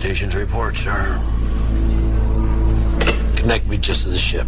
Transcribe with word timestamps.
station's 0.00 0.34
report, 0.34 0.78
sir. 0.78 1.20
Connect 3.36 3.66
me 3.66 3.76
just 3.76 4.04
to 4.04 4.08
the 4.08 4.16
ship. 4.16 4.46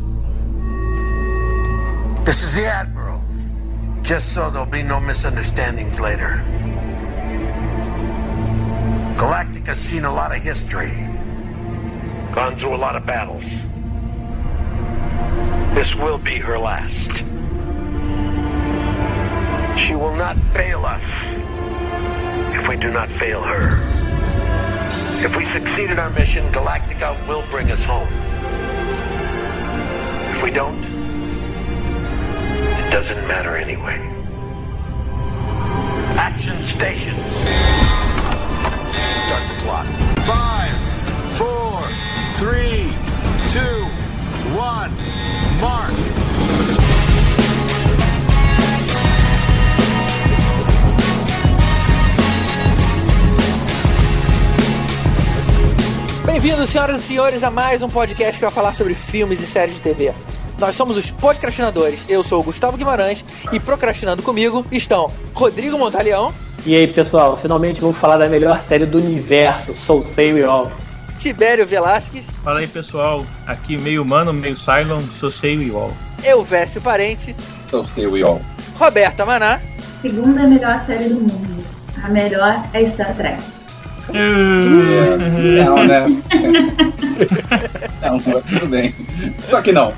This 2.25 2.43
is 2.43 2.55
the 2.55 2.65
Admiral. 2.65 3.21
Just 4.01 4.33
so 4.33 4.49
there'll 4.49 4.65
be 4.65 4.83
no 4.83 4.99
misunderstandings 4.99 6.01
later. 6.01 6.43
Galactica's 9.19 9.77
seen 9.77 10.07
a 10.07 10.13
lot 10.13 10.35
of 10.35 10.43
history. 10.43 11.07
Gone 12.33 12.57
through 12.57 12.75
a 12.75 12.81
lot 12.81 12.97
of 12.97 13.05
battles. 13.05 13.45
This 15.75 15.95
will 15.95 16.17
be 16.17 16.37
her 16.37 16.59
last. 16.59 17.19
She 19.79 19.95
will 19.95 20.17
not 20.17 20.39
fail 20.55 20.87
us 20.87 21.05
if 22.57 22.67
we 22.67 22.77
do 22.79 22.91
not 22.91 23.11
fail 23.11 23.43
her. 23.43 24.02
If 25.25 25.37
we 25.37 25.49
succeed 25.53 25.89
in 25.89 26.01
our 26.01 26.11
mission, 26.11 26.53
Galactica 26.53 27.17
will 27.29 27.45
bring 27.49 27.71
us 27.71 27.85
home. 27.85 28.09
If 30.35 30.43
we 30.43 30.51
don't, 30.51 30.83
it 32.75 32.91
doesn't 32.91 33.29
matter 33.29 33.57
anyway. 33.57 33.99
Action 36.19 36.61
stations. 36.61 37.31
Start 39.27 39.49
the 39.49 39.55
clock. 39.63 39.87
Five, 40.27 40.75
four, 41.39 41.81
three, 42.35 42.91
two, 43.47 43.85
one, 44.57 44.91
mark. 45.61 46.12
Bem-vindos, 56.25 56.71
senhoras 56.71 56.99
e 56.99 57.03
senhores, 57.03 57.43
a 57.43 57.51
mais 57.51 57.83
um 57.83 57.89
podcast 57.89 58.35
que 58.37 58.45
vai 58.45 58.51
falar 58.51 58.75
sobre 58.75 58.95
filmes 58.95 59.41
e 59.41 59.47
séries 59.47 59.77
de 59.77 59.83
TV. 59.83 60.13
Nós 60.59 60.77
somos 60.77 60.97
os 60.97 61.11
podcastinadores. 61.11 62.05
Eu 62.09 62.23
sou 62.23 62.41
o 62.41 62.45
Gustavo 62.45 62.77
Guimarães 62.77 63.25
e 63.53 63.59
procrastinando 63.59 64.23
comigo 64.23 64.65
estão 64.71 65.11
Rodrigo 65.35 65.77
Montaleão, 65.77 66.33
E 66.65 66.77
aí, 66.77 66.87
pessoal, 66.87 67.37
finalmente 67.37 67.81
vamos 67.81 67.97
falar 67.99 68.19
da 68.19 68.29
melhor 68.29 68.61
série 68.61 68.87
do 68.87 68.99
universo, 68.99 69.75
Soul 69.75 70.07
Say 70.07 70.33
We 70.33 70.45
All. 70.45 70.71
Tibério 71.19 71.67
Velasquez, 71.67 72.27
Fala 72.43 72.61
aí 72.61 72.67
pessoal, 72.69 73.25
aqui 73.47 73.77
meio 73.77 74.03
humano, 74.03 74.33
meio 74.33 74.57
Cylon, 74.57 75.01
sou 75.01 75.31
sei 75.31 75.55
igual. 75.55 75.93
Elvésio 76.23 76.81
Parente, 76.81 77.35
So 77.69 77.85
say 77.95 78.07
we 78.07 78.23
all. 78.23 78.41
Roberta 78.79 79.25
Maná 79.27 79.61
Segunda 80.01 80.47
melhor 80.47 80.81
série 80.81 81.09
do 81.09 81.21
mundo. 81.21 81.65
A 82.03 82.09
melhor 82.09 82.65
é 82.73 82.89
Star 82.89 83.15
Trek. 83.17 83.62
É, 84.13 85.65
não, 85.65 85.85
né? 85.85 86.07
Não, 88.03 88.19
tudo 88.19 88.67
bem. 88.67 88.95
Só 89.39 89.63
que 89.63 89.73
não. 89.73 89.93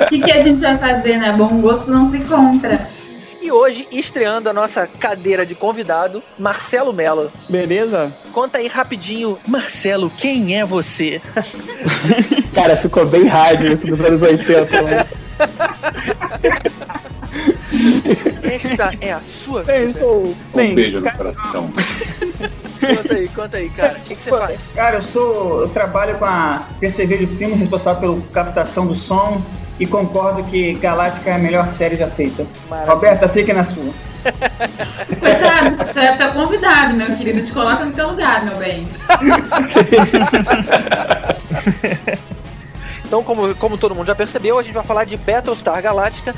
O 0.00 0.06
que, 0.08 0.20
que 0.22 0.30
a 0.32 0.38
gente 0.40 0.60
vai 0.60 0.76
fazer, 0.78 1.18
né? 1.18 1.34
Bom 1.36 1.60
gosto 1.60 1.90
não 1.90 2.10
se 2.10 2.18
compra. 2.20 2.88
e 3.42 3.50
hoje 3.52 3.86
estreando 3.92 4.48
a 4.48 4.52
nossa 4.52 4.86
cadeira 4.86 5.44
de 5.44 5.54
convidado, 5.54 6.22
Marcelo 6.38 6.92
Mello. 6.92 7.30
Beleza? 7.48 8.10
Conta 8.32 8.58
aí 8.58 8.68
rapidinho, 8.68 9.38
Marcelo, 9.46 10.10
quem 10.16 10.58
é 10.58 10.64
você? 10.64 11.20
Cara, 12.54 12.76
ficou 12.76 13.06
bem 13.06 13.26
rádio 13.26 13.72
isso 13.72 13.86
dos 13.86 14.00
anos 14.00 14.22
80, 14.22 14.82
né? 14.82 15.06
Esta 18.42 18.92
é 19.00 19.12
a 19.12 19.20
sua 19.20 19.60
vida. 19.60 19.72
Bem, 19.72 19.92
sou. 19.92 20.26
Um 20.26 20.56
Bem, 20.56 20.74
beijo 20.74 21.00
no 21.00 21.10
coração. 21.12 21.70
Conta 22.80 23.14
aí, 23.14 23.28
conta 23.28 23.56
aí, 23.56 23.70
cara. 23.70 23.92
O 23.92 24.00
que, 24.02 24.14
que 24.14 24.22
você 24.22 24.30
faz? 24.30 24.60
Cara, 24.74 24.96
eu 24.96 25.04
sou. 25.04 25.62
Eu 25.62 25.68
trabalho 25.68 26.18
com 26.18 26.24
a 26.24 26.62
PCV 26.80 27.18
de 27.18 27.26
filme, 27.26 27.54
responsável 27.54 28.00
pela 28.00 28.20
captação 28.32 28.86
do 28.86 28.94
som. 28.94 29.40
E 29.80 29.86
concordo 29.86 30.42
que 30.44 30.74
Galáctica 30.74 31.30
é 31.30 31.34
a 31.34 31.38
melhor 31.38 31.68
série 31.68 31.96
já 31.96 32.08
feita. 32.08 32.44
Maravilha. 32.68 32.94
Roberta, 32.94 33.28
fica 33.28 33.54
na 33.54 33.64
sua. 33.64 33.92
Coitado, 35.20 35.76
você 35.76 36.00
é 36.00 36.14
seu 36.16 36.32
convidado, 36.32 36.94
meu 36.94 37.06
querido. 37.16 37.44
Te 37.44 37.52
coloca 37.52 37.84
no 37.84 37.92
teu 37.92 38.10
lugar, 38.10 38.44
meu 38.44 38.56
bem. 38.56 38.88
Então, 43.08 43.24
como, 43.24 43.54
como 43.54 43.78
todo 43.78 43.94
mundo 43.94 44.06
já 44.06 44.14
percebeu, 44.14 44.58
a 44.58 44.62
gente 44.62 44.74
vai 44.74 44.84
falar 44.84 45.04
de 45.04 45.16
Battlestar 45.16 45.80
Galactica, 45.80 46.34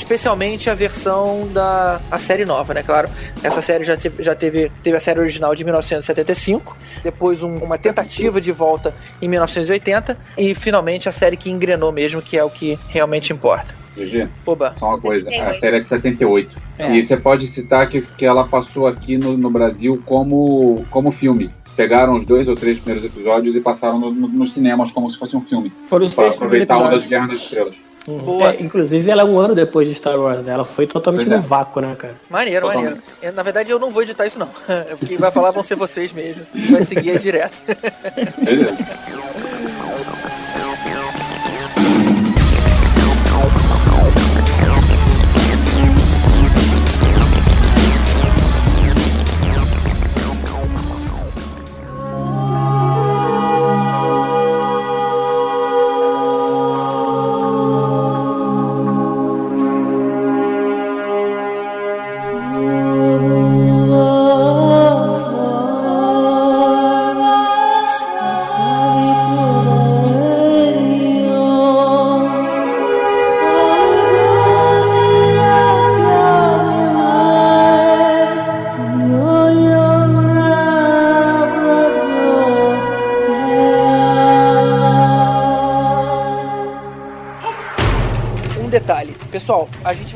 especialmente 0.00 0.68
a 0.70 0.74
versão 0.74 1.48
da 1.52 2.00
a 2.10 2.18
série 2.18 2.44
nova, 2.44 2.72
né? 2.74 2.82
Claro, 2.82 3.08
essa 3.42 3.60
série 3.62 3.84
já 3.84 3.96
teve, 3.96 4.22
já 4.22 4.34
teve, 4.34 4.70
teve 4.82 4.96
a 4.96 5.00
série 5.00 5.20
original 5.20 5.54
de 5.54 5.62
1975, 5.64 6.76
depois 7.02 7.42
um- 7.42 7.58
uma 7.58 7.76
tentativa 7.78 8.40
de 8.40 8.50
volta 8.52 8.94
em 9.20 9.28
1980 9.28 10.16
e 10.36 10.54
finalmente 10.54 11.08
a 11.08 11.12
série 11.12 11.36
que 11.36 11.50
engrenou 11.50 11.92
mesmo, 11.92 12.20
que 12.22 12.36
é 12.36 12.42
o 12.44 12.50
que 12.50 12.78
realmente 12.88 13.32
importa. 13.32 13.74
GG, 13.96 14.28
Oba, 14.46 14.74
só 14.78 14.86
uma 14.90 15.00
coisa. 15.00 15.28
A 15.28 15.52
série 15.54 15.76
é 15.76 15.80
de 15.80 15.88
78. 15.88 16.56
É. 16.78 16.94
E 16.94 17.02
você 17.02 17.16
pode 17.16 17.46
citar 17.46 17.88
que, 17.88 18.00
que 18.00 18.24
ela 18.24 18.46
passou 18.46 18.86
aqui 18.86 19.18
no, 19.18 19.36
no 19.36 19.50
Brasil 19.50 20.00
como, 20.06 20.84
como 20.90 21.10
filme. 21.10 21.50
Pegaram 21.76 22.16
os 22.16 22.24
dois 22.24 22.46
ou 22.48 22.54
três 22.54 22.78
primeiros 22.78 23.04
episódios 23.04 23.54
e 23.56 23.60
passaram 23.60 23.98
no- 23.98 24.10
no- 24.12 24.28
nos 24.28 24.52
cinemas 24.52 24.90
como 24.92 25.10
se 25.10 25.18
fosse 25.18 25.36
um 25.36 25.40
filme. 25.40 25.72
foram 25.88 26.06
os 26.06 26.14
Para 26.14 26.24
três 26.24 26.38
primeiros 26.38 26.70
aproveitar 26.70 26.78
uma 26.78 26.90
das. 26.90 27.06
Guerras 27.06 27.30
das 27.30 27.40
Estrelas. 27.42 27.76
Uhum. 28.08 28.18
Boa. 28.18 28.52
É, 28.52 28.62
inclusive, 28.62 29.10
ela 29.10 29.22
é 29.22 29.24
um 29.24 29.38
ano 29.38 29.54
depois 29.54 29.86
de 29.86 29.94
Star 29.94 30.18
Wars, 30.18 30.42
né? 30.42 30.52
Ela 30.54 30.64
foi 30.64 30.86
totalmente 30.86 31.26
Pois 31.26 31.38
é. 31.38 31.42
no 31.42 31.48
vácuo, 31.48 31.80
né, 31.80 31.94
cara? 31.98 32.14
maneiro, 32.28 32.66
Totalmente. 32.66 32.88
maneiro. 32.94 33.06
Eu, 33.22 33.32
Na 33.32 33.42
verdade, 33.42 33.70
eu 33.70 33.78
não 33.78 33.90
vou 33.90 34.02
editar 34.02 34.26
isso 34.26 34.38
não. 34.38 34.48
Quem 35.06 35.18
vai 35.18 35.30
falar 35.30 35.50
vão 35.50 35.62
ser 35.62 35.76
vocês 35.76 36.12
mesmo. 36.12 36.44
Vai 36.70 36.82
seguir 36.82 37.10
aí 37.10 37.18
direto. 37.18 37.58
Beleza. 38.42 38.76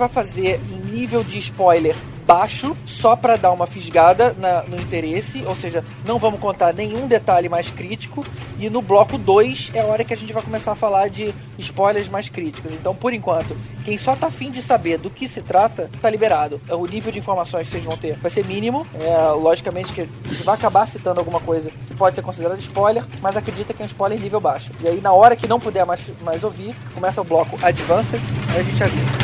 vai 0.05 0.09
fazer 0.09 0.61
em 0.71 0.91
nível 0.91 1.25
de 1.25 1.39
spoiler 1.39 1.97
baixo, 2.27 2.75
só 2.87 3.15
pra 3.15 3.37
dar 3.37 3.53
uma 3.53 3.67
fisgada 3.67 4.35
na- 4.39 4.63
no 4.63 4.77
interesse, 4.81 5.45
ou 5.47 5.55
seja, 5.55 5.85
não 6.07 6.19
vamos 6.19 6.41
contar 6.41 6.73
nenhum 6.73 7.07
detalhe 7.07 7.51
mais 7.51 7.69
crítico. 7.71 8.25
E 8.59 8.71
no 8.71 8.81
bloco 8.81 9.19
2 9.19 9.71
é 9.75 9.81
a 9.83 9.85
hora 9.85 10.03
que 10.05 10.15
a 10.15 10.17
gente 10.17 10.33
vai 10.33 10.43
começar 10.43 10.73
a 10.73 10.75
falar 10.75 11.09
de 11.09 11.35
spoilers 11.59 12.09
mais 12.09 12.31
críticos. 12.31 12.73
Então, 12.73 12.95
por 12.95 13.13
enquanto, 13.13 13.55
quem 13.85 13.99
só 13.99 14.17
tá 14.17 14.29
afim 14.29 14.51
de 14.51 14.63
saber 14.63 14.97
do 14.97 15.11
que 15.11 15.29
se 15.29 15.43
trata, 15.43 15.91
tá 16.01 16.09
liberado. 16.09 16.59
O 16.71 16.87
nível 16.87 17.13
de 17.13 17.19
informações 17.19 17.67
que 17.67 17.73
vocês 17.73 17.85
vão 17.85 17.97
ter 17.99 18.17
vai 18.19 18.31
ser 18.31 18.47
mínimo. 18.47 18.87
É, 18.99 19.29
logicamente 19.33 19.93
que 19.93 20.01
a 20.01 20.29
gente 20.29 20.45
vai 20.45 20.55
acabar 20.55 20.87
citando 20.89 21.21
alguma 21.21 21.41
coisa 21.41 21.71
que 21.87 21.93
pode 21.95 22.17
ser 22.17 22.23
considerada 22.23 22.59
spoiler, 22.59 23.05
mas 23.21 23.37
acredita 23.37 23.75
que 23.75 23.83
é 23.83 23.85
um 23.85 23.87
spoiler 23.87 24.19
nível 24.19 24.41
baixo. 24.41 24.71
E 24.81 24.89
aí, 24.89 24.99
na 24.99 25.13
hora 25.13 25.37
que 25.37 25.47
não 25.47 25.61
puder 25.61 25.85
mais, 25.85 26.01
mais 26.23 26.43
ouvir, 26.43 26.75
começa 26.95 27.21
o 27.21 27.25
bloco 27.25 27.59
Advanced, 27.63 28.23
aí 28.55 28.61
a 28.61 28.63
gente 28.63 28.83
avisa. 28.83 29.24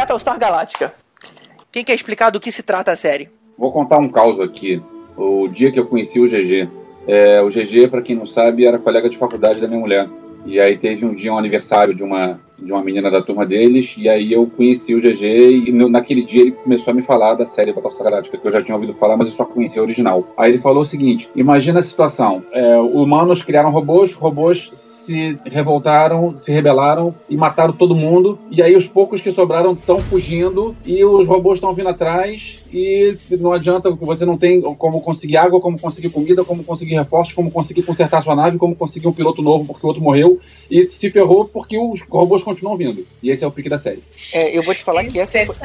Battlestar 0.00 0.38
Galactica. 0.38 0.94
Quem 1.70 1.84
quer 1.84 1.92
explicar 1.92 2.30
do 2.30 2.40
que 2.40 2.50
se 2.50 2.62
trata 2.62 2.90
a 2.90 2.96
série? 2.96 3.28
Vou 3.58 3.70
contar 3.70 3.98
um 3.98 4.08
caos 4.08 4.40
aqui. 4.40 4.82
O 5.14 5.46
dia 5.46 5.70
que 5.70 5.78
eu 5.78 5.84
conheci 5.84 6.18
o 6.18 6.26
GG. 6.26 6.70
É, 7.06 7.42
o 7.42 7.48
GG, 7.48 7.88
para 7.88 8.00
quem 8.00 8.16
não 8.16 8.26
sabe, 8.26 8.64
era 8.64 8.78
colega 8.78 9.10
de 9.10 9.18
faculdade 9.18 9.60
da 9.60 9.68
minha 9.68 9.78
mulher. 9.78 10.08
E 10.46 10.58
aí 10.58 10.78
teve 10.78 11.04
um 11.04 11.12
dia 11.12 11.30
um 11.30 11.36
aniversário 11.36 11.94
de 11.94 12.02
uma 12.02 12.40
de 12.60 12.72
uma 12.72 12.82
menina 12.82 13.10
da 13.10 13.22
turma 13.22 13.46
deles, 13.46 13.94
e 13.98 14.08
aí 14.08 14.32
eu 14.32 14.46
conheci 14.46 14.94
o 14.94 15.00
GG 15.00 15.68
e 15.68 15.72
no, 15.72 15.88
naquele 15.88 16.22
dia 16.22 16.42
ele 16.42 16.52
começou 16.52 16.92
a 16.92 16.94
me 16.94 17.02
falar 17.02 17.34
da 17.34 17.46
série 17.46 17.72
Battlestar 17.72 18.04
Galáctica, 18.04 18.38
que 18.38 18.46
eu 18.46 18.52
já 18.52 18.62
tinha 18.62 18.74
ouvido 18.74 18.94
falar, 18.94 19.16
mas 19.16 19.28
eu 19.28 19.34
só 19.34 19.44
conhecia 19.44 19.80
a 19.80 19.84
original. 19.84 20.26
Aí 20.36 20.52
ele 20.52 20.58
falou 20.58 20.82
o 20.82 20.86
seguinte: 20.86 21.28
imagina 21.34 21.80
a 21.80 21.82
situação: 21.82 22.42
é, 22.52 22.76
humanos 22.78 23.42
criaram 23.42 23.70
robôs, 23.70 24.12
robôs 24.12 24.70
se 24.74 25.38
revoltaram, 25.44 26.38
se 26.38 26.52
rebelaram 26.52 27.14
e 27.28 27.36
mataram 27.36 27.72
todo 27.72 27.96
mundo, 27.96 28.38
e 28.50 28.62
aí 28.62 28.76
os 28.76 28.86
poucos 28.86 29.20
que 29.20 29.30
sobraram 29.32 29.72
estão 29.72 29.98
fugindo 29.98 30.76
e 30.86 31.04
os 31.04 31.26
robôs 31.26 31.56
estão 31.56 31.72
vindo 31.72 31.88
atrás 31.88 32.64
e 32.72 33.16
não 33.38 33.52
adianta, 33.52 33.90
você 33.90 34.24
não 34.24 34.38
tem 34.38 34.60
como 34.60 35.00
conseguir 35.00 35.36
água, 35.36 35.60
como 35.60 35.78
conseguir 35.78 36.10
comida, 36.10 36.44
como 36.44 36.62
conseguir 36.62 36.94
reforços, 36.94 37.34
como 37.34 37.50
conseguir 37.50 37.82
consertar 37.82 38.22
sua 38.22 38.36
nave, 38.36 38.58
como 38.58 38.76
conseguir 38.76 39.08
um 39.08 39.12
piloto 39.12 39.42
novo 39.42 39.66
porque 39.66 39.84
o 39.84 39.88
outro 39.88 40.02
morreu, 40.02 40.38
e 40.70 40.84
se 40.84 41.10
ferrou 41.10 41.44
porque 41.44 41.78
os 41.78 42.02
robôs 42.02 42.42
continuam 42.50 42.76
vindo. 42.76 43.06
E 43.22 43.30
esse 43.30 43.44
é 43.44 43.46
o 43.46 43.50
pique 43.50 43.68
da 43.68 43.78
série. 43.78 44.02
É, 44.32 44.56
eu 44.56 44.62
vou 44.62 44.74
te 44.74 44.82
falar 44.82 45.04
que 45.04 45.18
essa 45.18 45.44
foi, 45.46 45.56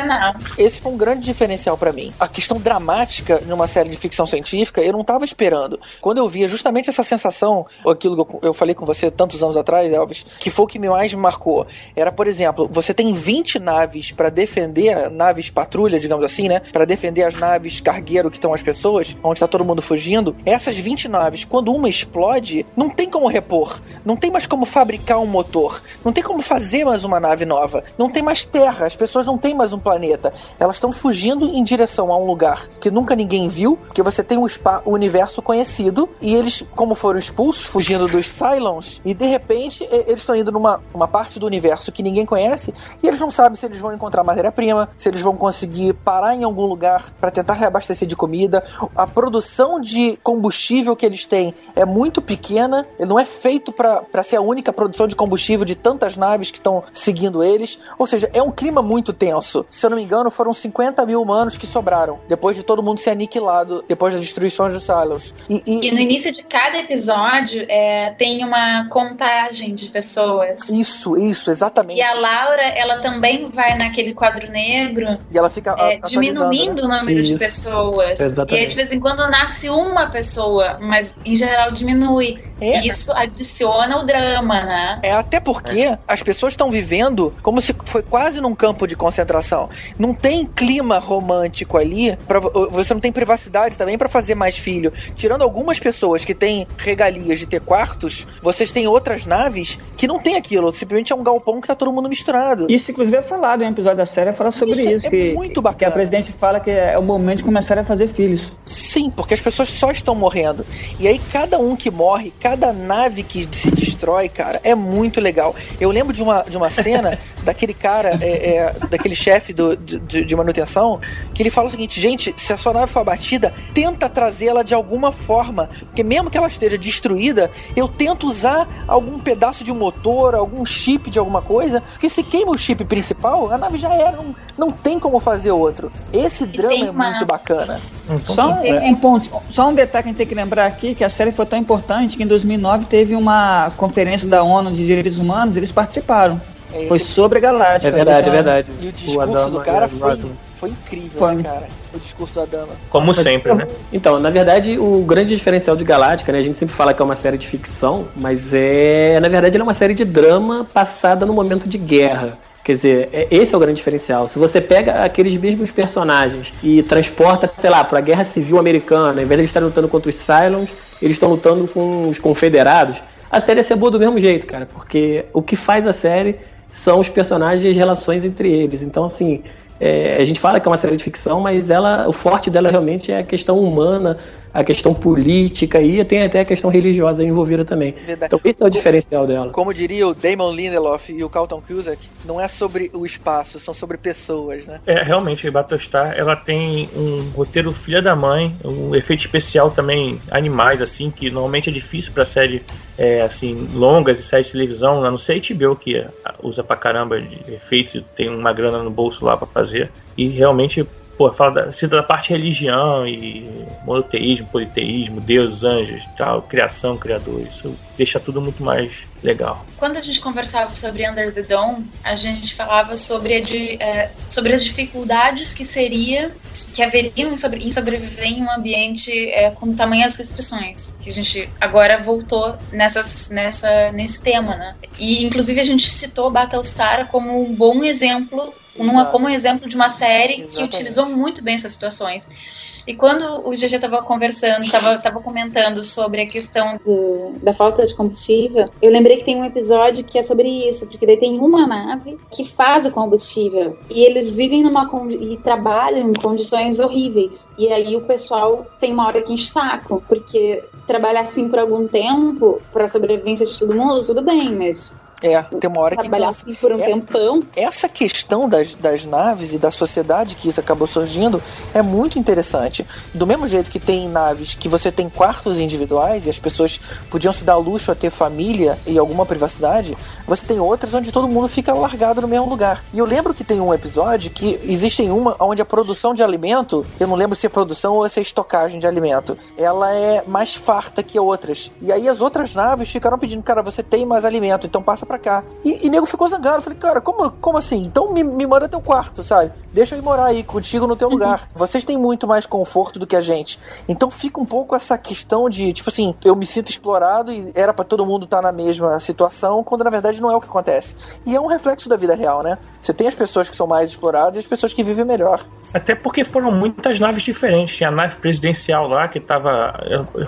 esse 0.58 0.80
foi 0.80 0.92
um 0.92 0.98
grande 0.98 1.26
diferencial 1.26 1.78
pra 1.78 1.92
mim. 1.92 2.14
A 2.20 2.28
questão 2.28 2.60
dramática 2.60 3.42
numa 3.46 3.68
série 3.68 3.90
de 3.90 3.98
ficção 3.98 4.28
científica, 4.28 4.82
eu 4.82 4.94
não 4.94 5.04
tava 5.04 5.26
esperando. 5.26 5.80
Quando 6.02 6.20
eu 6.20 6.30
via 6.30 6.48
justamente 6.48 6.90
essa 6.90 7.04
sensação, 7.04 7.66
aquilo 7.88 8.26
que 8.26 8.36
eu, 8.36 8.40
eu 8.50 8.54
falei 8.54 8.76
com 8.76 8.86
você 8.86 9.10
tantos 9.10 9.42
anos 9.42 9.58
atrás, 9.58 9.92
Elvis, 9.92 10.26
que 10.40 10.50
foi 10.50 10.66
o 10.66 10.68
que 10.68 10.80
me 10.80 10.90
mais 10.90 11.14
me 11.14 11.22
marcou. 11.22 11.66
Era, 11.96 12.12
por 12.12 12.28
exemplo, 12.28 12.70
você 12.72 12.94
tem 12.94 13.14
20 13.14 13.60
naves 13.60 14.12
pra 14.12 14.30
defender, 14.30 15.10
naves 15.10 15.50
patrulha, 15.50 16.00
digamos 16.00 16.24
assim, 16.24 16.48
né? 16.48 16.62
Pra 16.72 16.86
defender 16.86 17.24
as 17.24 17.36
naves 17.36 17.80
cargueiro 17.80 18.30
que 18.30 18.38
estão 18.38 18.54
as 18.54 18.62
pessoas, 18.62 19.16
onde 19.24 19.40
tá 19.40 19.48
todo 19.48 19.66
mundo 19.66 19.82
fugindo. 19.82 20.36
Essas 20.46 20.78
20 20.78 21.08
naves, 21.08 21.46
quando 21.46 21.72
uma 21.72 21.90
explode, 21.90 22.66
não 22.76 22.90
tem 22.90 23.10
como 23.10 23.28
repor. 23.28 23.82
Não 24.04 24.16
tem 24.16 24.30
mais 24.30 24.46
como 24.46 24.66
fabricar 24.66 25.20
um 25.20 25.26
motor. 25.26 25.82
Não 26.04 26.12
tem 26.12 26.24
como 26.24 26.42
fazer 26.42 26.75
mais 26.84 27.04
uma 27.04 27.20
nave 27.20 27.46
nova. 27.46 27.84
Não 27.98 28.10
tem 28.10 28.24
mais 28.24 28.44
terra. 28.44 28.86
As 28.86 28.96
pessoas 28.96 29.26
não 29.26 29.38
têm 29.38 29.54
mais 29.54 29.72
um 29.72 29.80
planeta. 29.80 30.34
Elas 30.60 30.78
estão 30.78 30.92
fugindo 30.92 31.46
em 31.46 31.64
direção 31.64 32.12
a 32.12 32.18
um 32.18 32.26
lugar 32.26 32.68
que 32.82 32.90
nunca 32.92 33.16
ninguém 33.16 33.48
viu, 33.48 33.78
porque 33.78 34.02
você 34.02 34.24
tem 34.24 34.38
o, 34.38 34.50
spa- 34.50 34.82
o 34.84 34.92
universo 34.92 35.42
conhecido 35.42 36.10
e 36.22 36.36
eles, 36.36 36.64
como 36.76 36.96
foram 36.96 37.20
expulsos, 37.20 37.66
fugindo 37.66 38.08
dos 38.08 38.28
Cylons, 38.28 39.02
e 39.06 39.14
de 39.14 39.26
repente 39.26 39.88
eles 39.92 40.22
estão 40.22 40.36
indo 40.36 40.52
numa 40.52 40.82
uma 40.94 41.08
parte 41.08 41.40
do 41.40 41.46
universo 41.46 41.92
que 41.92 42.02
ninguém 42.04 42.26
conhece 42.26 42.74
e 43.02 43.08
eles 43.08 43.20
não 43.20 43.30
sabem 43.30 43.56
se 43.56 43.66
eles 43.66 43.80
vão 43.80 43.94
encontrar 43.94 44.24
matéria-prima, 44.24 44.90
se 44.98 45.08
eles 45.08 45.22
vão 45.22 45.36
conseguir 45.36 45.94
parar 45.94 46.34
em 46.34 46.44
algum 46.44 46.66
lugar 46.66 47.12
para 47.20 47.30
tentar 47.32 47.54
reabastecer 47.54 48.08
de 48.08 48.16
comida. 48.16 48.64
A 48.96 49.06
produção 49.06 49.80
de 49.80 50.18
combustível 50.24 50.96
que 50.96 51.06
eles 51.06 51.26
têm 51.26 51.54
é 51.76 51.86
muito 51.86 52.22
pequena, 52.22 52.86
não 53.00 53.20
é 53.20 53.26
feito 53.26 53.72
para 53.72 54.24
ser 54.24 54.38
a 54.38 54.42
única 54.42 54.74
produção 54.74 55.08
de 55.08 55.16
combustível 55.16 55.66
de 55.66 55.76
tantas 55.76 56.18
naves 56.18 56.50
que 56.50 56.60
estão 56.66 56.84
seguindo 56.92 57.44
eles. 57.44 57.78
Ou 58.00 58.08
seja, 58.08 58.30
é 58.34 58.42
um 58.42 58.52
clima 58.52 58.82
muito 58.82 59.14
tenso. 59.14 59.64
Se 59.70 59.86
eu 59.86 59.90
não 59.92 59.98
me 59.98 60.04
engano, 60.04 60.32
foram 60.32 60.54
50 60.54 61.06
mil 61.06 61.22
humanos 61.22 61.58
que 61.58 61.68
sobraram, 61.68 62.20
depois 62.28 62.58
de 62.58 62.64
todo 62.64 62.82
mundo 62.82 63.00
ser 63.00 63.12
aniquilado, 63.12 63.84
depois 63.88 64.14
das 64.14 64.22
destruições 64.24 64.74
dos 64.74 64.84
Silos. 64.84 65.34
E, 65.50 65.62
e- 65.66 65.88
E 65.88 65.92
no 65.92 66.00
início 66.00 66.32
de 66.32 66.42
cada 66.44 66.78
episódio 66.78 67.66
é, 67.70 68.12
tem 68.18 68.44
uma 68.44 68.88
contagem 68.90 69.76
de 69.76 69.88
pessoas. 69.90 70.70
isso, 70.70 71.16
isso, 71.18 71.52
exatamente. 71.52 71.98
E 72.00 72.02
a 72.02 72.14
Laura, 72.16 72.64
ela 72.64 72.98
também 73.00 73.48
vai 73.50 73.78
naquele 73.78 74.14
quadro 74.14 74.50
negro, 74.50 75.18
E 75.32 75.38
ela 75.38 75.50
fica 75.50 75.76
é, 75.78 76.00
diminuindo 76.00 76.88
né? 76.88 76.96
o 76.96 77.00
número 77.00 77.22
de 77.22 77.34
Isso. 77.36 77.44
pessoas. 77.44 78.20
Exatamente. 78.20 78.56
E 78.56 78.64
aí, 78.64 78.68
de 78.68 78.76
vez 78.76 78.92
em 78.94 79.00
quando, 79.00 79.28
nasce 79.30 79.70
uma 79.70 80.08
pessoa, 80.10 80.78
mas 80.82 81.22
em 81.26 81.36
geral 81.36 81.72
diminui. 81.72 82.44
É. 82.60 82.80
E 82.82 82.88
isso 82.88 83.12
adiciona 83.14 83.98
o 83.98 84.06
drama, 84.06 84.64
né? 84.64 85.00
É 85.04 85.12
até 85.12 85.40
porque 85.40 85.98
as 86.08 86.22
pessoas 86.22 86.54
estão 86.54 86.72
vivendo 86.72 87.34
como 87.42 87.60
se 87.62 87.76
foi 87.86 88.02
quase 88.02 88.40
num 88.42 88.56
campo 88.56 88.88
de 88.88 88.96
concentração. 88.96 89.70
Não 90.00 90.14
tem 90.14 90.46
clima 90.46 91.00
romântico 91.00 91.78
ali, 91.78 92.16
pra, 92.28 92.40
você 92.40 92.94
não 92.94 93.02
tem 93.02 93.12
privacidade 93.12 93.78
também 93.78 93.98
pra 93.98 94.08
fazer 94.08 94.36
mais 94.36 94.58
filho. 94.58 94.92
Tirando 95.16 95.42
algumas 95.42 95.80
pessoas 95.80 96.24
que 96.24 96.34
têm 96.34 96.68
regalias 96.78 97.40
de 97.40 97.46
ter 97.46 97.60
quartos, 97.60 98.28
vocês 98.42 98.72
têm 98.72 98.88
outras 98.88 99.26
naves 99.26 99.80
que 99.98 100.08
não 100.08 100.20
tem 100.20 100.36
aquilo. 100.36 100.74
Simplesmente 100.74 101.12
é 101.12 101.16
um 101.16 101.24
galpão 101.24 101.60
que 101.60 101.68
tá 101.68 101.76
todo 101.76 101.92
mundo 101.92 102.08
misturado. 102.10 102.68
Isso, 102.70 102.92
inclusive, 102.92 103.18
é 103.18 103.22
falado 103.22 103.64
em 103.64 103.68
um 103.68 103.72
episódio 103.72 103.98
da 103.98 104.06
série, 104.06 104.32
fala 104.34 104.52
sobre 104.52 104.76
Isso 104.82 104.92
isso. 104.92 105.08
é 105.08 105.10
que, 105.10 105.34
muito 105.34 105.54
que 105.54 105.60
a 105.60 105.72
bacana. 105.72 105.92
presidente 105.92 106.32
fala 106.32 106.60
que 106.60 106.72
é 106.72 106.98
o 106.98 107.04
momento 107.04 107.40
de 107.40 107.44
começar 107.44 107.78
a 107.78 107.84
fazer 107.84 108.08
filhos. 108.08 108.50
Sim, 108.66 109.10
porque 109.12 109.34
as 109.34 109.42
pessoas 109.42 109.70
só 109.70 109.92
estão 109.92 110.16
morrendo. 110.16 110.66
E 111.00 111.08
aí, 111.08 111.20
cada 111.32 111.58
um 111.60 111.76
que 111.76 111.92
morre, 111.92 112.34
cada 112.46 112.72
nave 112.72 113.24
que 113.24 113.42
se 113.52 113.95
destrói, 113.96 114.30
cara, 114.30 114.60
é 114.64 114.76
muito 114.76 115.20
legal. 115.22 115.56
Eu 115.80 115.90
lembro 115.90 116.14
de 116.14 116.22
uma, 116.22 116.44
de 116.44 116.58
uma 116.58 116.70
cena 116.70 117.18
daquele 117.44 117.74
cara, 117.74 118.18
é, 118.22 118.56
é, 118.58 118.76
daquele 118.90 119.16
chefe 119.16 119.54
do- 119.54 119.76
de, 119.78 120.24
de- 120.26 120.36
manutenção, 120.36 121.00
que 121.34 121.42
ele 121.42 121.50
fala 121.50 121.68
o 121.70 121.72
seguinte: 121.72 122.00
gente, 122.00 122.34
se 122.38 122.52
a 122.52 122.58
sua 122.58 122.74
nave 122.74 122.92
for 122.92 123.00
abatida, 123.00 123.54
tenta 123.74 124.10
trazê-la 124.10 124.64
de 124.64 124.74
alguma 124.74 125.12
forma. 125.12 125.70
Porque 125.86 126.04
mesmo 126.04 126.30
que 126.30 126.38
ela 126.38 126.48
esteja 126.48 126.78
destruída, 126.78 127.50
eu 127.76 127.88
tento 127.88 128.28
usar 128.28 128.68
algum 128.88 129.18
pedaço 129.20 129.64
de 129.64 129.72
um 129.72 129.76
motor, 129.76 130.36
algum 130.36 130.66
chip 130.66 131.10
de 131.10 131.18
alguma 131.18 131.42
coisa, 131.42 131.82
porque 131.94 132.10
se 132.10 132.22
queima 132.22 132.52
o 132.52 132.58
chip 132.58 132.84
principal, 132.84 133.52
a 133.52 133.58
nave 133.58 133.78
já 133.78 133.94
era. 133.94 134.12
Não, 134.18 134.36
não 134.58 134.72
tem 134.72 135.00
como 135.00 135.20
fazer 135.20 135.52
outro. 135.52 135.92
Esse 136.12 136.46
drama 136.46 136.74
é 136.74 136.90
uma- 136.92 137.10
muito 137.12 137.26
bacana. 137.26 137.80
Só 138.26 138.60
E 138.60 138.62
tem 138.62 138.74
um, 138.80 138.88
um 138.92 138.96
ponto, 138.96 139.26
só 139.52 139.70
um 139.70 139.74
detalhe 139.74 140.04
que 140.04 140.10
a 140.10 140.12
gente 140.12 140.18
tem 140.18 140.28
que 140.28 140.36
lembrar 140.36 140.66
aqui, 140.66 140.94
que 140.94 141.04
a 141.04 141.10
série 141.10 141.32
foi 141.32 141.46
tão 141.46 141.58
importante 141.58 142.18
que 142.18 142.24
em 142.24 142.28
2009 142.28 142.86
teve 142.86 143.16
uma 143.16 143.72
conferência 143.88 144.28
da 144.28 144.44
ONU 144.44 144.72
de 144.72 144.86
Direitos 144.86 145.18
Humanos, 145.18 145.56
eles 145.56 145.72
participaram. 145.72 146.40
É, 146.74 146.88
Foi 146.88 147.00
sobre 147.00 147.38
a 147.38 147.42
Galáctica. 147.42 147.88
É 147.88 147.92
verdade, 147.92 148.28
é 148.28 148.32
verdade. 148.32 148.68
E 148.82 148.86
o 148.86 148.90
O 148.90 148.92
discurso 148.92 149.22
Adama 149.22 149.50
do 149.50 149.62
cara 149.62 149.86
o 149.86 149.90
foi, 149.90 150.18
foi 150.60 150.70
incrível, 150.70 151.20
Foi. 151.20 151.36
né, 151.36 151.44
cara? 151.44 151.68
O 151.94 152.00
discurso 152.00 152.34
do 152.34 152.42
Adama. 152.42 152.68
Como 152.90 153.14
sempre, 153.14 153.54
né? 153.54 153.66
Então, 153.94 154.20
na 154.20 154.30
verdade, 154.30 154.78
o 154.78 155.04
grande 155.08 155.36
diferencial 155.36 155.76
de 155.76 155.84
Galáctica, 155.86 156.32
né? 156.34 156.40
A 156.40 156.42
gente 156.42 156.58
sempre 156.58 156.76
fala 156.76 156.94
que 156.94 157.02
é 157.02 157.06
uma 157.06 157.16
série 157.16 157.38
de 157.38 157.48
ficção, 157.48 158.08
mas 158.16 158.52
é. 158.54 159.20
Na 159.22 159.30
verdade, 159.30 159.56
ela 159.56 159.64
é 159.64 159.68
uma 159.68 159.74
série 159.74 159.94
de 159.94 160.04
drama 160.04 160.66
passada 160.74 161.26
no 161.26 161.34
momento 161.34 161.70
de 161.70 161.78
guerra. 161.78 162.38
Quer 162.64 162.74
dizer, 162.74 163.10
é- 163.14 163.28
esse 163.30 163.54
é 163.54 163.58
o 163.58 163.60
grande 163.60 163.78
diferencial. 163.78 164.28
Se 164.28 164.40
você 164.40 164.60
pega 164.60 165.04
aqueles 165.04 165.38
mesmos 165.38 165.70
personagens 165.72 166.52
e 166.64 166.82
transporta, 166.84 167.50
sei 167.60 167.70
lá, 167.70 167.84
para 167.84 168.00
a 168.00 168.02
Guerra 168.02 168.26
Civil 168.26 168.58
Americana, 168.58 169.22
em 169.22 169.26
vez 169.26 169.30
de 169.38 169.42
eles 169.42 169.50
estarem 169.50 169.68
lutando 169.70 169.88
contra 169.88 170.10
os 170.10 170.16
Cylons, 170.16 170.70
eles 171.00 171.16
estão 171.16 171.30
lutando 171.30 171.68
com 171.68 172.10
os 172.10 172.18
confederados, 172.18 172.98
a 173.36 173.40
série 173.42 173.60
ia 173.60 173.64
ser 173.64 173.76
boa 173.76 173.92
do 173.92 174.00
mesmo 174.00 174.18
jeito, 174.18 174.48
cara. 174.48 174.66
Porque 174.66 175.26
o 175.34 175.42
que 175.42 175.58
faz 175.58 175.86
a 175.86 175.92
série 175.92 176.40
são 176.70 177.00
os 177.02 177.10
personagens 177.10 177.66
e 177.66 177.70
as 177.70 177.76
relações 177.76 178.24
entre 178.24 178.50
eles. 178.50 178.82
Então, 178.82 179.04
assim, 179.04 179.44
é, 179.78 180.16
a 180.18 180.24
gente 180.24 180.40
fala 180.40 180.58
que 180.58 180.66
é 180.66 180.72
uma 180.72 180.78
série 180.78 180.96
de 180.96 181.04
ficção, 181.04 181.42
mas 181.42 181.70
ela, 181.70 182.08
o 182.08 182.14
forte 182.14 182.50
dela 182.50 182.70
realmente 182.70 183.12
é 183.12 183.20
a 183.20 183.24
questão 183.24 183.60
humana, 183.60 184.18
a 184.56 184.64
questão 184.64 184.94
política 184.94 185.82
e 185.82 186.04
tem 186.06 186.24
até 186.24 186.40
a 186.40 186.46
questão 186.46 186.70
religiosa 186.70 187.22
envolvida 187.22 187.66
também. 187.66 187.92
Verdade. 187.92 188.34
Então 188.34 188.40
esse 188.50 188.64
é 188.64 188.66
o 188.66 188.70
diferencial 188.70 189.28
dela. 189.28 189.52
Como 189.52 189.74
diria 189.74 190.08
o 190.08 190.16
Damon 190.16 190.54
Lindelof 190.54 191.12
e 191.12 191.22
o 191.26 191.30
Carlton 191.30 191.62
Cusack, 191.62 192.08
não 192.24 192.40
é 192.40 192.48
sobre 192.48 192.90
o 192.94 193.06
espaço, 193.06 193.60
são 193.60 193.74
sobre 193.74 193.98
pessoas, 193.98 194.66
né? 194.66 194.80
É, 194.88 195.04
realmente, 195.04 195.46
a 195.46 195.52
Battlestar, 195.52 196.16
ela 196.18 196.38
tem 196.38 196.90
um 196.96 197.32
roteiro 197.36 197.74
filha 197.74 198.02
da 198.02 198.16
mãe, 198.16 198.56
um 198.64 198.96
efeito 198.96 199.20
especial 199.20 199.70
também, 199.72 200.20
animais, 200.32 200.82
assim, 200.82 201.12
que 201.12 201.30
normalmente 201.30 201.70
é 201.70 201.74
difícil 201.74 202.14
pra 202.14 202.26
série, 202.26 202.64
é, 202.98 203.24
assim, 203.24 203.68
longas 203.74 204.20
e 204.20 204.24
séries 204.24 204.48
de 204.48 204.54
televisão, 204.54 205.04
a 205.04 205.12
não 205.12 205.18
ser 205.18 205.34
a 205.34 205.54
HBO, 205.54 205.76
que 205.76 205.98
é, 205.98 206.08
usa 206.42 206.64
pra 206.64 206.78
caramba 206.78 207.20
de 207.20 207.54
efeitos 207.54 207.96
e 207.96 208.02
tem 208.02 208.30
uma 208.30 208.54
grana 208.54 208.82
no 208.82 208.90
bolso 208.90 209.26
lá 209.26 209.36
pra 209.36 209.46
fazer. 209.46 209.92
E 210.18 210.30
realmente, 210.30 210.88
pô, 211.18 211.32
fala 211.34 211.52
da, 211.66 211.72
cita 211.74 211.96
da 211.98 212.04
parte 212.04 212.30
religião 212.30 213.08
e 213.08 213.50
monoteísmo, 213.86 214.48
politeísmo, 214.48 215.22
Deus, 215.22 215.64
anjos, 215.64 216.04
tal, 216.18 216.42
criação, 216.44 216.98
criador, 216.98 217.42
isso 217.42 217.76
deixa 217.98 218.20
tudo 218.20 218.42
muito 218.42 218.62
mais 218.64 218.98
legal. 219.24 219.66
Quando 219.78 219.98
a 219.98 220.02
gente 220.02 220.20
conversava 220.20 220.76
sobre 220.76 221.10
Under 221.10 221.34
the 221.34 221.42
Dome, 221.44 221.90
a 222.04 222.16
gente 222.16 222.54
falava 222.54 222.96
sobre, 222.98 223.40
de- 223.42 223.82
é, 223.82 224.12
sobre 224.30 224.54
as 224.54 224.64
dificuldades 224.64 225.54
que 225.54 225.64
seria, 225.64 226.32
que 226.74 226.84
haveriam 226.84 227.32
em, 227.34 227.38
sobre- 227.38 227.66
em 227.66 227.72
sobreviver 227.72 228.26
em 228.28 228.44
um 228.44 228.52
ambiente 228.52 229.12
é, 229.32 229.50
com 229.52 229.74
tamanhas 229.74 230.16
restrições. 230.18 230.98
Que 231.02 231.10
a 231.10 231.14
gente 231.14 231.50
agora 231.60 231.98
voltou 232.02 232.58
nessas, 232.72 233.30
nessa, 233.30 233.92
nesse 233.94 234.22
tema, 234.22 234.56
né? 234.58 234.76
E 235.00 235.24
inclusive 235.26 235.60
a 235.60 235.64
gente 235.64 235.88
citou 235.90 236.30
Battlestar 236.30 237.08
como 237.08 237.42
um 237.50 237.54
bom 237.56 237.84
exemplo. 237.84 238.54
Uma, 238.78 238.94
Exato. 238.94 239.12
como 239.12 239.26
um 239.28 239.30
exemplo 239.30 239.70
de 239.70 239.76
uma 239.76 239.90
série 239.90 240.34
que 240.36 240.42
Exatamente. 240.44 240.76
utilizou 240.76 241.06
muito 241.06 241.44
bem 241.44 241.56
essas 241.56 241.72
situações. 241.74 242.84
E 242.86 242.94
quando 242.96 243.24
o 243.48 243.52
GG 243.52 243.76
estava 243.76 244.02
conversando, 244.04 244.66
estava 244.66 245.22
comentando 245.22 245.84
sobre 245.84 246.22
a 246.22 246.28
questão 246.28 246.78
do- 246.84 247.34
da 247.42 247.54
falta 247.54 247.88
de 247.88 247.96
combustível, 247.96 248.70
eu 248.82 248.92
lembrei 248.92 249.18
que 249.18 249.24
tem 249.24 249.38
um 249.38 249.46
episódio 249.46 250.04
que 250.04 250.18
é 250.20 250.24
sobre 250.24 250.48
isso, 250.68 250.88
porque 250.88 251.06
daí 251.06 251.18
tem 251.18 251.40
uma 251.40 251.66
nave 251.66 252.20
que 252.30 252.44
faz 252.44 252.86
o 252.86 252.92
combustível 252.92 253.78
e 253.90 254.02
eles 254.04 254.36
vivem 254.36 254.62
numa 254.62 254.86
e 255.10 255.38
trabalham 255.38 256.10
em 256.10 256.14
condições 256.14 256.80
horríveis. 256.80 257.50
E 257.58 257.68
aí 257.72 257.96
o 257.96 258.02
pessoal 258.02 258.66
tem 258.80 258.92
uma 258.94 259.08
hora 259.08 259.22
que 259.22 259.34
enche 259.34 259.46
o 259.46 259.48
saco, 259.48 260.04
porque 260.08 260.64
trabalhar 260.86 261.22
assim 261.22 261.50
por 261.50 261.60
algum 261.60 261.88
tempo 261.88 262.62
para 262.74 262.88
sobrevivência 262.88 263.46
de 263.46 263.58
todo 263.58 263.74
mundo, 263.76 264.04
tudo 264.06 264.22
bem, 264.22 264.56
mas 264.56 265.04
É, 265.26 265.42
tem 265.42 265.68
uma 265.70 265.82
hora 265.82 265.96
que 265.96 266.04
Trabalhar 266.04 266.30
assim 266.30 266.54
por 266.54 266.72
um 266.72 266.80
É. 266.80 266.86
tempão. 266.86 267.42
Essa 267.56 267.90
questão 267.90 268.48
das, 268.48 268.76
das 268.76 269.06
naves 269.06 269.54
e 269.54 269.58
da 269.58 269.72
sociedade 269.72 270.36
que 270.36 270.48
isso 270.50 270.60
acabou 270.60 270.86
surgindo 270.86 271.42
é 271.74 271.82
muito 271.82 272.20
interessante. 272.20 272.86
Do 273.14 273.26
mesmo 273.26 273.48
jeito 273.48 273.72
que 273.72 273.80
tem 273.80 274.08
naves 274.08 274.54
que 274.54 274.70
você 274.70 274.92
tem 274.92 275.10
quartos 275.10 275.60
individuais 275.60 276.28
e 276.28 276.30
as 276.30 276.38
pessoas 276.38 276.80
podiam 277.10 277.34
se 277.34 277.44
dar 277.44 277.56
luxo 277.58 277.92
a 277.92 277.96
ter 277.96 278.12
família 278.12 278.78
e 278.86 279.00
alguma 279.00 279.26
privacidade, 279.26 279.98
você 280.28 280.46
tem 280.46 280.60
outras 280.60 280.94
onde 280.94 281.12
todo 281.12 281.28
mundo 281.28 281.48
fica 281.48 281.74
largado 281.74 282.22
no 282.22 282.28
mesmo 282.28 282.48
lugar. 282.48 282.84
E 282.94 283.00
eu 283.00 283.06
lembro 283.06 283.34
que 283.34 283.44
tem 283.44 283.60
um 283.60 283.74
episódio 283.74 284.30
que 284.30 284.60
existem 284.64 285.10
uma 285.10 285.36
onde 285.40 285.62
a 285.62 285.66
produção 285.66 286.14
de 286.14 286.24
alimento, 286.24 286.86
eu 287.00 287.08
não 287.08 287.16
lembro 287.16 287.36
se 287.36 287.48
é 287.48 287.50
produção 287.50 287.96
ou 287.96 288.08
se 288.08 288.20
é 288.20 288.22
estocagem 288.22 288.80
de 288.80 288.86
alimento, 288.86 289.36
ela 289.58 289.92
é 289.92 290.24
mais 290.28 290.54
farta 290.54 291.02
que 291.02 291.20
outras. 291.20 291.72
E 291.82 291.92
aí 291.92 292.08
as 292.08 292.22
outras 292.22 292.54
naves 292.54 292.90
ficaram 292.90 293.18
pedindo, 293.18 293.42
cara, 293.42 293.64
você 293.64 293.82
tem 293.82 294.06
mais 294.06 294.24
alimento, 294.24 294.68
então 294.68 294.84
passa 294.84 295.06
pra 295.06 295.15
cá. 295.20 295.44
E, 295.64 295.86
e 295.86 295.90
nego 295.90 296.06
ficou 296.06 296.28
zangado. 296.28 296.58
Eu 296.58 296.62
falei, 296.62 296.80
cara, 296.80 297.02
como, 297.02 297.32
como 297.32 297.58
assim? 297.58 297.84
Então 297.84 298.12
me, 298.12 298.24
me 298.24 298.46
manda 298.46 298.70
teu 298.70 298.82
quarto, 298.82 299.24
sabe? 299.24 299.52
Deixa 299.74 299.96
eu 299.96 300.00
ir 300.00 300.02
morar 300.02 300.26
aí 300.26 300.44
contigo 300.44 300.88
no 300.88 300.96
teu 300.96 301.10
lugar. 301.10 301.50
Vocês 301.54 301.84
têm 301.84 301.98
muito 301.98 302.28
mais 302.28 302.46
conforto 302.46 303.00
do 303.00 303.08
que 303.08 303.16
a 303.16 303.22
gente. 303.22 303.60
Então 303.88 304.10
fica 304.10 304.40
um 304.40 304.46
pouco 304.46 304.76
essa 304.76 304.98
questão 304.98 305.50
de, 305.50 305.74
tipo 305.74 305.90
assim, 305.90 306.16
eu 306.24 306.36
me 306.36 306.46
sinto 306.46 306.70
explorado 306.70 307.32
e 307.32 307.52
era 307.54 307.74
pra 307.74 307.84
todo 307.84 308.06
mundo 308.06 308.26
estar 308.26 308.42
na 308.42 308.52
mesma 308.52 309.00
situação, 309.00 309.64
quando 309.64 309.84
na 309.84 309.90
verdade 309.90 310.22
não 310.22 310.32
é 310.32 310.36
o 310.36 310.42
que 310.42 310.48
acontece. 310.48 310.96
E 311.26 311.36
é 311.36 311.40
um 311.40 311.48
reflexo 311.48 311.90
da 311.90 311.98
vida 311.98 312.16
real, 312.16 312.42
né? 312.42 312.58
Você 312.82 312.94
tem 312.94 313.08
as 313.08 313.16
pessoas 313.16 313.50
que 313.50 313.56
são 313.56 313.68
mais 313.68 313.90
exploradas 313.90 314.38
e 314.38 314.40
as 314.40 314.48
pessoas 314.48 314.74
que 314.74 314.84
vivem 314.84 315.06
melhor. 315.06 315.44
Até 315.74 315.94
porque 315.94 316.24
foram 316.24 316.52
muitas 316.52 317.02
naves 317.02 317.24
diferentes. 317.24 317.76
Tinha 317.76 317.90
a 317.90 317.92
nave 317.92 318.16
presidencial 318.16 318.88
lá, 318.88 319.10
que 319.10 319.20
tava 319.20 319.74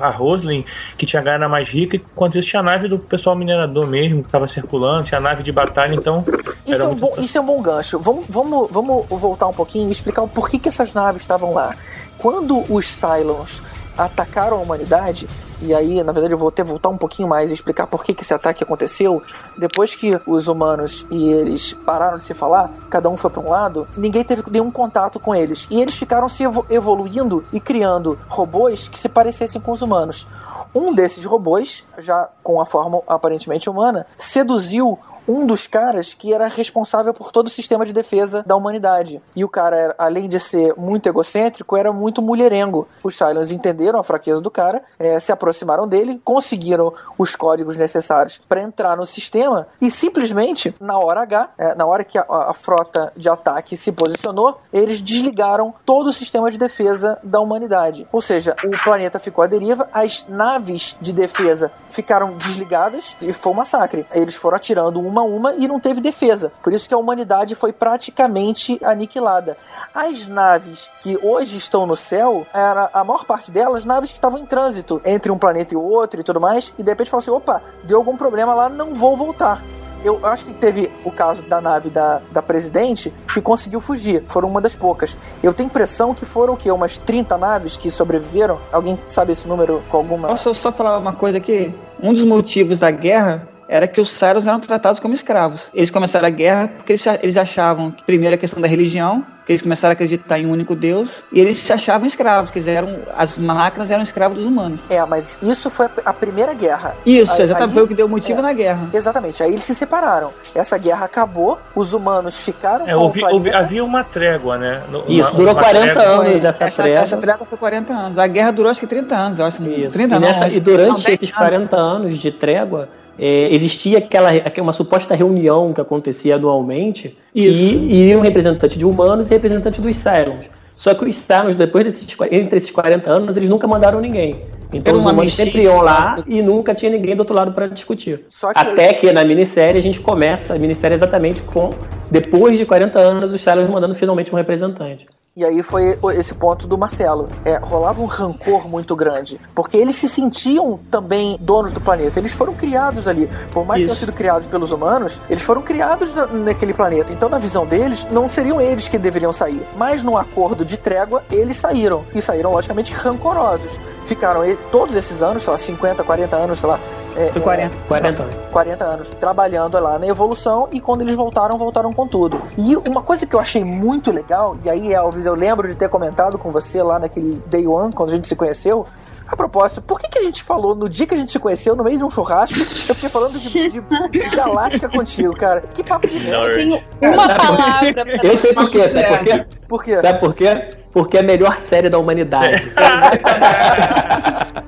a 0.01 0.09
Roslin, 0.09 0.65
que 0.97 1.05
tinha 1.05 1.21
a 1.21 1.23
grana 1.23 1.47
mais 1.47 1.69
rica, 1.69 1.95
enquanto 1.95 2.37
isso 2.37 2.49
tinha 2.49 2.59
a 2.59 2.63
nave 2.63 2.89
do 2.89 2.99
pessoal 2.99 3.33
minerador 3.33 3.87
mesmo, 3.87 4.23
que 4.23 4.29
tava 4.29 4.45
circulando, 4.45 4.76
tinha 5.03 5.17
a 5.17 5.21
nave 5.21 5.43
de 5.43 5.51
batalha, 5.51 5.95
então. 5.95 6.23
Isso 6.65 6.81
é, 6.81 6.87
um 6.87 6.95
bom, 6.95 7.13
isso 7.17 7.37
é 7.37 7.41
um 7.41 7.45
bom 7.45 7.61
gancho. 7.61 7.99
Vamos, 7.99 8.25
vamos, 8.29 8.69
vamos 8.71 9.05
voltar 9.09 9.47
um 9.47 9.53
pouquinho 9.53 9.89
e 9.89 9.91
explicar 9.91 10.21
o 10.21 10.27
porquê 10.27 10.59
que 10.59 10.69
essas 10.69 10.93
naves 10.93 11.21
estavam 11.21 11.53
lá. 11.53 11.75
Quando 12.17 12.63
os 12.73 12.87
Cylons 12.87 13.61
atacaram 13.97 14.57
a 14.57 14.61
humanidade, 14.61 15.27
e 15.61 15.73
aí, 15.73 16.03
na 16.03 16.11
verdade, 16.11 16.33
eu 16.33 16.37
vou 16.37 16.49
até 16.49 16.63
voltar 16.63 16.89
um 16.89 16.97
pouquinho 16.97 17.27
mais 17.27 17.49
e 17.49 17.53
explicar 17.53 17.87
por 17.87 18.03
que, 18.03 18.13
que 18.13 18.21
esse 18.21 18.33
ataque 18.33 18.63
aconteceu. 18.63 19.23
Depois 19.57 19.95
que 19.95 20.19
os 20.27 20.47
humanos 20.47 21.07
e 21.09 21.31
eles 21.31 21.73
pararam 21.73 22.17
de 22.17 22.25
se 22.25 22.33
falar, 22.35 22.71
cada 22.89 23.09
um 23.09 23.17
foi 23.17 23.31
para 23.31 23.41
um 23.41 23.49
lado, 23.49 23.87
ninguém 23.97 24.23
teve 24.23 24.43
nenhum 24.51 24.69
contato 24.69 25.19
com 25.19 25.33
eles. 25.33 25.67
E 25.71 25.81
eles 25.81 25.95
ficaram 25.95 26.29
se 26.29 26.43
evo- 26.43 26.65
evoluindo 26.69 27.43
e 27.51 27.59
criando 27.59 28.19
robôs 28.27 28.87
que 28.87 28.99
se 28.99 29.09
parecessem 29.09 29.59
com 29.59 29.71
os 29.71 29.81
humanos. 29.81 30.27
Um 30.75 30.93
desses 30.93 31.25
robôs, 31.25 31.85
já 31.97 32.29
com 32.43 32.61
a 32.61 32.65
forma 32.65 33.01
aparentemente 33.07 33.67
humana, 33.67 34.05
seduziu 34.15 34.99
um 35.27 35.47
dos 35.47 35.65
caras 35.65 36.13
que 36.13 36.31
era 36.33 36.47
responsável 36.47 37.13
por 37.13 37.31
todo 37.31 37.47
o 37.47 37.49
sistema 37.49 37.83
de 37.83 37.93
defesa 37.93 38.43
da 38.45 38.55
humanidade. 38.55 39.19
E 39.35 39.43
o 39.43 39.49
cara, 39.49 39.95
além 39.97 40.29
de 40.29 40.39
ser 40.39 40.75
muito 40.77 41.07
egocêntrico, 41.09 41.75
era 41.75 41.91
muito 41.91 42.21
mulherengo. 42.21 42.87
Os 43.03 43.15
Cylons 43.17 43.51
entenderam 43.51 43.86
a 43.95 44.03
fraqueza 44.03 44.41
do 44.41 44.51
cara, 44.51 44.81
eh, 44.99 45.19
se 45.19 45.31
aproximaram 45.31 45.87
dele, 45.87 46.21
conseguiram 46.23 46.93
os 47.17 47.35
códigos 47.35 47.77
necessários 47.77 48.41
para 48.47 48.61
entrar 48.61 48.97
no 48.97 49.05
sistema 49.05 49.67
e 49.81 49.89
simplesmente, 49.89 50.75
na 50.79 50.97
hora 50.97 51.21
H, 51.21 51.49
eh, 51.57 51.75
na 51.75 51.85
hora 51.85 52.03
que 52.03 52.17
a, 52.17 52.25
a 52.27 52.53
frota 52.53 53.11
de 53.15 53.29
ataque 53.29 53.77
se 53.77 53.91
posicionou, 53.91 54.59
eles 54.73 54.99
desligaram 54.99 55.73
todo 55.85 56.07
o 56.07 56.13
sistema 56.13 56.51
de 56.51 56.57
defesa 56.57 57.17
da 57.23 57.39
humanidade. 57.39 58.07
Ou 58.11 58.21
seja, 58.21 58.55
o 58.63 58.83
planeta 58.83 59.19
ficou 59.19 59.43
à 59.43 59.47
deriva, 59.47 59.87
as 59.93 60.27
naves 60.27 60.95
de 60.99 61.13
defesa 61.13 61.71
ficaram 61.89 62.33
desligadas 62.33 63.15
e 63.21 63.33
foi 63.33 63.51
um 63.51 63.55
massacre. 63.55 64.05
Eles 64.11 64.35
foram 64.35 64.57
atirando 64.57 64.99
uma 64.99 65.21
a 65.21 65.23
uma 65.23 65.53
e 65.55 65.67
não 65.67 65.79
teve 65.79 66.01
defesa. 66.01 66.51
Por 66.61 66.73
isso 66.73 66.87
que 66.87 66.93
a 66.93 66.97
humanidade 66.97 67.55
foi 67.55 67.73
praticamente 67.73 68.79
aniquilada. 68.83 69.57
As 69.93 70.27
naves 70.27 70.89
que 71.01 71.17
hoje 71.23 71.57
estão 71.57 71.85
no 71.87 71.95
céu, 71.95 72.45
era 72.53 72.89
a 72.93 73.03
maior 73.03 73.25
parte 73.25 73.51
delas 73.51 73.76
naves 73.85 74.11
que 74.11 74.17
estavam 74.17 74.39
em 74.39 74.45
trânsito 74.45 75.01
entre 75.05 75.31
um 75.31 75.37
planeta 75.37 75.73
e 75.73 75.77
outro 75.77 76.19
e 76.19 76.23
tudo 76.23 76.39
mais, 76.39 76.73
e 76.77 76.83
de 76.83 76.89
repente 76.89 77.09
falou 77.09 77.21
assim: 77.21 77.31
opa, 77.31 77.61
deu 77.83 77.97
algum 77.97 78.15
problema 78.15 78.53
lá, 78.53 78.69
não 78.69 78.93
vou 78.93 79.15
voltar. 79.15 79.63
Eu 80.03 80.19
acho 80.25 80.45
que 80.45 80.53
teve 80.53 80.91
o 81.03 81.11
caso 81.11 81.41
da 81.43 81.59
nave 81.59 81.89
da, 81.89 82.21
da 82.31 82.41
presidente 82.41 83.11
que 83.33 83.41
conseguiu 83.41 83.81
fugir. 83.81 84.23
Foram 84.27 84.47
uma 84.47 84.61
das 84.61 84.75
poucas. 84.75 85.17
Eu 85.41 85.53
tenho 85.53 85.67
impressão 85.67 86.13
que 86.13 86.23
foram 86.23 86.53
o 86.53 86.57
quê? 86.57 86.71
Umas 86.71 86.97
30 86.97 87.37
naves 87.37 87.75
que 87.75 87.89
sobreviveram? 87.89 88.59
Alguém 88.71 88.97
sabe 89.09 89.31
esse 89.31 89.47
número 89.47 89.81
com 89.89 89.97
alguma. 89.97 90.27
Posso 90.27 90.53
só 90.53 90.71
falar 90.71 90.97
uma 90.99 91.13
coisa 91.13 91.39
aqui? 91.39 91.73
Um 92.01 92.13
dos 92.13 92.23
motivos 92.23 92.77
da 92.77 92.91
guerra 92.91 93.49
era 93.67 93.87
que 93.87 93.99
os 94.01 94.11
Cyrus 94.11 94.45
eram 94.47 94.59
tratados 94.59 94.99
como 94.99 95.13
escravos. 95.13 95.61
Eles 95.73 95.89
começaram 95.89 96.27
a 96.27 96.31
guerra 96.31 96.67
porque 96.67 96.93
eles, 96.93 97.05
eles 97.21 97.37
achavam 97.37 97.91
que, 97.91 98.03
primeiro, 98.03 98.35
a 98.35 98.37
questão 98.37 98.61
da 98.61 98.67
religião, 98.67 99.23
que 99.45 99.53
eles 99.53 99.61
começaram 99.61 99.91
a 99.91 99.93
acreditar 99.93 100.37
em 100.39 100.45
um 100.45 100.51
único 100.51 100.75
Deus, 100.75 101.07
e 101.31 101.39
eles 101.39 101.57
se 101.57 101.71
achavam 101.71 102.05
escravos, 102.05 102.51
que 102.51 102.59
eles 102.59 102.67
eram, 102.67 102.99
as 103.17 103.37
máquinas 103.37 103.89
eram 103.89 104.03
escravos 104.03 104.37
dos 104.37 104.45
humanos. 104.45 104.77
É, 104.89 105.03
mas 105.05 105.37
isso 105.41 105.69
foi 105.69 105.87
a- 106.05 106.13
primeira 106.13 106.53
guerra. 106.53 106.93
Isso, 107.05 107.41
exatamente, 107.41 107.69
aí- 107.69 107.73
foi 107.75 107.83
o 107.83 107.87
que 107.87 107.93
deu 107.93 108.09
motivo 108.09 108.39
é. 108.39 108.41
na 108.41 108.51
guerra. 108.53 108.89
Exatamente, 108.93 109.41
aí 109.41 109.51
eles 109.51 109.63
se 109.63 109.73
separaram. 109.73 110.31
Essa 110.53 110.77
guerra 110.77 111.05
acabou, 111.05 111.57
os 111.73 111.93
humanos 111.93 112.37
ficaram 112.43 112.85
É, 112.87 112.91
com 112.93 112.97
houve- 112.99 113.23
houve- 113.23 113.53
havia 113.53 113.83
uma 113.85 114.03
trégua, 114.03 114.57
né? 114.57 114.81
No- 114.91 115.05
Isso, 115.07 115.29
uma- 115.29 115.37
durou 115.37 115.53
uma 115.53 115.63
40 115.63 115.93
trégua- 115.93 116.13
anos 116.25 116.43
essa, 116.43 116.63
essa, 116.65 116.83
trégua. 116.83 116.99
essa 117.01 117.17
trégua 117.17 117.45
foi 117.47 117.57
40 117.57 117.93
anos. 117.93 118.17
A 118.17 118.27
guerra 118.27 118.51
durou 118.51 118.69
acho 118.69 118.79
que 118.81 118.87
30 118.87 119.15
anos, 119.15 119.39
eu 119.39 119.45
acho. 119.45 119.63
Isso. 119.63 119.91
30 119.93 120.15
e, 120.15 120.19
nessa- 120.19 120.47
e 120.49 120.59
durante 120.59 120.87
não, 120.89 120.95
10 120.95 121.07
esses 121.21 121.29
anos. 121.29 121.37
40 121.37 121.77
anos 121.77 122.19
de 122.19 122.31
trégua, 122.33 122.89
é, 123.19 123.53
existia 123.53 123.97
aquela, 123.97 124.29
uma 124.59 124.73
suposta 124.73 125.15
reunião 125.15 125.73
que 125.73 125.81
acontecia 125.81 126.35
anualmente 126.35 127.17
e, 127.33 127.47
e 127.47 128.15
um 128.15 128.19
representante 128.19 128.77
de 128.77 128.85
humanos 128.85 129.27
e 129.27 129.29
representante 129.31 129.81
dos 129.81 129.95
Cylons. 129.95 130.45
Só 130.75 130.93
que 130.93 131.05
os 131.05 131.15
Cylons, 131.15 131.55
depois 131.55 131.85
desses, 131.85 132.07
entre 132.31 132.57
esses 132.57 132.69
40 132.69 133.09
anos, 133.09 133.35
eles 133.35 133.49
nunca 133.49 133.67
mandaram 133.67 133.99
ninguém. 133.99 134.35
Então 134.71 134.91
Era 134.91 134.97
os 134.97 135.03
uma 135.03 135.11
humanos 135.11 135.33
sempre 135.33 135.63
iam 135.63 135.81
lá 135.81 136.17
sabe? 136.17 136.35
e 136.35 136.41
nunca 136.41 136.75
tinha 136.75 136.91
ninguém 136.91 137.15
do 137.15 137.19
outro 137.19 137.35
lado 137.35 137.53
para 137.53 137.67
discutir. 137.67 138.17
Que 138.17 138.25
Até 138.53 138.93
que 138.93 139.11
na 139.11 139.23
minissérie 139.23 139.79
a 139.79 139.81
gente 139.81 139.99
começa 139.99 140.53
a 140.53 140.59
minissérie 140.59 140.95
exatamente 140.95 141.41
com, 141.41 141.71
depois 142.11 142.57
de 142.57 142.65
40 142.65 142.99
anos, 142.99 143.33
os 143.33 143.41
Cylons 143.41 143.69
mandando 143.69 143.95
finalmente 143.95 144.31
um 144.31 144.37
representante. 144.37 145.05
E 145.37 145.45
aí 145.45 145.61
foi 145.61 145.95
esse 146.15 146.33
ponto 146.33 146.65
do 146.67 146.75
Marcelo. 146.79 147.27
É, 147.45 147.57
rolava 147.57 148.01
um 148.01 148.07
rancor 148.07 148.67
muito 148.67 148.95
grande. 148.95 149.39
Porque 149.53 149.77
eles 149.77 149.95
se 149.95 150.09
sentiam 150.09 150.79
também 150.89 151.37
donos 151.39 151.71
do 151.71 151.79
planeta. 151.79 152.17
Eles 152.19 152.33
foram 152.33 152.55
criados 152.55 153.07
ali. 153.07 153.29
Por 153.51 153.63
mais 153.63 153.81
que 153.81 153.85
tenham 153.85 153.99
sido 153.99 154.13
criados 154.13 154.47
pelos 154.47 154.71
humanos, 154.71 155.21
eles 155.29 155.43
foram 155.43 155.61
criados 155.61 156.11
na- 156.15 156.25
naquele 156.25 156.73
planeta. 156.73 157.13
Então, 157.13 157.29
na 157.29 157.37
visão 157.37 157.67
deles, 157.67 158.07
não 158.09 158.27
seriam 158.27 158.59
eles 158.59 158.87
que 158.87 158.97
deveriam 158.97 159.31
sair. 159.31 159.61
Mas 159.77 160.01
no 160.01 160.17
acordo 160.17 160.65
de 160.65 160.75
trégua, 160.75 161.23
eles 161.29 161.57
saíram. 161.57 162.03
E 162.15 162.19
saíram, 162.19 162.51
logicamente, 162.53 162.91
rancorosos. 162.91 163.79
Ficaram 164.07 164.41
todos 164.71 164.95
esses 164.95 165.21
anos, 165.21 165.43
sei 165.43 165.51
lá, 165.51 165.59
50, 165.59 166.03
40 166.03 166.35
anos, 166.35 166.59
sei 166.59 166.69
lá. 166.69 166.79
é, 167.15 167.27
Foi 167.31 167.41
40. 167.41 167.75
40 167.87 168.23
anos. 168.23 168.35
40 168.51 168.85
anos 168.85 169.09
trabalhando 169.19 169.79
lá 169.79 169.99
na 169.99 170.07
evolução 170.07 170.67
e 170.71 170.79
quando 170.79 171.01
eles 171.01 171.13
voltaram, 171.13 171.57
voltaram 171.57 171.91
com 171.93 172.07
tudo. 172.07 172.41
E 172.57 172.75
uma 172.89 173.01
coisa 173.01 173.25
que 173.25 173.35
eu 173.35 173.39
achei 173.39 173.63
muito 173.63 174.11
legal, 174.11 174.55
e 174.63 174.69
aí, 174.69 174.93
Elvis, 174.93 175.25
eu 175.25 175.35
lembro 175.35 175.67
de 175.67 175.75
ter 175.75 175.89
comentado 175.89 176.37
com 176.37 176.51
você 176.51 176.81
lá 176.81 176.97
naquele 176.97 177.41
Day 177.47 177.67
One, 177.67 177.91
quando 177.93 178.09
a 178.09 178.15
gente 178.15 178.27
se 178.27 178.35
conheceu. 178.35 178.85
A 179.27 179.35
propósito, 179.35 179.81
por 179.81 179.99
que, 179.99 180.07
que 180.07 180.19
a 180.19 180.23
gente 180.23 180.41
falou 180.41 180.73
no 180.73 180.87
dia 180.87 181.05
que 181.05 181.13
a 181.13 181.17
gente 181.17 181.31
se 181.31 181.39
conheceu, 181.39 181.75
no 181.75 181.83
meio 181.83 181.97
de 181.97 182.03
um 182.03 182.09
churrasco, 182.09 182.57
eu 182.59 182.95
fiquei 182.95 183.09
falando 183.09 183.37
de, 183.37 183.49
de, 183.49 183.69
de 183.69 184.29
galáctica 184.35 184.87
contigo, 184.87 185.35
cara? 185.35 185.61
Que 185.73 185.83
papo 185.83 186.07
de 186.07 186.19
merda. 186.19 186.55
Nerd. 186.55 186.85
Uma 187.01 187.27
palavra 187.27 187.93
pra 187.93 188.05
Eu 188.23 188.37
sei 188.37 188.53
por 188.53 188.71
quê, 188.71 188.87
sabe 188.87 189.07
por 189.07 189.23
quê? 189.25 189.45
Por 189.67 189.83
quê? 189.83 189.97
Sabe 189.97 190.19
por 190.19 190.33
quê? 190.33 190.67
Porque 190.91 191.17
é 191.17 191.19
a 191.19 191.23
melhor 191.23 191.59
série 191.59 191.89
da 191.89 191.99
humanidade. 191.99 192.71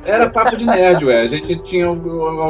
Era 0.06 0.30
papo 0.30 0.58
de 0.58 0.66
nerd, 0.66 1.06
ué. 1.06 1.22
A 1.22 1.28
gente 1.28 1.56
tinha, 1.60 1.88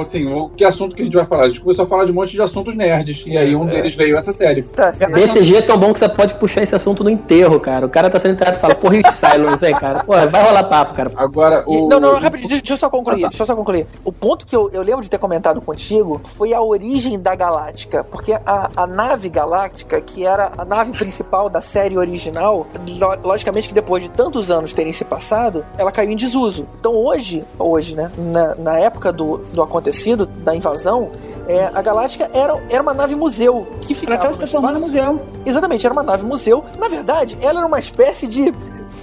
assim, 0.01 0.25
o 0.27 0.49
que 0.49 0.63
assunto 0.63 0.95
que 0.95 1.01
a 1.01 1.05
gente 1.05 1.13
vai 1.15 1.25
falar? 1.25 1.43
A 1.43 1.47
gente 1.49 1.61
começou 1.61 1.85
a 1.85 1.87
falar 1.87 2.05
de 2.05 2.11
um 2.11 2.15
monte 2.15 2.31
de 2.31 2.41
assuntos 2.41 2.73
nerds. 2.75 3.23
E 3.27 3.37
aí 3.37 3.55
um 3.55 3.65
deles 3.65 3.93
veio 3.95 4.17
essa 4.17 4.33
série. 4.33 4.63
Tá. 4.63 4.91
BCG 4.91 5.57
é 5.57 5.61
tão 5.61 5.77
bom 5.77 5.93
que 5.93 5.99
você 5.99 6.09
pode 6.09 6.35
puxar 6.35 6.63
esse 6.63 6.73
assunto 6.73 7.03
no 7.03 7.09
enterro, 7.09 7.59
cara. 7.59 7.85
O 7.85 7.89
cara 7.89 8.09
tá 8.09 8.19
sendo 8.19 8.33
enterrado 8.33 8.55
e 8.55 8.59
fala, 8.59 8.75
porra, 8.75 8.97
e 8.97 9.03
Cylons, 9.11 9.61
hein, 9.61 9.73
cara? 9.73 10.03
Pô, 10.03 10.13
vai 10.13 10.43
rolar 10.43 10.63
papo, 10.63 10.93
cara. 10.93 11.11
Agora, 11.15 11.63
o. 11.67 11.87
não, 11.87 11.98
não, 11.99 12.13
não, 12.13 12.19
rapidinho, 12.19 12.49
deixa, 12.49 12.61
deixa 12.63 12.73
eu 12.73 12.77
só 12.77 12.89
concluir. 12.89 13.19
Ah, 13.19 13.21
tá. 13.23 13.29
Deixa 13.29 13.43
eu 13.43 13.47
só 13.47 13.55
concluir. 13.55 13.87
O 14.03 14.11
ponto 14.11 14.45
que 14.45 14.55
eu, 14.55 14.69
eu 14.71 14.81
lembro 14.81 15.01
de 15.01 15.09
ter 15.09 15.17
comentado 15.17 15.61
contigo 15.61 16.21
foi 16.23 16.53
a 16.53 16.61
origem 16.61 17.19
da 17.19 17.35
Galáctica. 17.35 18.03
Porque 18.03 18.33
a, 18.33 18.69
a 18.75 18.87
nave 18.87 19.29
Galáctica, 19.29 19.99
que 20.01 20.25
era 20.25 20.51
a 20.57 20.65
nave 20.65 20.91
principal 20.93 21.49
da 21.49 21.61
série 21.61 21.97
original, 21.97 22.67
lo- 22.87 23.27
logicamente 23.29 23.67
que 23.67 23.73
depois 23.73 24.03
de 24.03 24.09
tantos 24.09 24.49
anos 24.51 24.73
terem 24.73 24.91
se 24.93 25.03
passado, 25.05 25.65
ela 25.77 25.91
caiu 25.91 26.11
em 26.11 26.15
desuso. 26.15 26.65
Então 26.79 26.93
hoje, 26.95 27.43
hoje, 27.57 27.95
né? 27.95 28.11
Na, 28.17 28.55
na 28.55 28.79
época 28.79 29.11
do, 29.11 29.37
do 29.53 29.61
acontecido, 29.61 30.25
da 30.25 30.55
invasão. 30.55 31.09
É, 31.49 31.65
a 31.73 31.81
Galáctica 31.81 32.29
era, 32.31 32.61
era 32.69 32.83
uma 32.83 32.93
nave 32.93 33.15
museu 33.15 33.67
que 33.81 33.93
Ela 33.93 33.99
ficava. 34.01 34.31
se 34.33 34.37
transformou 34.37 34.71
no 34.71 34.79
museu. 34.81 35.19
Exatamente, 35.43 35.83
era 35.85 35.91
uma 35.93 36.03
nave 36.03 36.23
museu. 36.23 36.63
Na 36.77 36.87
verdade, 36.87 37.35
ela 37.41 37.59
era 37.59 37.67
uma 37.67 37.79
espécie 37.79 38.27
de 38.27 38.53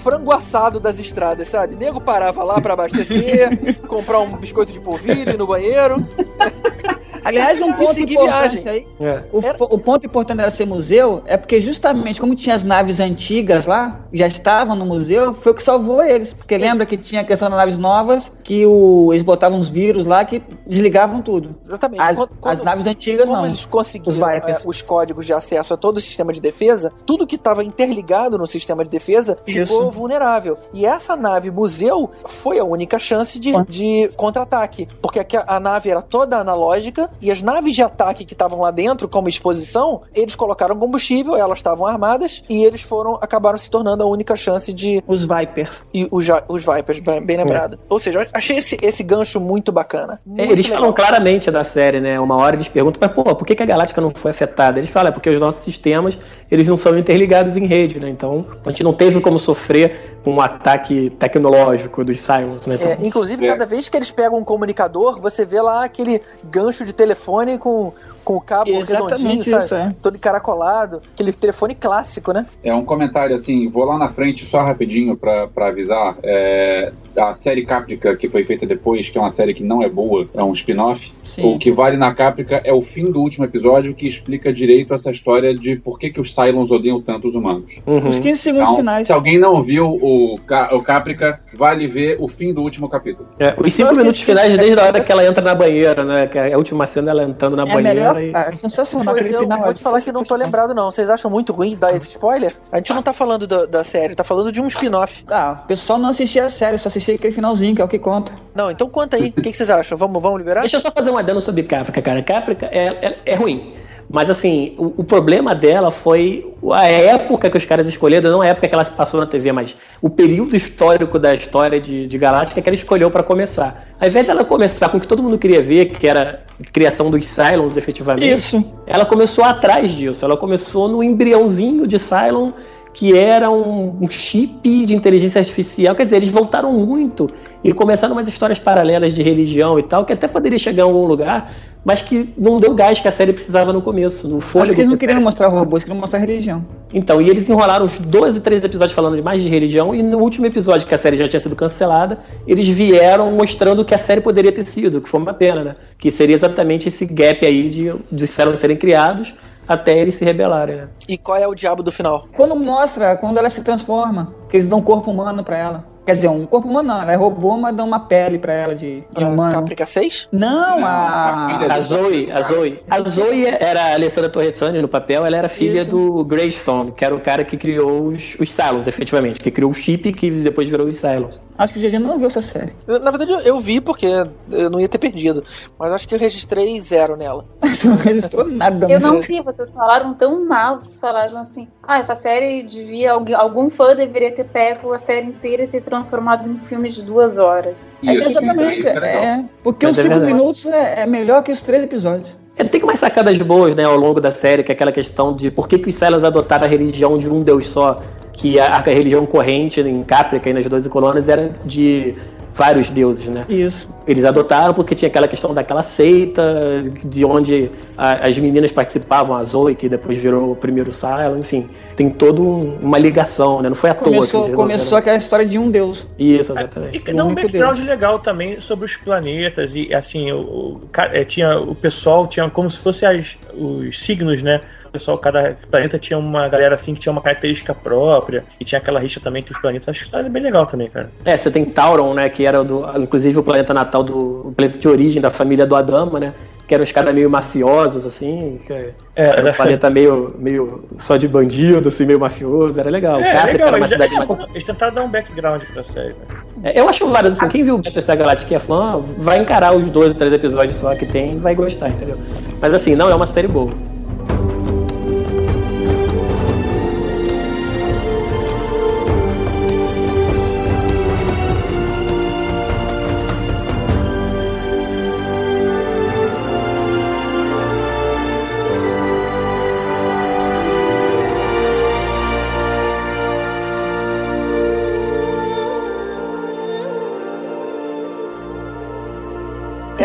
frango 0.02 0.30
assado 0.30 0.78
das 0.78 1.00
estradas, 1.00 1.48
sabe? 1.48 1.74
Nego 1.74 2.00
parava 2.00 2.44
lá 2.44 2.60
pra 2.60 2.74
abastecer, 2.74 3.80
comprar 3.88 4.20
um 4.20 4.36
biscoito 4.36 4.70
de 4.70 4.78
polvilho 4.78 5.36
no 5.36 5.46
banheiro. 5.46 5.96
Aliás, 7.28 7.60
um 7.60 7.72
ponto 7.72 8.00
importante 8.00 8.58
viagem. 8.60 8.68
aí. 8.68 8.86
É. 9.00 9.22
O, 9.32 9.40
Era- 9.44 9.56
o 9.60 9.78
ponto 9.78 10.06
importante 10.06 10.38
dela 10.38 10.50
ser 10.50 10.66
museu 10.66 11.22
é 11.26 11.36
porque 11.36 11.60
justamente 11.60 12.20
como 12.20 12.34
tinha 12.34 12.54
as 12.54 12.64
naves 12.64 13.00
antigas 13.00 13.66
lá, 13.66 14.00
já 14.12 14.26
estavam 14.26 14.76
no 14.76 14.86
museu, 14.86 15.34
foi 15.34 15.52
o 15.52 15.54
que 15.54 15.62
salvou 15.62 16.02
eles. 16.02 16.32
Porque 16.32 16.56
lembra 16.56 16.86
que 16.86 16.96
tinha 16.96 17.20
a 17.22 17.24
questão 17.24 17.48
das 17.48 17.58
naves 17.58 17.78
novas, 17.78 18.30
que 18.44 18.64
o, 18.66 19.12
eles 19.12 19.22
botavam 19.22 19.58
uns 19.58 19.68
vírus 19.68 20.04
lá 20.04 20.24
que 20.24 20.42
desligavam 20.66 21.20
tudo. 21.22 21.56
Exatamente. 21.64 22.00
As, 22.00 22.16
Quando- 22.16 22.30
as 22.44 22.62
naves 22.62 22.86
antigas 22.86 23.26
Como 23.28 23.38
não. 23.40 23.46
eles 23.46 23.64
conseguiram 23.66 24.12
Os 24.12 24.46
é, 24.46 24.58
os 24.64 24.82
códigos 24.82 25.26
de 25.26 25.32
acesso 25.32 25.74
a 25.74 25.76
todo 25.76 25.96
o 25.96 26.00
sistema 26.00 26.32
de 26.32 26.40
defesa, 26.40 26.92
tudo 27.04 27.26
que 27.26 27.36
estava 27.36 27.62
interligado 27.64 28.38
no 28.38 28.46
sistema 28.46 28.84
de 28.84 28.90
defesa 28.90 29.36
ficou 29.44 29.82
Isso. 29.82 29.90
vulnerável. 29.90 30.58
E 30.72 30.84
essa 30.86 31.16
nave 31.16 31.50
museu 31.50 32.10
foi 32.26 32.58
a 32.58 32.64
única 32.64 32.98
chance 32.98 33.38
de, 33.38 33.52
de 33.68 34.08
contra-ataque. 34.16 34.88
Porque 35.00 35.20
a, 35.36 35.44
a 35.46 35.60
nave 35.60 35.90
era 35.90 36.02
toda 36.02 36.38
analógica 36.38 37.10
e 37.20 37.30
as 37.30 37.42
naves 37.42 37.74
de 37.74 37.82
ataque 37.82 38.24
que 38.24 38.34
estavam 38.34 38.60
lá 38.60 38.70
dentro, 38.70 39.08
como 39.08 39.28
exposição, 39.28 40.02
eles 40.14 40.34
colocaram 40.34 40.76
combustível, 40.76 41.36
elas 41.36 41.58
estavam 41.58 41.86
armadas 41.86 42.42
e 42.48 42.64
eles 42.64 42.82
foram 42.82 43.14
acabaram 43.20 43.58
se 43.58 43.70
tornando 43.70 44.02
a 44.02 44.06
única 44.06 44.36
chance 44.36 44.72
de. 44.72 45.02
Os 45.06 45.22
Vipers. 45.22 45.82
E 45.92 46.08
os, 46.10 46.26
os 46.48 46.64
Vipers, 46.64 47.00
bem, 47.00 47.24
bem 47.24 47.36
lembrado. 47.36 47.78
Ou 47.88 47.98
seja, 47.98 48.26
achei 48.32 48.56
esse, 48.56 48.76
esse 48.82 49.02
gancho 49.02 49.40
muito 49.40 49.72
bacana. 49.72 50.20
É, 50.26 50.30
Muito 50.30 50.52
eles 50.52 50.66
legal. 50.66 50.80
falam 50.80 50.94
claramente 50.94 51.50
da 51.50 51.64
série, 51.64 52.00
né? 52.00 52.18
Uma 52.18 52.36
hora 52.36 52.56
eles 52.56 52.68
perguntam, 52.68 53.00
mas 53.00 53.12
pô, 53.12 53.34
por 53.34 53.46
que, 53.46 53.54
que 53.54 53.62
a 53.62 53.66
Galáctica 53.66 54.00
não 54.00 54.10
foi 54.10 54.30
afetada? 54.30 54.78
Eles 54.78 54.90
falam, 54.90 55.10
é 55.10 55.12
porque 55.12 55.30
os 55.30 55.38
nossos 55.38 55.62
sistemas, 55.62 56.18
eles 56.50 56.66
não 56.66 56.76
são 56.76 56.96
interligados 56.98 57.56
em 57.56 57.66
rede, 57.66 57.98
né? 58.00 58.08
Então, 58.08 58.46
a 58.64 58.70
gente 58.70 58.82
não 58.82 58.92
teve 58.92 59.20
como 59.20 59.38
sofrer 59.38 60.16
com 60.22 60.32
um 60.34 60.40
ataque 60.40 61.10
tecnológico 61.10 62.04
dos 62.04 62.18
Cylons, 62.20 62.66
né? 62.66 62.76
É, 62.80 63.06
inclusive, 63.06 63.44
É. 63.44 63.48
cada 63.48 63.64
vez 63.64 63.88
que 63.88 63.96
eles 63.96 64.10
pegam 64.10 64.38
um 64.38 64.44
comunicador, 64.44 65.20
você 65.20 65.44
vê 65.44 65.60
lá 65.60 65.84
aquele 65.84 66.20
gancho 66.44 66.84
de 66.84 66.92
telefone 66.92 67.58
com, 67.58 67.92
com 68.24 68.36
o 68.36 68.40
cabo 68.40 68.70
Exatamente 68.70 69.22
redondinho, 69.22 69.44
sabe? 69.44 69.64
isso, 69.64 69.74
é. 69.74 69.94
Todo 70.02 70.16
encaracolado. 70.16 71.00
Aquele 71.14 71.32
telefone 71.32 71.74
clássico, 71.76 72.32
né? 72.32 72.44
É 72.64 72.74
um 72.74 72.84
comentário 72.84 73.36
assim, 73.36 73.68
vou 73.68 73.84
lá 73.84 73.96
na 73.96 74.08
frente 74.08 74.44
só 74.46 74.62
rapidinho 74.62 75.16
pra 75.16 75.46
pra 75.46 75.68
avisar. 75.68 76.16
É, 76.24 76.92
a 77.16 77.32
série 77.34 77.64
Caprica, 77.64 78.16
que 78.16 78.28
foi 78.28 78.44
feita 78.44 78.66
depois, 78.66 79.08
que 79.08 79.16
é 79.16 79.20
uma 79.20 79.30
série 79.30 79.54
que 79.54 79.62
não 79.62 79.80
é 79.82 79.88
boa, 79.88 80.28
é 80.34 80.42
um 80.42 80.52
spin-off. 80.52 81.12
Sim. 81.36 81.54
O 81.54 81.58
que 81.58 81.70
vale 81.70 81.96
na 81.96 82.12
Caprica 82.14 82.60
é 82.64 82.72
o 82.72 82.82
fim 82.82 83.10
do 83.12 83.20
último 83.20 83.44
episódio 83.44 83.94
que 83.94 84.06
explica 84.06 84.52
direito 84.52 84.92
essa 84.94 85.10
história 85.10 85.54
de 85.56 85.76
por 85.76 85.98
que, 85.98 86.10
que 86.10 86.20
os 86.20 86.34
Cylons 86.34 86.70
odeiam 86.70 87.00
tanto 87.00 87.28
os 87.28 87.34
humanos. 87.34 87.80
Uhum. 87.86 88.08
Os 88.08 88.18
15 88.18 88.40
segundos 88.40 88.64
Então, 88.68 88.76
finais. 88.78 89.06
se 89.06 89.12
alguém 89.12 89.38
não 89.38 89.62
viu 89.62 89.86
o, 89.88 90.38
Ca- 90.46 90.70
o 90.74 90.82
Caprica, 90.82 91.38
vale 91.54 91.86
ver 91.86 92.16
o 92.20 92.26
fim 92.26 92.52
do 92.52 92.62
último 92.62 92.88
capítulo. 92.88 93.28
É, 93.38 93.54
os 93.58 93.72
cinco 93.72 93.88
Eu 93.88 93.90
acho 93.90 93.96
que 93.98 94.02
minutos 94.02 94.06
eles- 94.06 94.20
finais, 94.42 94.58
desde 94.58 94.80
a 94.80 94.84
hora 94.84 95.00
que 95.04 95.12
ela 95.12 95.24
entra 95.26 95.44
na 95.44 95.54
banheira, 95.54 96.02
né? 96.04 96.26
Que 96.26 96.38
é 96.38 96.54
a 96.54 96.56
última 96.58 96.86
cena 96.86 97.10
ela 97.10 97.22
entrando 97.24 97.54
na 97.56 97.64
É 97.64 97.66
banheira 97.66 98.14
melhor. 98.14 98.22
e. 98.22 98.32
Ah, 98.34 98.46
é 98.48 98.52
sensacional 98.52 99.16
Eu, 99.16 99.26
eu 99.26 99.40
final. 99.40 99.60
vou 99.62 99.74
te 99.74 99.82
falar 99.82 100.00
que 100.00 100.10
não 100.10 100.24
tô 100.24 100.34
lembrado, 100.36 100.74
não. 100.74 100.90
Vocês 100.90 101.10
acham 101.10 101.30
muito 101.30 101.52
ruim 101.52 101.76
dar 101.78 101.94
esse 101.94 102.08
spoiler? 102.10 102.52
A 102.72 102.78
gente 102.78 102.92
não 102.94 103.02
tá 103.02 103.12
falando 103.12 103.46
da, 103.46 103.66
da 103.66 103.84
série, 103.84 104.14
tá 104.14 104.24
falando 104.24 104.50
de 104.50 104.60
um 104.60 104.66
spin-off. 104.66 105.24
Ah, 105.28 105.60
o 105.64 105.66
pessoal 105.66 105.98
não 105.98 106.10
assistia 106.10 106.44
a 106.46 106.50
série, 106.50 106.78
só 106.78 106.88
assistia 106.88 107.14
aquele 107.14 107.32
finalzinho, 107.34 107.74
que 107.74 107.82
é 107.82 107.84
o 107.84 107.88
que 107.88 107.98
conta. 107.98 108.32
Não, 108.54 108.70
então 108.70 108.88
conta 108.88 109.16
aí. 109.16 109.28
O 109.28 109.32
que, 109.42 109.50
que 109.50 109.56
vocês 109.56 109.68
acham? 109.70 109.98
Vamos, 109.98 110.22
vamos 110.22 110.38
liberar? 110.38 110.60
Deixa 110.62 110.76
eu 110.76 110.80
só 110.80 110.90
fazer 110.90 111.10
um 111.10 111.18
adendo 111.26 111.40
sobre 111.40 111.64
Caprica, 111.64 112.00
cara. 112.00 112.22
Caprica 112.22 112.66
é, 112.72 112.86
é, 112.86 113.18
é 113.26 113.34
ruim. 113.34 113.74
Mas 114.08 114.30
assim, 114.30 114.74
o, 114.78 114.94
o 114.98 115.04
problema 115.04 115.54
dela 115.54 115.90
foi 115.90 116.54
a 116.72 116.86
época 116.86 117.50
que 117.50 117.56
os 117.56 117.64
caras 117.64 117.88
escolheram, 117.88 118.30
não 118.30 118.40
a 118.40 118.46
época 118.46 118.68
que 118.68 118.74
ela 118.74 118.84
passou 118.84 119.18
na 119.18 119.26
TV, 119.26 119.50
mas 119.50 119.76
o 120.00 120.08
período 120.08 120.54
histórico 120.56 121.18
da 121.18 121.34
história 121.34 121.80
de, 121.80 122.06
de 122.06 122.18
Galáctica 122.18 122.62
que 122.62 122.68
ela 122.68 122.76
escolheu 122.76 123.10
pra 123.10 123.22
começar. 123.22 123.88
Ao 124.00 124.08
invés 124.08 124.26
dela 124.26 124.44
começar 124.44 124.88
com 124.88 124.98
o 124.98 125.00
que 125.00 125.08
todo 125.08 125.22
mundo 125.22 125.38
queria 125.38 125.60
ver, 125.60 125.86
que 125.86 126.06
era 126.06 126.44
a 126.60 126.70
criação 126.70 127.10
dos 127.10 127.26
Cylons, 127.26 127.76
efetivamente, 127.76 128.56
Isso. 128.56 128.64
ela 128.86 129.04
começou 129.04 129.44
atrás 129.44 129.90
disso. 129.90 130.24
Ela 130.24 130.36
começou 130.36 130.88
no 130.88 131.02
embriãozinho 131.02 131.86
de 131.86 131.98
Cylon, 131.98 132.52
que 132.96 133.14
era 133.14 133.50
um, 133.50 133.94
um 134.00 134.10
chip 134.10 134.86
de 134.86 134.94
inteligência 134.94 135.38
artificial. 135.38 135.94
Quer 135.94 136.04
dizer, 136.04 136.16
eles 136.16 136.30
voltaram 136.30 136.72
muito 136.72 137.28
e 137.62 137.70
começaram 137.70 138.14
umas 138.14 138.26
histórias 138.26 138.58
paralelas 138.58 139.12
de 139.12 139.22
religião 139.22 139.78
e 139.78 139.82
tal, 139.82 140.06
que 140.06 140.14
até 140.14 140.26
poderia 140.26 140.58
chegar 140.58 140.84
a 140.84 140.86
algum 140.86 141.04
lugar, 141.06 141.52
mas 141.84 142.00
que 142.00 142.32
não 142.38 142.56
deu 142.56 142.74
gás 142.74 142.98
que 142.98 143.06
a 143.06 143.12
série 143.12 143.34
precisava 143.34 143.70
no 143.70 143.82
começo, 143.82 144.26
no 144.26 144.40
fôlego. 144.40 144.70
Acho 144.70 144.74
que 144.76 144.80
eles 144.80 144.88
não 144.88 144.96
a 144.96 144.98
queriam 144.98 145.20
mostrar 145.20 145.48
robôs, 145.48 145.84
queriam 145.84 146.00
mostrar 146.00 146.20
religião. 146.20 146.64
Então, 146.94 147.20
e 147.20 147.28
eles 147.28 147.46
enrolaram 147.50 147.84
uns 147.84 147.98
12, 147.98 148.40
13 148.40 148.64
episódios 148.64 148.94
falando 148.94 149.22
mais 149.22 149.42
de 149.42 149.48
religião, 149.50 149.94
e 149.94 150.02
no 150.02 150.16
último 150.16 150.46
episódio, 150.46 150.86
que 150.86 150.94
a 150.94 150.98
série 150.98 151.18
já 151.18 151.28
tinha 151.28 151.40
sido 151.40 151.54
cancelada, 151.54 152.20
eles 152.46 152.66
vieram 152.66 153.30
mostrando 153.30 153.82
o 153.82 153.84
que 153.84 153.94
a 153.94 153.98
série 153.98 154.22
poderia 154.22 154.52
ter 154.52 154.62
sido, 154.62 155.02
que 155.02 155.08
foi 155.08 155.20
uma 155.20 155.34
pena, 155.34 155.62
né? 155.62 155.76
Que 155.98 156.10
seria 156.10 156.34
exatamente 156.34 156.88
esse 156.88 157.04
gap 157.04 157.44
aí 157.44 157.68
de, 157.68 157.94
de 158.10 158.26
serem 158.26 158.76
criados 158.78 159.34
até 159.66 159.98
eles 159.98 160.14
se 160.14 160.24
rebelarem, 160.24 160.76
né? 160.76 160.88
E 161.08 161.16
qual 161.18 161.38
é 161.38 161.46
o 161.46 161.54
diabo 161.54 161.82
do 161.82 161.92
final? 161.92 162.28
Quando 162.36 162.56
mostra, 162.56 163.16
quando 163.16 163.38
ela 163.38 163.50
se 163.50 163.62
transforma, 163.62 164.34
que 164.48 164.56
eles 164.56 164.66
dão 164.66 164.78
um 164.78 164.82
corpo 164.82 165.10
humano 165.10 165.42
pra 165.44 165.58
ela. 165.58 165.95
Quer 166.06 166.12
dizer, 166.12 166.28
um 166.28 166.46
corpo 166.46 166.68
humano 166.68 166.88
não, 166.88 167.02
ela 167.02 167.12
é 167.12 167.16
robô, 167.16 167.56
mas 167.56 167.74
dão 167.74 167.84
uma 167.86 167.98
pele 168.00 168.38
pra 168.38 168.52
ela 168.52 168.74
de, 168.76 169.02
humano. 169.16 169.52
Caprica 169.52 169.84
6? 169.84 170.28
Não, 170.30 170.78
Não, 170.80 170.86
a... 170.86 171.74
a 171.74 171.80
Zoe, 171.80 172.30
a 172.30 172.42
Zoe. 172.42 172.80
A 172.88 173.00
Zoe 173.02 173.46
era 173.46 173.82
a 173.82 173.92
Alessandra 173.94 174.30
Torresani 174.30 174.80
no 174.80 174.86
papel, 174.88 175.26
ela 175.26 175.36
era 175.36 175.48
filha 175.48 175.82
Isso. 175.82 175.90
do 175.90 176.24
Greystone, 176.24 176.92
que 176.92 177.04
era 177.04 177.14
o 177.14 177.20
cara 177.20 177.44
que 177.44 177.56
criou 177.56 178.04
os, 178.06 178.36
os 178.38 178.52
Cylons, 178.52 178.86
efetivamente, 178.86 179.40
que 179.40 179.50
criou 179.50 179.70
o 179.70 179.74
chip 179.74 180.12
que 180.12 180.30
depois 180.30 180.68
virou 180.68 180.86
os 180.86 180.96
Cylons. 180.96 181.40
Acho 181.58 181.72
que 181.74 181.78
o 181.80 181.82
GG 181.90 181.98
não 181.98 182.18
viu 182.18 182.28
essa 182.28 182.42
série. 182.42 182.72
Eu- 182.86 183.00
Na 183.00 183.10
verdade, 183.10 183.32
eu, 183.32 183.40
eu 183.40 183.58
vi 183.58 183.80
porque 183.80 184.06
eu 184.52 184.70
não 184.70 184.78
ia 184.78 184.88
ter 184.88 184.98
perdido. 184.98 185.42
Mas 185.78 185.90
acho 185.92 186.06
que 186.06 186.14
eu 186.14 186.18
registrei 186.18 186.78
zero 186.80 187.16
nela. 187.16 187.44
Você 187.64 187.88
não 187.88 187.96
registrou 187.96 188.46
nada. 188.46 188.86
Eu 188.86 189.00
mas- 189.00 189.02
não 189.02 189.20
vi, 189.20 189.42
vocês 189.42 189.72
falaram 189.72 190.14
tão 190.14 190.44
mal, 190.46 190.78
vocês 190.80 191.00
falaram 191.00 191.38
assim, 191.40 191.66
ah, 191.82 191.98
essa 191.98 192.14
série 192.14 192.62
devia, 192.62 193.12
alguém- 193.12 193.34
algum 193.34 193.68
fã 193.70 193.94
deveria 193.96 194.32
ter 194.32 194.44
pego 194.44 194.92
a 194.92 194.98
série 194.98 195.26
inteira 195.26 195.64
e 195.64 195.66
ter 195.66 195.80
transformado 195.96 196.48
em 196.48 196.52
um 196.52 196.60
filme 196.60 196.88
de 196.90 197.02
duas 197.02 197.38
horas. 197.38 197.92
É, 198.06 198.12
exatamente, 198.12 198.86
é 198.86 198.90
é. 198.90 199.44
Porque 199.62 199.86
Mas 199.86 199.98
os 199.98 200.04
é 200.04 200.08
5 200.08 200.14
verdade. 200.14 200.34
minutos 200.34 200.66
é, 200.66 201.02
é 201.02 201.06
melhor 201.06 201.42
que 201.42 201.52
os 201.52 201.60
três 201.60 201.82
episódios. 201.82 202.28
É, 202.56 202.64
tem 202.64 202.82
umas 202.82 202.98
sacadas 202.98 203.36
boas, 203.38 203.74
né, 203.74 203.84
ao 203.84 203.96
longo 203.96 204.20
da 204.20 204.30
série, 204.30 204.62
que 204.62 204.72
é 204.72 204.74
aquela 204.74 204.92
questão 204.92 205.34
de 205.34 205.50
por 205.50 205.68
que, 205.68 205.78
que 205.78 205.90
os 205.90 205.94
Cylons 205.94 206.24
adotaram 206.24 206.64
a 206.64 206.68
religião 206.68 207.18
de 207.18 207.28
um 207.28 207.40
deus 207.40 207.66
só, 207.66 208.00
que 208.32 208.58
a, 208.58 208.66
a 208.66 208.80
religião 208.80 209.26
corrente 209.26 209.80
em 209.80 210.02
Caprica 210.02 210.48
e 210.48 210.54
nas 210.54 210.66
12 210.66 210.88
colônias 210.88 211.28
era 211.28 211.52
de 211.64 212.14
vários 212.56 212.88
deuses, 212.88 213.28
né? 213.28 213.44
Isso. 213.48 213.86
Eles 214.06 214.24
adotaram 214.24 214.72
porque 214.72 214.94
tinha 214.94 215.08
aquela 215.08 215.28
questão 215.28 215.52
daquela 215.52 215.82
seita, 215.82 216.80
de 217.04 217.24
onde 217.24 217.70
a- 217.96 218.26
as 218.28 218.38
meninas 218.38 218.72
participavam, 218.72 219.36
a 219.36 219.44
Zoe, 219.44 219.74
que 219.74 219.88
depois 219.88 220.16
virou 220.16 220.52
o 220.52 220.56
primeiro 220.56 220.92
Cylon, 220.92 221.36
enfim. 221.38 221.66
Tem 221.94 222.08
toda 222.08 222.40
um- 222.40 222.78
uma 222.80 222.98
ligação, 222.98 223.60
né? 223.60 223.68
Não 223.68 223.76
foi 223.76 223.90
à 223.90 223.94
toa 223.94 224.04
que 224.08 224.14
Começou, 224.14 224.44
eles 224.46 224.56
começou 224.56 224.98
aquela 224.98 225.16
história 225.18 225.44
de 225.44 225.58
um 225.58 225.70
deus. 225.70 226.06
Isso, 226.18 226.52
exatamente. 226.52 226.96
E 227.08 227.12
dá 227.12 227.24
um 227.24 227.26
único 227.28 227.42
background 227.42 227.78
legal 227.80 228.18
também 228.18 228.60
sobre 228.60 228.86
os 228.86 228.96
planetas 228.96 229.72
e 229.74 229.92
assim, 229.94 230.32
o, 230.32 230.38
o, 230.38 230.80
é, 231.12 231.24
tinha, 231.24 231.58
o 231.58 231.74
pessoal 231.74 232.26
tinha 232.26 232.48
como 232.48 232.70
se 232.70 232.78
fosse 232.78 233.04
as, 233.04 233.36
os 233.54 233.98
signos, 234.00 234.42
né? 234.42 234.60
Pessoal, 234.96 235.18
cada 235.18 235.54
planeta 235.70 235.98
tinha 235.98 236.18
uma 236.18 236.48
galera 236.48 236.74
assim 236.74 236.94
que 236.94 237.00
tinha 237.00 237.12
uma 237.12 237.20
característica 237.20 237.74
própria 237.74 238.44
e 238.58 238.64
tinha 238.64 238.78
aquela 238.78 238.98
rixa 238.98 239.20
também 239.20 239.40
entre 239.42 239.52
os 239.52 239.60
planetas. 239.60 239.90
Acho 239.90 240.06
que 240.06 240.10
tá 240.10 240.22
bem 240.22 240.42
legal 240.42 240.66
também, 240.66 240.88
cara. 240.88 241.10
É, 241.22 241.36
você 241.36 241.50
tem 241.50 241.66
Tauron, 241.66 242.14
né? 242.14 242.30
Que 242.30 242.46
era 242.46 242.64
do, 242.64 242.82
inclusive 242.98 243.38
o 243.38 243.42
planeta 243.42 243.74
natal 243.74 244.02
do. 244.02 244.48
O 244.48 244.54
planeta 244.56 244.78
de 244.78 244.88
origem 244.88 245.20
da 245.20 245.28
família 245.28 245.66
do 245.66 245.76
Adama, 245.76 246.18
né? 246.18 246.32
Que 246.66 246.74
eram 246.74 246.82
os 246.82 246.90
caras 246.90 247.14
meio 247.14 247.28
mafiosos, 247.28 248.06
assim. 248.06 248.58
Que 248.66 248.72
É, 248.72 248.94
era 249.16 249.50
um 249.50 249.52
planeta 249.52 249.90
meio, 249.90 250.34
meio 250.38 250.84
só 250.96 251.18
de 251.18 251.28
bandido, 251.28 251.90
assim, 251.90 252.06
meio 252.06 252.18
mafioso. 252.18 252.80
Era 252.80 252.88
legal. 252.88 253.20
é, 253.20 253.44
legal. 253.44 253.68
era 253.68 253.76
uma 253.76 253.86
Eles, 253.86 253.90
cidade 253.90 254.48
eles, 254.54 254.64
tentaram 254.64 254.94
dar 254.94 255.02
um 255.02 255.08
background 255.08 255.62
pra 255.74 255.82
série. 255.84 256.14
Né? 256.14 256.72
É, 256.72 256.80
Eu 256.80 256.88
acho 256.88 257.06
válido, 257.06 257.34
assim, 257.34 257.48
quem 257.48 257.62
viu 257.62 257.74
o 257.74 257.78
Battlestar 257.78 258.16
Galactica 258.16 258.54
e 258.54 258.56
é 258.56 258.58
fã, 258.58 258.98
vai 259.18 259.40
encarar 259.40 259.76
os 259.76 259.90
12, 259.90 260.14
13 260.14 260.36
episódios 260.36 260.76
só 260.76 260.94
que 260.94 261.04
tem 261.04 261.34
e 261.34 261.36
vai 261.36 261.54
gostar, 261.54 261.90
entendeu? 261.90 262.16
Mas 262.62 262.72
assim, 262.72 262.94
não 262.96 263.10
é 263.10 263.14
uma 263.14 263.26
série 263.26 263.46
boa. 263.46 263.70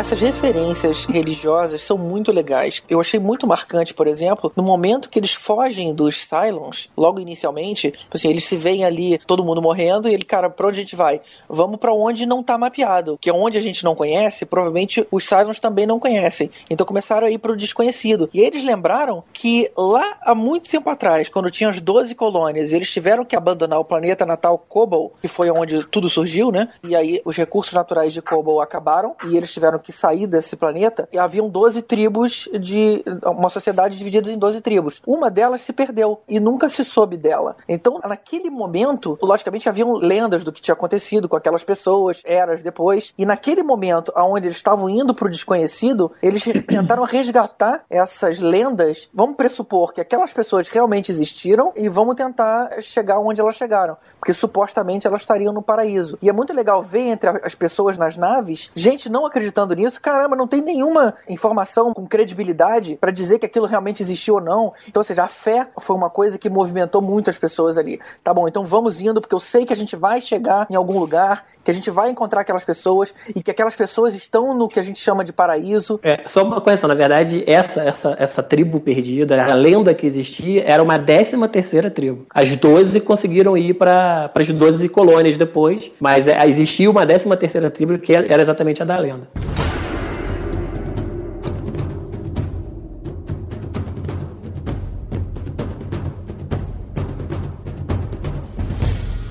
Essas 0.02 0.20
referências 0.20 1.06
religiosas 1.06 1.84
são 1.84 1.96
muito 1.96 2.32
legais. 2.32 2.82
Eu 2.90 3.00
achei 3.00 3.20
muito 3.20 3.46
marcante, 3.46 3.94
por 3.94 4.08
exemplo, 4.08 4.52
no 4.56 4.64
momento 4.64 5.08
que 5.08 5.20
eles 5.20 5.32
fogem 5.32 5.94
dos 5.94 6.28
Cylons, 6.28 6.90
logo 6.98 7.20
inicialmente, 7.20 7.92
tipo 7.92 8.18
assim, 8.18 8.28
eles 8.28 8.44
se 8.46 8.58
veem 8.58 8.84
ali, 8.84 9.20
todo 9.28 9.44
mundo 9.44 9.62
morrendo, 9.62 10.10
e 10.10 10.14
ele, 10.16 10.26
cara, 10.26 10.50
pra 10.50 10.68
onde 10.68 10.80
a 10.80 10.82
gente 10.82 10.96
vai? 10.96 11.22
Vamos 11.48 11.78
pra 11.78 11.94
onde 11.94 12.26
não 12.26 12.42
tá 12.42 12.58
mapeado, 12.58 13.16
que 13.22 13.30
é 13.30 13.34
onde 13.34 13.60
a 13.60 13.62
gente 13.62 13.84
não 13.84 13.94
conhece, 13.94 14.44
provavelmente 14.44 15.06
os 15.12 15.24
Cylons 15.24 15.60
também 15.60 15.86
não 15.86 16.00
conhecem. 16.00 16.50
Então 16.68 16.84
começaram 16.84 17.28
a 17.28 17.30
ir 17.30 17.38
pro 17.38 17.56
desconhecido. 17.56 18.28
E 18.34 18.42
eles 18.42 18.64
lembraram 18.64 19.24
que 19.32 19.70
lá 19.78 20.18
há 20.22 20.34
muito 20.34 20.68
tempo 20.68 20.90
atrás, 20.90 21.30
quando 21.30 21.52
tinha 21.52 21.70
as 21.70 21.80
12 21.80 22.16
colônias, 22.16 22.72
eles 22.72 22.92
tiveram 22.92 23.24
que 23.24 23.36
abandonar 23.36 23.80
o 23.80 23.86
planeta 23.86 24.26
natal 24.26 24.58
Kobol, 24.58 25.14
que 25.22 25.28
foi 25.28 25.52
onde 25.52 25.84
tudo 25.84 26.10
surgiu, 26.10 26.52
né? 26.52 26.70
E 26.84 26.96
aí 26.96 27.22
os 27.24 27.38
recursos 27.38 27.74
naturais 27.74 28.12
de 28.12 28.22
Kobol 28.24 28.62
acabaram 28.62 29.16
e 29.28 29.38
eles 29.38 29.54
tiveram 29.54 29.78
que 29.78 29.91
sair 29.92 30.28
desse 30.28 30.56
planeta. 30.56 31.08
E 31.12 31.18
haviam 31.18 31.50
12 31.50 31.82
tribos 31.82 32.50
de 32.60 33.04
uma 33.26 33.50
sociedade 33.50 33.98
dividida 33.98 34.32
em 34.32 34.38
12 34.38 34.62
tribos. 34.62 35.02
Uma 35.06 35.30
delas 35.30 35.62
se 35.62 35.74
perdeu 35.74 36.22
e 36.28 36.40
nunca 36.40 36.70
se 36.70 36.84
soube 36.84 37.18
dela. 37.18 37.56
Então, 37.68 38.00
naquele 38.08 38.50
momento, 38.50 39.18
logicamente 39.22 39.68
haviam 39.68 39.94
lendas 39.94 40.44
do 40.44 40.52
que 40.52 40.62
tinha 40.62 40.74
acontecido 40.74 41.28
com 41.28 41.36
aquelas 41.36 41.64
pessoas, 41.64 42.22
eras 42.26 42.64
depois. 42.64 43.14
E 43.18 43.26
naquele 43.26 43.64
momento, 43.64 44.12
aonde 44.16 44.48
eles 44.48 44.58
estavam 44.58 44.90
indo 44.90 45.14
pro 45.14 45.30
desconhecido, 45.30 46.12
eles 46.22 46.44
tentaram 46.68 47.04
resgatar 47.04 47.84
essas 47.90 48.40
lendas. 48.40 49.10
Vamos 49.14 49.36
pressupor 49.36 49.94
que 49.94 50.02
aquelas 50.02 50.34
pessoas 50.34 50.68
realmente 50.70 51.12
existiram 51.12 51.72
e 51.76 51.90
vamos 51.90 52.16
tentar 52.16 52.82
chegar 52.82 53.20
onde 53.20 53.42
elas 53.42 53.56
chegaram, 53.56 53.98
porque 54.20 54.34
supostamente 54.34 55.08
elas 55.08 55.22
estariam 55.22 55.54
no 55.54 55.62
paraíso. 55.62 56.18
E 56.22 56.30
é 56.30 56.34
muito 56.34 56.54
legal 56.54 56.82
ver 56.84 57.02
entre 57.02 57.30
as 57.44 57.56
pessoas 57.56 57.98
nas 57.98 58.18
naves, 58.18 58.72
gente 58.76 59.10
não 59.10 59.26
acreditando 59.26 59.74
nisso, 59.82 60.00
caramba, 60.02 60.36
não 60.36 60.48
tem 60.48 60.62
nenhuma 60.62 61.14
informação 61.28 61.94
com 61.94 62.06
credibilidade 62.06 62.96
para 62.96 63.12
dizer 63.12 63.40
que 63.40 63.46
aquilo 63.46 63.66
realmente 63.66 64.02
existiu 64.02 64.36
ou 64.36 64.42
não. 64.42 64.74
Então, 64.88 65.02
ou 65.02 65.04
seja, 65.04 65.24
a 65.24 65.28
fé 65.28 65.68
foi 65.80 65.96
uma 65.96 66.10
coisa 66.10 66.38
que 66.38 66.50
movimentou 66.50 67.02
muitas 67.02 67.38
pessoas 67.38 67.78
ali. 67.78 68.00
Tá 68.24 68.34
bom, 68.34 68.48
então 68.48 68.66
vamos 68.66 69.02
indo, 69.02 69.20
porque 69.20 69.36
eu 69.36 69.40
sei 69.40 69.66
que 69.66 69.74
a 69.74 69.76
gente 69.76 69.96
vai 69.96 70.22
chegar 70.22 70.68
em 70.70 70.76
algum 70.76 71.00
lugar, 71.00 71.46
que 71.64 71.72
a 71.72 71.74
gente 71.74 71.90
vai 71.90 72.10
encontrar 72.10 72.42
aquelas 72.42 72.64
pessoas 72.64 73.14
e 73.36 73.42
que 73.42 73.52
aquelas 73.52 73.76
pessoas 73.76 74.16
estão 74.16 74.54
no 74.54 74.68
que 74.68 74.80
a 74.80 74.84
gente 74.84 75.00
chama 75.00 75.24
de 75.24 75.34
paraíso. 75.34 76.00
É, 76.04 76.22
só 76.26 76.44
uma 76.44 76.62
correção, 76.62 76.88
na 76.88 76.96
verdade, 76.96 77.44
essa, 77.48 77.82
essa, 77.84 78.16
essa 78.20 78.44
tribo 78.44 78.80
perdida, 78.80 79.44
a 79.44 79.54
lenda 79.54 79.94
que 79.94 80.06
existia, 80.06 80.64
era 80.66 80.82
uma 80.82 80.98
décima 80.98 81.48
terceira 81.48 81.90
tribo. 81.90 82.26
As 82.34 82.56
12 82.56 83.00
conseguiram 83.02 83.58
ir 83.58 83.74
para 83.74 84.32
as 84.34 84.48
12 84.48 84.90
colônias 84.90 85.38
depois, 85.38 85.92
mas 86.00 86.28
é, 86.28 86.48
existia 86.48 86.90
uma 86.90 87.06
décima 87.06 87.36
terceira 87.36 87.70
tribo 87.70 87.98
que 87.98 88.14
era 88.14 88.42
exatamente 88.42 88.82
a 88.82 88.86
da 88.86 88.98
lenda. 88.98 89.28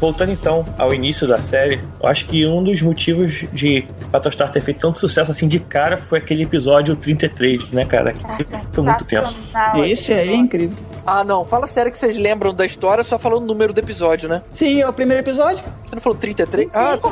Voltando 0.01 0.33
então 0.33 0.65
ao 0.79 0.95
início 0.95 1.29
da 1.29 1.39
série, 1.43 1.79
eu 2.03 2.09
acho 2.09 2.27
que 2.27 2.47
um 2.47 2.63
dos 2.63 2.81
motivos 2.81 3.45
de 3.53 3.87
Battlestar 4.11 4.51
ter 4.51 4.63
feito 4.63 4.81
tanto 4.81 4.99
sucesso 4.99 5.31
assim 5.31 5.47
de 5.47 5.61
cara 5.61 5.99
foi 5.99 6.19
aquele 6.19 6.45
episódio 6.45 6.97
33, 6.97 7.71
né, 7.71 7.85
cara? 7.85 8.15
Que 8.15 8.45
foi 8.45 8.85
muito 8.85 9.07
tenso. 9.07 9.37
Esse 9.85 10.13
aí 10.13 10.31
é 10.31 10.35
incrível. 10.35 10.77
Ah, 11.07 11.25
não, 11.25 11.45
fala 11.45 11.67
sério 11.67 11.91
que 11.91 11.99
vocês 11.99 12.17
lembram 12.17 12.55
da 12.55 12.65
história 12.65 13.03
só 13.03 13.19
falando 13.19 13.43
o 13.43 13.47
número 13.47 13.73
do 13.73 13.79
episódio, 13.79 14.29
né? 14.29 14.43
Sim, 14.53 14.81
é 14.81 14.89
o 14.89 14.93
primeiro 14.93 15.23
episódio. 15.23 15.63
Você 15.87 15.95
não 15.95 16.03
falou 16.03 16.19
33? 16.19 16.69
Não 16.73 16.81
Ah. 16.81 16.99
Pô, 16.99 17.11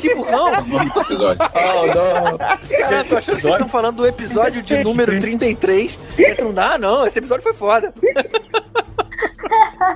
que 0.00 0.14
burrão! 0.14 0.62
Do 0.64 1.00
episódio. 1.00 1.38
Cara, 1.48 3.04
tô 3.04 3.16
achando 3.16 3.36
que 3.36 3.42
vocês 3.42 3.54
estão 3.54 3.68
falando 3.68 3.96
do 3.96 4.06
episódio 4.06 4.62
de 4.62 4.82
número 4.84 5.18
33. 5.18 5.98
Então, 6.18 6.46
não 6.46 6.54
dá, 6.54 6.76
não, 6.76 7.06
esse 7.06 7.18
episódio 7.18 7.42
foi 7.42 7.54
foda. 7.54 7.94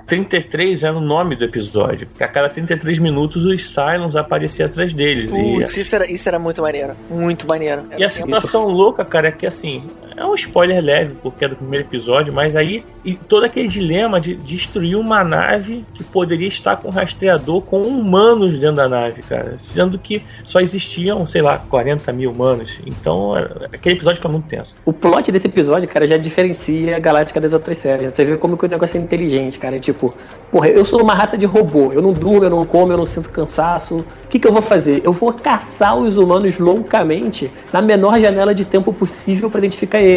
33 0.07 0.85
era 0.85 0.97
o 0.97 1.01
nome 1.01 1.37
do 1.37 1.45
episódio. 1.45 2.09
A 2.21 2.29
cada 2.29 2.49
33 2.49 2.99
minutos 2.99 3.45
os 3.45 3.73
Cylons 3.73 4.17
apareciam 4.17 4.69
atrás 4.69 4.93
deles. 4.93 5.31
E, 5.35 5.55
Putz, 5.55 5.77
isso 5.77 5.95
era, 5.95 6.11
isso 6.11 6.29
era 6.29 6.39
muito 6.39 6.63
maneiro. 6.63 6.95
Muito 7.11 7.47
maneiro. 7.47 7.85
e 7.97 8.05
a 8.05 8.09
situação 8.09 8.67
louca, 8.69 9.05
cara, 9.05 9.29
é 9.29 9.33
que 9.33 9.47
assim, 9.47 9.89
é 10.19 10.27
um 10.27 10.35
spoiler 10.35 10.83
leve, 10.83 11.17
porque 11.23 11.45
é 11.45 11.49
do 11.49 11.57
primeiro 11.57 11.87
episódio, 11.87 12.33
mas 12.33 12.57
aí 12.57 12.85
e 13.05 13.15
todo 13.15 13.45
aquele 13.45 13.69
dilema 13.69 14.21
de 14.21 14.35
destruir 14.35 14.97
uma 14.97 15.23
nave 15.25 15.85
que 15.95 16.05
poderia 16.05 16.49
estar 16.49 16.77
com 16.77 16.91
rastreador 16.91 17.63
com 17.63 17.83
humanos 17.83 18.59
dentro 18.59 18.77
da 18.77 18.89
nave, 18.89 19.23
cara. 19.23 19.57
Sendo 19.59 19.99
que 19.99 20.23
só 20.45 20.61
existiam, 20.61 21.25
sei 21.27 21.41
lá, 21.41 21.59
40 21.59 22.13
mil 22.13 22.31
humanos. 22.31 22.81
Então, 22.85 23.37
é- 23.39 23.49
aquele 23.73 23.95
episódio 23.95 24.21
foi 24.21 24.31
muito 24.31 24.47
tenso. 24.49 24.75
O 24.85 24.93
plot 24.93 25.31
desse 25.33 25.47
episódio, 25.47 25.89
cara, 25.89 26.07
já 26.07 26.17
diferencia 26.17 26.97
a 26.97 26.99
Galáctica 26.99 27.41
das 27.41 27.53
outras 27.53 27.79
séries. 27.79 28.13
Você 28.13 28.25
vê 28.25 28.37
como 28.37 28.57
que 28.59 28.67
o 28.67 28.69
negócio 28.69 28.99
é 28.99 29.01
inteligente, 29.01 29.59
cara. 29.59 29.77
É 29.77 29.79
tipo, 29.79 30.13
porra, 30.51 30.69
eu 30.69 30.85
sou 30.85 31.01
uma 31.03 31.15
raça 31.15 31.39
de 31.39 31.47
robô. 31.47 31.93
Eu 31.93 32.03
não 32.03 32.13
durmo, 32.13 32.45
eu 32.45 32.51
não 32.51 32.65
como, 32.67 32.93
eu 32.93 32.97
não 32.99 33.07
sinto 33.07 33.31
cansaço. 33.31 33.99
O 33.99 34.29
que, 34.29 34.39
que 34.39 34.47
eu 34.47 34.53
vou 34.53 34.61
fazer? 34.63 35.01
Eu 35.05 35.13
vou 35.13 35.33
caçar 35.33 35.97
os 35.97 36.17
humanos 36.17 36.59
loucamente 36.59 37.51
na 37.73 37.81
menor 37.81 38.21
janela 38.21 38.55
de 38.55 38.65
tempo 38.65 38.93
possível 38.93 39.49
para 39.49 39.61
identificar 39.61 40.01
eles. 40.01 40.08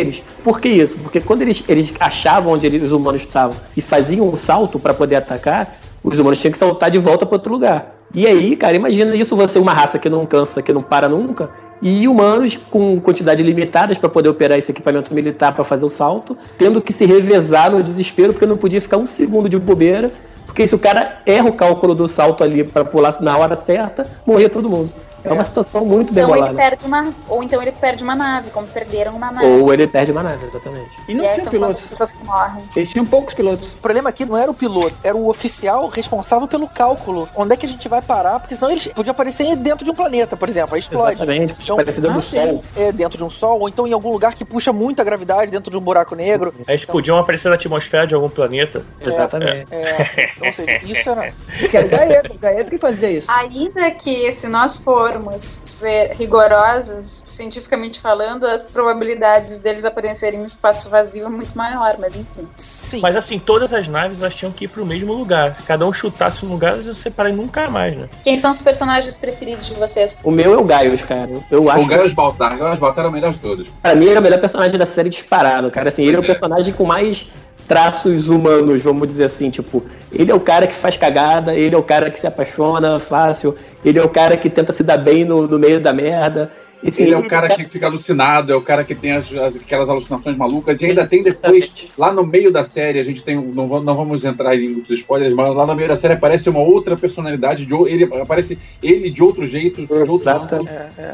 Por 0.44 0.60
que 0.60 0.70
isso? 0.70 0.98
Porque 0.98 1.20
quando 1.20 1.42
eles, 1.42 1.64
eles 1.68 1.94
achavam 2.00 2.54
onde 2.54 2.66
eles, 2.66 2.84
os 2.84 2.92
humanos 2.92 3.22
estavam 3.22 3.56
e 3.76 3.82
faziam 3.82 4.28
um 4.28 4.38
salto 4.38 4.80
para 4.80 4.94
poder 4.94 5.18
atacar, 5.18 5.76
os 6.04 6.18
humanos 6.20 6.40
tinham 6.40 6.52
que 6.52 6.58
saltar 6.58 6.90
de 6.90 6.98
volta 6.98 7.26
para 7.26 7.36
outro 7.36 7.52
lugar. 7.52 7.96
E 8.14 8.28
aí, 8.28 8.56
cara, 8.56 8.76
imagina 8.76 9.16
isso 9.16 9.36
você 9.36 9.58
uma 9.58 9.74
raça 9.74 9.98
que 9.98 10.10
não 10.10 10.26
cansa, 10.26 10.62
que 10.62 10.74
não 10.74 10.82
para 10.82 11.08
nunca, 11.08 11.50
e 11.82 12.08
humanos 12.08 12.60
com 12.70 13.00
quantidade 13.00 13.42
limitadas 13.42 13.98
para 13.98 14.10
poder 14.10 14.30
operar 14.30 14.58
esse 14.58 14.72
equipamento 14.72 15.14
militar 15.14 15.54
para 15.54 15.64
fazer 15.64 15.86
o 15.86 15.90
salto, 15.90 16.38
tendo 16.58 16.82
que 16.82 16.94
se 16.94 17.06
revezar 17.06 17.72
no 17.72 17.82
desespero 17.82 18.34
porque 18.34 18.46
não 18.46 18.58
podia 18.58 18.82
ficar 18.82 18.98
um 18.98 19.06
segundo 19.06 19.50
de 19.50 19.58
bobeira, 19.58 20.12
porque 20.46 20.68
se 20.68 20.76
o 20.76 20.80
cara 20.80 21.22
erra 21.26 21.48
o 21.48 21.54
cálculo 21.54 21.96
do 21.96 22.08
salto 22.08 22.44
ali 22.44 22.64
para 22.64 22.84
pular 22.84 23.16
na 23.22 23.38
hora 23.38 23.56
certa, 23.56 24.06
morria 24.28 24.50
todo 24.50 24.70
mundo. 24.70 24.92
É 25.24 25.32
uma 25.32 25.44
situação 25.46 25.86
muito 25.86 26.14
bem 26.14 26.24
Então 26.24 26.36
ele 26.36 26.48
bolada. 26.48 26.70
perde 26.70 26.86
uma. 26.86 27.14
Ou 27.28 27.44
então 27.44 27.62
ele 27.62 27.72
perde 27.72 28.04
uma 28.04 28.16
nave, 28.16 28.50
como 28.52 28.68
perderam 28.68 29.16
uma 29.16 29.32
nave. 29.32 29.46
Ou 29.46 29.74
ele 29.74 29.88
perde 29.88 30.12
uma 30.12 30.24
nave, 30.24 30.46
exatamente. 30.46 30.90
E 31.08 31.14
não 31.14 31.24
e 31.24 31.28
aí 31.28 31.34
tinha 31.34 31.44
são 31.44 31.52
piloto. 31.52 31.74
quantas 31.74 31.86
pessoas 31.88 32.12
que 32.12 32.24
morrem. 32.26 32.64
Eles 32.76 32.90
tinham 32.90 33.06
poucos 33.06 33.34
pilotos. 33.34 33.68
O 33.68 33.82
problema 33.82 34.10
aqui 34.10 34.26
não 34.26 34.38
era 34.38 34.50
o 34.50 34.54
piloto, 34.54 34.96
era 35.04 35.16
o 35.16 35.28
oficial 35.30 35.88
responsável 35.88 36.48
pelo 36.48 36.68
cálculo. 36.68 37.28
Onde 37.36 37.54
é 37.54 37.58
que 37.58 37.66
a 37.66 37.70
gente 37.70 37.88
vai 37.88 38.02
parar? 38.02 38.40
Porque 38.40 38.56
senão 38.56 38.72
eles 38.72 38.88
podiam 38.88 39.12
aparecer 39.12 39.56
dentro 39.56 39.84
de 39.86 39.92
um 39.92 39.96
planeta, 39.96 40.36
por 40.36 40.50
exemplo, 40.50 40.76
aí 40.76 40.80
explode. 40.80 41.16
Exatamente, 41.16 41.56
Então, 41.62 41.76
parecendo 41.78 42.10
ah, 42.10 42.14
do. 42.14 42.22
Sol. 42.22 42.64
É, 42.76 42.92
dentro 42.92 43.18
de 43.18 43.24
um 43.24 43.30
sol, 43.30 43.60
ou 43.60 43.70
então 43.70 43.88
em 43.88 43.94
algum 43.94 44.12
lugar 44.12 44.36
que 44.36 44.46
puxa 44.46 44.72
muita 44.72 45.04
gravidade, 45.04 45.52
dentro 45.52 45.72
de 45.72 45.78
um 45.78 45.82
buraco 45.82 46.16
negro. 46.16 46.54
Eles 46.68 46.86
podiam 46.86 47.18
aparecer 47.18 47.50
na 47.50 47.56
atmosfera 47.56 48.08
de 48.08 48.16
algum 48.16 48.30
planeta. 48.30 48.84
Exatamente. 49.00 49.68
É, 49.72 50.32
então, 50.36 50.48
ou 50.48 50.54
seja, 50.54 50.80
isso 50.84 51.10
era. 51.10 51.32
Que 51.72 51.78
era 51.78 51.86
o 51.86 51.90
Gaeto, 51.90 52.34
o 52.34 52.38
Gaeto 52.38 52.70
que 52.72 52.78
fazia 52.78 53.12
isso. 53.12 53.28
Ainda 53.30 53.92
que, 53.92 54.32
se 54.32 54.48
nós 54.48 54.78
formos 55.12 55.44
ser 55.44 56.12
rigorosos, 56.14 57.26
cientificamente 57.28 58.00
falando, 58.00 58.46
as 58.46 58.68
probabilidades 58.68 59.60
deles 59.62 59.86
aparecerem 59.86 60.40
no 60.40 60.46
espaço 60.46 60.90
vazio 60.90 61.26
é 61.26 61.30
muito 61.30 61.58
maior, 61.58 61.98
mas 62.00 62.16
enfim. 62.16 62.48
Sim. 62.56 63.00
Mas 63.02 63.16
assim, 63.16 63.40
todas 63.40 63.74
as 63.74 63.88
naves 63.88 64.20
elas 64.20 64.36
tinham 64.36 64.52
que 64.52 64.66
ir 64.66 64.68
pro 64.68 64.86
mesmo 64.86 65.14
lugar. 65.14 65.56
Se 65.56 65.64
cada 65.64 65.86
um 65.86 65.94
chutasse 65.94 66.46
um 66.46 66.50
lugar, 66.50 66.74
eles 66.74 66.86
iam 66.86 66.94
se 66.94 67.02
separar 67.02 67.32
nunca 67.32 67.70
mais, 67.70 67.96
né? 67.96 68.10
Quem 68.24 68.38
são 68.38 68.52
os 68.52 68.62
personagens 68.62 69.16
preferidos 69.16 69.68
de 69.68 69.74
vocês? 69.76 70.20
O 70.24 70.32
meu 70.32 70.54
é 70.54 70.58
o 70.58 70.64
Gaius, 70.64 71.02
cara. 71.02 71.30
Eu 71.50 71.70
acho 71.70 71.86
O 71.86 71.88
Gaius 71.88 72.14
Baltar. 72.14 72.56
O 72.56 72.60
Gaius 72.60 72.80
Baltar 72.80 73.06
era 73.06 73.10
o 73.10 73.12
melhor 73.12 73.34
de 73.34 73.40
todos. 73.40 73.70
Pra 73.82 73.96
mim, 73.96 74.06
ele 74.06 74.16
é 74.16 74.20
o 74.20 74.24
melhor 74.24 74.40
personagem 74.40 74.78
da 74.78 74.86
série 74.86 75.10
disparado, 75.10 75.72
cara. 75.72 75.90
Assim, 75.90 76.04
ele 76.04 76.18
é 76.18 76.20
o 76.20 76.24
é. 76.24 76.28
personagem 76.28 76.74
com 76.74 76.86
mais 76.86 77.28
traços 77.68 78.28
humanos, 78.28 78.82
vamos 78.82 79.08
dizer 79.08 79.26
assim. 79.26 79.50
Tipo, 79.50 79.84
ele 80.12 80.30
é 80.30 80.36
o 80.36 80.40
cara 80.40 80.68
que 80.68 80.74
faz 80.74 80.98
cagada, 80.98 81.56
ele 81.56 81.74
é 81.74 81.78
o 81.78 81.84
cara 81.84 82.10
que 82.10 82.20
se 82.20 82.28
apaixona 82.28 83.00
fácil, 83.00 83.56
ele 83.84 84.00
é 84.00 84.04
o 84.04 84.10
cara 84.10 84.38
que 84.38 84.50
tenta 84.50 84.72
se 84.74 84.84
dar 84.84 84.98
bem 84.98 85.24
no, 85.26 85.48
no 85.48 85.58
meio 85.60 85.80
da 85.80 85.94
merda. 85.94 86.52
Assim, 86.84 87.04
Ele 87.04 87.14
é 87.14 87.18
o 87.20 87.28
cara 87.28 87.48
que 87.48 87.64
fica 87.70 87.86
alucinado, 87.86 88.52
é 88.52 88.56
o 88.56 88.62
cara 88.62 88.84
que 88.84 88.96
tem 88.96 89.12
as, 89.12 89.32
as- 89.36 89.56
aquelas 89.56 89.88
alucinações 89.88 90.36
malucas. 90.36 90.82
E 90.82 90.88
ainda 90.88 91.06
tem 91.06 91.22
depois, 91.22 91.72
lá 91.96 92.12
no 92.12 92.26
meio 92.26 92.52
da 92.52 92.64
série, 92.64 92.98
a 92.98 93.04
gente 93.04 93.22
tem. 93.22 93.36
Não, 93.36 93.68
vamos- 93.68 93.86
não 93.86 93.96
vamos 93.96 94.26
entrar 94.26 94.56
em 94.56 94.68
muitos 94.68 94.98
spoilers, 94.98 95.32
mas 95.36 95.54
lá 95.56 95.68
no 95.68 95.76
meio 95.76 95.88
da 95.88 95.96
série 95.96 96.16
aparece 96.16 96.50
uma 96.50 96.60
outra 96.60 96.96
personalidade. 96.98 97.68
De, 97.68 97.76
ele, 97.88 98.06
aparece 98.20 98.58
ele 98.82 99.12
de 99.12 99.22
outro 99.22 99.46
jeito, 99.46 99.86
de 99.86 99.94
outro 99.94 100.16
Exato. 100.16 100.56
ângulo. 100.56 100.70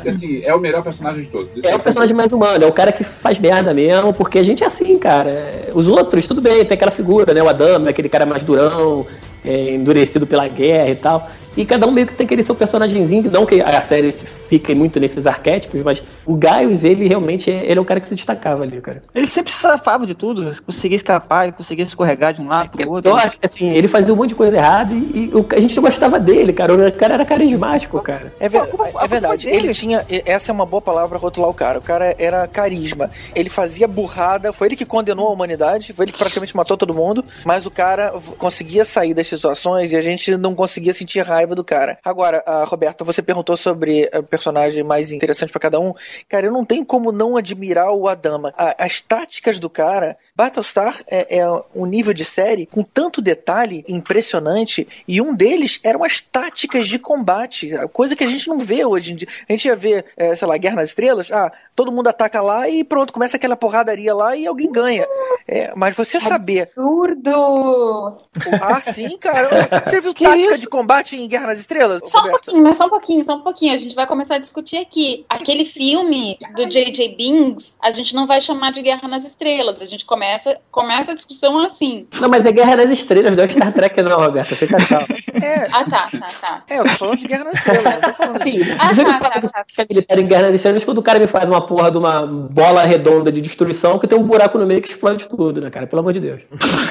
E, 0.06 0.08
assim, 0.08 0.42
é 0.42 0.56
o 0.56 0.60
melhor 0.60 0.84
personagem 0.84 1.24
de 1.24 1.28
todos. 1.28 1.50
É 1.62 1.76
o 1.76 1.80
personagem 1.82 2.16
mais 2.16 2.32
humano, 2.32 2.64
é 2.64 2.68
o 2.68 2.72
cara 2.72 2.94
que 2.94 3.04
faz 3.04 3.38
merda 3.38 3.74
mesmo, 3.74 4.14
porque 4.14 4.40
a 4.40 4.44
gente 4.44 4.64
é 4.64 4.68
assim, 4.68 4.98
cara. 4.98 5.30
É, 5.30 5.72
Os 5.74 5.90
outros, 5.90 6.26
tudo 6.26 6.42
bem, 6.42 6.64
tem 6.64 6.76
aquela 6.76 6.92
figura, 6.92 7.34
né? 7.34 7.44
O 7.44 7.50
Adamo, 7.50 7.88
é 7.88 7.90
aquele 7.90 8.08
cara 8.08 8.26
mais 8.26 8.42
durão, 8.42 9.06
é, 9.44 9.72
endurecido 9.74 10.26
pela 10.26 10.48
guerra 10.48 10.90
e 10.92 10.96
tal. 10.96 11.30
E 11.58 11.66
cada 11.66 11.88
um 11.88 11.92
meio 11.92 12.08
que 12.08 12.14
tem 12.14 12.26
aquele 12.26 12.44
seu 12.44 12.56
personagemzinho, 12.56 13.30
não 13.32 13.46
que 13.46 13.62
a 13.62 13.82
série 13.82 14.12
fique 14.12 14.74
muito 14.76 15.00
nesses 15.00 15.26
arquétipos, 15.26 15.82
mas 15.82 16.02
o 16.26 16.36
Gaius, 16.36 16.84
ele 16.84 17.08
realmente 17.08 17.50
é, 17.52 17.66
ele 17.66 17.80
é 17.80 17.82
o 17.82 17.86
cara 17.86 18.00
que 18.00 18.08
se 18.08 18.16
destacava 18.16 18.64
ali, 18.64 18.80
cara. 18.80 19.02
Ele 19.14 19.28
sempre 19.28 19.52
se 19.52 19.60
safava 19.60 20.06
de 20.06 20.14
tudo, 20.14 20.56
conseguia 20.66 20.96
escapar, 20.96 21.52
conseguia 21.54 21.84
escorregar 21.84 22.34
de 22.34 22.42
um 22.42 22.48
lado 22.48 22.72
pro 22.72 22.90
outro. 22.90 23.12
Então, 23.12 23.32
assim, 23.44 23.72
ele 23.72 23.88
fazia 23.88 24.14
um 24.14 24.18
monte 24.18 24.30
de 24.30 24.36
coisa 24.36 24.56
errada 24.58 24.94
e, 24.94 25.30
e 25.32 25.32
o- 25.36 25.46
a 25.52 25.60
gente 25.60 25.80
gostava 25.80 26.20
dele, 26.20 26.54
cara. 26.54 26.74
O 26.74 26.92
cara 26.94 27.16
era 27.16 27.26
carismático, 27.26 28.00
cara. 28.02 28.32
É, 28.40 28.48
ver- 28.48 28.60
A 28.60 28.68
culpa- 28.68 28.90
a 29.02 29.06
é 29.06 29.08
verdade, 29.08 29.46
dele. 29.48 29.58
ele 29.66 29.74
tinha. 29.74 30.06
Essa 30.26 30.52
é 30.52 30.54
uma 30.54 30.66
boa 30.66 30.82
palavra 30.82 31.10
pra 31.10 31.18
rotular 31.18 31.50
o 31.50 31.54
cara. 31.54 31.80
O 31.80 31.82
cara 31.82 32.16
era 32.20 32.48
carisma. 32.48 33.10
Ele 33.36 33.50
fazia 33.50 33.88
burrada, 33.88 34.54
foi 34.54 34.68
ele 34.68 34.76
que 34.76 34.86
condenou 34.86 35.28
a 35.28 35.32
humanidade, 35.32 35.94
foi 35.94 36.06
ele 36.06 36.12
que 36.12 36.18
praticamente 36.20 36.56
matou 36.56 36.78
todo 36.78 36.94
mundo, 36.94 37.24
mas 37.46 37.66
o 37.66 37.72
cara 37.72 38.14
conseguia 38.38 38.86
sair 38.86 39.14
das 39.14 39.28
situações 39.28 39.92
e 39.92 39.96
a 39.96 40.02
gente 40.02 40.36
não 40.38 40.54
conseguia 40.54 40.94
sentir 40.94 41.22
raiva 41.22 41.47
do 41.56 41.64
cara. 41.64 41.98
Agora, 42.04 42.44
a 42.46 42.64
Roberta, 42.64 43.04
você 43.04 43.22
perguntou 43.22 43.56
sobre 43.58 44.10
o 44.14 44.24
personagem 44.24 44.84
mais 44.84 45.12
interessante 45.12 45.52
pra 45.52 45.60
cada 45.60 45.80
um. 45.80 45.94
Cara, 46.30 46.46
eu 46.48 46.52
não 46.52 46.66
tenho 46.66 46.86
como 46.86 47.12
não 47.12 47.38
admirar 47.38 47.92
o 47.92 48.08
Adama. 48.08 48.54
A- 48.58 48.76
as 48.86 49.02
táticas 49.02 49.60
do 49.60 49.70
cara, 49.70 50.18
Battlestar 50.36 51.02
é, 51.08 51.38
é 51.40 51.46
um 51.76 51.86
nível 51.86 52.14
de 52.14 52.26
série 52.26 52.66
com 52.66 52.84
tanto 52.84 53.22
detalhe 53.22 53.84
impressionante 53.88 54.88
e 55.08 55.22
um 55.22 55.34
deles 55.36 55.80
eram 55.84 56.04
as 56.04 56.20
táticas 56.22 56.88
de 56.88 57.00
combate, 57.00 57.72
coisa 57.94 58.16
que 58.16 58.24
a 58.24 58.28
gente 58.28 58.48
não 58.48 58.60
vê 58.60 58.84
hoje 58.86 59.14
em 59.14 59.16
dia. 59.16 59.28
A 59.48 59.52
gente 59.52 59.66
ia 59.68 59.76
ver, 59.76 60.06
é, 60.16 60.36
sei 60.36 60.48
lá, 60.48 60.58
Guerra 60.58 60.76
nas 60.78 60.90
Estrelas, 60.90 61.32
ah, 61.32 61.52
todo 61.76 61.92
mundo 61.92 62.08
ataca 62.08 62.42
lá 62.42 62.68
e 62.68 62.84
pronto, 62.84 63.14
começa 63.14 63.38
aquela 63.38 63.56
porradaria 63.56 64.14
lá 64.14 64.36
e 64.36 64.48
alguém 64.48 64.72
ganha. 64.72 65.08
É, 65.48 65.72
mas 65.76 65.96
você 65.96 66.20
saber. 66.20 66.62
Absurdo! 66.62 68.18
Ah, 68.62 68.82
sim, 68.82 69.18
cara. 69.18 69.48
Você 69.86 70.02
viu 70.02 70.14
Que 70.14 70.24
tática 70.24 70.52
isso? 70.54 70.62
de 70.62 70.68
combate 70.68 71.16
em 71.18 71.28
Guerra 71.28 71.37
nas 71.46 71.60
Estrelas? 71.60 72.02
Só 72.06 72.20
um 72.26 72.30
pouquinho, 72.32 72.64
mas 72.64 72.78
só 72.78 72.86
um 72.86 72.90
pouquinho, 72.90 73.24
só 73.24 73.36
um 73.36 73.42
pouquinho. 73.42 73.74
A 73.74 73.78
gente 73.78 73.94
vai 73.96 74.08
começar 74.08 74.36
a 74.36 74.40
discutir 74.40 74.78
aqui. 74.78 75.26
Aquele 75.30 75.66
filme 75.66 76.38
do 76.56 76.66
J.J. 76.66 77.16
Bings, 77.16 77.78
a 77.82 77.92
gente 77.92 78.16
não 78.16 78.26
vai 78.26 78.42
chamar 78.42 78.72
de 78.72 78.82
Guerra 78.82 79.08
nas 79.08 79.26
Estrelas. 79.26 79.82
A 79.82 79.86
gente 79.86 80.06
começa, 80.06 80.58
começa 80.72 81.12
a 81.12 81.16
discussão 81.16 81.60
assim. 81.60 82.08
Não, 82.20 82.30
mas 82.30 82.46
é 82.46 82.52
Guerra 82.52 82.78
das 82.78 82.92
Estrelas, 82.92 83.36
não 83.36 83.44
é 83.44 83.48
Star 83.48 83.74
Trek 83.74 84.02
não, 84.02 84.18
Roberta. 84.20 84.56
Fica 84.56 84.78
calma. 84.86 85.08
É, 85.34 85.68
Ah, 85.72 85.84
tá, 85.86 86.10
tá, 86.12 86.28
tá. 86.42 86.64
é, 86.70 86.80
eu 86.80 86.84
tô 86.84 86.90
falando 86.92 87.18
de 87.20 87.28
Guerra 87.28 87.44
nas 87.46 87.54
Estrelas. 87.56 87.94
eu 88.04 88.10
tô 88.10 88.14
falando 88.14 88.36
Assim, 88.38 88.62
Ah, 88.80 88.96
tá, 88.96 89.30
tá, 89.30 89.40
do 89.40 89.50
tá. 89.50 89.64
que 89.68 89.82
é 89.82 89.86
militar 89.90 90.20
em 90.20 90.28
Guerra 90.28 90.44
das 90.44 90.56
Estrelas 90.56 90.84
quando 90.84 90.98
o 91.00 91.04
cara 91.04 91.20
me 91.20 91.28
faz 91.28 91.50
uma 91.50 91.66
porra 91.66 91.92
de 91.92 91.98
uma 91.98 92.26
bola 92.26 92.84
redonda 92.84 93.32
de 93.32 93.42
destruição 93.42 93.98
que 94.00 94.08
tem 94.08 94.18
um 94.18 94.24
buraco 94.24 94.58
no 94.58 94.66
meio 94.66 94.82
que 94.82 94.90
explode 94.90 95.28
tudo, 95.28 95.62
né, 95.62 95.70
cara? 95.70 95.88
Pelo 95.88 96.00
amor 96.02 96.14
de 96.14 96.20
Deus. 96.20 96.42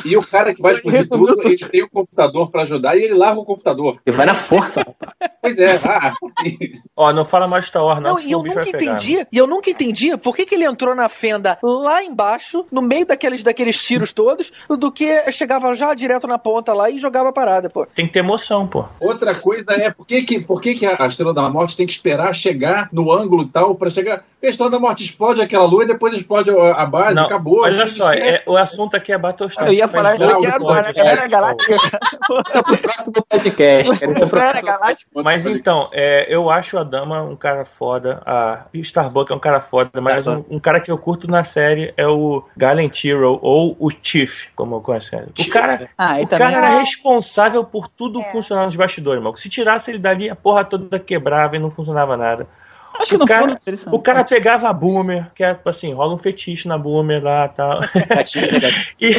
E 0.04 0.16
o 0.16 0.22
cara 0.26 0.54
que 0.54 0.61
vai 0.62 0.74
explodir 0.74 1.09
tudo, 1.09 1.42
ele 1.42 1.56
tem 1.59 1.82
o 1.82 1.88
computador 1.90 2.50
pra 2.50 2.62
ajudar 2.62 2.96
e 2.96 3.02
ele 3.04 3.14
larga 3.14 3.40
o 3.40 3.44
computador. 3.44 3.98
Ele 4.04 4.16
vai 4.16 4.26
na 4.26 4.35
força, 4.37 4.81
rapaz. 4.81 5.12
Pois 5.42 5.59
é, 5.59 5.81
ah, 5.85 6.12
Ó, 6.96 7.12
não 7.12 7.25
fala 7.25 7.46
mais 7.46 7.64
de 7.64 7.68
Star 7.70 7.85
Wars, 7.85 8.01
não, 8.01 8.14
Não, 8.14 8.20
e 8.20 8.33
eu 8.33 8.42
nunca 8.42 8.55
vai 8.55 8.64
pegar. 8.64 8.83
entendia, 8.85 9.29
e 9.31 9.38
eu 9.38 9.46
nunca 9.46 9.70
entendia 9.70 10.18
por 10.18 10.35
que, 10.35 10.44
que 10.44 10.55
ele 10.55 10.64
entrou 10.64 10.94
na 10.94 11.09
fenda 11.09 11.59
lá 11.62 12.03
embaixo, 12.03 12.66
no 12.70 12.83
meio 12.83 13.07
daqueles, 13.07 13.42
daqueles 13.42 13.81
tiros 13.83 14.12
todos, 14.12 14.53
do 14.68 14.90
que 14.90 15.31
chegava 15.31 15.72
já 15.75 15.94
direto 15.94 16.27
na 16.27 16.38
ponta 16.38 16.72
lá 16.75 16.90
e 16.90 16.99
jogava 16.99 17.29
a 17.29 17.33
parada, 17.33 17.70
pô. 17.70 17.87
Tem 17.87 18.07
que 18.07 18.12
ter 18.12 18.20
emoção, 18.20 18.66
pô. 18.66 18.85
outra 19.01 19.35
coisa 19.35 19.72
é 19.75 19.90
por 19.90 20.07
que, 20.07 20.22
que, 20.22 20.40
por 20.40 20.61
que, 20.61 20.75
que 20.75 20.87
a 20.87 21.07
Estrela 21.07 21.33
da 21.33 21.49
Morte 21.49 21.77
tem 21.77 21.87
que 21.87 21.92
esperar 21.92 22.35
chegar 22.35 22.88
no 22.92 23.12
ângulo 23.12 23.44
e 23.44 23.49
tal 23.49 23.75
pra 23.75 23.90
chegar. 23.90 24.25
A 24.42 24.49
Estrela 24.49 24.70
da 24.70 24.79
Morte 24.79 25.03
explode 25.03 25.40
aquela 25.40 25.64
lua 25.64 25.83
e 25.83 25.87
depois 25.87 26.14
explode 26.14 26.51
a, 26.51 26.87
base, 26.87 27.16
Não, 27.16 27.25
acabou. 27.25 27.62
olha 27.62 27.87
só, 27.88 28.12
é, 28.12 28.42
o 28.46 28.57
assunto 28.57 28.96
aqui 28.96 29.12
é 29.12 29.18
Battlestar. 29.18 29.66
Eu 29.66 29.72
ia 29.72 29.88
falar 29.88 30.14
isso 30.16 30.29
aqui 30.31 30.46
agora, 30.46 30.85
podcast, 30.85 31.09
Era 31.09 31.22
pessoal. 31.22 31.42
Galáctica. 31.42 31.75
Esse 32.46 32.59
é 32.59 32.62
pro 32.62 32.79
próximo 32.79 33.27
podcast, 33.29 33.99
cara. 33.99 34.14
É 34.16 34.46
Era. 34.46 34.61
Galáctica. 34.61 35.22
Mas 35.22 35.46
então, 35.46 35.88
é, 35.92 36.26
eu 36.35 36.50
acho 36.50 36.79
a 36.79 36.85
Dama 36.85 37.22
um 37.22 37.37
cara 37.37 37.64
foda, 37.64 38.22
a 38.24 38.66
Starbuck 38.74 39.33
é 39.33 39.35
um 39.35 39.40
cara 39.40 39.61
foda, 39.61 40.00
mas 40.00 40.26
um, 40.26 40.44
um 40.50 40.59
cara 40.59 40.81
que 40.81 40.90
eu 40.90 40.98
curto 40.98 41.29
na 41.29 41.44
série 41.44 41.92
é 41.96 42.07
o 42.07 42.44
Galen 42.57 42.88
Tyrrell, 42.88 43.38
ou 43.42 43.76
o 43.79 43.90
Chief, 43.90 44.48
como 44.55 44.76
eu 44.76 44.81
conheço 44.81 45.14
ele. 45.14 45.26
O 45.38 45.50
cara, 45.50 45.88
Ah, 45.96 46.20
e 46.20 46.24
o 46.24 46.29
cara 46.29 46.52
era 46.52 46.79
responsável 46.79 47.64
por 47.64 47.88
tudo 47.88 48.22
funcionar 48.22 48.64
nos 48.64 48.76
bastidores, 48.76 49.22
mano. 49.22 49.37
Se 49.37 49.48
tirasse 49.48 49.90
ele 49.90 49.98
dali, 49.98 50.31
a 50.31 50.37
porra 50.37 50.64
toda 50.64 50.98
quebrava 50.98 51.57
e 51.57 51.59
não 51.59 51.70
funcionava 51.70 52.16
nada. 52.16 52.46
Acho 53.00 53.11
que 53.11 53.16
o 53.16 53.18
não 53.18 53.26
cara- 53.26 53.59
são. 53.76 53.92
O 53.92 54.00
cara 54.00 54.24
pegava 54.24 54.68
a 54.68 54.72
Boomer, 54.72 55.26
que 55.35 55.42
é 55.44 55.59
assim, 55.64 55.92
rola 55.92 56.14
um 56.14 56.18
fetiche 56.18 56.66
na 56.68 56.78
Boomer 56.78 57.22
lá 57.22 57.46
e 57.46 57.56
tal. 57.56 57.80
e, 59.00 59.12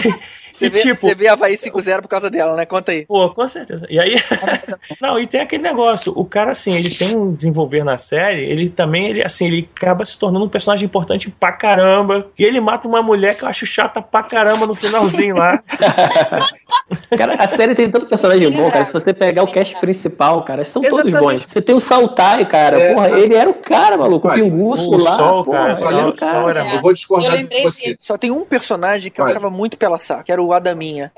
Você 0.51 0.65
e 0.65 0.69
vê, 0.69 0.81
tipo, 0.81 0.95
você 0.95 1.13
vê 1.13 1.27
Havaí 1.27 1.53
5-0 1.53 2.01
por 2.01 2.07
causa 2.07 2.29
dela, 2.29 2.55
né? 2.55 2.65
Conta 2.65 2.91
aí. 2.91 3.05
Pô, 3.05 3.29
com 3.29 3.47
certeza. 3.47 3.85
E 3.89 3.99
aí. 3.99 4.15
não, 4.99 5.19
e 5.19 5.27
tem 5.27 5.41
aquele 5.41 5.61
negócio. 5.61 6.11
O 6.15 6.25
cara, 6.25 6.51
assim, 6.51 6.73
ele 6.73 6.89
tem 6.89 7.15
um 7.15 7.31
desenvolver 7.31 7.83
na 7.83 7.97
série, 7.97 8.41
ele 8.43 8.69
também, 8.69 9.09
ele, 9.09 9.23
assim, 9.23 9.47
ele 9.47 9.69
acaba 9.75 10.03
se 10.05 10.17
tornando 10.17 10.45
um 10.45 10.49
personagem 10.49 10.85
importante 10.85 11.29
pra 11.29 11.51
caramba. 11.51 12.27
E 12.37 12.43
ele 12.43 12.59
mata 12.59 12.87
uma 12.87 13.03
mulher 13.03 13.35
que 13.37 13.43
eu 13.43 13.47
acho 13.47 13.65
chata 13.65 14.01
pra 14.01 14.23
caramba 14.23 14.65
no 14.65 14.73
finalzinho 14.73 15.35
lá. 15.35 15.61
Cara, 17.17 17.35
a 17.35 17.47
série 17.47 17.75
tem 17.75 17.89
tanto 17.89 18.05
personagem 18.05 18.49
bom, 18.51 18.69
cara. 18.71 18.83
Se 18.85 18.93
você 18.93 19.13
pegar 19.13 19.43
o 19.43 19.51
cast 19.51 19.77
principal, 19.79 20.43
cara, 20.43 20.63
são 20.63 20.81
todos 20.81 20.99
Exatamente. 21.05 21.41
bons. 21.41 21.45
Você 21.51 21.61
tem 21.61 21.75
o 21.75 21.79
Saltai, 21.79 22.45
cara. 22.45 22.79
É. 22.79 22.93
Porra, 22.93 23.09
ele 23.19 23.35
era 23.35 23.49
o 23.49 23.53
cara, 23.67 23.97
maluco. 23.97 24.27
O. 24.27 24.33
Pinguço 24.33 24.89
O 24.89 24.97
lá. 25.03 25.15
Sol, 25.17 25.43
porra, 25.45 25.57
cara, 25.57 25.75
Sol- 25.77 26.13
cara. 26.13 26.31
Sol 26.39 26.49
era 26.49 26.65
É. 26.65 26.75
Eu 26.77 26.81
vou 26.81 26.93
discordar 26.93 27.25
Eu 27.27 27.31
de 27.31 27.37
lembrei 27.43 27.63
você. 27.63 27.95
que- 27.95 27.97
Só 27.99 28.17
tem 28.17 28.31
um 28.31 28.43
personagem 28.45 29.11
que 29.11 29.19
eu 29.21 29.25
achava 29.25 29.49
muito 29.49 29.77
pela 29.77 29.97
saca, 29.97 30.23
que 30.23 30.31
era 30.31 30.41
o 30.41 30.53
Adaminha. 30.53 31.11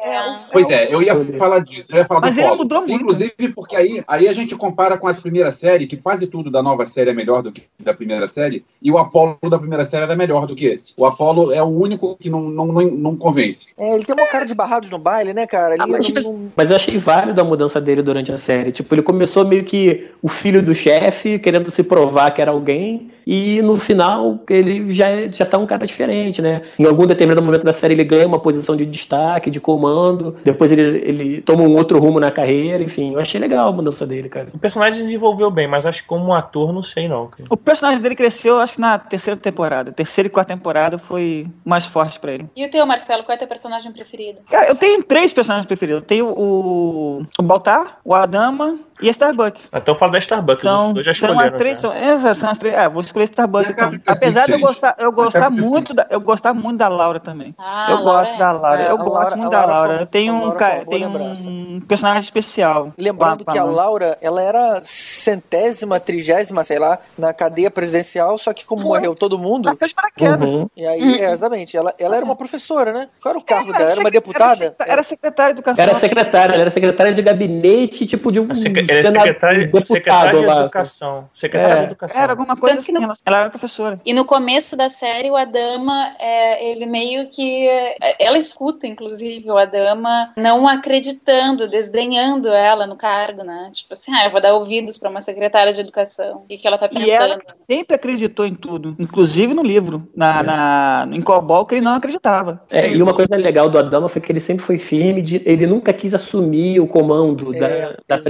Pois 0.52 0.70
é, 0.70 0.94
eu 0.94 1.02
ia 1.02 1.16
falar 1.38 1.60
disso, 1.60 1.92
eu 1.92 1.98
ia 1.98 2.06
falar 2.06 2.22
Mas 2.22 2.36
do 2.36 2.42
ele 2.42 2.48
Polo. 2.48 2.60
mudou 2.60 2.80
muito. 2.82 2.94
Inclusive, 2.94 3.34
porque 3.56 3.76
aí, 3.76 4.04
aí 4.08 4.28
a 4.28 4.34
gente 4.34 4.56
compara 4.56 4.98
com 4.98 5.08
a 5.08 5.14
primeira 5.14 5.52
série, 5.52 5.88
que 5.88 5.98
quase 5.98 6.28
tudo 6.28 6.50
da 6.52 6.62
nova 6.64 6.86
série 6.86 7.10
é 7.10 7.14
melhor 7.14 7.42
do 7.42 7.52
que 7.52 7.64
da 7.80 7.94
primeira 7.94 8.28
série, 8.28 8.64
e 8.82 8.92
o 8.92 8.98
Apollo 8.98 9.38
da 9.50 9.58
primeira 9.60 9.86
série 9.86 10.04
era 10.04 10.16
melhor 10.16 10.46
do 10.48 10.56
que 10.56 10.66
esse. 10.66 10.94
O 10.98 11.06
Apollo 11.06 11.52
é 11.52 11.62
o 11.62 11.68
único 11.68 12.16
que 12.20 12.30
não, 12.30 12.42
não, 12.42 12.66
não, 12.68 12.82
não 12.84 13.16
convence. 13.16 13.68
É, 13.78 13.96
ele 13.96 14.04
tem 14.04 14.16
uma 14.16 14.28
cara 14.28 14.46
de 14.46 14.54
barrados 14.54 14.90
no 14.90 14.98
baile, 15.00 15.34
né, 15.34 15.46
cara? 15.48 15.74
Ali 15.76 15.82
Ah, 15.82 15.88
mas- 15.88 16.14
não- 16.24 16.50
Mas 16.56 16.70
eu 16.70 16.76
achei 16.76 16.98
válido 16.98 17.40
a 17.40 17.44
mudança 17.44 17.80
dele 17.80 18.02
durante 18.02 18.32
a 18.32 18.38
série. 18.38 18.72
Tipo, 18.72 18.96
ele 18.96 19.02
começou 19.02 19.46
meio 19.46 19.64
que 19.64 20.10
o 20.22 20.28
filho 20.28 20.62
do 20.62 20.74
chefe, 20.74 21.40
querendo 21.40 21.70
se 21.72 21.84
provar 21.84 22.32
que 22.32 22.38
era 22.41 22.52
alguém, 22.52 23.12
e 23.25 23.62
no 23.62 23.78
final 23.78 24.39
ele 24.49 24.93
já, 24.93 25.28
já 25.32 25.45
tá 25.45 25.58
um 25.58 25.65
cara 25.65 25.86
diferente, 25.86 26.41
né? 26.41 26.62
Em 26.78 26.86
algum 26.86 27.06
determinado 27.06 27.45
momento 27.45 27.63
da 27.63 27.73
série 27.73 27.93
ele 27.93 28.04
ganha 28.04 28.28
uma 28.28 28.39
posição 28.39 28.75
de 28.75 28.86
destaque, 28.86 29.52
de 29.52 29.60
comando, 29.60 30.36
depois 30.43 30.71
ele, 30.71 30.82
ele 30.99 31.41
toma 31.41 31.63
um 31.63 31.75
outro 31.75 31.99
rumo 31.99 32.19
na 32.19 32.32
carreira, 32.32 32.84
enfim. 32.84 33.13
Eu 33.13 33.19
achei 33.19 33.39
legal 33.39 33.69
a 33.69 33.71
mudança 33.71 34.06
dele, 34.06 34.30
cara. 34.30 34.47
O 34.54 34.60
personagem 34.60 35.04
desenvolveu 35.04 35.52
bem, 35.52 35.67
mas 35.67 35.86
acho 35.86 36.02
que 36.02 36.08
como 36.08 36.34
ator, 36.34 36.73
não 36.73 36.84
sei 36.84 37.08
não. 37.08 37.28
cara. 37.28 37.43
O 37.49 37.58
personagem 37.58 38.02
dele 38.02 38.15
cresceu, 38.15 38.60
acho 38.60 38.73
que 38.73 38.82
na 38.82 38.97
terceira 38.97 39.39
temporada. 39.39 39.91
Terceira 39.91 40.28
e 40.28 40.32
quarta 40.32 40.54
temporada 40.54 40.97
foi 40.97 41.47
mais 41.63 41.86
forte 41.86 42.19
pra 42.19 42.34
ele. 42.34 42.47
E 42.56 42.65
o 42.65 42.69
teu, 42.69 42.86
Marcelo, 42.86 43.23
qual 43.23 43.36
é 43.36 43.38
teu 43.38 43.47
personagem 43.47 43.91
preferido? 43.91 44.41
Cara, 44.49 44.67
eu 44.67 44.75
tenho 44.75 45.04
três 45.04 45.34
personagens 45.34 45.65
preferidos. 45.65 46.02
Eu 46.02 46.08
tenho 46.08 46.25
o, 46.28 47.25
o 47.38 47.43
Baltar, 47.43 47.99
o 48.04 48.13
Adama 48.13 48.80
e 49.02 49.08
a 49.08 49.12
Starbuck. 49.12 49.60
Então 49.74 49.96
fala 49.96 50.12
da 50.14 50.18
Starbucks, 50.20 50.62
São, 50.62 50.94
dois 50.94 51.06
já 51.06 51.14
são 51.14 51.30
escolheram. 51.30 51.48
as 51.48 51.54
três, 51.54 51.80
já. 51.82 51.90
são, 51.90 51.94
é, 52.30 52.34
são 52.36 52.50
as 52.50 52.58
três. 52.58 52.76
Ah, 52.76 52.90
vou 52.90 53.02
escolher 53.02 53.26
Starbuck 53.26 53.68
a 53.68 53.72
então. 53.72 54.00
Apesar 54.06 54.46
de 54.46 54.54
eu 54.54 54.60
gostar, 54.60 54.96
eu 54.98 55.12
gostar 55.12 55.50
muito, 55.50 55.94
da, 55.94 56.08
eu 56.10 56.20
gostar 56.20 56.54
muito 56.54 56.78
da 56.78 56.88
Laura 56.88 57.20
também. 57.20 57.54
Ah, 57.58 57.88
eu 57.90 57.96
Laura 57.98 58.20
gosto 58.22 58.36
é. 58.36 58.38
da 58.38 58.52
Laura, 58.52 58.82
É, 58.84 58.92
eu 58.92 58.98
gosto 58.98 59.12
Laura- 59.14 59.36
muito 59.38 59.52
da 59.52 59.66
Laura 59.66 59.94
foi- 59.94 60.02
Eu 60.04 60.08
tenho 60.08 60.34
a 60.34 60.36
um, 60.36 60.42
Laura 60.42 60.56
cara, 60.60 60.86
foi 60.86 61.00
lembrança. 61.00 61.48
um 61.48 61.82
personagem 61.88 62.22
especial. 62.22 62.94
Lembrando 62.98 63.46
que 63.46 63.58
a 63.58 63.62
com 63.64 63.72
Laura, 63.72 64.18
ela 64.22 64.42
era 64.42 64.82
centésima, 65.30 66.00
trigésima, 66.00 66.64
sei 66.64 66.80
lá, 66.80 66.98
na 67.18 67.34
cadeia 67.34 67.70
presidencial, 67.70 68.38
só 68.38 68.54
que 68.54 68.66
como 68.66 68.84
morreu 68.84 69.14
todo 69.16 69.38
mundo, 69.38 69.70
paraquedas. 69.96 70.50
Uhum. 70.50 70.70
e 70.76 70.86
aí, 70.86 71.22
é, 71.22 71.32
exatamente, 71.32 71.76
ela, 71.76 71.94
ela 72.00 72.16
era 72.16 72.26
uma 72.26 72.36
professora, 72.36 72.92
né? 72.94 73.08
Qual 73.22 73.32
era 73.32 73.40
o 73.40 73.44
cargo 73.44 73.72
dela? 73.74 73.92
Era 73.92 74.00
uma 74.00 74.12
deputada? 74.12 74.64
Era, 74.66 74.74
sec- 74.76 74.90
era 74.90 75.04
secretária 75.04 75.54
de 75.54 75.60
educação. 75.60 75.84
Era 75.84 75.96
secretária, 75.96 76.54
ela 76.54 76.62
era 76.62 76.70
secretária 76.72 77.14
de 77.14 77.22
gabinete, 77.22 78.06
tipo 78.06 78.32
de 78.32 78.40
um 78.40 78.54
Ele 78.89 79.08
é 79.08 79.12
secretário, 79.12 79.60
deputado 79.62 79.88
secretário 79.88 80.39
de 80.39 80.45
lá. 80.45 80.54
assim. 80.54 80.62
educação. 80.63 81.30
Secretário 81.34 81.75
É. 81.75 81.80
de 81.80 81.86
educação. 81.86 82.21
Era 82.21 82.34
alguma 82.34 82.56
coisa 82.58 82.78
assim. 82.78 82.91
no- 82.91 83.04
ela- 83.04 83.13
Ela 83.25 83.39
era 83.41 83.49
professora. 83.49 83.99
E 84.06 84.13
no 84.13 84.25
começo 84.25 84.75
da 84.78 84.89
série, 84.89 85.30
o 85.30 85.36
Adama, 85.36 86.13
é, 86.19 86.69
ele 86.71 86.86
meio 86.86 87.28
que. 87.30 87.67
é, 87.67 87.95
ela 88.19 88.38
escuta, 88.38 88.88
inclusive, 88.88 89.49
o 89.52 89.58
Adama 89.58 90.34
não 90.38 90.67
acreditando, 90.67 91.67
desdenhando 91.67 92.49
ela 92.49 92.86
no 92.86 92.95
cargo, 92.95 93.43
né? 93.43 93.69
Tipo 93.73 93.93
assim, 93.93 94.12
ah, 94.13 94.25
eu 94.25 94.32
vou 94.32 94.41
dar 94.41 94.54
ouvidos 94.54 94.97
para 94.97 95.10
uma 95.10 95.21
secretária 95.21 95.71
de 95.73 95.82
educação. 95.82 96.43
E 96.49 96.58
que 96.58 96.67
ela 96.67 96.78
tá 96.78 96.88
pensando. 96.88 97.06
E 97.08 97.12
ela 97.12 97.39
sempre 97.43 97.95
acreditou 97.95 98.45
em 98.45 98.56
tudo, 98.56 98.95
inclusive 98.99 99.54
no 99.54 99.63
livro, 99.63 100.08
na, 100.15 100.43
na, 100.43 101.08
em 101.12 101.21
Cobol, 101.21 101.65
que 101.65 101.75
ele 101.75 101.82
não 101.82 101.93
acreditava. 101.95 102.62
É, 102.69 102.89
e 102.89 103.02
uma 103.02 103.13
coisa 103.13 103.36
legal 103.36 103.69
do 103.69 103.78
Adama 103.78 104.10
foi 104.10 104.21
que 104.21 104.32
ele 104.32 104.39
sempre 104.39 104.65
foi 104.65 104.78
firme, 104.80 105.21
de, 105.21 105.41
ele 105.45 105.65
nunca 105.67 105.93
quis 105.93 106.13
assumir 106.13 106.80
o 106.80 106.88
comando 106.88 107.54
É, 107.56 107.60
da, 107.60 107.67
da 107.69 108.15
exato. 108.15 108.23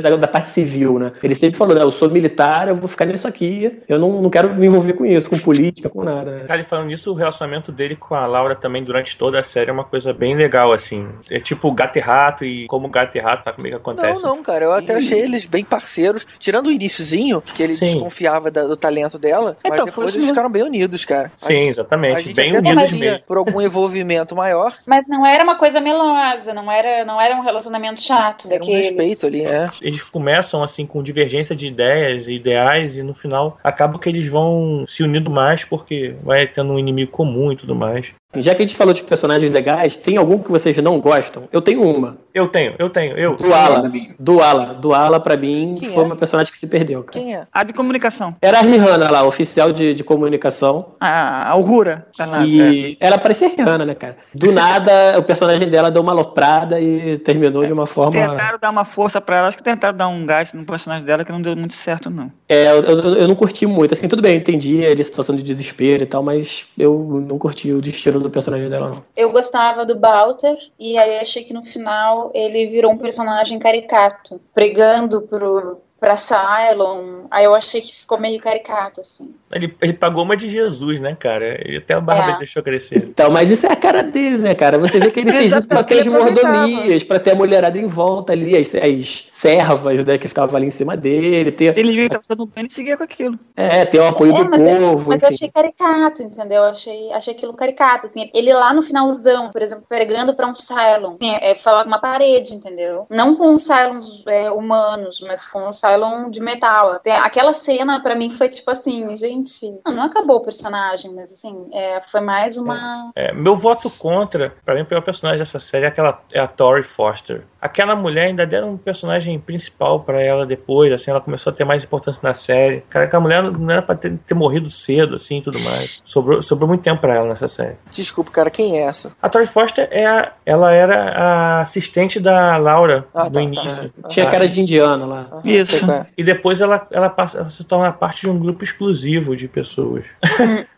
Da, 0.00 0.16
da 0.16 0.28
parte 0.28 0.50
civil, 0.50 0.98
né? 0.98 1.12
Ele 1.22 1.34
sempre 1.34 1.58
falou, 1.58 1.74
né, 1.74 1.82
eu 1.82 1.90
sou 1.90 2.10
militar, 2.10 2.68
eu 2.68 2.76
vou 2.76 2.88
ficar 2.88 3.04
nisso 3.06 3.26
aqui, 3.28 3.80
eu 3.88 3.98
não, 3.98 4.22
não 4.22 4.30
quero 4.30 4.54
me 4.54 4.66
envolver 4.66 4.92
com 4.94 5.04
isso, 5.06 5.28
com 5.30 5.38
política, 5.38 5.88
com 5.88 6.02
nada. 6.04 6.30
Né? 6.38 6.44
Cara, 6.46 6.60
e 6.60 6.64
falando 6.64 6.86
nisso, 6.88 7.10
o 7.10 7.14
relacionamento 7.14 7.70
dele 7.72 7.96
com 7.96 8.14
a 8.14 8.26
Laura 8.26 8.54
também 8.54 8.82
durante 8.82 9.16
toda 9.16 9.38
a 9.40 9.42
série 9.42 9.70
é 9.70 9.72
uma 9.72 9.84
coisa 9.84 10.12
bem 10.12 10.34
legal, 10.36 10.72
assim. 10.72 11.08
É 11.30 11.38
tipo 11.40 11.70
gato 11.72 11.96
e 11.96 12.00
rato, 12.00 12.44
e 12.44 12.66
como 12.66 12.88
gato 12.88 13.16
e 13.16 13.20
rato, 13.20 13.44
tá? 13.44 13.52
Como 13.52 13.66
é 13.66 13.70
que 13.70 13.76
acontece? 13.76 14.22
Não, 14.22 14.36
não, 14.36 14.42
cara, 14.42 14.64
eu 14.64 14.72
até 14.72 14.94
achei 14.94 15.20
eles 15.20 15.46
bem 15.46 15.64
parceiros, 15.64 16.26
tirando 16.38 16.66
o 16.68 16.70
iníciozinho, 16.70 17.40
que 17.54 17.62
ele 17.62 17.74
Sim. 17.74 17.86
desconfiava 17.86 18.50
da- 18.50 18.66
do 18.66 18.76
talento 18.76 19.18
dela, 19.18 19.56
mas 19.62 19.72
Então, 19.74 19.86
depois 19.86 20.06
eles 20.10 20.16
mesmo. 20.16 20.28
ficaram 20.30 20.50
bem 20.50 20.62
unidos, 20.62 21.04
cara. 21.04 21.30
Sim, 21.38 21.52
gente- 21.54 21.70
exatamente. 21.72 22.16
A 22.16 22.20
gente 22.22 22.34
bem 22.36 22.56
até 22.56 22.58
unidos 22.72 22.92
mesmo. 22.92 23.20
por 23.26 23.36
algum 23.36 23.60
envolvimento 23.60 24.34
maior, 24.36 24.72
Mas 24.86 25.06
não 25.08 25.24
era 25.26 25.42
uma 25.44 25.56
coisa 25.56 25.80
melosa, 25.80 26.52
não 26.54 26.70
era, 26.70 27.04
não 27.04 27.20
era 27.20 27.34
um 27.36 27.42
relacionamento 27.42 28.00
chato 28.02 28.48
era 28.50 28.62
um 28.62 28.66
respeito 28.66 29.26
ali, 29.26 29.42
né? 29.42 29.70
Eles 29.90 30.02
começam 30.02 30.62
assim 30.62 30.86
com 30.86 31.02
divergência 31.02 31.54
de 31.54 31.66
ideias 31.66 32.28
e 32.28 32.34
ideais 32.34 32.96
e 32.96 33.02
no 33.02 33.12
final 33.12 33.58
acaba 33.62 33.98
que 33.98 34.08
eles 34.08 34.28
vão 34.28 34.84
se 34.86 35.02
unindo 35.02 35.30
mais 35.30 35.64
porque 35.64 36.14
vai 36.22 36.46
tendo 36.46 36.72
um 36.72 36.78
inimigo 36.78 37.10
comum 37.10 37.52
e 37.52 37.56
tudo 37.56 37.74
mais. 37.74 38.12
Já 38.36 38.54
que 38.54 38.62
a 38.62 38.66
gente 38.66 38.76
falou 38.76 38.94
de 38.94 39.02
personagens 39.02 39.52
legais, 39.52 39.96
tem 39.96 40.16
algum 40.16 40.38
que 40.38 40.50
vocês 40.50 40.76
não 40.78 41.00
gostam? 41.00 41.48
Eu 41.52 41.60
tenho 41.60 41.82
uma. 41.82 42.16
Eu 42.32 42.46
tenho, 42.46 42.74
eu 42.78 42.88
tenho, 42.88 43.16
eu. 43.18 43.36
Do 43.36 43.52
Ala. 43.52 43.90
Do 44.18 44.40
Ala. 44.40 44.74
Do 44.74 44.94
Ala, 44.94 45.18
pra 45.18 45.36
mim, 45.36 45.74
Quem 45.76 45.90
foi 45.90 46.04
é? 46.04 46.06
uma 46.06 46.14
personagem 46.14 46.52
que 46.52 46.58
se 46.58 46.66
perdeu, 46.68 47.02
cara. 47.02 47.12
Quem 47.18 47.34
é? 47.34 47.44
A 47.52 47.64
de 47.64 47.72
comunicação. 47.72 48.36
Era 48.40 48.58
a 48.60 48.62
Rihanna 48.62 49.10
lá, 49.10 49.24
oficial 49.24 49.72
de, 49.72 49.94
de 49.94 50.04
comunicação. 50.04 50.92
A 51.00 51.08
a 51.10 51.48
Aurora. 51.50 52.06
nave. 52.18 52.46
E 52.48 52.96
ela 53.00 53.18
parecia 53.18 53.48
Rihanna, 53.48 53.84
né, 53.84 53.94
cara? 53.96 54.16
Do 54.32 54.52
nada, 54.52 55.18
o 55.18 55.24
personagem 55.24 55.68
dela 55.68 55.90
deu 55.90 56.00
uma 56.02 56.12
aloprada 56.12 56.80
e 56.80 57.18
terminou 57.18 57.64
de 57.64 57.72
uma 57.72 57.86
forma. 57.86 58.12
Tentaram 58.12 58.58
dar 58.60 58.70
uma 58.70 58.84
força 58.84 59.20
pra 59.20 59.38
ela, 59.38 59.48
acho 59.48 59.56
que 59.56 59.64
tentaram 59.64 59.96
dar 59.96 60.06
um 60.06 60.24
gás 60.24 60.52
no 60.52 60.64
personagem 60.64 61.04
dela 61.04 61.24
que 61.24 61.32
não 61.32 61.42
deu 61.42 61.56
muito 61.56 61.74
certo, 61.74 62.08
não. 62.08 62.30
É, 62.48 62.70
eu, 62.70 62.80
eu- 62.84 63.14
eu 63.16 63.28
não 63.28 63.34
curti 63.34 63.66
muito. 63.66 63.92
Assim, 63.92 64.06
tudo 64.06 64.22
bem, 64.22 64.34
eu 64.34 64.38
entendi 64.38 64.86
a 64.86 65.02
situação 65.02 65.34
de 65.34 65.42
desespero 65.42 66.04
e 66.04 66.06
tal, 66.06 66.22
mas 66.22 66.64
eu 66.78 67.24
não 67.28 67.36
curti 67.38 67.72
o 67.72 67.80
destino 67.80 68.19
do 68.22 68.30
personagem 68.30 68.68
dela, 68.68 68.90
não. 68.90 69.04
Eu 69.16 69.30
gostava 69.30 69.84
do 69.84 69.94
Balter, 69.94 70.56
e 70.78 70.96
aí 70.98 71.18
achei 71.18 71.44
que 71.44 71.52
no 71.52 71.62
final 71.62 72.30
ele 72.34 72.66
virou 72.66 72.92
um 72.92 72.98
personagem 72.98 73.58
caricato, 73.58 74.40
pregando 74.52 75.22
pro, 75.22 75.80
pra 75.98 76.16
Cylon. 76.16 77.26
Aí 77.30 77.44
eu 77.44 77.54
achei 77.54 77.80
que 77.80 77.94
ficou 77.94 78.18
meio 78.18 78.40
caricato, 78.40 79.00
assim. 79.00 79.34
Ele, 79.52 79.74
ele 79.80 79.92
pagou 79.94 80.22
uma 80.24 80.36
de 80.36 80.48
Jesus, 80.48 81.00
né, 81.00 81.16
cara? 81.18 81.60
E 81.68 81.78
até 81.78 81.94
a 81.94 82.00
barba 82.00 82.24
É. 82.24 82.28
ele 82.30 82.38
deixou 82.38 82.62
crescer. 82.62 82.98
Então, 82.98 83.30
mas 83.30 83.50
isso 83.50 83.66
é 83.66 83.72
a 83.72 83.76
cara 83.76 84.02
dele, 84.02 84.38
né, 84.38 84.54
cara? 84.54 84.78
Você 84.78 85.00
vê 85.00 85.10
que 85.10 85.20
ele 85.20 85.32
fez 85.32 85.50
isso 85.50 85.66
pra 85.66 85.82
ter 85.82 86.00
as 86.00 86.06
Exatamente, 86.06 86.08
ele 86.08 86.38
aproveitava. 86.44 86.66
mordomias, 86.68 87.02
pra 87.02 87.18
ter 87.18 87.32
a 87.32 87.34
mulherada 87.34 87.78
em 87.78 87.86
volta 87.86 88.32
ali, 88.32 88.56
as, 88.56 88.72
as 88.76 89.24
servas, 89.30 90.04
né, 90.04 90.18
que 90.18 90.28
ficavam 90.28 90.54
ali 90.56 90.66
em 90.66 90.70
cima 90.70 90.96
dele, 90.96 91.50
ter, 91.50 91.72
Se 91.72 91.80
ele 91.80 91.92
viu 91.92 92.02
que 92.04 92.10
tava 92.10 92.22
sendo 92.22 92.46
bem, 92.46 92.54
ele 92.58 92.68
seguia 92.68 92.96
com 92.96 93.02
aquilo. 93.04 93.38
é, 93.56 93.84
ter 93.86 93.98
o 93.98 94.06
apoio 94.06 94.32
É, 94.34 94.44
do 94.44 94.50
mas, 94.50 94.70
povo, 94.70 95.08
mas 95.08 95.22
eu 95.22 95.28
achei 95.28 95.48
caricato, 95.50 96.22
entendeu? 96.22 96.62
Eu 96.62 96.70
achei, 96.70 97.12
achei 97.12 97.34
aquilo 97.34 97.54
caricato, 97.54 98.06
assim. 98.06 98.30
Ele 98.34 98.52
lá 98.52 98.72
no 98.72 98.82
finalzão, 98.82 99.48
por 99.50 99.62
exemplo, 99.62 99.84
pregando 99.88 100.34
pra 100.36 100.46
um 100.46 100.54
Cylon. 100.54 101.16
Assim, 101.20 101.34
é, 101.34 101.50
é 101.50 101.54
falar 101.56 101.82
com 101.82 101.88
uma 101.88 101.98
parede, 102.00 102.54
entendeu? 102.54 103.06
Não 103.10 103.34
com 103.34 103.54
os 103.54 103.64
Cylons 103.64 104.24
é, 104.28 104.50
humanos, 104.50 105.20
mas 105.26 105.46
com 105.46 105.68
o 105.68 105.72
Cylon 105.72 106.30
de 106.30 106.40
metal. 106.40 106.92
Até 106.92 107.16
aquela 107.16 107.52
cena, 107.52 108.00
pra 108.00 108.14
mim, 108.14 108.30
foi 108.30 108.48
tipo 108.48 108.70
assim, 108.70 109.16
gente... 109.16 109.39
Não, 109.86 109.94
não 109.94 110.02
acabou 110.04 110.36
o 110.36 110.42
personagem, 110.42 111.12
mas 111.14 111.32
assim, 111.32 111.68
é, 111.72 112.00
foi 112.02 112.20
mais 112.20 112.56
uma... 112.56 113.10
É, 113.14 113.32
meu 113.32 113.56
voto 113.56 113.90
contra, 113.90 114.54
pra 114.64 114.74
mim, 114.74 114.82
o 114.82 114.86
pior 114.86 115.02
personagem 115.02 115.38
dessa 115.38 115.58
série 115.58 115.84
é, 115.84 115.88
aquela, 115.88 116.22
é 116.32 116.40
a 116.40 116.48
Tori 116.48 116.82
Foster. 116.82 117.44
Aquela 117.60 117.94
mulher 117.94 118.26
ainda 118.28 118.46
deram 118.46 118.70
um 118.72 118.76
personagem 118.78 119.38
principal 119.38 120.00
pra 120.00 120.22
ela 120.22 120.46
depois, 120.46 120.90
assim, 120.92 121.10
ela 121.10 121.20
começou 121.20 121.52
a 121.52 121.54
ter 121.54 121.64
mais 121.64 121.84
importância 121.84 122.20
na 122.22 122.32
série. 122.34 122.82
Cara, 122.88 123.04
aquela 123.04 123.20
mulher 123.22 123.42
não 123.42 123.70
era 123.70 123.82
pra 123.82 123.94
ter, 123.94 124.16
ter 124.26 124.34
morrido 124.34 124.70
cedo, 124.70 125.16
assim, 125.16 125.38
e 125.38 125.42
tudo 125.42 125.60
mais. 125.60 126.02
Sobrou, 126.06 126.42
sobrou 126.42 126.66
muito 126.68 126.82
tempo 126.82 127.00
pra 127.00 127.14
ela 127.16 127.28
nessa 127.28 127.48
série. 127.48 127.76
Desculpa, 127.90 128.30
cara, 128.30 128.50
quem 128.50 128.78
é 128.78 128.84
essa? 128.84 129.12
A 129.20 129.28
Tori 129.28 129.46
Foster, 129.46 129.86
é 129.90 130.06
a, 130.06 130.32
ela 130.46 130.72
era 130.72 131.10
a 131.12 131.60
assistente 131.60 132.18
da 132.18 132.56
Laura 132.56 133.06
Ah, 133.14 133.24
no 133.24 133.30
tá, 133.30 133.32
tá. 133.34 133.40
início. 133.42 133.92
Tinha 134.08 134.26
Ah, 134.26 134.30
cara 134.30 134.48
de 134.48 134.60
indiano 134.62 135.06
lá. 135.06 135.26
Aham, 135.30 135.42
Isso. 135.44 135.90
é. 135.90 136.06
E 136.16 136.24
depois 136.24 136.60
ela, 136.62 136.86
ela, 136.90 137.10
passa, 137.10 137.38
ela 137.40 137.50
se 137.50 137.62
torna 137.64 137.92
parte 137.92 138.22
de 138.22 138.30
um 138.30 138.38
grupo 138.38 138.64
exclusivo 138.64 139.36
de 139.36 139.46
pessoas. 139.48 140.06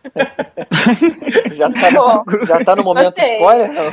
Já 1.52 1.70
tá, 1.70 1.90
no, 1.90 2.24
já 2.46 2.64
tá 2.64 2.76
no 2.76 2.82
momento 2.82 3.14
Gostei. 3.14 3.36
spoiler? 3.36 3.70
Não, 3.72 3.84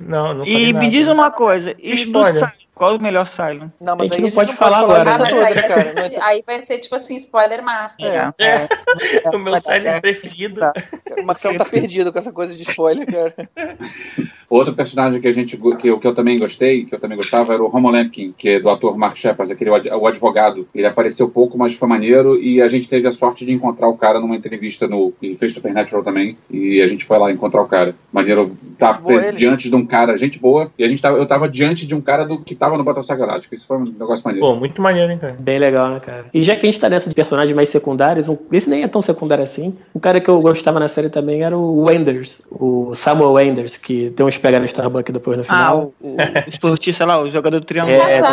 não, 0.00 0.34
não 0.34 0.44
E 0.46 0.66
me 0.68 0.72
nada. 0.72 0.88
diz 0.88 1.08
uma 1.08 1.30
coisa, 1.30 1.74
Spoiler. 1.78 2.21
Cylon, 2.22 2.52
qual 2.74 2.96
o 2.96 3.02
melhor 3.02 3.24
Cylon? 3.26 3.68
não 3.80 3.96
mas 3.96 4.10
A 4.12 4.14
gente 4.14 4.14
aí 4.14 4.20
não 4.20 4.26
a 4.26 4.30
gente 4.30 4.34
pode 4.34 4.48
não 4.50 4.56
falar 4.56 4.80
pode 4.82 4.86
falar 4.86 5.00
agora, 5.02 5.04
né? 5.04 5.18
mas 5.18 5.28
toda, 5.28 5.46
aí, 5.46 5.54
cara. 5.54 5.74
vai 5.74 5.84
Não 5.84 5.94
ser, 5.94 6.14
é- 6.14 6.22
aí 6.22 6.42
vai 6.46 6.62
ser 6.62 6.78
tipo 6.78 6.94
assim, 6.94 7.16
spoiler 7.16 7.62
master. 7.62 8.32
É. 8.38 8.68
É, 9.24 9.28
o 9.34 9.38
meu 9.38 9.60
Silent 9.60 10.00
preferido. 10.00 10.60
Tá. 10.60 10.72
O 11.18 11.26
Marcelo 11.26 11.58
tá 11.58 11.64
perdido 11.64 12.12
com 12.12 12.18
essa 12.18 12.32
coisa 12.32 12.54
de 12.54 12.62
spoiler, 12.62 13.06
cara. 13.06 13.34
Outro 14.48 14.74
personagem 14.74 15.18
que 15.20 15.26
a 15.28 15.30
gente 15.32 15.56
que 15.78 15.88
eu, 15.88 15.98
que 15.98 16.06
eu 16.06 16.14
também 16.14 16.38
gostei, 16.38 16.84
que 16.84 16.94
eu 16.94 17.00
também 17.00 17.16
gostava, 17.16 17.54
era 17.54 17.62
o 17.62 17.74
Homo 17.74 17.90
Lampkin, 17.90 18.34
que 18.36 18.50
é 18.50 18.60
do 18.60 18.68
ator 18.68 18.98
Mark 18.98 19.16
Shepard, 19.16 19.50
aquele 19.50 19.70
o 19.70 19.74
ad- 19.74 19.88
o 19.90 20.06
advogado. 20.06 20.68
Ele 20.74 20.86
apareceu 20.86 21.28
pouco, 21.28 21.56
mas 21.56 21.74
foi 21.74 21.88
maneiro 21.88 22.38
e 22.38 22.60
a 22.60 22.68
gente 22.68 22.86
teve 22.86 23.08
a 23.08 23.12
sorte 23.12 23.46
de 23.46 23.52
encontrar 23.52 23.88
o 23.88 23.96
cara 23.96 24.20
numa 24.20 24.36
entrevista 24.36 24.86
no 24.86 25.14
ele 25.22 25.36
fez 25.38 25.54
Supernatural 25.54 26.02
também 26.04 26.36
e 26.50 26.82
a 26.82 26.86
gente 26.86 27.04
foi 27.06 27.18
lá 27.18 27.32
encontrar 27.32 27.62
o 27.62 27.66
cara. 27.68 27.94
Maneiro 28.12 28.54
tá 28.78 28.92
Gente 28.92 29.02
boa 29.02 29.14
pres- 29.14 29.28
ele. 29.28 29.36
diante 29.38 29.70
de 29.70 29.74
um 29.76 29.86
cara, 29.86 30.16
gente 30.18 30.38
boa, 30.38 30.70
e 30.78 30.84
a 30.84 30.88
gente 30.88 31.00
tava, 31.00 31.16
eu 31.16 31.26
tava 31.26 31.48
diante 31.48 31.86
de 31.86 31.94
um 31.94 32.00
cara 32.02 32.24
do 32.26 32.38
que 32.38 32.54
tava 32.54 32.71
no 32.78 32.84
Battlestar 32.84 33.16
Galáctica. 33.18 33.54
Isso 33.54 33.66
foi 33.66 33.76
um 33.78 33.84
negócio 33.84 34.22
maneiro. 34.24 34.46
Pô, 34.46 34.56
muito 34.56 34.80
maneiro, 34.82 35.12
hein, 35.12 35.18
cara. 35.18 35.36
Bem 35.38 35.58
legal, 35.58 35.88
né, 35.90 36.00
cara? 36.00 36.26
E 36.32 36.42
já 36.42 36.54
que 36.56 36.66
a 36.66 36.70
gente 36.70 36.80
tá 36.80 36.88
nessa 36.88 37.08
de 37.08 37.14
personagens 37.14 37.54
mais 37.54 37.68
secundários, 37.68 38.28
um- 38.28 38.36
esse 38.52 38.68
nem 38.68 38.82
é 38.82 38.88
tão 38.88 39.00
secundário 39.00 39.42
assim. 39.42 39.74
Um 39.94 40.00
cara 40.00 40.20
que 40.20 40.28
eu 40.28 40.40
gostava 40.40 40.78
na 40.80 40.88
série 40.88 41.08
também 41.08 41.42
era 41.42 41.56
o 41.56 41.82
Wenders, 41.84 42.42
o 42.50 42.94
Samuel 42.94 43.32
Wenders, 43.32 43.76
que 43.76 44.10
tem 44.10 44.24
uns 44.26 44.36
pega 44.38 44.58
no 44.58 44.66
Starbucks 44.66 45.12
depois 45.12 45.36
no 45.36 45.42
Ah, 45.42 45.46
final. 45.46 45.92
o, 46.00 46.14
o 46.16 46.48
esportista 46.48 47.04
lá, 47.04 47.20
o 47.22 47.28
jogador 47.30 47.60
do 47.60 47.66
triângulo. 47.66 47.94
É, 47.96 48.20
com 48.20 48.26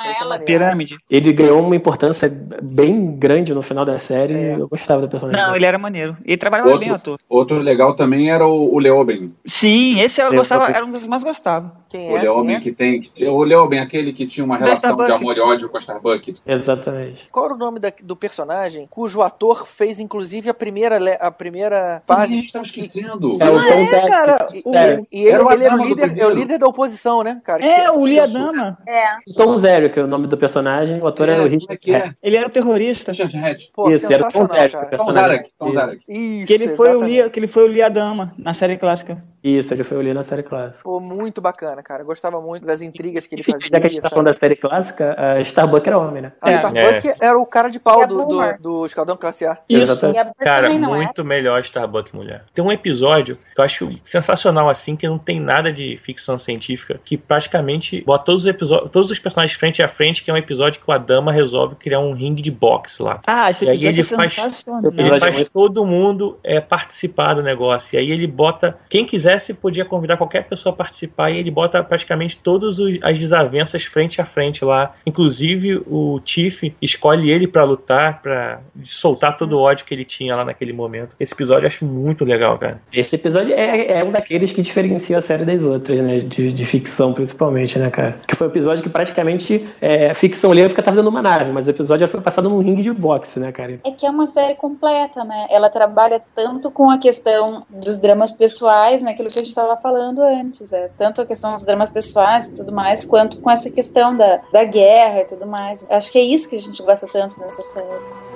ela. 0.00 0.38
Pirâmide. 0.40 0.96
Ele 1.10 1.32
ganhou 1.32 1.60
uma 1.60 1.76
importância 1.76 2.32
bem 2.62 3.16
grande 3.16 3.54
no 3.54 3.62
final 3.62 3.84
da 3.84 3.98
série. 3.98 4.34
É. 4.34 4.54
Eu 4.56 4.68
gostava 4.68 5.00
do 5.00 5.08
personagem. 5.08 5.40
Não, 5.40 5.48
dele. 5.52 5.58
ele 5.58 5.66
era 5.66 5.78
maneiro. 5.78 6.16
Ele 6.24 6.36
trabalhava 6.36 6.70
Outro- 6.70 6.84
bem, 6.86 6.94
ator. 6.94 7.18
Outro 7.28 7.58
legal 7.58 7.94
também 7.94 8.30
era 8.30 8.46
o, 8.46 8.74
o 8.74 8.78
Leoben. 8.78 9.32
Sim, 9.44 10.00
esse 10.00 10.20
eu 10.20 10.26
Eu 10.26 10.34
gostava, 10.34 10.68
era 10.70 10.84
um 10.84 10.90
dos 10.90 11.00
que 11.00 11.06
eu 11.06 11.10
mais 11.10 11.22
gostava. 11.24 11.72
Quem 11.88 12.10
O 12.10 12.16
é? 12.16 12.22
Leoben 12.22 12.56
é? 12.56 12.60
que 12.60 12.72
tem. 12.72 13.00
que- 13.00 13.24
O 13.26 13.42
Leoben, 13.42 13.71
aquele 13.78 14.12
que 14.12 14.26
tinha 14.26 14.44
uma 14.44 14.58
Da 14.58 14.64
relação 14.64 14.90
de 14.96 15.02
Starbucks. 15.02 15.22
amor 15.22 15.36
e 15.36 15.40
ódio 15.40 15.68
com 15.68 15.76
a 15.76 15.80
Starbucks. 15.80 16.34
Exatamente. 16.46 17.28
Qual 17.30 17.44
era 17.46 17.54
o 17.54 17.58
nome 17.58 17.78
da- 17.78 17.92
do 18.02 18.16
personagem 18.16 18.86
cujo 18.90 19.22
ator 19.22 19.66
fez, 19.66 19.98
inclusive, 20.00 20.48
a 20.50 20.54
primeira, 20.54 20.96
a 21.20 21.30
primeira 21.30 22.02
fase? 22.06 22.36
Ih, 22.36 22.44
estava 22.44 22.64
esquecendo. 22.64 23.32
É 23.40 23.50
o 23.50 23.62
Tom 23.62 23.86
Zé. 23.86 24.08
cara, 24.08 24.46
E, 24.54 24.62
o- 24.64 24.72
Sério. 24.72 25.06
e 25.12 25.20
ele, 25.22 25.30
Era 25.30 25.44
o 25.44 25.52
ele 25.52 25.64
era 25.64 25.74
o 25.76 25.84
líder, 25.84 26.18
é 26.18 26.26
o 26.26 26.30
líder 26.30 26.58
da 26.58 26.66
oposição, 26.66 27.22
né, 27.22 27.40
cara? 27.44 27.64
É, 27.64 27.84
Que- 27.84 27.90
o 27.90 28.06
Lia 28.06 28.26
Dama. 28.28 28.78
É. 28.86 29.02
Tom 29.36 29.56
Zero, 29.58 29.90
que 29.90 29.98
é 29.98 30.02
o 30.04 30.06
nome 30.06 30.26
do 30.26 30.36
personagem. 30.36 31.00
O 31.00 31.06
ator 31.06 31.28
era 31.28 31.42
o 31.42 31.46
é 31.46 31.48
Richard 31.48 31.78
que 31.78 31.92
é? 31.92 31.96
Hatt. 32.06 32.16
Ele 32.22 32.36
era 32.36 32.46
o 32.46 32.50
terrorista. 32.50 33.12
Richard 33.12 33.36
Hatch. 33.36 33.64
Pô, 33.74 33.90
Isso, 33.90 34.10
era 34.12 34.28
o 34.28 34.32
Tom 34.32 34.46
Zero. 34.46 34.72
cara. 34.72 34.84
Tom 34.84 34.88
personagem. 34.90 35.22
Zarek. 35.22 35.50
Tom. 35.58 35.72
Zarek. 35.72 36.02
Isso, 36.08 36.46
Que 36.46 36.52
ele 36.52 36.68
foi, 36.76 36.94
o. 36.94 37.02
Lia, 37.02 37.30
que 37.30 37.38
ele 37.40 37.46
foi 37.48 37.64
o 37.64 37.68
Lia 37.68 37.88
Dama 37.90 38.32
na 38.38 38.54
série 38.54 38.76
clássica. 38.76 39.22
Isso, 39.42 39.74
ele 39.74 39.82
foi 39.82 39.96
o 39.98 40.00
Lee 40.00 40.14
na 40.14 40.22
série 40.22 40.44
clássica. 40.44 40.84
Pô, 40.84 41.00
muito 41.00 41.40
bacana, 41.40 41.82
cara. 41.82 42.04
Gostava 42.04 42.40
muito 42.40 42.64
das 42.64 42.80
intrigas 42.80 43.26
que 43.26 43.34
ele 43.34 43.42
fazia. 43.42 43.61
Já 43.70 43.80
que 43.80 43.86
a 43.86 43.90
gente 43.90 44.02
tá 44.02 44.08
falando 44.10 44.26
da 44.26 44.32
série 44.34 44.56
clássica, 44.56 45.14
a 45.18 45.40
Starbuck 45.40 45.86
era 45.86 45.98
homem, 45.98 46.22
né? 46.22 46.32
A 46.40 46.50
É. 46.50 46.54
Starbuck 46.54 47.14
era 47.20 47.38
o 47.38 47.46
cara 47.46 47.68
de 47.68 47.78
pau 47.80 48.02
a 48.02 48.06
do, 48.06 48.26
do, 48.26 48.40
do 48.60 48.86
Escaldão 48.86 49.16
Classe 49.16 49.44
A. 49.46 49.58
Isso. 49.68 50.06
E 50.06 50.18
a 50.18 50.32
Cara, 50.38 50.72
é. 50.72 50.78
muito 50.78 51.24
melhor 51.24 51.60
Starbuck 51.60 52.14
mulher. 52.14 52.44
Tem 52.54 52.64
um 52.64 52.72
episódio 52.72 53.36
que 53.54 53.60
eu 53.60 53.64
acho 53.64 53.90
sensacional, 54.04 54.68
assim, 54.68 54.96
que 54.96 55.06
não 55.08 55.18
tem 55.18 55.40
nada 55.40 55.72
de 55.72 55.96
ficção 55.98 56.36
científica, 56.38 57.00
que 57.04 57.16
praticamente 57.16 58.02
bota 58.04 58.24
todos 58.24 58.42
os 58.42 58.48
episódios, 58.48 58.90
todos 58.90 59.10
os 59.10 59.18
personagens 59.18 59.58
frente 59.58 59.82
a 59.82 59.88
frente, 59.88 60.22
que 60.24 60.30
é 60.30 60.34
um 60.34 60.36
episódio 60.36 60.80
que 60.80 60.88
o 60.90 60.92
Adama 60.92 61.32
resolve 61.32 61.74
criar 61.76 62.00
um 62.00 62.12
ringue 62.12 62.42
de 62.42 62.50
boxe 62.50 63.02
lá. 63.02 63.20
Ah, 63.26 63.50
esse 63.50 63.64
E 63.64 63.68
aí 63.68 63.76
episódio 63.76 64.00
ele 64.00 64.00
é 64.00 64.16
faz- 64.16 64.32
sensacional. 64.32 64.92
Ele 64.96 65.18
faz 65.18 65.34
muito- 65.36 65.52
todo 65.52 65.84
mundo 65.86 66.38
é, 66.44 66.60
participar 66.60 67.34
do 67.34 67.42
negócio. 67.42 67.94
E 67.94 67.98
aí 67.98 68.10
ele 68.10 68.26
bota. 68.26 68.76
Quem 68.88 69.04
quisesse 69.04 69.54
podia 69.54 69.84
convidar 69.84 70.16
qualquer 70.16 70.44
pessoa 70.48 70.72
a 70.72 70.76
participar. 70.76 71.30
E 71.30 71.38
ele 71.38 71.50
bota 71.50 71.82
praticamente 71.82 72.38
todas 72.40 72.78
os- 72.78 72.98
as 73.02 73.18
desavenças 73.18 73.51
frente 73.90 74.20
a 74.20 74.24
frente 74.24 74.64
lá. 74.64 74.94
Inclusive 75.06 75.82
o 75.86 76.20
Tiff 76.20 76.74
escolhe 76.80 77.30
ele 77.30 77.46
pra 77.46 77.64
lutar, 77.64 78.20
pra 78.22 78.60
soltar 78.82 79.36
todo 79.36 79.58
o 79.58 79.60
ódio 79.60 79.84
que 79.84 79.94
ele 79.94 80.04
tinha 80.04 80.34
lá 80.34 80.44
naquele 80.44 80.72
momento. 80.72 81.14
Esse 81.18 81.32
episódio 81.32 81.64
eu 81.64 81.68
acho 81.68 81.84
muito 81.84 82.24
legal, 82.24 82.58
cara. 82.58 82.80
Esse 82.92 83.16
episódio 83.16 83.54
é, 83.54 84.00
é 84.00 84.04
um 84.04 84.10
daqueles 84.10 84.52
que 84.52 84.62
diferencia 84.62 85.18
a 85.18 85.22
série 85.22 85.44
das 85.44 85.62
outras, 85.62 86.00
né? 86.00 86.20
De, 86.20 86.52
de 86.52 86.66
ficção, 86.66 87.12
principalmente, 87.12 87.78
né, 87.78 87.90
cara? 87.90 88.16
Que 88.26 88.34
foi 88.34 88.46
um 88.46 88.50
episódio 88.50 88.82
que 88.82 88.88
praticamente 88.88 89.66
é 89.80 90.14
ficção 90.14 90.50
ali 90.50 90.62
porque 90.68 90.82
tava 90.82 90.96
dando 90.96 91.08
uma 91.08 91.22
nave, 91.22 91.52
mas 91.52 91.66
o 91.66 91.70
episódio 91.70 92.06
já 92.06 92.08
foi 92.10 92.20
passado 92.20 92.48
num 92.48 92.60
ringue 92.60 92.82
de 92.82 92.92
boxe, 92.92 93.38
né, 93.38 93.52
cara? 93.52 93.78
É 93.84 93.90
que 93.90 94.06
é 94.06 94.10
uma 94.10 94.26
série 94.26 94.54
completa, 94.54 95.24
né? 95.24 95.46
Ela 95.50 95.68
trabalha 95.68 96.22
tanto 96.34 96.70
com 96.70 96.90
a 96.90 96.98
questão 96.98 97.64
dos 97.68 97.98
dramas 97.98 98.32
pessoais, 98.32 99.02
naquilo 99.02 99.28
que 99.28 99.38
a 99.38 99.42
gente 99.42 99.50
estava 99.50 99.76
falando 99.76 100.20
antes, 100.22 100.72
é 100.72 100.88
tanto 100.96 101.22
a 101.22 101.26
questão 101.26 101.54
dos 101.54 101.64
dramas 101.64 101.90
pessoais 101.90 102.48
e 102.48 102.54
tudo 102.54 102.72
mais, 102.72 103.04
quanto 103.04 103.40
com 103.42 103.50
essa 103.50 103.70
questão 103.70 104.16
da, 104.16 104.40
da 104.50 104.64
guerra 104.64 105.20
e 105.20 105.24
tudo 105.26 105.46
mais. 105.46 105.86
Acho 105.90 106.10
que 106.10 106.18
é 106.18 106.22
isso 106.22 106.48
que 106.48 106.56
a 106.56 106.60
gente 106.60 106.82
gosta 106.82 107.06
tanto 107.06 107.38
nessa 107.40 107.62
série. 107.62 108.31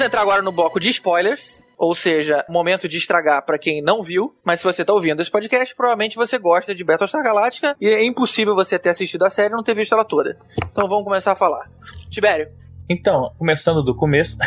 Vamos 0.00 0.14
entrar 0.14 0.22
agora 0.22 0.40
no 0.40 0.50
bloco 0.50 0.80
de 0.80 0.88
spoilers. 0.88 1.60
Ou 1.76 1.94
seja, 1.94 2.42
momento 2.48 2.88
de 2.88 2.96
estragar 2.96 3.44
pra 3.44 3.58
quem 3.58 3.82
não 3.82 4.02
viu. 4.02 4.34
Mas 4.42 4.60
se 4.60 4.64
você 4.64 4.82
tá 4.82 4.94
ouvindo 4.94 5.20
esse 5.20 5.30
podcast, 5.30 5.76
provavelmente 5.76 6.16
você 6.16 6.38
gosta 6.38 6.74
de 6.74 6.82
Battlestar 6.82 7.22
Galactica. 7.22 7.76
E 7.78 7.86
é 7.86 8.02
impossível 8.02 8.54
você 8.54 8.78
ter 8.78 8.88
assistido 8.88 9.26
a 9.26 9.30
série 9.30 9.52
e 9.52 9.52
não 9.54 9.62
ter 9.62 9.74
visto 9.74 9.92
ela 9.92 10.02
toda. 10.02 10.38
Então 10.72 10.88
vamos 10.88 11.04
começar 11.04 11.32
a 11.32 11.36
falar. 11.36 11.70
Tibério. 12.08 12.48
Então, 12.88 13.30
começando 13.38 13.84
do 13.84 13.94
começo, 13.94 14.38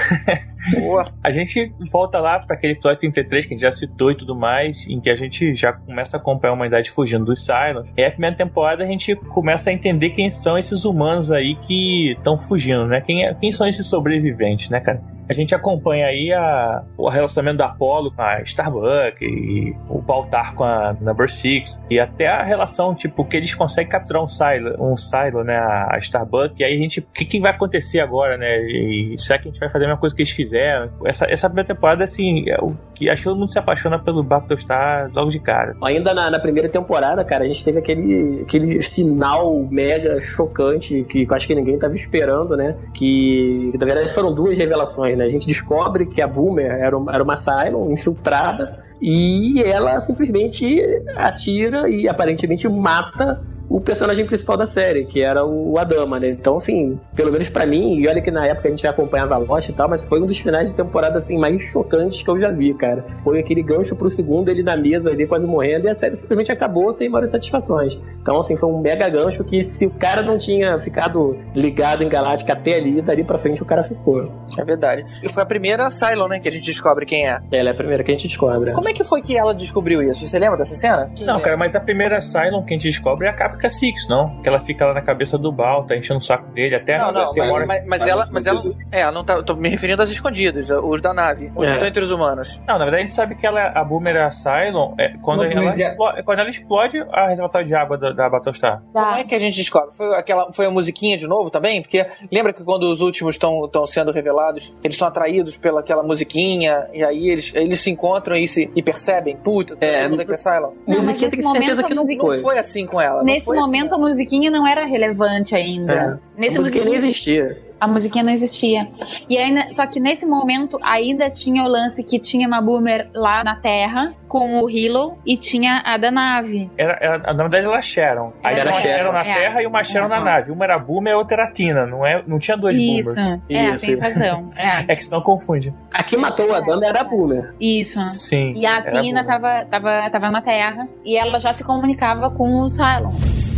a 1.23 1.31
gente 1.31 1.71
volta 1.91 2.19
lá 2.19 2.39
para 2.39 2.57
aquele 2.57 2.73
episódio 2.73 2.99
33 2.99 3.45
que 3.45 3.53
a 3.53 3.55
gente 3.55 3.61
já 3.61 3.71
citou 3.71 4.11
e 4.11 4.17
tudo 4.17 4.35
mais, 4.35 4.87
em 4.87 4.99
que 4.99 5.09
a 5.09 5.15
gente 5.15 5.55
já 5.55 5.71
começa 5.71 6.17
a 6.17 6.19
acompanhar 6.19 6.51
a 6.51 6.55
humanidade 6.55 6.89
fugindo 6.91 7.23
dos 7.25 7.45
Cylons. 7.45 7.87
E 7.95 8.01
aí, 8.01 8.07
a 8.07 8.11
primeira 8.11 8.35
temporada 8.35 8.83
a 8.83 8.87
gente 8.87 9.15
começa 9.15 9.69
a 9.69 9.73
entender 9.73 10.09
quem 10.09 10.29
são 10.31 10.57
esses 10.57 10.83
humanos 10.83 11.31
aí 11.31 11.55
que 11.67 12.13
estão 12.17 12.37
fugindo, 12.37 12.85
né? 12.87 12.99
Quem, 13.01 13.23
é- 13.23 13.33
quem 13.35 13.51
são 13.51 13.67
esses 13.67 13.87
sobreviventes, 13.87 14.69
né, 14.69 14.81
cara? 14.81 15.01
A 15.30 15.34
gente 15.34 15.55
acompanha 15.55 16.07
aí 16.07 16.32
a, 16.34 16.84
o 16.97 17.09
relacionamento 17.09 17.57
da 17.57 17.67
Apollo 17.67 18.11
com 18.11 18.21
a 18.21 18.41
Starbuck 18.41 19.24
e 19.24 19.76
o 19.89 20.01
Baltar 20.01 20.53
com 20.55 20.63
a 20.63 20.95
Number 20.99 21.30
Six 21.30 21.82
e 21.89 21.99
até 21.99 22.28
a 22.28 22.43
relação, 22.43 22.93
tipo, 22.93 23.26
que 23.26 23.38
eles 23.38 23.53
conseguem 23.55 23.89
capturar 23.89 24.24
um 24.24 24.28
Silo, 24.28 24.76
um 24.80 24.97
Silo 24.97 25.43
né, 25.43 25.57
a 25.57 25.97
Starbuck, 25.99 26.55
e 26.59 26.63
aí 26.63 26.74
a 26.74 26.78
gente, 26.78 26.99
o 26.99 27.07
que, 27.13 27.26
que 27.26 27.39
vai 27.39 27.51
acontecer 27.51 27.99
agora, 27.99 28.38
né? 28.38 28.59
E 28.61 29.15
será 29.17 29.39
que 29.39 29.47
a 29.47 29.51
gente 29.51 29.59
vai 29.59 29.69
fazer 29.69 29.86
a 29.86 29.88
mesma 29.88 29.99
coisa 29.99 30.15
que 30.15 30.21
eles 30.21 30.32
fizeram? 30.32 30.91
Essa, 31.05 31.26
essa 31.30 31.49
primeira 31.49 31.67
temporada, 31.67 32.03
assim, 32.03 32.49
é 32.49 32.57
o 32.61 32.76
que 32.93 33.09
acho 33.09 33.24
que 33.24 33.30
todo 33.30 33.38
mundo 33.38 33.51
se 33.51 33.59
apaixona 33.59 33.99
pelo 33.99 34.24
Battlestar 34.24 35.09
logo 35.13 35.30
de 35.30 35.39
cara. 35.39 35.76
Ainda 35.84 36.13
na, 36.13 36.30
na 36.30 36.39
primeira 36.39 36.69
temporada, 36.69 37.24
cara, 37.24 37.43
a 37.43 37.47
gente 37.47 37.63
teve 37.63 37.80
aquele, 37.80 38.41
aquele 38.41 38.82
final 38.82 39.67
mega 39.69 40.19
chocante 40.21 41.03
que 41.09 41.24
eu 41.30 41.36
acho 41.36 41.47
que 41.47 41.55
ninguém 41.55 41.78
tava 41.78 41.95
esperando, 41.95 42.55
né? 42.55 42.76
Que 42.93 43.71
na 43.78 43.86
verdade 43.86 44.09
foram 44.13 44.34
duas 44.34 44.57
revelações, 44.57 45.12
né? 45.16 45.26
A 45.26 45.30
gente 45.30 45.47
descobre 45.47 46.05
que 46.05 46.22
a 46.22 46.28
Boomer 46.28 46.72
era, 46.72 46.97
um- 46.97 47.09
era 47.09 47.24
uma 47.24 47.38
Cylon 47.38 47.91
infiltrada 47.91 48.80
e 49.01 49.61
ela 49.64 49.99
simplesmente 49.99 50.80
atira 51.18 51.89
e 51.89 52.07
aparentemente 52.07 52.68
mata 52.70 53.41
o 53.70 53.80
personagem 53.82 54.26
principal 54.26 54.57
da 54.57 54.66
série, 54.66 55.05
que 55.05 55.22
era 55.22 55.45
o 55.45 55.78
Adama, 55.78 56.20
né? 56.20 56.30
Então, 56.30 56.57
assim, 56.57 56.99
pelo 57.16 57.32
menos 57.32 57.49
pra 57.49 57.66
mim, 57.66 57.95
e 57.97 58.07
olha 58.07 58.22
que 58.22 58.32
na 58.32 58.45
época 58.45 58.68
a 58.68 58.72
gente 58.72 58.84
já 58.84 58.89
acompanhava 58.89 59.38
Lost 59.38 59.70
e 59.70 59.74
tal, 59.74 59.89
mas 59.89 60.03
foi 60.03 60.22
um 60.22 60.26
dos 60.26 60.38
finais 60.38 60.70
de 60.70 60.76
temporada, 60.76 61.18
assim, 61.18 61.38
mais 61.38 61.61
chocantes 61.64 62.22
que 62.22 62.30
eu 62.30 62.39
já 62.39 62.51
vi, 62.51 62.74
cara. 62.74 63.05
Foi 63.24 63.39
aquele 63.39 63.64
gancho 63.64 63.95
pro 63.95 64.09
segundo, 64.09 64.49
ele 64.49 64.64
na 64.64 64.78
mesa 64.78 65.09
ali 65.09 65.26
quase 65.26 65.47
morrendo, 65.47 65.88
e 65.88 65.89
a 65.89 65.95
série 65.95 66.16
simplesmente 66.16 66.51
acabou 66.51 66.91
sem 66.93 67.09
maiores 67.09 67.32
satisfações. 67.32 67.97
Então, 68.22 68.39
assim, 68.39 68.55
foi 68.55 68.70
um 68.70 68.80
mega 68.80 69.07
gancho 69.09 69.43
que 69.43 69.61
se 69.61 69.86
o 69.86 69.91
cara 69.91 70.22
não 70.22 70.38
tinha 70.38 70.78
ficado 70.80 71.38
ligado 71.55 72.03
em 72.03 72.09
Galáctica 72.09 72.53
até 72.53 72.76
ali, 72.76 73.01
dali 73.01 73.24
pra 73.24 73.38
frente 73.38 73.61
o 73.61 73.66
cara 73.66 73.84
ficou. 73.84 74.32
É 74.57 74.64
verdade. 74.64 75.05
E 75.24 75.30
foi 75.30 75.43
a 75.43 75.45
primeira 75.45 75.89
Cylon, 75.89 76.28
né? 76.28 76.39
Que 76.39 76.47
a 76.47 76.51
gente 76.51 76.66
descobre 76.66 77.05
quem 77.05 77.28
é. 77.28 77.39
Ela 77.51 77.70
é 77.70 77.72
a 77.72 77.76
primeira 77.76 78.03
que 78.03 78.11
a 78.11 78.14
gente 78.14 78.28
descobre. 78.28 78.72
Como 78.72 78.88
é 78.88 78.93
que 78.93 79.03
foi 79.03 79.22
que 79.22 79.38
ela 79.38 79.53
descobriu 79.53 80.01
isso? 80.01 80.26
Você 80.26 80.38
lembra 80.38 80.57
dessa 80.57 80.76
cena? 80.76 81.11
Não, 81.22 81.39
cara, 81.39 81.57
mas 81.57 81.76
a 81.76 81.80
primeira 81.80 82.20
Cylon 82.22 82.64
que 82.64 82.74
a 82.74 82.78
gente 82.78 82.88
descobre 82.88 83.28
é 83.28 83.30
a 83.30 83.34
Caprica 83.53 83.69
Six, 83.69 84.07
não? 84.07 84.41
Que 84.41 84.49
ela 84.49 84.59
fica 84.59 84.85
lá 84.85 84.93
na 84.93 85.01
cabeça 85.01 85.37
do 85.37 85.51
Bal, 85.51 85.85
tá 85.85 85.95
enchendo 85.95 86.19
o 86.19 86.23
saco 86.23 86.49
dele, 86.51 86.75
até 86.75 86.97
Não, 86.97 87.11
não, 87.11 87.33
tem 87.33 87.43
mas, 87.43 87.51
hora- 87.51 87.65
mas- 87.65 87.83
mas 87.87 88.07
ela, 88.07 88.27
mas 88.31 88.45
ela. 88.45 88.63
É, 88.91 89.01
ela 89.01 89.11
não 89.11 89.23
tá. 89.23 89.33
Eu 89.33 89.43
tô 89.43 89.55
me 89.55 89.69
referindo 89.69 90.01
aos 90.01 90.11
escondidos, 90.11 90.69
os 90.69 91.01
da 91.01 91.13
nave. 91.13 91.51
Os 91.55 91.65
É. 91.65 91.69
que 91.69 91.73
estão 91.73 91.87
entre 91.87 92.03
os 92.03 92.11
humanos. 92.11 92.61
Não, 92.67 92.77
na 92.77 92.85
verdade 92.85 92.97
a 92.97 93.01
gente 93.05 93.13
sabe 93.13 93.35
que 93.35 93.45
ela, 93.45 93.67
a 93.75 93.83
Boomer 93.83 94.15
é 94.15 94.23
a 94.23 94.31
Cylon 94.31 94.93
é, 94.99 95.13
quando, 95.21 95.43
ela 95.43 95.75
já- 95.77 95.89
explode, 95.89 96.23
quando 96.23 96.39
ela 96.39 96.49
explode 96.49 97.05
a 97.11 97.27
reservatória 97.27 97.67
de 97.67 97.75
água 97.75 97.97
da, 97.97 98.11
da 98.11 98.29
Battlestar. 98.29 98.81
Como 98.91 99.15
é 99.15 99.23
que 99.23 99.35
a 99.35 99.39
gente 99.39 99.55
descobre? 99.55 99.95
Foi, 99.95 100.15
aquela, 100.15 100.51
foi 100.51 100.65
a 100.65 100.71
musiquinha 100.71 101.17
de 101.17 101.27
novo 101.27 101.49
também? 101.49 101.81
Porque 101.81 102.05
lembra 102.31 102.53
que 102.53 102.63
quando 102.63 102.83
os 102.83 103.01
últimos 103.01 103.35
estão 103.35 103.69
sendo 103.85 104.11
revelados, 104.11 104.73
eles 104.83 104.97
são 104.97 105.07
atraídos 105.07 105.57
pela 105.57 105.79
aquela 105.81 106.03
musiquinha, 106.03 106.87
e 106.93 107.03
aí 107.03 107.29
eles, 107.29 107.53
eles 107.55 107.79
se 107.79 107.91
encontram 107.91 108.35
e, 108.37 108.47
se, 108.47 108.71
e 108.75 108.81
percebem, 108.81 109.35
puta, 109.37 109.75
todo 109.75 110.09
mundo 110.09 110.21
aqui 110.21 110.33
é 110.33 110.37
Cylon. 110.37 110.71
Não, 110.87 111.03
mas 111.03 111.21
nesse 111.21 111.41
momento 111.41 111.85
a 111.85 111.89
musiquinha- 111.89 112.33
Não 112.33 112.41
foi 112.41 112.57
assim 112.59 112.85
com 112.85 112.99
ela. 113.01 113.23
não 113.23 113.39
Nesse 113.51 113.51
assim. 113.51 113.59
momento 113.59 113.95
a 113.95 113.97
musiquinha 113.97 114.49
não 114.49 114.65
era 114.65 114.85
relevante 114.85 115.55
ainda. 115.55 116.19
É. 116.37 116.39
Nesse 116.41 116.57
a 116.57 116.61
musiquinha 116.61 116.85
nem 116.85 116.95
existia. 116.95 117.61
A 117.84 117.88
musiquinha 117.88 118.23
não 118.23 118.31
existia. 118.31 118.88
E 119.29 119.38
ainda, 119.38 119.73
só 119.73 119.86
que 119.86 119.99
nesse 119.99 120.25
momento 120.25 120.79
ainda 120.81 121.29
tinha 121.29 121.63
o 121.63 121.67
lance 121.67 122.01
que 122.03 122.17
tinha 122.17 122.47
uma 122.47 122.61
boomer 122.61 123.09
lá 123.13 123.43
na 123.43 123.57
Terra 123.57 124.13
com 124.27 124.61
o 124.63 124.69
Hilo 124.69 125.17
e 125.25 125.36
tinha 125.36 125.81
a 125.86 125.97
da 125.97 126.09
nave. 126.09 126.71
Era, 126.77 126.97
era- 127.01 127.17
na 127.34 127.43
verdade 127.43 127.65
elas 127.65 127.86
Sharon. 127.86 128.31
Aí 128.43 128.55
Era 128.57 128.69
uma 128.71 128.79
Sharon. 128.81 128.95
Sharon 128.97 129.11
na 129.11 129.19
É. 129.25 129.34
Terra 129.34 129.61
e 129.61 129.67
uma 129.67 129.84
Sharon 129.84 130.07
na 130.07 130.17
Uhum. 130.19 130.23
nave. 130.23 130.51
Uma 130.51 130.63
era 130.63 130.79
Boomer 130.79 131.11
e 131.11 131.15
a 131.15 131.17
outra 131.17 131.43
era 131.43 131.51
Tina. 131.51 131.86
Não, 131.86 132.05
é, 132.05 132.23
não 132.25 132.39
tinha 132.39 132.55
duas 132.55 132.73
Isso. 132.73 133.13
Boomers. 133.13 133.41
É, 133.49 133.75
tem 133.75 133.99
razão. 133.99 134.51
É. 134.55 134.86
É 134.93 134.95
que 134.95 135.03
senão 135.03 135.21
confunde. 135.21 135.73
A 135.93 136.03
que 136.03 136.15
matou 136.15 136.49
o 136.49 136.53
Adama 136.55 136.86
era 136.86 137.01
a 137.01 137.03
Boomer. 137.03 137.53
Isso. 137.59 137.99
Sim. 138.11 138.53
E 138.55 138.65
a 138.65 138.81
Tina 138.81 139.23
Boomer. 139.23 139.25
tava, 139.25 139.65
tava, 139.65 140.09
tava 140.09 140.31
na 140.31 140.41
Terra 140.41 140.88
e 141.03 141.17
ela 141.17 141.38
já 141.39 141.51
se 141.51 141.63
comunicava 141.65 142.31
com 142.31 142.61
os 142.61 142.73
Cylons. 142.73 143.52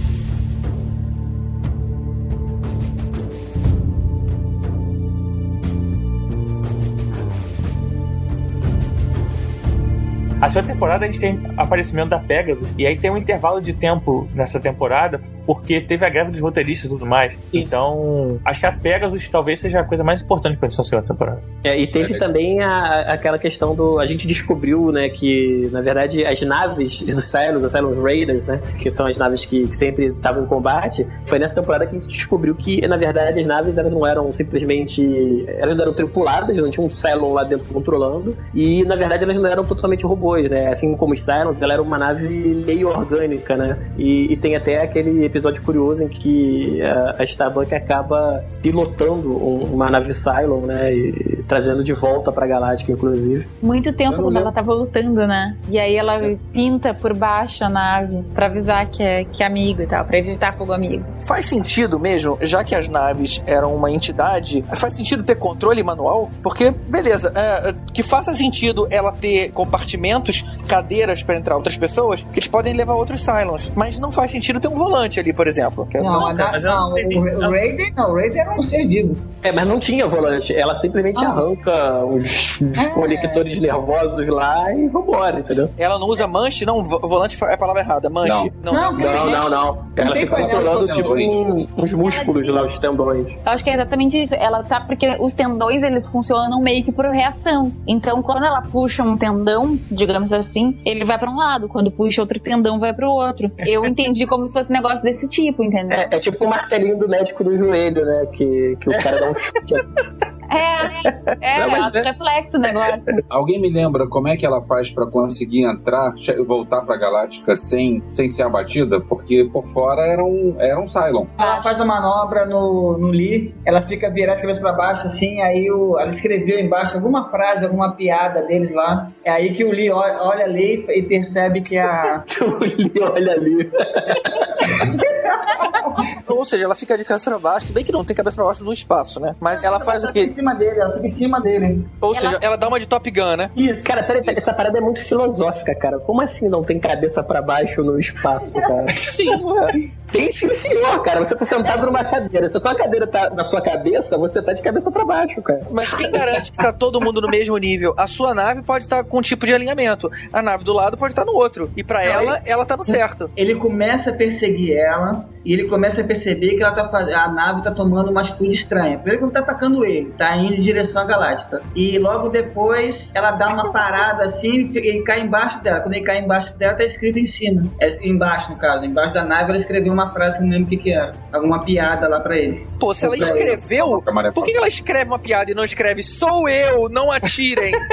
A 10.46 10.50
segunda 10.52 10.74
temporada 10.74 11.06
a 11.06 11.08
gente 11.08 11.20
tem 11.20 11.40
aparecimento 11.58 12.10
da 12.10 12.20
Pegasus. 12.20 12.68
E 12.78 12.86
aí 12.86 12.96
tem 12.96 13.10
um 13.10 13.18
intervalo 13.18 13.60
de 13.60 13.74
tempo 13.74 14.28
nessa 14.32 14.60
temporada, 14.60 15.20
porque 15.46 15.82
teve 15.82 16.06
a 16.06 16.10
greve 16.10 16.32
dos 16.32 16.40
roteiristas 16.40 16.90
e 16.90 16.94
tudo 16.94 17.06
mais. 17.06 17.38
Então, 17.54 18.40
acho 18.46 18.60
que 18.60 18.66
a 18.66 18.72
Pegasus 18.72 19.30
talvez 19.30 19.60
seja 19.60 19.80
a 19.80 19.84
coisa 19.84 20.04
mais 20.04 20.22
importante 20.22 20.58
pra 20.58 20.68
essa 20.68 20.84
segunda 20.84 21.08
temporada. 21.08 21.42
É, 21.64 21.78
e 21.80 21.88
teve 21.88 22.18
também 22.18 22.62
a- 22.62 23.00
aquela 23.08 23.38
questão 23.40 23.76
do. 23.76 24.00
A 24.00 24.06
gente 24.06 24.28
descobriu, 24.28 24.92
né, 24.92 25.10
que 25.10 25.70
na 25.72 25.82
verdade 25.82 26.24
as 26.26 26.40
naves 26.42 27.02
dos 27.04 27.26
Cylons, 27.26 27.64
os 27.64 27.72
Cylons 27.72 27.98
Raiders, 27.98 28.46
né, 28.48 28.60
que 28.80 28.90
são 28.92 29.06
as 29.08 29.18
naves 29.18 29.46
que, 29.46 29.68
que 29.68 29.76
sempre 29.76 30.08
estavam 30.08 30.44
em 30.44 30.48
combate, 30.48 31.06
foi 31.26 31.40
nessa 31.40 31.56
temporada 31.56 31.86
que 31.88 31.96
a 31.96 32.00
gente 32.00 32.12
descobriu 32.12 32.56
que 32.56 32.86
na 32.88 32.98
verdade 32.98 33.40
as 33.40 33.46
naves 33.48 33.78
elas 33.78 33.92
não 33.92 34.06
eram 34.06 34.32
simplesmente. 34.32 35.46
Elas 35.60 35.76
não 35.76 35.84
eram 35.84 35.94
tripuladas, 35.94 36.56
não 36.58 36.70
tinha 36.70 36.86
um 36.86 36.90
Cylon 36.90 37.34
lá 37.34 37.44
dentro 37.44 37.66
controlando, 37.66 38.36
e 38.54 38.84
na 38.86 38.96
verdade 38.96 39.24
elas 39.24 39.36
não 39.38 39.46
eram 39.50 39.66
totalmente 39.66 40.06
robôs, 40.06 40.50
né, 40.50 40.68
assim 40.70 40.96
como 40.96 41.14
os 41.14 41.22
Cylons, 41.24 41.62
ela 41.62 41.74
era 41.74 41.82
uma 41.82 41.98
nave 41.98 42.28
meio 42.66 42.88
orgânica, 42.90 43.56
né, 43.58 43.78
e, 43.98 44.32
e 44.32 44.38
tem 44.38 44.56
até 44.56 44.82
aquele 44.82 45.26
episódio 45.36 45.62
curioso 45.62 46.04
em 46.04 46.08
que 46.08 46.82
a, 46.82 47.16
a 47.20 47.24
Starbuck 47.24 47.74
acaba 47.76 48.44
pilotando 48.62 49.32
um- 49.36 49.74
uma 49.74 49.90
nave 49.90 50.14
Cylon, 50.14 50.62
né, 50.62 50.94
e 50.94 51.44
trazendo 51.48 51.84
de 51.84 51.94
volta 51.94 52.32
pra 52.32 52.48
Galáctica, 52.48 52.92
inclusive. 52.92 53.48
Muito 53.62 53.92
tenso 53.94 54.22
quando 54.22 54.36
ela 54.38 54.46
lembro. 54.46 54.54
tava 54.54 54.74
lutando, 54.74 55.28
né? 55.28 55.56
E 55.70 55.78
aí 55.78 55.96
ela 55.96 56.20
pinta 56.52 56.94
por 56.94 57.14
baixo 57.14 57.64
a 57.64 57.70
nave 57.70 58.24
pra 58.34 58.46
avisar 58.48 58.88
que 58.88 59.04
é, 59.04 59.24
que 59.26 59.44
é 59.44 59.46
amigo 59.46 59.82
e 59.82 59.88
tal, 59.88 60.06
pra 60.06 60.18
evitar 60.18 60.54
fogo 60.54 60.72
amigo. 60.74 61.04
Faz 61.28 61.46
sentido 61.46 62.00
mesmo, 62.00 62.38
já 62.42 62.64
que 62.64 62.74
as 62.74 62.88
naves 62.88 63.44
eram 63.46 63.76
uma 63.76 63.92
entidade, 63.92 64.64
faz 64.74 64.94
sentido 64.94 65.24
ter 65.24 65.36
controle 65.36 65.84
manual? 65.84 66.30
Porque, 66.42 66.72
beleza, 66.88 67.32
é, 67.36 67.70
é, 67.70 67.76
que 67.96 68.04
faça 68.04 68.34
sentido 68.34 68.86
ela 68.92 69.12
ter 69.14 69.52
compartimentos, 69.54 70.42
cadeiras 70.68 71.24
pra 71.24 71.36
entrar 71.38 71.56
outras 71.56 71.78
pessoas, 71.78 72.24
que 72.24 72.40
eles 72.40 72.48
podem 72.48 72.74
levar 72.74 72.94
outros 72.94 73.22
Cylons. 73.22 73.72
Mas 73.74 73.98
não 73.98 74.12
faz 74.12 74.32
sentido 74.32 74.60
ter 74.60 74.68
um 74.68 74.76
volante 74.76 75.20
ali, 75.20 75.32
por 75.32 75.48
exemplo. 75.48 75.86
que 75.90 75.98
é- 75.98 76.02
Não, 76.02 76.28
a 76.28 76.34
da- 76.34 76.60
não, 76.60 76.92
o, 76.92 77.46
o 77.48 77.52
Raiden 77.52 77.94
não, 77.96 78.12
o 78.12 78.16
Raiden 78.16 78.42
era 78.42 78.54
um 78.60 78.62
ser 78.64 78.86
vivo. 78.88 79.16
É, 79.42 79.54
mas 79.54 79.66
não 79.68 79.80
tinha 79.80 80.08
volante. 80.08 80.54
Ela 80.54 80.76
simplesmente 80.76 81.24
arranca 81.24 82.04
os, 82.06 82.60
os 82.60 82.88
conectores 82.94 83.60
nervosos 83.62 84.28
lá 84.28 84.74
e 84.74 84.88
vambora, 84.90 85.40
entendeu? 85.40 85.70
Ela 85.78 85.98
não 85.98 86.08
usa 86.08 86.28
manche? 86.28 86.66
Não, 86.66 86.84
vo- 86.84 87.00
volante 87.00 87.42
é 87.44 87.54
a 87.54 87.58
palavra 87.58 87.82
errada. 87.82 88.10
Manche. 88.10 88.52
Não, 88.62 88.74
Não, 88.74 88.92
não, 88.94 89.50
não. 89.50 89.86
Ela 89.96 90.12
tem 90.12 90.22
fica 90.24 90.36
controlando, 90.36 90.88
de 90.88 90.94
tipo, 90.96 91.14
um- 91.16 91.68
uns 91.78 91.94
músculos 91.94 92.48
lá, 92.50 92.64
os 92.66 92.78
tendões. 92.78 93.32
Eu 93.34 93.38
acho 93.52 93.64
que 93.64 93.70
é 93.70 93.74
exatamente 93.76 94.22
isso. 94.22 94.36
Ela 94.36 94.64
tá 94.64 94.82
porque 94.82 95.16
os 95.22 95.34
tendões 95.34 95.82
eles 95.84 96.06
funcionam 96.06 96.60
meio 96.60 96.84
que 96.84 96.92
por 96.92 97.06
reação. 97.06 97.72
Então, 97.88 98.22
quando 98.22 98.44
ela 98.46 98.62
puxa 98.62 99.04
um 99.04 99.18
tendão, 99.18 99.80
digamos 99.92 100.34
assim, 100.34 100.80
ele 100.86 101.04
vai 101.04 101.18
pra 101.18 101.30
um 101.30 101.36
lado. 101.36 101.68
Quando 101.68 101.92
puxa 101.92 102.22
outro 102.22 102.40
tendão, 102.40 102.80
vai 102.80 102.94
pro 102.94 103.10
outro. 103.10 103.52
Eu 103.60 103.86
entendi 103.88 104.26
como 104.26 104.48
se 104.48 104.54
fosse 104.54 104.72
um 104.72 104.76
negócio 104.76 105.04
desse 105.04 105.28
tipo, 105.28 105.64
entendeu? 105.64 105.98
É, 105.98 106.08
é 106.12 106.20
tipo 106.20 106.44
o 106.44 106.50
martelinho 106.50 106.98
do 106.98 107.08
médico 107.08 107.44
no 107.44 107.56
joelho, 107.56 108.06
né? 108.06 108.26
Que, 108.34 108.78
que 108.80 108.90
o 108.90 109.04
cara 109.04 109.20
dá 109.20 109.32
um 109.32 109.36
chute. 109.36 109.74
É, 110.50 111.38
é, 111.42 111.60
Não, 111.60 111.70
mas 111.72 111.96
é, 111.96 112.02
reflexo 112.02 112.58
o 112.58 112.60
negócio. 112.60 113.02
Alguém 113.30 113.60
me 113.60 113.72
lembra 113.72 114.08
como 114.08 114.28
é 114.28 114.38
que 114.38 114.46
ela 114.46 114.62
faz 114.64 114.92
pra 114.92 115.06
conseguir 115.08 115.64
entrar, 115.64 116.14
che- 116.18 116.42
voltar 116.44 116.82
pra 116.82 116.98
Galáctica 116.98 117.56
sem, 117.56 118.04
sem 118.12 118.30
ser 118.30 118.44
abatida? 118.44 119.00
Porque 119.02 119.50
por 119.52 119.66
fora 119.70 120.02
era 120.04 120.24
um, 120.24 120.56
era 120.60 120.80
um 120.80 120.88
Cylon. 120.88 121.26
Ela 121.38 121.62
faz 121.62 121.80
a 121.80 121.86
manobra 121.86 122.46
no, 122.46 122.98
no 122.98 123.08
Lee, 123.10 123.54
ela 123.66 123.82
fica 123.82 124.10
virada 124.10 124.36
de 124.36 124.42
cabeça 124.42 124.62
pra 124.62 124.74
baixo, 124.74 125.08
assim, 125.08 125.42
aí 125.42 125.70
o, 125.72 125.98
ela 126.00 126.10
escreveu 126.10 126.60
embaixo 126.60 126.96
alguma 126.96 127.30
frase, 127.30 127.66
alguma 127.66 127.94
piada 127.96 128.44
deles 128.44 128.74
lá. 128.74 129.12
É 129.24 129.32
aí 129.32 129.54
que 129.54 129.64
o 129.64 129.72
Lee 129.72 129.92
olha, 129.92 130.22
olha 130.22 130.46
ali 130.46 130.86
e 130.90 131.02
percebe 131.04 131.62
que 131.62 131.78
a. 131.78 132.24
o 132.42 132.64
Lee 132.64 132.92
olha 133.02 133.34
ali. 133.34 133.72
Ou 136.28 136.46
seja, 136.46 136.66
ela 136.66 136.76
fica 136.76 136.98
de 136.98 137.04
cabeça 137.06 137.30
pra 137.30 137.40
baixo, 137.40 137.72
bem 137.74 137.84
que 137.84 137.92
não 137.92 138.04
tem 138.04 138.16
cabeça 138.16 138.36
pra 138.36 138.46
baixo 138.46 138.64
no 138.64 138.74
espaço, 138.74 139.20
né? 139.20 139.36
Mas 139.40 139.64
ela 139.64 139.80
faz 139.80 140.04
o 140.04 140.06
Ela 140.08 140.14
fica 140.14 140.26
em 140.26 140.28
quê? 140.28 140.34
cima 140.34 140.54
dele, 140.56 140.80
ela 140.80 140.94
fica 140.94 141.06
em 141.06 141.10
cima 141.10 141.42
dele. 141.42 141.88
Ou 142.02 142.16
seja, 142.16 142.38
ela 142.42 142.56
dá 142.58 142.68
uma 142.68 142.80
de 142.80 142.88
Top 142.88 143.10
Gun, 143.10 143.36
né? 143.38 143.52
Isso. 143.56 143.84
Cara, 143.84 144.04
peraí, 144.04 144.22
peraí, 144.24 144.38
essa 144.38 144.54
parada 144.54 144.78
é 144.78 144.82
muito 144.82 145.04
filosófica, 145.04 145.76
cara. 145.76 146.00
Como 146.00 146.22
assim 146.22 146.50
não 146.50 146.64
tem 146.64 146.80
cabeça 146.80 147.24
pra 147.24 147.42
baixo 147.42 147.84
no 147.84 148.00
espaço, 148.00 148.54
cara? 148.54 148.88
Sim, 148.92 149.30
ué. 149.44 149.92
Tem 150.16 150.32
sim, 150.32 150.54
senhor, 150.54 151.02
cara. 151.04 151.20
Você 151.20 151.36
tá 151.36 151.46
sentado 151.46 151.86
numa 151.86 152.04
cadeira. 152.04 152.48
Se 152.48 152.56
a 152.56 152.60
sua 152.60 152.74
cadeira 152.74 153.06
tá 153.06 153.30
na 153.30 153.44
sua 153.44 153.62
cabeça, 153.62 154.18
você 154.18 154.42
tá 154.42 154.54
de 154.54 154.62
cabeça 154.62 154.90
pra 154.90 155.04
baixo, 155.04 155.42
cara. 155.42 155.62
Mas 155.72 155.94
quem 155.94 156.10
garante 156.10 156.54
que 156.54 156.58
tá 156.58 156.72
todo 156.72 157.02
mundo 157.02 157.20
no 157.20 157.28
mesmo 157.28 157.58
nível? 157.58 157.94
A 157.98 158.08
sua 158.08 158.34
nave 158.34 158.62
pode 158.62 158.86
estar 158.86 159.04
com 159.04 159.18
um 159.18 159.22
tipo 159.22 159.46
de 159.46 159.54
alinhamento. 159.54 160.10
A 160.32 160.42
nave 160.42 160.64
do 160.64 160.72
lado 160.72 160.96
pode 160.96 161.12
estar 161.12 161.26
no 161.26 161.34
outro. 161.34 161.70
E 161.76 161.84
pra 161.84 162.02
ela, 162.02 162.42
ela 162.46 162.66
tá 162.66 162.78
no 162.78 162.84
certo. 162.84 163.30
Ele 163.36 163.56
começa 163.56 164.12
a 164.12 164.14
perseguir 164.14 164.78
ela 164.78 165.26
e 165.46 165.54
ele 165.54 165.68
começa 165.68 166.02
a 166.02 166.04
perceber 166.04 166.56
que 166.56 166.64
ela 166.64 166.74
tá, 166.74 166.90
a 166.98 167.32
nave 167.32 167.62
tá 167.62 167.72
tomando 167.72 168.10
uma 168.10 168.22
atitude 168.22 168.52
estranha. 168.52 168.98
Primeiro 168.98 169.20
que 169.20 169.26
não 169.26 169.32
tá 169.32 169.42
atacando 169.42 169.86
ele, 169.86 170.12
tá 170.18 170.36
indo 170.36 170.56
em 170.56 170.62
direção 170.62 171.04
à 171.04 171.06
galáctica. 171.06 171.62
E 171.76 172.00
logo 172.00 172.30
depois 172.30 173.12
ela 173.14 173.32
dá 173.32 173.50
uma 173.50 173.72
parada 173.72 174.24
assim 174.24 174.72
e 174.74 174.78
ele 174.78 175.04
cai 175.04 175.22
embaixo 175.22 175.62
dela. 175.62 175.82
Quando 175.82 175.94
ele 175.94 176.04
cai 176.04 176.20
embaixo 176.20 176.58
dela, 176.58 176.74
tá 176.74 176.84
escrito 176.84 177.20
em 177.20 177.28
cima. 177.28 177.64
É, 177.80 177.96
embaixo, 178.08 178.50
no 178.52 178.58
caso. 178.58 178.84
Embaixo 178.84 179.14
da 179.14 179.24
nave 179.24 179.52
ela 179.52 179.58
escreveu 179.58 179.94
uma 179.94 180.05
frase 180.12 180.38
que 180.38 180.44
não 180.44 180.52
lembro 180.52 180.66
o 180.68 180.70
que, 180.70 180.78
que 180.78 180.92
era. 180.92 181.12
Alguma 181.32 181.64
piada 181.64 182.08
lá 182.08 182.20
pra 182.20 182.38
ele. 182.38 182.66
Pô, 182.80 182.94
se 182.94 183.06
ela 183.06 183.16
escreveu, 183.18 184.02
por 184.34 184.46
que 184.46 184.56
ela 184.56 184.68
escreve 184.68 185.10
uma 185.10 185.20
piada 185.20 185.52
e 185.52 185.54
não 185.54 185.64
escreve 185.64 186.04
sou 186.04 186.48
eu, 186.48 186.90
não 186.90 187.12
atirem? 187.12 187.74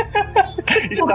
Porque 0.63 1.13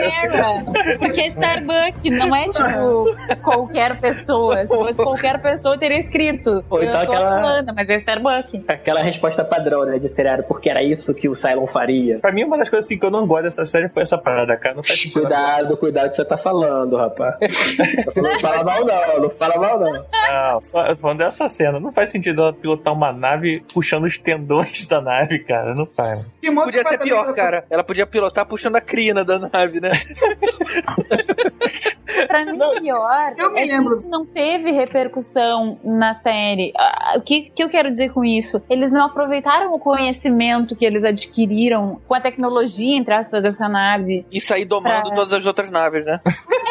é 0.00 0.30
Sarah. 0.30 0.64
Porque 0.98 1.20
é 1.20 1.26
Starbucks, 1.26 2.04
não 2.10 2.34
é 2.34 2.48
tipo 2.48 3.36
qualquer 3.42 4.00
pessoa. 4.00 4.62
Se 4.62 4.68
fosse 4.68 5.02
qualquer 5.02 5.40
pessoa, 5.42 5.76
teria 5.78 5.98
escrito. 5.98 6.64
Ou 6.70 6.82
eu 6.82 6.88
então 6.88 7.04
sou 7.04 7.14
aquela- 7.14 7.36
a 7.38 7.40
fulana, 7.40 7.72
mas 7.74 7.90
é 7.90 7.96
Starbucks. 7.96 8.60
Aquela 8.68 9.00
resposta 9.00 9.44
padrão, 9.44 9.84
né, 9.84 9.98
de 9.98 10.08
seriado, 10.08 10.44
porque 10.44 10.70
era 10.70 10.82
isso 10.82 11.12
que 11.14 11.28
o 11.28 11.34
Cylon 11.34 11.66
faria. 11.66 12.18
Pra 12.20 12.32
mim, 12.32 12.44
uma 12.44 12.56
das 12.56 12.68
coisas 12.70 12.86
assim, 12.86 12.98
que 12.98 13.04
eu 13.04 13.10
não 13.10 13.26
gosto 13.26 13.44
dessa 13.44 13.64
série 13.64 13.88
foi 13.88 14.02
essa 14.02 14.16
parada, 14.16 14.56
cara. 14.56 14.74
Não 14.76 14.82
faz 14.82 15.00
sentido. 15.00 15.22
Cuidado, 15.22 15.76
cuidado 15.76 16.10
que 16.10 16.16
você 16.16 16.24
tá 16.24 16.36
falando, 16.36 16.96
rapaz. 16.96 17.34
Não 18.16 18.40
fala 18.40 18.64
mal 18.64 18.84
não, 18.84 19.20
não 19.22 19.30
fala 19.30 19.56
mal 19.58 19.78
não. 19.80 19.92
Não, 20.28 20.62
só 20.62 20.86
eu 20.86 20.94
tô 20.94 21.02
falando 21.02 21.18
dessa 21.18 21.48
cena. 21.48 21.78
Não 21.80 21.92
faz 21.92 22.10
sentido 22.10 22.42
ela 22.42 22.52
pilotar 22.52 22.92
uma 22.92 23.12
nave 23.12 23.62
puxando 23.72 24.04
os 24.04 24.18
tendões 24.18 24.86
da 24.86 25.00
nave, 25.00 25.38
cara. 25.40 25.74
Não 25.74 25.86
faz. 25.86 26.26
Podia 26.64 26.84
ser 26.84 26.98
pior, 26.98 27.32
cara. 27.34 27.64
Ela 27.70 27.82
podia 27.84 28.06
pilotar 28.06 28.46
puxando 28.46 28.76
a 28.76 28.80
crina 28.80 29.24
da 29.24 29.38
nave, 29.38 29.80
né? 29.80 29.90
Pra 32.28 32.44
mim, 32.44 32.58
pior 32.80 33.32
eu 33.36 33.52
me 33.52 33.60
é 33.60 33.64
lembro- 33.66 33.90
que 33.90 33.94
isso 33.96 34.08
não 34.08 34.24
teve 34.24 34.70
repercussão 34.72 35.78
na 35.84 36.14
série. 36.14 36.72
Ah, 36.76 37.14
O 37.16 37.20
que, 37.20 37.50
que 37.50 37.62
eu 37.62 37.68
quero 37.68 37.90
dizer 37.90 38.10
com 38.12 38.24
isso? 38.24 38.62
Eles 38.70 38.90
não 38.90 39.06
aproveitaram 39.06 39.72
o 39.74 39.78
conhecimento 39.78 40.74
que 40.76 40.84
eles 40.84 41.04
adquiriram 41.04 42.00
com 42.06 42.14
a 42.14 42.20
tecnologia, 42.20 42.96
entre 42.96 43.14
aspas, 43.14 43.42
dessa 43.44 43.68
nave. 43.68 44.26
E 44.32 44.40
sair 44.40 44.64
domando 44.64 45.08
Pra- 45.08 45.14
todas 45.14 45.32
as 45.32 45.46
outras 45.46 45.70
naves, 45.70 46.04
né? 46.04 46.20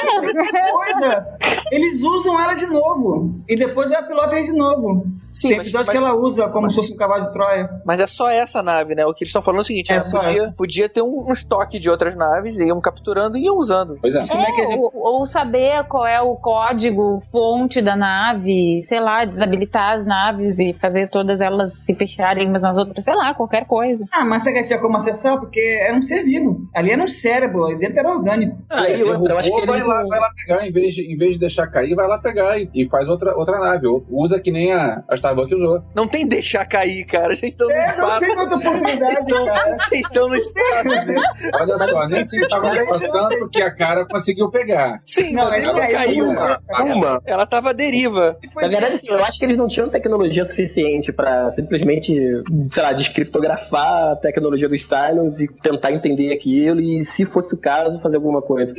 Coisa, 0.71 1.37
eles 1.71 2.01
usam 2.03 2.39
ela 2.39 2.53
de 2.53 2.65
novo. 2.65 3.35
E 3.47 3.55
depois 3.55 3.89
ela 3.91 4.03
pilota 4.03 4.35
ele 4.35 4.45
de 4.45 4.53
novo. 4.53 5.05
Sim, 5.33 5.49
Tem 5.49 5.57
mas- 5.57 5.67
episódio 5.67 5.87
mas- 5.87 5.91
que 5.91 5.97
ela 5.97 6.15
usa 6.15 6.49
como 6.49 6.69
se 6.69 6.75
fosse 6.75 6.93
um 6.93 6.97
cavalo 6.97 7.25
de 7.25 7.31
Troia. 7.31 7.69
Mas 7.85 7.99
é 7.99 8.07
só 8.07 8.29
essa 8.29 8.61
nave, 8.61 8.95
né? 8.95 9.05
O 9.05 9.13
que 9.13 9.23
eles 9.23 9.29
estão 9.29 9.41
falando 9.41 9.59
é 9.59 9.61
o 9.61 9.65
seguinte: 9.65 9.91
É 9.91 9.95
ela 9.95 10.03
só 10.05 10.19
podia, 10.19 10.53
podia 10.57 10.89
ter 10.89 11.01
um, 11.01 11.25
um 11.27 11.31
estoque 11.31 11.79
de 11.79 11.89
outras 11.89 12.15
naves, 12.15 12.59
iam 12.59 12.79
capturando 12.81 13.37
e 13.37 13.43
iam 13.45 13.55
usando. 13.57 13.97
Pois 14.01 14.13
é. 14.15 14.19
É, 14.21 14.75
ou, 14.77 14.91
ou 14.93 15.25
saber 15.25 15.83
qual 15.87 16.05
é 16.05 16.21
o 16.21 16.35
código 16.35 17.21
fonte 17.31 17.81
da 17.81 17.95
nave, 17.95 18.81
sei 18.83 18.99
lá, 18.99 19.25
desabilitar 19.25 19.93
as 19.93 20.05
naves 20.05 20.59
e 20.59 20.73
fazer 20.73 21.09
todas 21.09 21.41
elas 21.41 21.73
se 21.85 21.95
fecharem 21.95 22.47
umas 22.49 22.61
nas 22.63 22.77
outras, 22.77 23.03
sei 23.03 23.15
lá, 23.15 23.33
qualquer 23.33 23.65
coisa. 23.65 24.05
Ah, 24.13 24.25
mas 24.25 24.43
que 24.43 24.63
tinha 24.63 24.79
como 24.79 24.95
acessar? 24.97 25.39
Porque 25.39 25.59
era 25.59 25.95
um 25.97 26.01
ser 26.01 26.23
vivo. 26.23 26.61
Ali 26.73 26.91
era 26.91 27.03
um 27.03 27.07
cérebro, 27.07 27.65
ali 27.65 27.77
dentro 27.77 27.99
era 27.99 28.09
orgânico. 28.11 28.57
Aí 28.69 29.03
outra, 29.03 29.33
eu 29.33 29.37
acho 29.39 29.49
que 29.55 29.69
ele 29.69 29.83
lá, 29.87 30.01
não- 30.01 30.07
vai 30.09 30.19
lá 30.19 30.29
pegar, 30.35 30.67
em 30.67 30.71
vez, 30.71 30.93
de, 30.93 31.13
em 31.13 31.17
vez 31.17 31.33
de 31.33 31.39
deixar 31.39 31.67
cair, 31.67 31.95
vai 31.95 32.07
lá 32.07 32.17
pegar 32.17 32.59
e, 32.59 32.69
e 32.73 32.89
faz 32.89 33.07
outra, 33.07 33.35
outra 33.35 33.59
nave. 33.59 33.87
Ou 33.87 34.05
Usa 34.09 34.39
que 34.39 34.51
nem 34.51 34.71
a, 34.73 35.03
a 35.09 35.15
Starbucks 35.15 35.51
usou. 35.57 35.81
Não 35.95 36.07
tem 36.07 36.27
deixar 36.27 36.65
cair, 36.65 37.05
cara. 37.05 37.33
Vocês 37.33 37.53
estão 37.53 37.67
no 37.67 37.73
É, 37.73 37.85
não 37.97 38.05
espaço. 38.05 38.19
tem 38.19 38.29
outra 38.37 38.55
oportunidade, 38.55 39.13
Estão- 39.19 39.45
cara. 39.45 39.77
Vocês 39.77 40.01
estão 40.01 40.27
no 40.29 40.35
espaço, 40.35 40.89
gente. 40.89 41.55
Olha 41.55 41.77
só, 41.77 42.07
nem 42.07 42.23
se 42.23 42.39
estava 42.41 42.99
tanto 42.99 43.49
que 43.49 43.61
a 43.61 43.71
cara 43.73 44.05
conseguiu 44.05 44.49
pegar. 44.49 45.01
Sim, 45.05 45.33
Não, 45.33 45.45
mas 45.45 45.55
ele 45.63 45.67
ela 45.67 45.79
caiu, 45.79 45.95
caiu. 45.95 46.35
cara. 46.35 46.61
Uma. 46.83 47.21
Ela 47.25 47.45
tava 47.45 47.69
à 47.69 47.73
deriva. 47.73 48.37
Na 48.55 48.67
verdade, 48.67 48.97
sim, 48.97 49.09
eu 49.09 49.23
acho 49.23 49.37
que 49.39 49.45
eles 49.45 49.57
não 49.57 49.67
tinham 49.67 49.89
tecnologia 49.89 50.45
suficiente 50.45 51.11
pra 51.11 51.49
simplesmente, 51.51 52.13
sei 52.71 52.83
lá, 52.83 52.93
descriptografar 52.93 54.11
a 54.11 54.15
tecnologia 54.15 54.69
dos 54.69 54.85
Cylons 54.87 55.39
e 55.39 55.47
tentar 55.61 55.91
entender 55.91 56.31
aquilo 56.33 56.79
e, 56.79 57.03
se 57.03 57.25
fosse 57.25 57.55
o 57.55 57.59
caso, 57.59 57.99
fazer 57.99 58.17
alguma 58.17 58.41
coisa. 58.41 58.73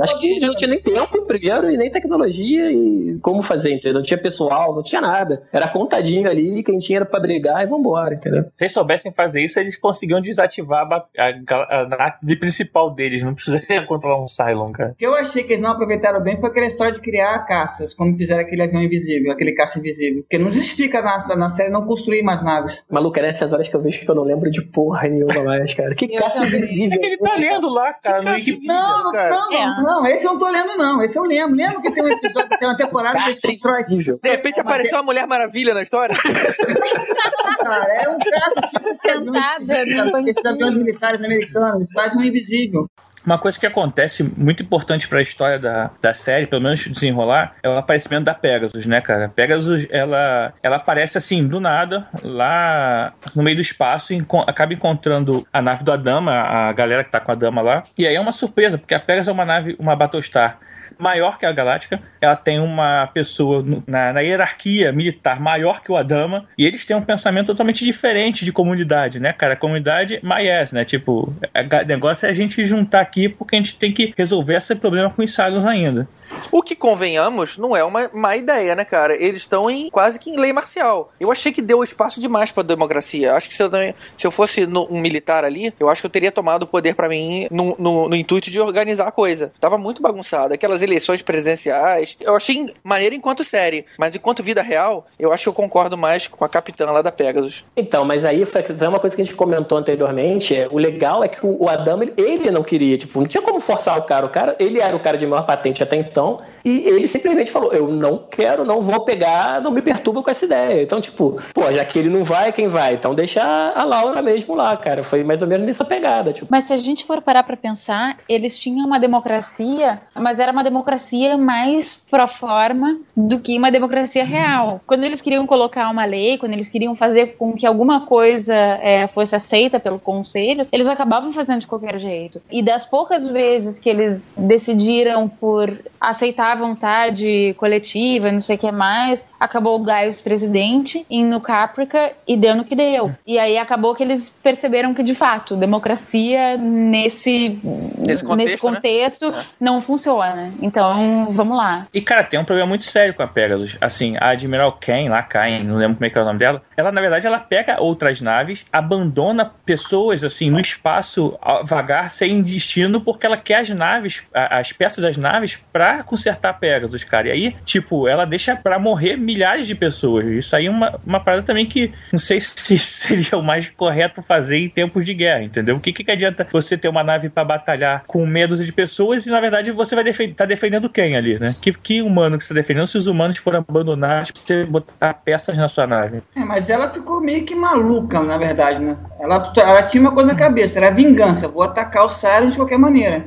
Acho 0.00 0.18
que 0.18 0.39
eles 0.44 0.48
não 0.48 0.56
tinham 0.56 0.70
nem 0.70 0.80
tempo, 0.82 1.22
primeiro, 1.26 1.70
e 1.70 1.76
nem 1.76 1.90
tecnologia 1.90 2.70
e 2.70 3.18
como 3.20 3.42
fazer, 3.42 3.72
entendeu? 3.72 3.94
Não 3.94 4.02
tinha 4.02 4.18
pessoal, 4.18 4.74
não 4.74 4.82
tinha 4.82 5.00
nada. 5.00 5.42
Era 5.52 5.68
contadinho 5.68 6.28
ali, 6.28 6.62
quem 6.62 6.78
tinha 6.78 6.98
era 6.98 7.06
pra 7.06 7.20
brigar 7.20 7.62
e 7.62 7.66
vambora, 7.66 8.14
entendeu? 8.14 8.44
Se 8.54 8.64
eles 8.64 8.72
soubessem 8.72 9.12
fazer 9.12 9.42
isso, 9.42 9.58
eles 9.58 9.76
conseguiam 9.78 10.20
desativar 10.20 10.86
a, 10.90 11.06
a, 11.18 12.18
principal 12.38 12.90
deles. 12.90 13.22
Não 13.22 13.34
precisariam 13.34 13.84
controlar 13.86 14.22
um 14.22 14.28
Cylon, 14.28 14.72
cara. 14.72 14.90
O 14.90 14.94
que 14.94 15.06
eu 15.06 15.14
achei 15.14 15.42
que 15.44 15.52
eles 15.52 15.62
não 15.62 15.70
aproveitaram 15.72 16.22
bem 16.22 16.38
foi 16.38 16.50
aquela 16.50 16.66
história 16.66 16.92
de 16.92 17.00
criar 17.00 17.38
caças, 17.46 17.94
como 17.94 18.16
fizeram 18.16 18.40
aquele 18.40 18.62
avião 18.62 18.82
invisível, 18.82 19.32
aquele 19.32 19.52
caça 19.52 19.78
invisível. 19.78 20.22
Porque 20.22 20.38
não 20.38 20.50
justifica 20.50 21.00
na, 21.02 21.36
na 21.36 21.48
série 21.48 21.70
não 21.70 21.86
construir 21.86 22.22
mais 22.22 22.42
naves. 22.42 22.82
Maluco, 22.90 23.18
é 23.18 23.22
nessas 23.22 23.52
horas 23.52 23.68
que 23.68 23.74
eu 23.76 23.80
vejo 23.80 24.00
que 24.00 24.08
eu 24.10 24.14
não 24.14 24.22
lembro 24.24 24.50
de 24.50 24.62
porra 24.62 25.08
nenhuma 25.08 25.42
mais, 25.44 25.74
cara. 25.74 25.94
Que 25.94 26.14
Eu 26.14 26.20
caça 26.20 26.40
também. 26.42 26.58
invisível. 26.58 26.92
É 26.92 26.98
que 26.98 27.06
ele 27.06 27.18
tá 27.18 27.34
lendo 27.36 27.68
lá, 27.68 27.92
cara, 27.94 28.22
caça. 28.22 28.50
Não, 28.62 29.04
não, 29.04 29.12
cara. 29.12 29.30
não, 29.30 29.52
É. 29.52 29.66
não, 29.66 29.82
não, 29.84 30.06
esse 30.06 30.26
eu 30.30 30.34
não 30.34 30.38
tô 30.38 30.48
lendo, 30.48 30.76
não. 30.76 31.02
Esse 31.02 31.18
eu 31.18 31.24
lembro. 31.24 31.56
Lembra 31.56 31.80
que 31.80 31.92
tem 31.92 32.02
um 32.02 32.08
episódio, 32.08 32.48
tem 32.58 32.68
uma 32.68 32.76
temporada 32.76 33.18
que 33.18 33.48
constroem. 33.48 33.82
invisível. 33.84 34.20
De 34.22 34.30
repente 34.30 34.60
apareceu 34.60 34.98
a 34.98 35.02
Mulher 35.02 35.26
Maravilha 35.26 35.74
na 35.74 35.82
história. 35.82 36.14
Cara, 37.60 37.94
é 38.02 38.08
um 38.08 38.18
caça 38.18 38.60
tipo 38.70 38.94
Sentada 38.94 40.30
esses 40.30 40.44
aviões 40.44 40.74
militares 40.74 41.22
americanos, 41.22 41.74
eles 41.76 41.92
fazem 41.92 42.20
um 42.20 42.24
invisível. 42.24 42.86
Uma 43.24 43.38
coisa 43.38 43.58
que 43.58 43.66
acontece 43.66 44.22
muito 44.22 44.62
importante 44.62 45.08
pra 45.08 45.22
história 45.22 45.58
da, 45.58 45.90
da 46.00 46.14
série, 46.14 46.46
pelo 46.46 46.62
menos 46.62 46.86
desenrolar, 46.86 47.54
é 47.62 47.68
o 47.68 47.76
aparecimento 47.76 48.24
da 48.24 48.34
Pegasus, 48.34 48.86
né, 48.86 49.00
cara? 49.00 49.28
Pegasus, 49.28 49.86
ela, 49.90 50.52
ela 50.62 50.76
aparece 50.76 51.18
assim, 51.18 51.46
do 51.46 51.60
nada, 51.60 52.06
lá 52.22 53.12
no 53.34 53.42
meio 53.42 53.56
do 53.56 53.62
espaço, 53.62 54.12
e 54.12 54.24
acaba 54.46 54.72
encontrando 54.72 55.46
a 55.52 55.60
nave 55.60 55.84
do 55.84 55.92
Adama, 55.92 56.32
a 56.32 56.72
galera 56.72 57.04
que 57.04 57.10
tá 57.10 57.20
com 57.20 57.32
a 57.32 57.34
Dama 57.34 57.62
lá. 57.62 57.84
E 57.96 58.06
aí 58.06 58.14
é 58.14 58.20
uma 58.20 58.32
surpresa, 58.32 58.78
porque 58.78 58.94
a 58.94 59.00
Pegasus 59.00 59.28
é 59.28 59.32
uma 59.32 59.44
nave, 59.44 59.76
uma 59.78 59.96
Battlestar 59.96 60.58
maior 61.00 61.38
que 61.38 61.46
a 61.46 61.52
Galáctica, 61.52 62.00
ela 62.20 62.36
tem 62.36 62.60
uma 62.60 63.08
pessoa 63.12 63.64
na, 63.86 64.12
na 64.12 64.20
hierarquia 64.20 64.92
militar 64.92 65.40
maior 65.40 65.82
que 65.82 65.90
o 65.90 65.96
Adama, 65.96 66.46
e 66.56 66.66
eles 66.66 66.84
têm 66.84 66.96
um 66.96 67.02
pensamento 67.02 67.46
totalmente 67.48 67.84
diferente 67.84 68.44
de 68.44 68.52
comunidade, 68.52 69.18
né, 69.18 69.32
cara? 69.32 69.56
Comunidade 69.56 70.20
maies, 70.22 70.72
né? 70.72 70.84
Tipo, 70.84 71.32
o 71.32 71.86
negócio 71.86 72.26
é 72.26 72.30
a 72.30 72.34
gente 72.34 72.64
juntar 72.64 73.00
aqui 73.00 73.28
porque 73.28 73.56
a 73.56 73.58
gente 73.58 73.76
tem 73.76 73.92
que 73.92 74.12
resolver 74.16 74.56
esse 74.56 74.74
problema 74.74 75.10
com 75.10 75.22
os 75.22 75.34
Cylons 75.34 75.66
ainda. 75.66 76.08
O 76.52 76.62
que, 76.62 76.76
convenhamos, 76.76 77.56
não 77.58 77.76
é 77.76 77.82
uma 77.82 78.08
má 78.12 78.36
ideia, 78.36 78.76
né, 78.76 78.84
cara? 78.84 79.14
Eles 79.16 79.42
estão 79.42 79.68
em 79.68 79.90
quase 79.90 80.18
que 80.18 80.30
em 80.30 80.36
lei 80.38 80.52
marcial. 80.52 81.12
Eu 81.18 81.32
achei 81.32 81.50
que 81.52 81.60
deu 81.60 81.82
espaço 81.82 82.20
demais 82.20 82.52
pra 82.52 82.62
democracia. 82.62 83.34
Acho 83.34 83.48
que 83.48 83.54
se 83.54 83.62
eu, 83.62 83.70
se 84.16 84.26
eu 84.26 84.30
fosse 84.30 84.64
no- 84.66 84.86
um 84.92 85.00
militar 85.00 85.44
ali, 85.44 85.74
eu 85.80 85.88
acho 85.88 86.02
que 86.02 86.06
eu 86.06 86.10
teria 86.10 86.30
tomado 86.30 86.62
o 86.64 86.66
poder 86.66 86.94
pra 86.94 87.08
mim 87.08 87.48
no, 87.50 87.74
no- 87.78 88.08
no 88.08 88.14
intuito 88.14 88.50
de 88.50 88.60
organizar 88.60 89.08
a 89.08 89.12
coisa. 89.12 89.52
Tava 89.60 89.76
muito 89.76 90.00
bagunçado. 90.02 90.54
Aquelas 90.54 90.82
eleições 90.90 91.22
presidenciais. 91.22 92.16
Eu 92.20 92.36
achei 92.36 92.64
maneiro 92.82 93.14
enquanto 93.14 93.44
série, 93.44 93.84
mas 93.98 94.14
enquanto 94.14 94.42
vida 94.42 94.62
real, 94.62 95.06
eu 95.18 95.32
acho 95.32 95.44
que 95.44 95.48
eu 95.48 95.52
concordo 95.54 95.96
mais 95.96 96.26
com 96.26 96.44
a 96.44 96.48
capitã 96.48 96.90
lá 96.90 97.02
da 97.02 97.12
Pegasus. 97.12 97.64
Então, 97.76 98.04
mas 98.04 98.24
aí 98.24 98.44
foi 98.44 98.62
uma 98.88 98.98
coisa 98.98 99.14
que 99.16 99.22
a 99.22 99.24
gente 99.24 99.34
comentou 99.34 99.78
anteriormente. 99.78 100.54
O 100.70 100.78
legal 100.78 101.22
é 101.22 101.28
que 101.28 101.38
o 101.44 101.68
Adama, 101.68 102.04
ele- 102.04 102.14
ele 102.16 102.50
não 102.50 102.62
queria, 102.62 102.96
tipo, 102.98 103.20
não 103.20 103.26
tinha 103.26 103.42
como 103.42 103.60
forçar 103.60 103.98
o 103.98 104.02
cara. 104.02 104.26
O 104.26 104.28
cara, 104.30 104.56
ele 104.58 104.80
era 104.80 104.96
o 104.96 105.00
cara 105.00 105.16
de 105.16 105.26
maior 105.26 105.42
patente 105.46 105.82
até 105.82 105.96
então, 105.96 106.40
e 106.64 106.88
ele 106.88 107.08
simplesmente 107.08 107.50
falou: 107.50 107.72
Eu 107.72 107.88
não 107.88 108.18
quero, 108.30 108.64
não 108.64 108.80
vou 108.80 109.00
pegar, 109.00 109.60
não 109.60 109.70
me 109.70 109.82
perturba 109.82 110.22
com 110.22 110.30
essa 110.30 110.44
ideia. 110.44 110.82
Então, 110.82 111.00
tipo, 111.00 111.40
pô, 111.54 111.72
já 111.72 111.84
que 111.84 111.98
ele 111.98 112.08
não 112.08 112.24
vai, 112.24 112.52
quem 112.52 112.68
vai? 112.68 112.94
Então 112.94 113.14
deixa 113.14 113.42
a 113.42 113.84
Laura 113.84 114.22
mesmo 114.22 114.54
lá, 114.54 114.76
cara. 114.76 115.02
Foi 115.02 115.22
mais 115.24 115.42
ou 115.42 115.48
menos 115.48 115.66
nessa 115.66 115.84
pegada, 115.84 116.32
tipo. 116.32 116.46
Mas 116.50 116.64
se 116.64 116.72
a 116.72 116.78
gente 116.78 117.04
for 117.04 117.20
parar 117.22 117.42
pra 117.42 117.56
pensar, 117.56 118.18
eles 118.28 118.58
tinham 118.58 118.86
uma 118.86 118.98
democracia, 118.98 120.00
mas 120.14 120.38
era 120.38 120.52
uma 120.52 120.64
democracia 120.64 121.36
mais 121.36 121.96
pro 121.96 122.26
forma 122.28 122.98
do 123.16 123.38
que 123.40 123.56
uma 123.56 123.70
democracia 123.70 124.24
real. 124.24 124.80
Quando 124.86 125.04
eles 125.04 125.20
queriam 125.20 125.46
colocar 125.46 125.88
uma 125.90 126.04
lei, 126.04 126.38
quando 126.38 126.52
eles 126.52 126.68
queriam 126.68 126.94
fazer 126.94 127.36
com 127.36 127.52
que 127.52 127.66
alguma 127.66 128.02
coisa 128.02 128.54
é, 128.54 129.08
fosse 129.08 129.34
aceita 129.34 129.80
pelo 129.80 129.98
conselho, 129.98 130.66
eles 130.70 130.86
acabavam 130.86 131.32
fazendo 131.32 131.60
de 131.60 131.66
qualquer 131.66 131.98
jeito. 131.98 132.42
E 132.50 132.62
das 132.62 132.84
poucas 132.84 133.28
vezes 133.28 133.78
que 133.78 133.88
eles 133.88 134.36
decidiram 134.38 135.28
por 135.28 135.70
aceitar 136.00 136.49
a 136.52 136.54
vontade 136.56 137.54
coletiva, 137.58 138.30
não 138.32 138.40
sei 138.40 138.56
o 138.56 138.58
que 138.58 138.70
mais, 138.72 139.24
acabou 139.38 139.80
o 139.80 139.84
Gaius 139.84 140.20
presidente 140.20 141.04
indo 141.10 141.30
no 141.30 141.40
Caprica 141.40 142.12
e 142.26 142.36
deu 142.36 142.54
no 142.54 142.64
que 142.64 142.74
deu. 142.76 143.12
E 143.26 143.38
aí 143.38 143.56
acabou 143.58 143.94
que 143.94 144.02
eles 144.02 144.30
perceberam 144.30 144.92
que, 144.94 145.02
de 145.02 145.14
fato, 145.14 145.56
democracia 145.56 146.56
nesse, 146.56 147.60
Nesse 147.98 148.22
contexto, 148.24 148.36
nesse 148.36 148.58
contexto 148.58 149.30
né? 149.30 149.44
não 149.60 149.80
funciona. 149.80 150.52
Então, 150.60 151.28
vamos 151.30 151.56
lá. 151.56 151.86
E, 151.92 152.00
cara, 152.00 152.24
tem 152.24 152.38
um 152.38 152.44
problema 152.44 152.68
muito 152.68 152.84
sério 152.84 153.14
com 153.14 153.22
a 153.22 153.26
Pegasus. 153.28 153.76
Assim, 153.80 154.16
a 154.18 154.28
Admiral 154.30 154.72
Ken, 154.74 155.08
lá, 155.08 155.22
Cain, 155.22 155.64
não 155.64 155.76
lembro 155.76 155.96
como 155.96 156.06
é 156.06 156.10
que 156.10 156.18
é 156.18 156.22
o 156.22 156.24
nome 156.24 156.38
dela, 156.38 156.62
ela, 156.76 156.90
na 156.92 157.00
verdade, 157.00 157.26
ela 157.26 157.38
pega 157.38 157.80
outras 157.80 158.20
naves, 158.20 158.64
abandona 158.72 159.50
pessoas, 159.64 160.22
assim, 160.24 160.50
no 160.50 160.60
espaço 160.60 161.38
a- 161.40 161.62
vagar, 161.62 162.10
sem 162.10 162.42
destino, 162.42 163.00
porque 163.00 163.26
ela 163.26 163.36
quer 163.36 163.60
as 163.60 163.70
naves, 163.70 164.22
as 164.34 164.72
peças 164.72 165.02
das 165.02 165.16
naves, 165.16 165.58
pra 165.72 166.02
consertar 166.02 166.39
a 166.48 166.52
Pegasus, 166.52 167.04
cara. 167.04 167.28
E 167.28 167.30
aí, 167.30 167.56
tipo, 167.64 168.08
ela 168.08 168.24
deixa 168.24 168.56
pra 168.56 168.78
morrer 168.78 169.16
milhares 169.16 169.66
de 169.66 169.74
pessoas. 169.74 170.24
Isso 170.26 170.56
aí 170.56 170.66
é 170.66 170.70
uma, 170.70 170.98
uma 171.06 171.20
parada 171.20 171.42
também 171.42 171.66
que 171.66 171.92
não 172.12 172.18
sei 172.18 172.40
se 172.40 172.78
seria 172.78 173.38
o 173.38 173.42
mais 173.42 173.68
correto 173.68 174.22
fazer 174.22 174.58
em 174.58 174.68
tempos 174.68 175.04
de 175.04 175.14
guerra, 175.14 175.42
entendeu? 175.42 175.76
O 175.76 175.80
que, 175.80 175.92
que 175.92 176.10
adianta 176.10 176.46
você 176.50 176.76
ter 176.76 176.88
uma 176.88 177.04
nave 177.04 177.28
pra 177.28 177.44
batalhar 177.44 178.04
com 178.06 178.26
meia 178.26 178.48
dúzia 178.48 178.66
de 178.66 178.72
pessoas 178.72 179.26
e, 179.26 179.30
na 179.30 179.40
verdade, 179.40 179.70
você 179.72 179.94
vai 179.94 180.04
defen 180.04 180.32
tá 180.32 180.44
defendendo 180.44 180.88
quem 180.88 181.16
ali, 181.16 181.38
né? 181.38 181.54
Que, 181.60 181.72
que 181.72 182.02
humano 182.02 182.38
que 182.38 182.44
você 182.44 182.54
tá 182.54 182.60
defendendo 182.60 182.86
se 182.86 182.98
os 182.98 183.06
humanos 183.06 183.36
foram 183.36 183.64
abandonados 183.66 184.30
pra 184.30 184.40
você 184.40 184.64
botar 184.64 185.14
peças 185.14 185.56
na 185.56 185.68
sua 185.68 185.86
nave? 185.86 186.22
É, 186.34 186.40
mas 186.40 186.70
ela 186.70 186.92
ficou 186.92 187.20
meio 187.20 187.44
que 187.44 187.54
maluca, 187.54 188.20
na 188.20 188.38
verdade, 188.38 188.80
né? 188.80 188.96
Ela, 189.20 189.52
ela 189.56 189.82
tinha 189.84 190.00
uma 190.00 190.12
coisa 190.12 190.32
na 190.32 190.34
cabeça, 190.34 190.78
era 190.78 190.90
vingança. 190.90 191.48
Vou 191.48 191.62
atacar 191.62 192.04
o 192.04 192.10
Cyrus 192.10 192.52
de 192.52 192.56
qualquer 192.56 192.78
maneira. 192.78 193.24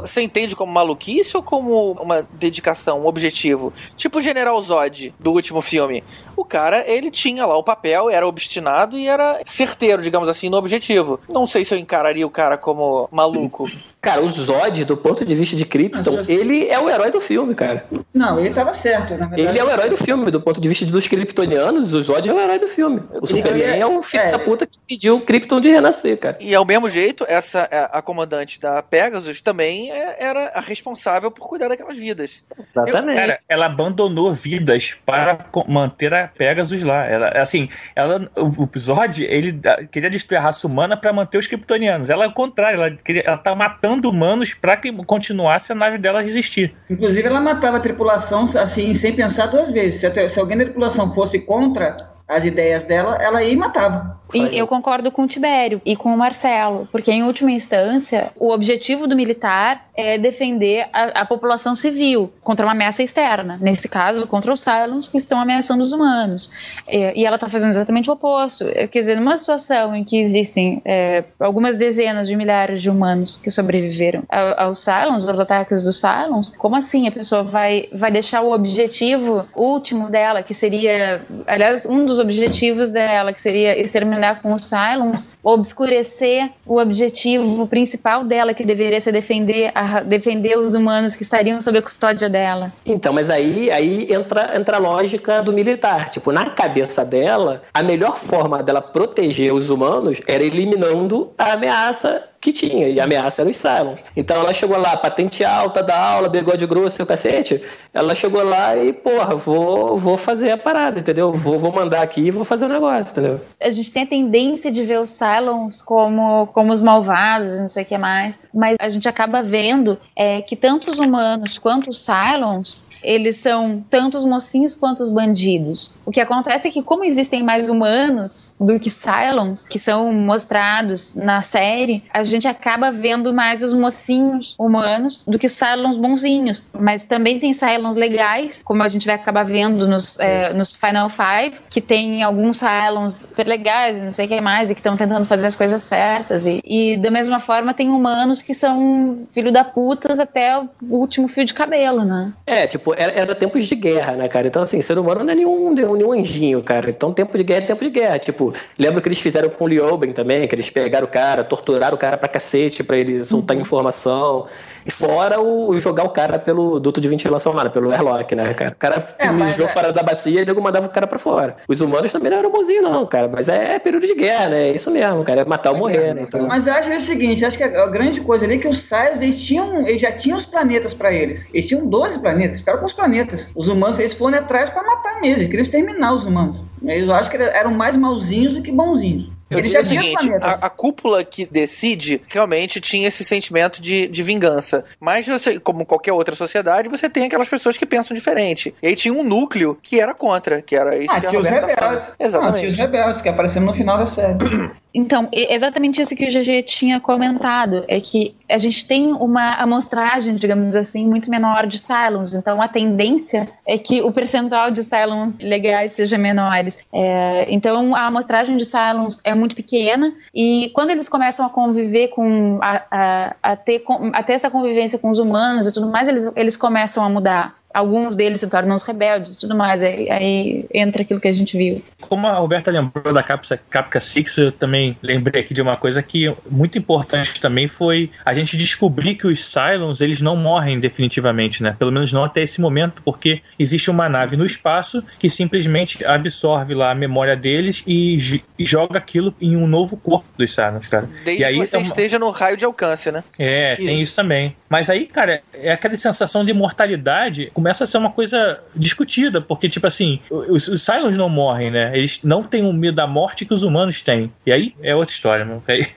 Você 0.00 0.22
entende 0.22 0.56
como 0.56 0.72
maluquice 0.72 1.36
ou 1.36 1.42
como 1.42 1.92
uma 1.92 2.26
dedicação, 2.46 3.02
um 3.02 3.06
objetivo? 3.06 3.72
Tipo 3.96 4.18
o 4.18 4.22
General 4.22 4.60
Zod 4.60 5.14
do 5.18 5.32
último 5.32 5.60
filme. 5.60 6.02
O 6.36 6.44
cara, 6.44 6.84
ele 6.86 7.10
tinha 7.10 7.46
lá 7.46 7.56
o 7.56 7.62
papel, 7.62 8.10
era 8.10 8.26
obstinado 8.26 8.98
e 8.98 9.08
era 9.08 9.40
certeiro, 9.44 10.02
digamos 10.02 10.28
assim, 10.28 10.48
no 10.48 10.56
objetivo. 10.56 11.18
Não 11.28 11.46
sei 11.46 11.64
se 11.64 11.74
eu 11.74 11.78
encararia 11.78 12.26
o 12.26 12.30
cara 12.30 12.56
como 12.56 13.08
maluco. 13.10 13.68
Cara, 14.06 14.20
o 14.20 14.30
Zod, 14.30 14.84
do 14.84 14.96
ponto 14.96 15.24
de 15.24 15.34
vista 15.34 15.56
de 15.56 15.64
Krypton, 15.64 16.24
ele 16.28 16.68
é 16.68 16.78
o 16.78 16.88
herói 16.88 17.10
do 17.10 17.20
filme, 17.20 17.56
cara. 17.56 17.84
Não, 18.14 18.38
ele 18.38 18.54
tava 18.54 18.72
certo, 18.72 19.10
na 19.16 19.26
verdade. 19.26 19.42
Ele 19.42 19.58
é 19.58 19.64
o 19.64 19.68
herói 19.68 19.88
do 19.88 19.96
filme, 19.96 20.30
do 20.30 20.40
ponto 20.40 20.60
de 20.60 20.68
vista 20.68 20.86
dos 20.86 21.08
kryptonianos, 21.08 21.92
o 21.92 22.00
Zod 22.02 22.28
é 22.28 22.32
o 22.32 22.38
herói 22.40 22.60
do 22.60 22.68
filme. 22.68 23.02
O 23.20 23.26
Superman 23.26 23.80
é 23.80 23.84
o 23.84 24.00
filho 24.00 24.22
é. 24.22 24.30
da 24.30 24.38
puta 24.38 24.64
que 24.64 24.78
pediu 24.86 25.16
o 25.16 25.20
Krypton 25.22 25.60
de 25.60 25.70
renascer, 25.70 26.16
cara. 26.18 26.36
E 26.38 26.54
ao 26.54 26.64
mesmo 26.64 26.88
jeito, 26.88 27.24
essa 27.28 27.68
a 27.68 27.98
a 27.98 28.02
comandante 28.02 28.60
da 28.60 28.80
Pegasus 28.82 29.40
também 29.40 29.90
é- 29.90 30.16
era 30.20 30.52
a 30.54 30.60
responsável 30.60 31.28
por 31.30 31.48
cuidar 31.48 31.66
daquelas 31.68 31.96
vidas. 31.96 32.44
Exatamente. 32.56 33.18
Cara, 33.18 33.40
ela 33.48 33.66
abandonou 33.66 34.32
vidas 34.32 34.94
para 35.04 35.46
manter 35.66 36.14
a 36.14 36.28
Pegasus 36.28 36.82
lá. 36.84 37.04
Ela, 37.06 37.28
assim, 37.40 37.68
ela, 37.96 38.30
o, 38.36 38.68
Zod, 38.78 39.24
ele 39.24 39.50
da- 39.50 39.84
queria 39.86 40.10
destruir 40.10 40.38
a 40.38 40.42
raça 40.42 40.66
humana 40.66 40.96
para 40.96 41.12
manter 41.12 41.38
os 41.38 41.48
kryptonianos. 41.48 42.08
Ela 42.08 42.26
é 42.26 42.28
o 42.28 42.32
contrário, 42.32 42.80
ela, 42.80 42.90
queria, 42.92 43.22
ela 43.26 43.38
tá 43.38 43.54
matando 43.54 43.95
humanos 44.04 44.54
para 44.54 44.76
que 44.76 44.92
continuasse 45.04 45.72
a 45.72 45.74
nave 45.74 45.98
dela 45.98 46.22
resistir. 46.22 46.74
Inclusive, 46.88 47.26
ela 47.26 47.40
matava 47.40 47.78
a 47.78 47.80
tripulação 47.80 48.44
assim, 48.56 48.92
sem 48.94 49.14
pensar 49.14 49.46
duas 49.46 49.70
vezes. 49.70 50.00
Se, 50.00 50.28
se 50.28 50.38
alguém 50.38 50.58
da 50.58 50.64
tripulação 50.64 51.12
fosse 51.14 51.38
contra 51.40 51.96
as 52.28 52.44
ideias 52.44 52.82
dela, 52.82 53.16
ela 53.22 53.42
ia 53.42 53.52
e 53.52 53.56
matava. 53.56 54.16
E 54.34 54.58
eu 54.58 54.66
concordo 54.66 55.12
com 55.12 55.22
o 55.22 55.26
Tibério 55.28 55.80
e 55.84 55.94
com 55.94 56.12
o 56.12 56.18
Marcelo, 56.18 56.88
porque 56.90 57.12
em 57.12 57.22
última 57.22 57.52
instância, 57.52 58.32
o 58.34 58.50
objetivo 58.50 59.06
do 59.06 59.14
militar 59.14 59.86
é 59.96 60.18
defender 60.18 60.88
a, 60.92 61.20
a 61.20 61.24
população 61.24 61.76
civil 61.76 62.32
contra 62.42 62.66
uma 62.66 62.72
ameaça 62.72 63.04
externa. 63.04 63.56
Nesse 63.62 63.88
caso, 63.88 64.26
contra 64.26 64.52
os 64.52 64.60
Cylons 64.60 65.06
que 65.06 65.16
estão 65.16 65.38
ameaçando 65.40 65.80
os 65.80 65.92
humanos. 65.92 66.50
É, 66.88 67.16
e 67.16 67.24
ela 67.24 67.36
está 67.36 67.48
fazendo 67.48 67.70
exatamente 67.70 68.10
o 68.10 68.14
oposto. 68.14 68.64
É, 68.68 68.88
Quer 68.88 68.98
dizer, 68.98 69.14
numa 69.14 69.38
situação 69.38 69.94
em 69.94 70.02
que 70.02 70.18
existem 70.18 70.82
é, 70.84 71.22
algumas 71.38 71.76
dezenas 71.78 72.26
de 72.26 72.34
milhares 72.34 72.82
de 72.82 72.90
humanos 72.90 73.36
que 73.36 73.48
sobreviveram 73.50 74.24
a- 74.28 74.64
aos 74.64 74.80
Cylons, 74.80 75.28
aos 75.28 75.38
ataques 75.38 75.84
dos 75.84 76.00
Cylons, 76.00 76.50
como 76.56 76.74
assim 76.74 77.06
a 77.06 77.12
pessoa 77.12 77.44
vai, 77.44 77.88
vai 77.92 78.10
deixar 78.10 78.40
o 78.42 78.50
objetivo 78.52 79.46
último 79.54 80.10
dela, 80.10 80.42
que 80.42 80.52
seria, 80.52 81.22
aliás, 81.46 81.86
um 81.86 82.04
dos 82.04 82.15
objetivos 82.18 82.90
dela, 82.90 83.32
que 83.32 83.40
seria 83.40 83.78
exterminar 83.80 84.40
com 84.42 84.52
os 84.52 84.62
Cylons, 84.62 85.26
obscurecer 85.42 86.50
o 86.64 86.78
objetivo 86.80 87.66
principal 87.66 88.24
dela, 88.24 88.54
que 88.54 88.64
deveria 88.64 89.00
ser 89.00 89.12
defender, 89.12 89.70
a- 89.74 90.02
defender 90.02 90.56
os 90.58 90.74
humanos 90.74 91.14
que 91.16 91.22
estariam 91.22 91.60
sob 91.60 91.78
a 91.78 91.82
custódia 91.82 92.28
dela. 92.28 92.72
Então, 92.84 93.12
mas 93.12 93.28
aí, 93.30 93.70
aí 93.70 94.12
entra, 94.12 94.56
entra 94.56 94.76
a 94.76 94.80
lógica 94.80 95.42
do 95.42 95.52
militar. 95.52 96.10
Tipo, 96.10 96.32
na 96.32 96.50
cabeça 96.50 97.04
dela, 97.04 97.62
a 97.74 97.82
melhor 97.82 98.16
forma 98.16 98.62
dela 98.62 98.80
proteger 98.80 99.52
os 99.52 99.70
humanos 99.70 100.20
era 100.26 100.42
eliminando 100.44 101.30
a 101.36 101.52
ameaça 101.52 102.22
que 102.46 102.52
tinha. 102.52 102.88
E 102.88 103.00
a 103.00 103.04
ameaça 103.04 103.42
era 103.42 103.50
os 103.50 103.56
Cylons. 103.56 104.00
Então 104.16 104.36
ela 104.36 104.54
chegou 104.54 104.78
lá, 104.78 104.96
patente 104.96 105.44
alta 105.44 105.82
da 105.82 105.98
aula, 105.98 106.28
bigode 106.28 106.64
grosso 106.64 107.00
e 107.00 107.02
o 107.02 107.06
cacete. 107.06 107.60
Ela 107.92 108.14
chegou 108.14 108.44
lá 108.44 108.76
e, 108.76 108.92
porra, 108.92 109.34
vou, 109.34 109.98
vou 109.98 110.16
fazer 110.16 110.52
a 110.52 110.56
parada, 110.56 111.00
entendeu? 111.00 111.32
Vou, 111.32 111.58
vou 111.58 111.72
mandar 111.72 112.02
aqui 112.02 112.20
e 112.20 112.30
vou 112.30 112.44
fazer 112.44 112.66
o 112.66 112.68
negócio, 112.68 113.10
entendeu? 113.10 113.40
A 113.60 113.70
gente 113.70 113.92
tem 113.92 114.04
a 114.04 114.06
tendência 114.06 114.70
de 114.70 114.84
ver 114.84 115.00
os 115.00 115.10
Cylons 115.10 115.82
como, 115.82 116.46
como 116.48 116.72
os 116.72 116.80
malvados, 116.80 117.58
não 117.58 117.68
sei 117.68 117.82
o 117.82 117.86
que 117.86 117.98
mais, 117.98 118.40
mas 118.54 118.76
a 118.78 118.88
gente 118.88 119.08
acaba 119.08 119.42
vendo 119.42 119.98
é, 120.14 120.40
que 120.40 120.54
tanto 120.54 120.90
os 120.90 121.00
humanos 121.00 121.58
quanto 121.58 121.90
os 121.90 121.98
Cylons 121.98 122.84
eles 123.06 123.36
são 123.36 123.84
tanto 123.88 124.18
os 124.18 124.24
mocinhos 124.24 124.74
quanto 124.74 125.02
os 125.02 125.08
bandidos. 125.08 125.96
O 126.04 126.10
que 126.10 126.20
acontece 126.20 126.68
é 126.68 126.70
que, 126.70 126.82
como 126.82 127.04
existem 127.04 127.42
mais 127.42 127.68
humanos 127.68 128.52
do 128.60 128.78
que 128.80 128.90
Cylons, 128.90 129.62
que 129.62 129.78
são 129.78 130.12
mostrados 130.12 131.14
na 131.14 131.40
série, 131.42 132.02
a 132.12 132.22
gente 132.22 132.48
acaba 132.48 132.90
vendo 132.90 133.32
mais 133.32 133.62
os 133.62 133.72
mocinhos 133.72 134.54
humanos 134.58 135.22
do 135.26 135.38
que 135.38 135.48
Cylons 135.48 135.96
bonzinhos. 135.96 136.64
Mas 136.78 137.06
também 137.06 137.38
tem 137.38 137.52
Cylons 137.52 137.96
legais, 137.96 138.62
como 138.62 138.82
a 138.82 138.88
gente 138.88 139.06
vai 139.06 139.14
acabar 139.14 139.44
vendo 139.44 139.86
nos, 139.86 140.18
é, 140.18 140.52
nos 140.52 140.74
Final 140.74 141.08
Five, 141.08 141.56
que 141.70 141.80
tem 141.80 142.22
alguns 142.22 142.58
Cylons 142.58 143.26
super 143.36 143.46
legais, 143.46 144.02
não 144.02 144.10
sei 144.10 144.26
o 144.26 144.28
que 144.28 144.40
mais, 144.40 144.70
e 144.70 144.74
que 144.74 144.80
estão 144.80 144.96
tentando 144.96 145.24
fazer 145.26 145.46
as 145.46 145.54
coisas 145.54 145.82
certas. 145.82 146.46
E, 146.46 146.60
e 146.64 146.96
da 146.96 147.10
mesma 147.10 147.38
forma, 147.38 147.72
tem 147.72 147.90
humanos 147.90 148.42
que 148.42 148.52
são 148.52 149.26
filho 149.30 149.52
da 149.52 149.62
putas 149.62 150.18
até 150.18 150.58
o 150.58 150.68
último 150.88 151.28
fio 151.28 151.44
de 151.44 151.54
cabelo, 151.54 152.04
né? 152.04 152.32
É, 152.46 152.66
tipo, 152.66 152.95
era, 152.96 153.12
era 153.12 153.34
tempos 153.34 153.66
de 153.66 153.74
guerra, 153.74 154.12
né, 154.12 154.28
cara? 154.28 154.46
Então, 154.46 154.62
assim, 154.62 154.80
ser 154.80 154.98
humano 154.98 155.22
não 155.22 155.32
é 155.32 155.34
nenhum, 155.36 155.72
nenhum 155.72 156.12
anjinho, 156.12 156.62
cara. 156.62 156.90
Então, 156.90 157.12
tempo 157.12 157.36
de 157.36 157.44
guerra 157.44 157.64
é 157.64 157.66
tempo 157.66 157.84
de 157.84 157.90
guerra. 157.90 158.18
Tipo, 158.18 158.52
lembra 158.78 158.98
o 158.98 159.02
que 159.02 159.08
eles 159.08 159.20
fizeram 159.20 159.48
com 159.50 159.64
o 159.64 159.68
Lioben 159.68 160.12
também, 160.12 160.48
que 160.48 160.54
eles 160.54 160.70
pegaram 160.70 161.06
o 161.06 161.10
cara, 161.10 161.44
torturaram 161.44 161.94
o 161.94 161.98
cara 161.98 162.16
pra 162.16 162.28
cacete 162.28 162.82
pra 162.82 162.96
ele 162.96 163.24
soltar 163.24 163.56
informação. 163.56 164.46
E 164.86 164.90
fora 164.90 165.40
o 165.40 165.78
jogar 165.80 166.04
o 166.04 166.10
cara 166.10 166.38
pelo 166.38 166.78
duto 166.78 167.00
de 167.00 167.08
ventilação 167.08 167.52
lá, 167.52 167.68
pelo 167.68 167.90
airlock, 167.90 168.34
né, 168.36 168.54
cara? 168.54 168.70
O 168.70 168.76
cara 168.76 169.06
É, 169.18 169.30
mijou 169.32 169.66
é- 169.66 169.68
fora 169.68 169.92
da 169.92 170.02
bacia 170.02 170.42
e 170.42 170.46
nego 170.46 170.62
mandava 170.62 170.86
o 170.86 170.90
cara 170.90 171.06
pra 171.08 171.18
fora. 171.18 171.56
Os 171.66 171.80
humanos 171.80 172.12
também 172.12 172.30
não 172.30 172.38
eram 172.38 172.50
bonzinhos, 172.52 172.84
não, 172.84 173.04
cara. 173.04 173.26
Mas 173.28 173.48
é, 173.48 173.78
período 173.80 174.06
de 174.06 174.14
guerra, 174.14 174.48
né? 174.50 174.68
É 174.68 174.76
isso 174.76 174.90
mesmo, 174.90 175.24
cara. 175.24 175.40
É 175.40 175.44
matar 175.44 175.72
ou 175.72 175.78
morrer, 175.78 176.14
né? 176.14 176.22
Então... 176.22 176.46
Mas 176.46 176.66
eu 176.68 176.72
acho 176.72 176.88
que 176.88 176.94
é 176.94 176.98
o 176.98 177.00
seguinte, 177.00 177.44
acho 177.44 177.58
que 177.58 177.64
a 177.64 177.86
grande 177.86 178.20
coisa 178.20 178.44
ali 178.44 178.54
é 178.54 178.58
que 178.58 178.68
os 178.68 178.78
Cylons, 178.78 179.20
eles 179.20 179.42
tinham, 179.42 179.86
eles 179.86 180.00
já 180.00 180.12
tinham 180.12 180.38
os 180.38 180.46
planetas 180.46 180.94
pra 180.94 181.12
eles. 181.12 181.44
Eles 181.52 181.66
tinham 181.66 181.84
12 181.88 182.20
planetas, 182.20 182.60
ficaram 182.60 182.78
com 182.78 182.86
os 182.86 182.92
planetas. 182.92 183.44
Os 183.56 183.66
humanos, 183.68 183.98
eles 183.98 184.12
foram 184.12 184.38
atrás 184.38 184.70
pra 184.70 184.82
matar 184.84 185.20
mesmo, 185.20 185.38
eles 185.38 185.46
queriam 185.48 185.62
exterminar 185.62 186.14
os 186.14 186.24
humanos. 186.24 186.58
Eu 186.84 187.12
acho 187.12 187.28
que 187.30 187.36
eram 187.36 187.72
mais 187.72 187.96
malzinhos 187.96 188.54
do 188.54 188.62
que 188.62 188.70
bonzinhos. 188.70 189.30
Eu 189.48 189.60
o 189.60 189.64
já 189.64 189.80
os 189.80 189.86
seguinte, 189.86 190.32
a, 190.40 190.66
a 190.66 190.70
cúpula 190.70 191.22
que 191.24 191.46
decide 191.46 192.20
realmente 192.28 192.80
tinha 192.80 193.06
esse 193.06 193.24
sentimento 193.24 193.80
de, 193.80 194.08
de 194.08 194.22
vingança. 194.22 194.84
Mas 195.00 195.26
você, 195.26 195.60
como 195.60 195.86
qualquer 195.86 196.12
outra 196.12 196.34
sociedade, 196.34 196.88
você 196.88 197.08
tem 197.08 197.24
aquelas 197.24 197.48
pessoas 197.48 197.78
que 197.78 197.86
pensam 197.86 198.14
diferente. 198.14 198.74
E 198.82 198.88
aí 198.88 198.96
tinha 198.96 199.14
um 199.14 199.22
núcleo 199.22 199.78
que 199.80 200.00
era 200.00 200.14
contra, 200.14 200.60
que 200.60 200.74
era 200.74 200.96
isso 200.96 201.12
Ah, 201.14 201.20
que 201.20 201.26
a 201.26 201.30
tinha 201.30 201.40
os 201.40 201.46
rebeldes. 201.46 201.74
fala. 201.76 201.92
Não, 201.92 202.00
tinha 202.00 202.10
os 202.18 202.20
Exatamente. 202.34 202.76
rebeldes, 202.76 203.20
que 203.22 203.28
apareceram 203.28 203.66
no 203.66 203.74
final 203.74 203.98
da 203.98 204.06
série. 204.06 204.36
Então, 204.98 205.28
é 205.30 205.54
exatamente 205.54 206.00
isso 206.00 206.16
que 206.16 206.24
o 206.24 206.28
GG 206.28 206.62
tinha 206.62 206.98
comentado, 206.98 207.84
é 207.86 208.00
que 208.00 208.34
a 208.50 208.56
gente 208.56 208.86
tem 208.86 209.12
uma 209.12 209.56
amostragem, 209.56 210.34
digamos 210.36 210.74
assim, 210.74 211.06
muito 211.06 211.28
menor 211.28 211.66
de 211.66 211.76
Cylons, 211.76 212.34
então 212.34 212.62
a 212.62 212.66
tendência 212.66 213.46
é 213.68 213.76
que 213.76 214.00
o 214.00 214.10
percentual 214.10 214.70
de 214.70 214.82
Cylons 214.82 215.38
legais 215.38 215.92
seja 215.92 216.16
menores. 216.16 216.78
É, 216.90 217.44
então, 217.50 217.94
a 217.94 218.06
amostragem 218.06 218.56
de 218.56 218.64
Cylons 218.64 219.20
é 219.22 219.34
muito 219.36 219.54
pequena. 219.54 220.12
E 220.34 220.70
quando 220.74 220.90
eles 220.90 221.08
começam 221.08 221.46
a 221.46 221.50
conviver 221.50 222.08
com. 222.08 222.58
a, 222.62 222.82
a, 222.90 223.36
a 223.42 223.56
ter, 223.56 223.84
a 224.12 224.22
ter 224.22 224.32
essa 224.32 224.50
convivência 224.50 224.98
com 224.98 225.10
os 225.10 225.18
humanos 225.18 225.66
e 225.66 225.72
tudo 225.72 225.88
mais, 225.88 226.08
eles, 226.08 226.32
eles 226.34 226.56
começam 226.56 227.04
a 227.04 227.08
mudar. 227.08 227.54
Alguns 227.76 228.16
deles 228.16 228.40
se 228.40 228.48
tornam 228.48 228.74
os 228.74 228.82
rebeldes 228.84 229.34
e 229.34 229.38
tudo 229.38 229.54
mais. 229.54 229.82
Aí, 229.82 230.10
aí 230.10 230.64
entra 230.72 231.02
aquilo 231.02 231.20
que 231.20 231.28
a 231.28 231.32
gente 231.32 231.58
viu. 231.58 231.82
Como 232.00 232.26
a 232.26 232.32
Roberta 232.38 232.70
lembrou 232.70 233.12
da 233.12 233.22
Capca 233.22 234.00
Six, 234.00 234.38
eu 234.38 234.50
também 234.50 234.96
lembrei 235.02 235.42
aqui 235.42 235.52
de 235.52 235.60
uma 235.60 235.76
coisa 235.76 236.02
que 236.02 236.34
muito 236.50 236.78
importante 236.78 237.38
também 237.38 237.68
foi 237.68 238.10
a 238.24 238.32
gente 238.32 238.56
descobrir 238.56 239.16
que 239.16 239.26
os 239.26 239.44
Cylons, 239.44 240.00
eles 240.00 240.22
não 240.22 240.36
morrem 240.36 240.80
definitivamente, 240.80 241.62
né? 241.62 241.76
Pelo 241.78 241.92
menos 241.92 242.12
não 242.14 242.24
até 242.24 242.42
esse 242.42 242.62
momento, 242.62 243.02
porque 243.04 243.42
existe 243.58 243.90
uma 243.90 244.08
nave 244.08 244.38
no 244.38 244.46
espaço 244.46 245.04
que 245.18 245.28
simplesmente 245.28 246.02
absorve 246.04 246.74
lá 246.74 246.92
a 246.92 246.94
memória 246.94 247.36
deles 247.36 247.82
e, 247.86 248.42
e 248.58 248.64
joga 248.64 248.96
aquilo 248.98 249.34
em 249.38 249.54
um 249.54 249.66
novo 249.66 249.98
corpo 249.98 250.26
dos 250.38 250.54
Cylons, 250.54 250.86
cara. 250.86 251.08
Desde 251.24 251.42
e 251.42 251.44
aí 251.44 251.58
que 251.58 251.66
você 251.66 251.76
é 251.76 251.78
uma- 251.78 251.84
esteja 251.84 252.18
no 252.18 252.30
raio 252.30 252.56
de 252.56 252.64
alcance, 252.64 253.12
né? 253.12 253.22
é, 253.38 253.76
tem 253.76 254.00
isso 254.00 254.14
também. 254.14 254.56
Mas 254.68 254.90
aí, 254.90 255.06
cara, 255.06 255.42
é 255.52 255.72
aquela 255.72 255.96
sensação 255.96 256.44
de 256.44 256.50
imortalidade 256.50 257.50
começa 257.54 257.84
a 257.84 257.86
ser 257.86 257.98
uma 257.98 258.10
coisa 258.10 258.58
discutida, 258.74 259.40
porque, 259.40 259.68
tipo 259.68 259.86
assim, 259.86 260.20
os, 260.30 260.68
os 260.68 260.82
Cylons 260.82 261.16
não 261.16 261.28
morrem, 261.28 261.70
né? 261.70 261.92
Eles 261.96 262.22
não 262.24 262.42
têm 262.42 262.64
o 262.64 262.72
medo 262.72 262.96
da 262.96 263.06
morte 263.06 263.44
que 263.44 263.54
os 263.54 263.62
humanos 263.62 264.02
têm. 264.02 264.32
E 264.44 264.52
aí 264.52 264.74
é 264.82 264.94
outra 264.94 265.14
história, 265.14 265.44
meu. 265.44 265.62
Aí- 265.68 265.86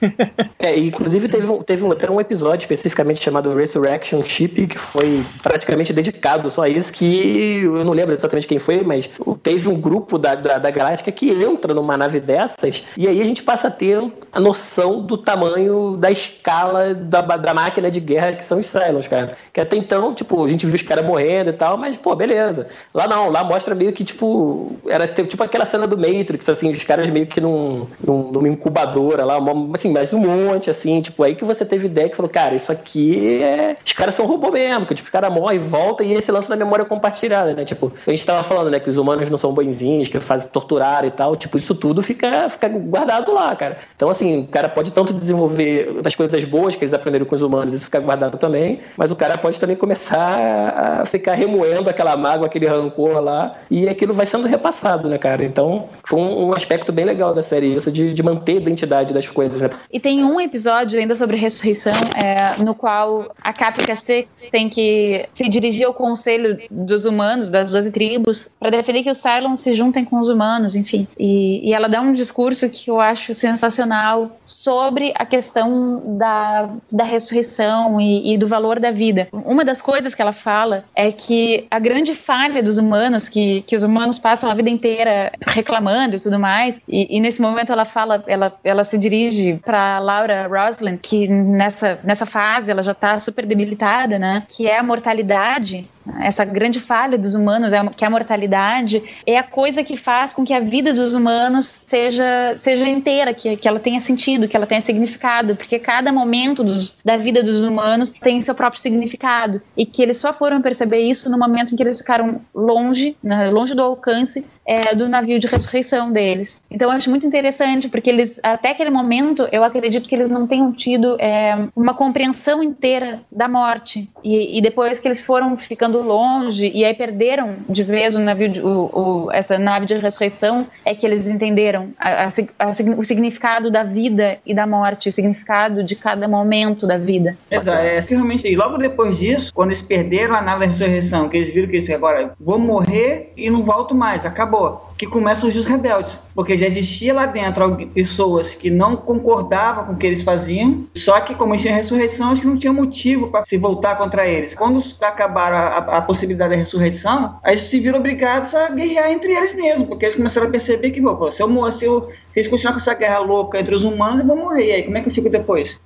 É, 0.62 0.78
inclusive 0.78 1.26
teve 1.26 1.46
um, 1.46 1.62
teve 1.62 1.82
um, 1.82 1.90
até 1.90 2.10
um 2.10 2.20
episódio 2.20 2.64
especificamente 2.64 3.22
chamado 3.22 3.54
Resurrection 3.54 4.22
Ship, 4.24 4.66
que 4.66 4.78
foi 4.78 5.24
praticamente 5.42 5.90
dedicado 5.92 6.50
só 6.50 6.62
a 6.64 6.68
isso, 6.68 6.92
que 6.92 7.60
eu 7.64 7.82
não 7.84 7.92
lembro 7.94 8.14
exatamente 8.14 8.46
quem 8.46 8.58
foi, 8.58 8.82
mas 8.84 9.08
teve 9.42 9.68
um 9.70 9.80
grupo 9.80 10.18
da, 10.18 10.34
da, 10.34 10.58
da 10.58 10.70
Galáctica 10.70 11.10
que 11.10 11.30
entra 11.30 11.72
numa 11.72 11.96
nave 11.96 12.20
dessas, 12.20 12.84
e 12.96 13.08
aí 13.08 13.20
a 13.22 13.24
gente 13.24 13.42
passa 13.42 13.68
a 13.68 13.70
ter 13.70 14.00
a 14.30 14.38
noção 14.38 15.00
do 15.02 15.16
tamanho, 15.16 15.96
da 15.96 16.10
escala 16.10 16.94
da, 16.94 17.20
da 17.22 17.54
máquina 17.54 17.90
de 17.90 17.98
guerra 18.00 18.34
que 18.34 18.44
são 18.44 18.59
os 18.60 18.66
Cylons, 18.66 19.08
cara. 19.08 19.36
Que 19.52 19.60
até 19.60 19.76
então, 19.76 20.14
tipo, 20.14 20.44
a 20.44 20.48
gente 20.48 20.66
viu 20.66 20.74
os 20.74 20.82
caras 20.82 21.04
morrendo 21.04 21.50
e 21.50 21.52
tal, 21.52 21.76
mas, 21.76 21.96
pô, 21.96 22.14
beleza. 22.14 22.68
Lá 22.94 23.06
não, 23.08 23.30
lá 23.30 23.42
mostra 23.44 23.74
meio 23.74 23.92
que, 23.92 24.04
tipo, 24.04 24.72
era 24.86 25.06
tipo 25.08 25.42
aquela 25.42 25.64
cena 25.66 25.86
do 25.86 25.96
Matrix, 25.96 26.48
assim, 26.48 26.70
os 26.70 26.84
caras 26.84 27.08
meio 27.10 27.26
que 27.26 27.40
num, 27.40 27.86
num, 28.04 28.30
numa 28.30 28.48
incubadora 28.48 29.24
lá, 29.24 29.38
uma- 29.38 29.74
assim, 29.74 29.90
mas 29.92 30.12
um 30.12 30.18
monte, 30.18 30.70
assim, 30.70 31.00
tipo, 31.00 31.22
aí 31.22 31.34
que 31.34 31.44
você 31.44 31.64
teve 31.64 31.86
ideia 31.86 32.08
que 32.08 32.16
falou, 32.16 32.30
cara, 32.30 32.54
isso 32.54 32.70
aqui 32.70 33.42
é. 33.42 33.76
Os 33.84 33.92
caras 33.92 34.14
são 34.14 34.26
robô 34.26 34.50
mesmo, 34.50 34.86
que 34.86 34.94
tipo, 34.94 35.06
os 35.06 35.12
caras 35.12 35.32
morrem, 35.32 35.58
volta 35.58 36.02
e 36.04 36.12
esse 36.12 36.30
lance 36.30 36.48
da 36.48 36.56
memória 36.56 36.84
compartilhada, 36.84 37.54
né? 37.54 37.64
Tipo, 37.64 37.92
a 38.06 38.10
gente 38.10 38.24
tava 38.24 38.42
falando, 38.44 38.70
né, 38.70 38.78
que 38.80 38.88
os 38.90 38.96
humanos 38.96 39.28
não 39.30 39.36
são 39.36 39.52
bonzinhos, 39.52 40.08
que 40.08 40.20
fazem 40.20 40.48
torturar 40.50 41.04
e 41.04 41.10
tal, 41.10 41.36
tipo, 41.36 41.56
isso 41.56 41.74
tudo 41.74 42.02
fica, 42.02 42.48
fica 42.48 42.68
guardado 42.68 43.32
lá, 43.32 43.54
cara. 43.56 43.78
Então, 43.96 44.08
assim, 44.08 44.42
o 44.42 44.48
cara 44.48 44.68
pode 44.68 44.90
tanto 44.92 45.12
desenvolver 45.12 46.00
as 46.04 46.14
coisas 46.14 46.44
boas 46.44 46.76
que 46.76 46.84
eles 46.84 46.94
aprenderam 46.94 47.24
com 47.26 47.34
os 47.34 47.42
humanos, 47.42 47.72
isso 47.74 47.84
fica 47.86 48.00
guardado 48.00 48.36
também, 48.38 48.49
mas 48.96 49.10
o 49.10 49.16
cara 49.16 49.36
pode 49.38 49.58
também 49.58 49.76
começar 49.76 51.00
a 51.02 51.06
ficar 51.06 51.34
remoendo 51.34 51.88
aquela 51.88 52.16
mágoa, 52.16 52.46
aquele 52.46 52.66
rancor 52.66 53.20
lá, 53.20 53.54
e 53.70 53.88
aquilo 53.88 54.14
vai 54.14 54.26
sendo 54.26 54.46
repassado, 54.46 55.08
né, 55.08 55.18
cara? 55.18 55.44
Então, 55.44 55.88
foi 56.04 56.18
um, 56.18 56.52
aspecto 56.54 56.92
bem 56.92 57.04
legal 57.04 57.34
da 57.34 57.42
série, 57.42 57.74
isso 57.74 57.90
de, 57.90 58.12
de 58.12 58.22
manter 58.22 58.52
a 58.52 58.56
identidade 58.56 59.14
das 59.14 59.26
coisas, 59.28 59.62
né? 59.62 59.70
E 59.92 59.98
tem 59.98 60.24
um 60.24 60.40
episódio 60.40 60.98
ainda 60.98 61.14
sobre 61.14 61.36
ressurreição, 61.36 61.94
é, 62.16 62.62
no 62.62 62.74
qual 62.74 63.32
a 63.42 63.52
Caprica 63.52 63.96
Six 63.96 64.48
tem 64.50 64.68
que 64.68 65.26
se 65.32 65.48
dirigir 65.48 65.86
ao 65.86 65.94
conselho 65.94 66.58
dos 66.70 67.04
humanos, 67.04 67.50
das 67.50 67.72
12 67.72 67.92
tribos, 67.92 68.48
para 68.58 68.70
defender 68.70 69.02
que 69.02 69.10
os 69.10 69.18
Cylons 69.18 69.60
se 69.60 69.74
juntem 69.74 70.04
com 70.04 70.18
os 70.18 70.28
humanos, 70.28 70.74
enfim. 70.74 71.06
E, 71.18 71.68
e 71.68 71.72
ela 71.72 71.88
dá 71.88 72.00
um 72.00 72.12
discurso 72.12 72.68
que 72.68 72.90
eu 72.90 73.00
acho 73.00 73.32
sensacional 73.34 74.30
sobre 74.42 75.12
a 75.16 75.24
questão 75.24 76.16
da, 76.18 76.70
da 76.90 77.04
ressurreição 77.04 78.00
e, 78.00 78.34
e 78.34 78.38
do 78.40 78.48
valor 78.48 78.80
da 78.80 78.90
vida. 78.90 79.28
Uma 79.32 79.64
das 79.64 79.80
coisas 79.80 80.14
que 80.14 80.22
ela 80.22 80.32
fala 80.32 80.84
é 80.96 81.12
que 81.12 81.66
a 81.70 81.78
grande 81.78 82.14
falha 82.14 82.62
dos 82.62 82.78
humanos, 82.78 83.28
que, 83.28 83.62
que 83.62 83.76
os 83.76 83.82
humanos 83.82 84.18
passam 84.18 84.50
a 84.50 84.54
vida 84.54 84.70
inteira 84.70 85.30
reclamando 85.46 86.16
e 86.16 86.20
tudo 86.20 86.38
mais, 86.38 86.80
e, 86.88 87.16
e 87.16 87.20
nesse 87.20 87.40
momento 87.40 87.72
ela 87.72 87.84
fala, 87.84 88.24
ela, 88.26 88.58
ela 88.64 88.84
se 88.84 88.96
dirige 88.96 89.60
para 89.64 89.98
Laura 89.98 90.48
Roslin, 90.48 90.96
que 90.96 91.28
nessa, 91.28 92.00
nessa 92.02 92.26
fase 92.26 92.70
ela 92.70 92.82
já 92.82 92.94
tá 92.94 93.18
super 93.18 93.44
debilitada, 93.46 94.18
né? 94.18 94.42
Que 94.48 94.66
é 94.66 94.78
a 94.78 94.82
mortalidade. 94.82 95.88
Essa 96.22 96.44
grande 96.44 96.80
falha 96.80 97.18
dos 97.18 97.34
humanos, 97.34 97.72
é 97.72 97.86
que 97.94 98.04
é 98.04 98.06
a 98.06 98.10
mortalidade, 98.10 99.02
é 99.26 99.38
a 99.38 99.42
coisa 99.42 99.84
que 99.84 99.96
faz 99.96 100.32
com 100.32 100.44
que 100.44 100.54
a 100.54 100.60
vida 100.60 100.92
dos 100.92 101.12
humanos 101.14 101.66
seja, 101.86 102.54
seja 102.56 102.88
inteira, 102.88 103.34
que, 103.34 103.56
que 103.56 103.68
ela 103.68 103.78
tenha 103.78 104.00
sentido, 104.00 104.48
que 104.48 104.56
ela 104.56 104.66
tenha 104.66 104.80
significado, 104.80 105.54
porque 105.56 105.78
cada 105.78 106.10
momento 106.10 106.64
dos- 106.64 106.96
da 107.04 107.16
vida 107.16 107.42
dos 107.42 107.60
humanos 107.60 108.10
tem 108.10 108.40
seu 108.40 108.54
próprio 108.54 108.80
significado, 108.80 109.60
e 109.76 109.84
que 109.84 110.02
eles 110.02 110.16
só 110.16 110.32
foram 110.32 110.62
perceber 110.62 111.00
isso 111.02 111.30
no 111.30 111.38
momento 111.38 111.74
em 111.74 111.76
que 111.76 111.82
eles 111.82 111.98
ficaram 111.98 112.40
longe, 112.54 113.16
né, 113.22 113.50
longe 113.50 113.74
do 113.74 113.82
alcance 113.82 114.44
é, 114.70 114.94
do 114.94 115.08
navio 115.08 115.38
de 115.40 115.48
ressurreição 115.48 116.12
deles. 116.12 116.62
Então 116.70 116.88
eu 116.88 116.96
acho 116.96 117.10
muito 117.10 117.26
interessante, 117.26 117.88
porque 117.88 118.08
eles, 118.08 118.38
até 118.42 118.70
aquele 118.70 118.90
momento, 118.90 119.48
eu 119.50 119.64
acredito 119.64 120.08
que 120.08 120.14
eles 120.14 120.30
não 120.30 120.46
tenham 120.46 120.70
tido 120.72 121.16
é, 121.18 121.56
uma 121.74 121.92
compreensão 121.92 122.62
inteira 122.62 123.20
da 123.32 123.48
morte. 123.48 124.08
E, 124.22 124.58
e 124.58 124.60
depois 124.62 125.00
que 125.00 125.08
eles 125.08 125.22
foram 125.24 125.56
ficando 125.56 126.00
longe 126.02 126.70
e 126.72 126.84
aí 126.84 126.94
perderam 126.94 127.56
de 127.68 127.82
vez 127.82 128.14
o 128.14 128.20
navio, 128.20 128.48
de- 128.48 128.60
o, 128.62 128.90
o- 129.26 129.32
essa 129.32 129.58
nave 129.58 129.86
de 129.86 129.94
ressurreição, 129.96 130.66
é 130.84 130.94
que 130.94 131.04
eles 131.04 131.26
entenderam 131.26 131.88
a- 131.98 132.24
a 132.26 132.28
a 132.66 132.70
o 133.00 133.04
significado 133.04 133.70
da 133.70 133.82
vida 133.82 134.38
e 134.46 134.54
da 134.54 134.66
morte, 134.66 135.08
o 135.08 135.12
significado 135.12 135.82
de 135.82 135.96
cada 135.96 136.28
momento 136.28 136.86
da 136.86 136.96
vida. 136.96 137.36
Exato, 137.50 137.78
é 137.86 138.00
que 138.02 138.14
realmente. 138.14 138.46
E 138.46 138.54
logo 138.54 138.76
depois 138.78 139.18
disso, 139.18 139.50
quando 139.52 139.70
eles 139.70 139.82
perderam 139.82 140.34
a 140.36 140.40
nave 140.42 140.60
da 140.60 140.66
ressurreição, 140.66 141.28
que 141.28 141.36
eles 141.38 141.52
viram 141.52 141.68
que 141.68 141.76
eles 141.76 141.90
agora 141.90 142.32
vou 142.38 142.58
morrer 142.58 143.32
e 143.36 143.50
não 143.50 143.62
volto 143.64 143.94
mais, 143.94 144.24
acabou. 144.24 144.59
Que 144.98 145.06
começam 145.06 145.48
os 145.48 145.54
rebeldes. 145.66 146.20
Porque 146.34 146.56
já 146.58 146.66
existia 146.66 147.14
lá 147.14 147.26
dentro 147.26 147.76
pessoas 147.94 148.54
que 148.54 148.70
não 148.70 148.96
concordavam 148.96 149.84
com 149.86 149.92
o 149.92 149.96
que 149.96 150.06
eles 150.06 150.22
faziam, 150.22 150.86
só 150.94 151.20
que 151.20 151.34
como 151.34 151.56
tinha 151.56 151.74
ressurreição, 151.74 152.30
acho 152.30 152.42
que 152.42 152.46
não 152.46 152.56
tinha 152.58 152.72
motivo 152.72 153.28
para 153.28 153.44
se 153.44 153.56
voltar 153.56 153.96
contra 153.96 154.26
eles. 154.26 154.54
Quando 154.54 154.82
acabaram 155.00 155.56
a, 155.56 155.76
a- 155.98 156.02
possibilidade 156.02 156.50
da 156.50 156.56
ressurreição, 156.56 157.38
eles 157.44 157.62
se 157.62 157.80
viram 157.80 157.98
obrigados 157.98 158.54
a 158.54 158.68
guerrear 158.70 159.10
entre 159.10 159.32
eles 159.32 159.54
mesmos, 159.54 159.88
porque 159.88 160.04
eles 160.04 160.16
começaram 160.16 160.48
a 160.48 160.50
perceber 160.50 160.90
que, 160.90 161.00
pô, 161.00 161.30
se 161.32 161.42
eu 161.42 161.48
se, 161.72 161.84
eu, 161.84 162.08
se 162.32 162.40
eles 162.40 162.48
com 162.72 162.78
essa 162.78 162.94
guerra 162.94 163.18
louca 163.18 163.58
entre 163.60 163.74
os 163.74 163.84
humanos, 163.84 164.20
eu 164.20 164.26
vou 164.26 164.36
morrer. 164.36 164.66
E 164.66 164.72
aí, 164.72 164.82
como 164.84 164.98
é 164.98 165.00
que 165.02 165.08
eu 165.08 165.14
fico 165.14 165.30
depois? 165.30 165.78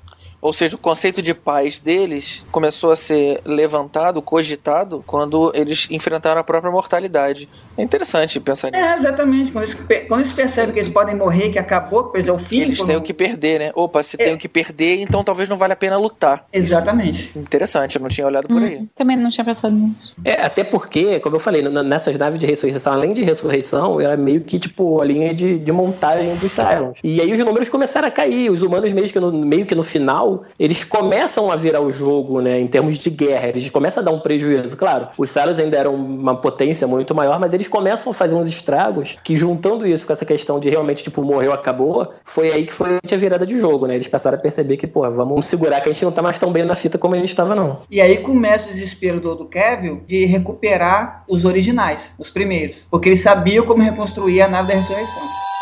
Ou 0.45 0.53
seja, 0.53 0.77
o 0.77 0.79
conceito 0.79 1.23
de 1.23 1.33
paz 1.33 1.81
deles 1.81 2.45
começou 2.53 2.91
a 2.91 2.97
ser 2.97 3.41
levantado, 3.47 4.21
cogitado, 4.21 5.03
quando 5.07 5.51
eles 5.55 5.89
enfrentaram 5.91 6.39
a 6.39 6.45
própria 6.45 6.71
mortalidade. 6.71 7.49
É 7.79 7.83
interessante 7.83 8.39
pensar 8.39 8.71
nisso. 8.71 8.85
É, 8.85 8.97
exatamente. 8.99 9.51
Quando 9.51 9.65
eles, 9.65 9.75
quando 10.07 10.21
eles 10.21 10.33
percebem 10.33 10.75
que 10.75 10.81
eles 10.81 10.93
podem 10.93 11.17
morrer, 11.17 11.49
que 11.49 11.59
acabou, 11.59 12.05
pois 12.05 12.29
é 12.29 12.33
o 12.33 12.39
fim. 12.39 12.61
Eles 12.61 12.77
quando- 12.77 12.89
têm 12.89 12.97
o 12.99 13.01
que 13.01 13.15
perder, 13.15 13.59
né? 13.59 13.73
Opa, 13.75 14.03
se 14.03 14.17
É. 14.21 14.25
tem 14.27 14.35
o 14.35 14.39
que 14.39 14.47
perder, 14.47 15.01
então 15.01 15.25
talvez 15.25 15.49
não 15.49 15.57
valha 15.57 15.73
a 15.73 15.77
pena 15.77 15.97
lutar. 15.97 16.45
Exatamente. 16.53 17.33
Interessante, 17.35 17.97
eu 17.97 18.03
não 18.03 18.11
tinha 18.11 18.27
olhado 18.27 18.47
por 18.47 18.63
aí. 18.63 18.77
Hum, 18.77 18.89
também 18.95 19.17
não 19.17 19.31
tinha 19.31 19.45
pensado 19.47 19.75
nisso. 19.75 20.15
É, 20.23 20.45
até 20.45 20.63
porque, 20.63 21.21
como 21.21 21.37
eu 21.37 21.41
falei, 21.41 21.63
nessas 21.63 22.19
naves 22.19 22.39
de 22.39 22.45
ressurreição, 22.45 22.93
além 22.93 23.15
de 23.15 23.23
ressurreição, 23.25 23.99
era 23.99 24.15
meio 24.15 24.43
que 24.43 24.59
tipo 24.59 25.01
a 25.01 25.05
linha 25.07 25.33
de, 25.35 25.59
de 25.59 25.73
montagem 25.73 26.37
dos 26.37 26.53
Cylons. 26.53 26.99
E 27.03 27.19
aí 27.19 27.33
os 27.33 27.39
números 27.39 27.71
começaram 27.71 28.09
a 28.09 28.11
cair. 28.11 28.51
Os 28.51 28.61
humanos, 28.61 28.93
meio 28.93 29.09
que, 29.09 29.19
no, 29.19 29.33
meio 29.33 29.65
que 29.65 29.75
no 29.75 29.83
final, 29.83 30.34
eles 30.59 30.85
começam 30.85 31.51
a 31.51 31.57
virar 31.57 31.81
o 31.81 31.91
jogo, 31.91 32.41
né, 32.41 32.59
em 32.59 32.67
termos 32.67 32.99
de 32.99 33.11
guerra. 33.11 33.49
Eles 33.49 33.69
começam 33.71 34.03
a 34.03 34.05
dar 34.05 34.13
um 34.13 34.21
prejuízo. 34.21 34.77
Claro, 34.77 35.09
os 35.17 35.31
Cylons 35.31 35.59
ainda 35.59 35.77
eram 35.77 35.95
uma 35.95 36.37
potência 36.37 36.87
muito 36.87 37.15
maior, 37.15 37.39
mas 37.39 37.53
eles 37.53 37.69
começam 37.69 38.13
a 38.13 38.15
fazer 38.15 38.35
uns 38.35 38.49
estragos 38.49 39.17
que, 39.23 39.37
juntando 39.37 39.87
isso 39.87 40.07
com 40.07 40.13
essa 40.13 40.25
questão 40.25 40.59
de 40.59 40.69
realmente, 40.69 41.05
tipo, 41.05 41.23
morreu, 41.23 41.53
acabou, 41.53 42.13
foi 42.25 42.53
aí 42.53 42.67
que 42.67 42.73
foi 42.73 42.99
a 42.99 43.17
virada 43.17 43.47
de 43.47 43.59
jogo, 43.59 43.87
né? 43.87 43.95
Eles 43.95 44.09
passaram 44.09 44.39
a 44.39 44.41
perceber 44.41 44.77
que, 44.77 44.87
pô, 44.87 45.09
vamos 45.11 45.47
segurar 45.47 45.81
que 45.81 45.89
a 45.89 45.93
gente 45.93 46.05
não 46.05 46.13
tá 46.13 46.23
mais 46.23 46.39
tão 46.39 46.53
bem 46.53 46.65
na 46.65 46.75
fita 46.75 46.99
como 46.99 47.15
a 47.15 47.19
gente 47.19 47.35
tava, 47.35 47.55
não. 47.55 47.81
E 47.91 48.01
aí 48.01 48.19
começa 48.19 48.67
o 48.67 48.73
desespero 48.73 49.21
do, 49.21 49.35
do 49.35 49.45
Kevin 49.47 50.01
de 50.07 50.25
recuperar 50.25 51.25
os 51.29 51.45
originais, 51.45 52.03
os 52.19 52.31
primeiros. 52.31 52.77
Porque 52.91 53.09
ele 53.09 53.17
sabia 53.17 53.63
como 53.63 53.83
reconstruir 53.83 54.43
a 54.43 54.49
nave 54.49 54.69
da 54.69 54.75
ressurreição. 54.75 55.54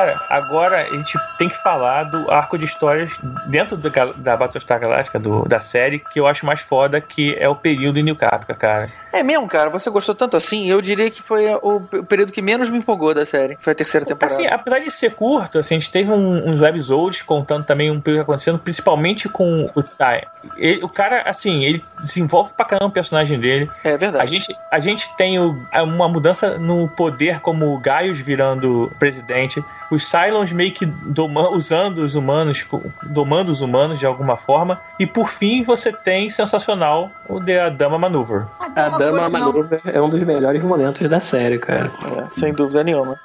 Cara, 0.00 0.24
agora 0.30 0.76
a 0.80 0.96
gente 0.96 1.18
tem 1.36 1.46
que 1.48 1.62
falar 1.62 2.04
do 2.04 2.30
arco 2.30 2.56
de 2.56 2.64
histórias 2.64 3.12
dentro 3.46 3.76
da, 3.76 3.90
gal- 3.90 4.14
da 4.14 4.34
Battlestar 4.34 4.80
Galactica, 4.80 5.18
do, 5.18 5.42
da 5.46 5.60
série, 5.60 5.98
que 5.98 6.18
eu 6.18 6.26
acho 6.26 6.46
mais 6.46 6.60
foda, 6.60 7.02
que 7.02 7.36
é 7.38 7.46
o 7.48 7.54
período 7.54 7.98
em 7.98 8.02
New 8.02 8.16
Caprica, 8.16 8.54
cara. 8.54 8.88
É 9.12 9.22
mesmo, 9.22 9.46
cara? 9.46 9.68
Você 9.70 9.90
gostou 9.90 10.14
tanto 10.14 10.36
assim? 10.38 10.70
Eu 10.70 10.80
diria 10.80 11.10
que 11.10 11.20
foi 11.20 11.52
o, 11.56 11.80
período 12.08 12.32
que 12.32 12.40
menos 12.40 12.70
me 12.70 12.78
empolgou 12.78 13.12
da 13.12 13.26
série. 13.26 13.58
Foi 13.60 13.72
a 13.72 13.76
terceira 13.76 14.06
temporada. 14.06 14.36
Assim, 14.38 14.46
apesar 14.46 14.78
de 14.78 14.90
ser 14.90 15.14
curto, 15.14 15.58
assim, 15.58 15.74
a 15.74 15.78
gente 15.78 15.90
teve 15.90 16.10
um- 16.10 16.48
uns 16.48 16.62
episodes 16.62 17.20
contando 17.20 17.64
também 17.66 17.90
um 17.90 18.00
período 18.00 18.22
acontecendo, 18.22 18.58
principalmente 18.58 19.28
com 19.28 19.68
o 19.74 19.82
Ty. 19.82 20.26
Ele- 20.56 20.82
o 20.84 20.88
cara, 20.88 21.22
assim, 21.28 21.64
ele 21.64 21.84
desenvolve 22.00 22.54
pra 22.54 22.64
caramba 22.64 22.86
o 22.86 22.92
personagem 22.92 23.38
dele. 23.38 23.68
É 23.84 23.98
verdade. 23.98 24.22
A 24.24 24.26
gente, 24.26 24.56
a 24.70 24.78
gente 24.80 25.16
tem 25.16 25.38
o- 25.40 25.56
uma 25.84 26.08
mudança 26.08 26.56
no 26.56 26.88
poder, 26.88 27.40
como 27.40 27.74
o 27.74 27.78
Gaius 27.80 28.18
virando 28.20 28.90
presidente, 28.98 29.62
os 29.90 30.06
Cylons 30.08 30.52
meio 30.52 30.72
que 30.72 30.86
doma- 30.86 31.50
usando 31.50 31.98
os 31.98 32.14
humanos, 32.14 32.62
co- 32.62 32.82
domando 33.02 33.50
os 33.50 33.60
humanos 33.60 33.98
de 33.98 34.06
alguma 34.06 34.36
forma, 34.36 34.80
e 34.98 35.06
por 35.06 35.28
fim 35.28 35.62
você 35.62 35.92
tem 35.92 36.30
sensacional 36.30 37.10
o 37.28 37.42
The 37.42 37.70
Dama 37.70 37.98
Maneuver. 37.98 38.46
A 38.58 38.88
Dama 38.90 39.28
Maneuver 39.28 39.80
é 39.84 40.00
um 40.00 40.08
dos 40.08 40.22
melhores 40.22 40.62
momentos 40.62 41.08
da 41.08 41.18
série, 41.20 41.58
cara. 41.58 41.90
É, 42.18 42.28
sem 42.28 42.52
dúvida 42.52 42.82
nenhuma. 42.84 43.18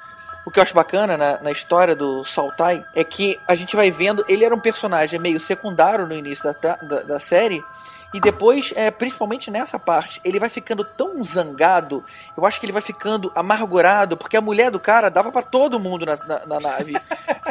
O 0.44 0.50
que 0.50 0.60
eu 0.60 0.62
acho 0.62 0.74
bacana 0.74 1.16
na, 1.16 1.40
na 1.42 1.50
história 1.50 1.96
do 1.96 2.22
Saltai 2.24 2.84
é 2.94 3.02
que 3.02 3.38
a 3.48 3.54
gente 3.56 3.74
vai 3.74 3.90
vendo. 3.90 4.24
Ele 4.28 4.44
era 4.44 4.54
um 4.54 4.60
personagem 4.60 5.18
meio 5.18 5.40
secundário 5.40 6.06
no 6.06 6.14
início 6.14 6.44
da, 6.62 6.76
da, 6.76 7.00
da 7.02 7.18
série. 7.18 7.60
E 8.14 8.20
depois, 8.20 8.72
é, 8.76 8.90
principalmente 8.90 9.50
nessa 9.50 9.78
parte, 9.78 10.20
ele 10.24 10.38
vai 10.38 10.48
ficando 10.48 10.84
tão 10.84 11.22
zangado. 11.22 12.02
Eu 12.36 12.46
acho 12.46 12.58
que 12.58 12.64
ele 12.66 12.72
vai 12.72 12.80
ficando 12.80 13.30
amargurado, 13.34 14.16
porque 14.16 14.36
a 14.36 14.40
mulher 14.40 14.70
do 14.70 14.80
cara 14.80 15.10
dava 15.10 15.30
pra 15.30 15.42
todo 15.42 15.78
mundo 15.80 16.06
na, 16.06 16.16
na, 16.16 16.46
na 16.46 16.60
nave. 16.60 16.96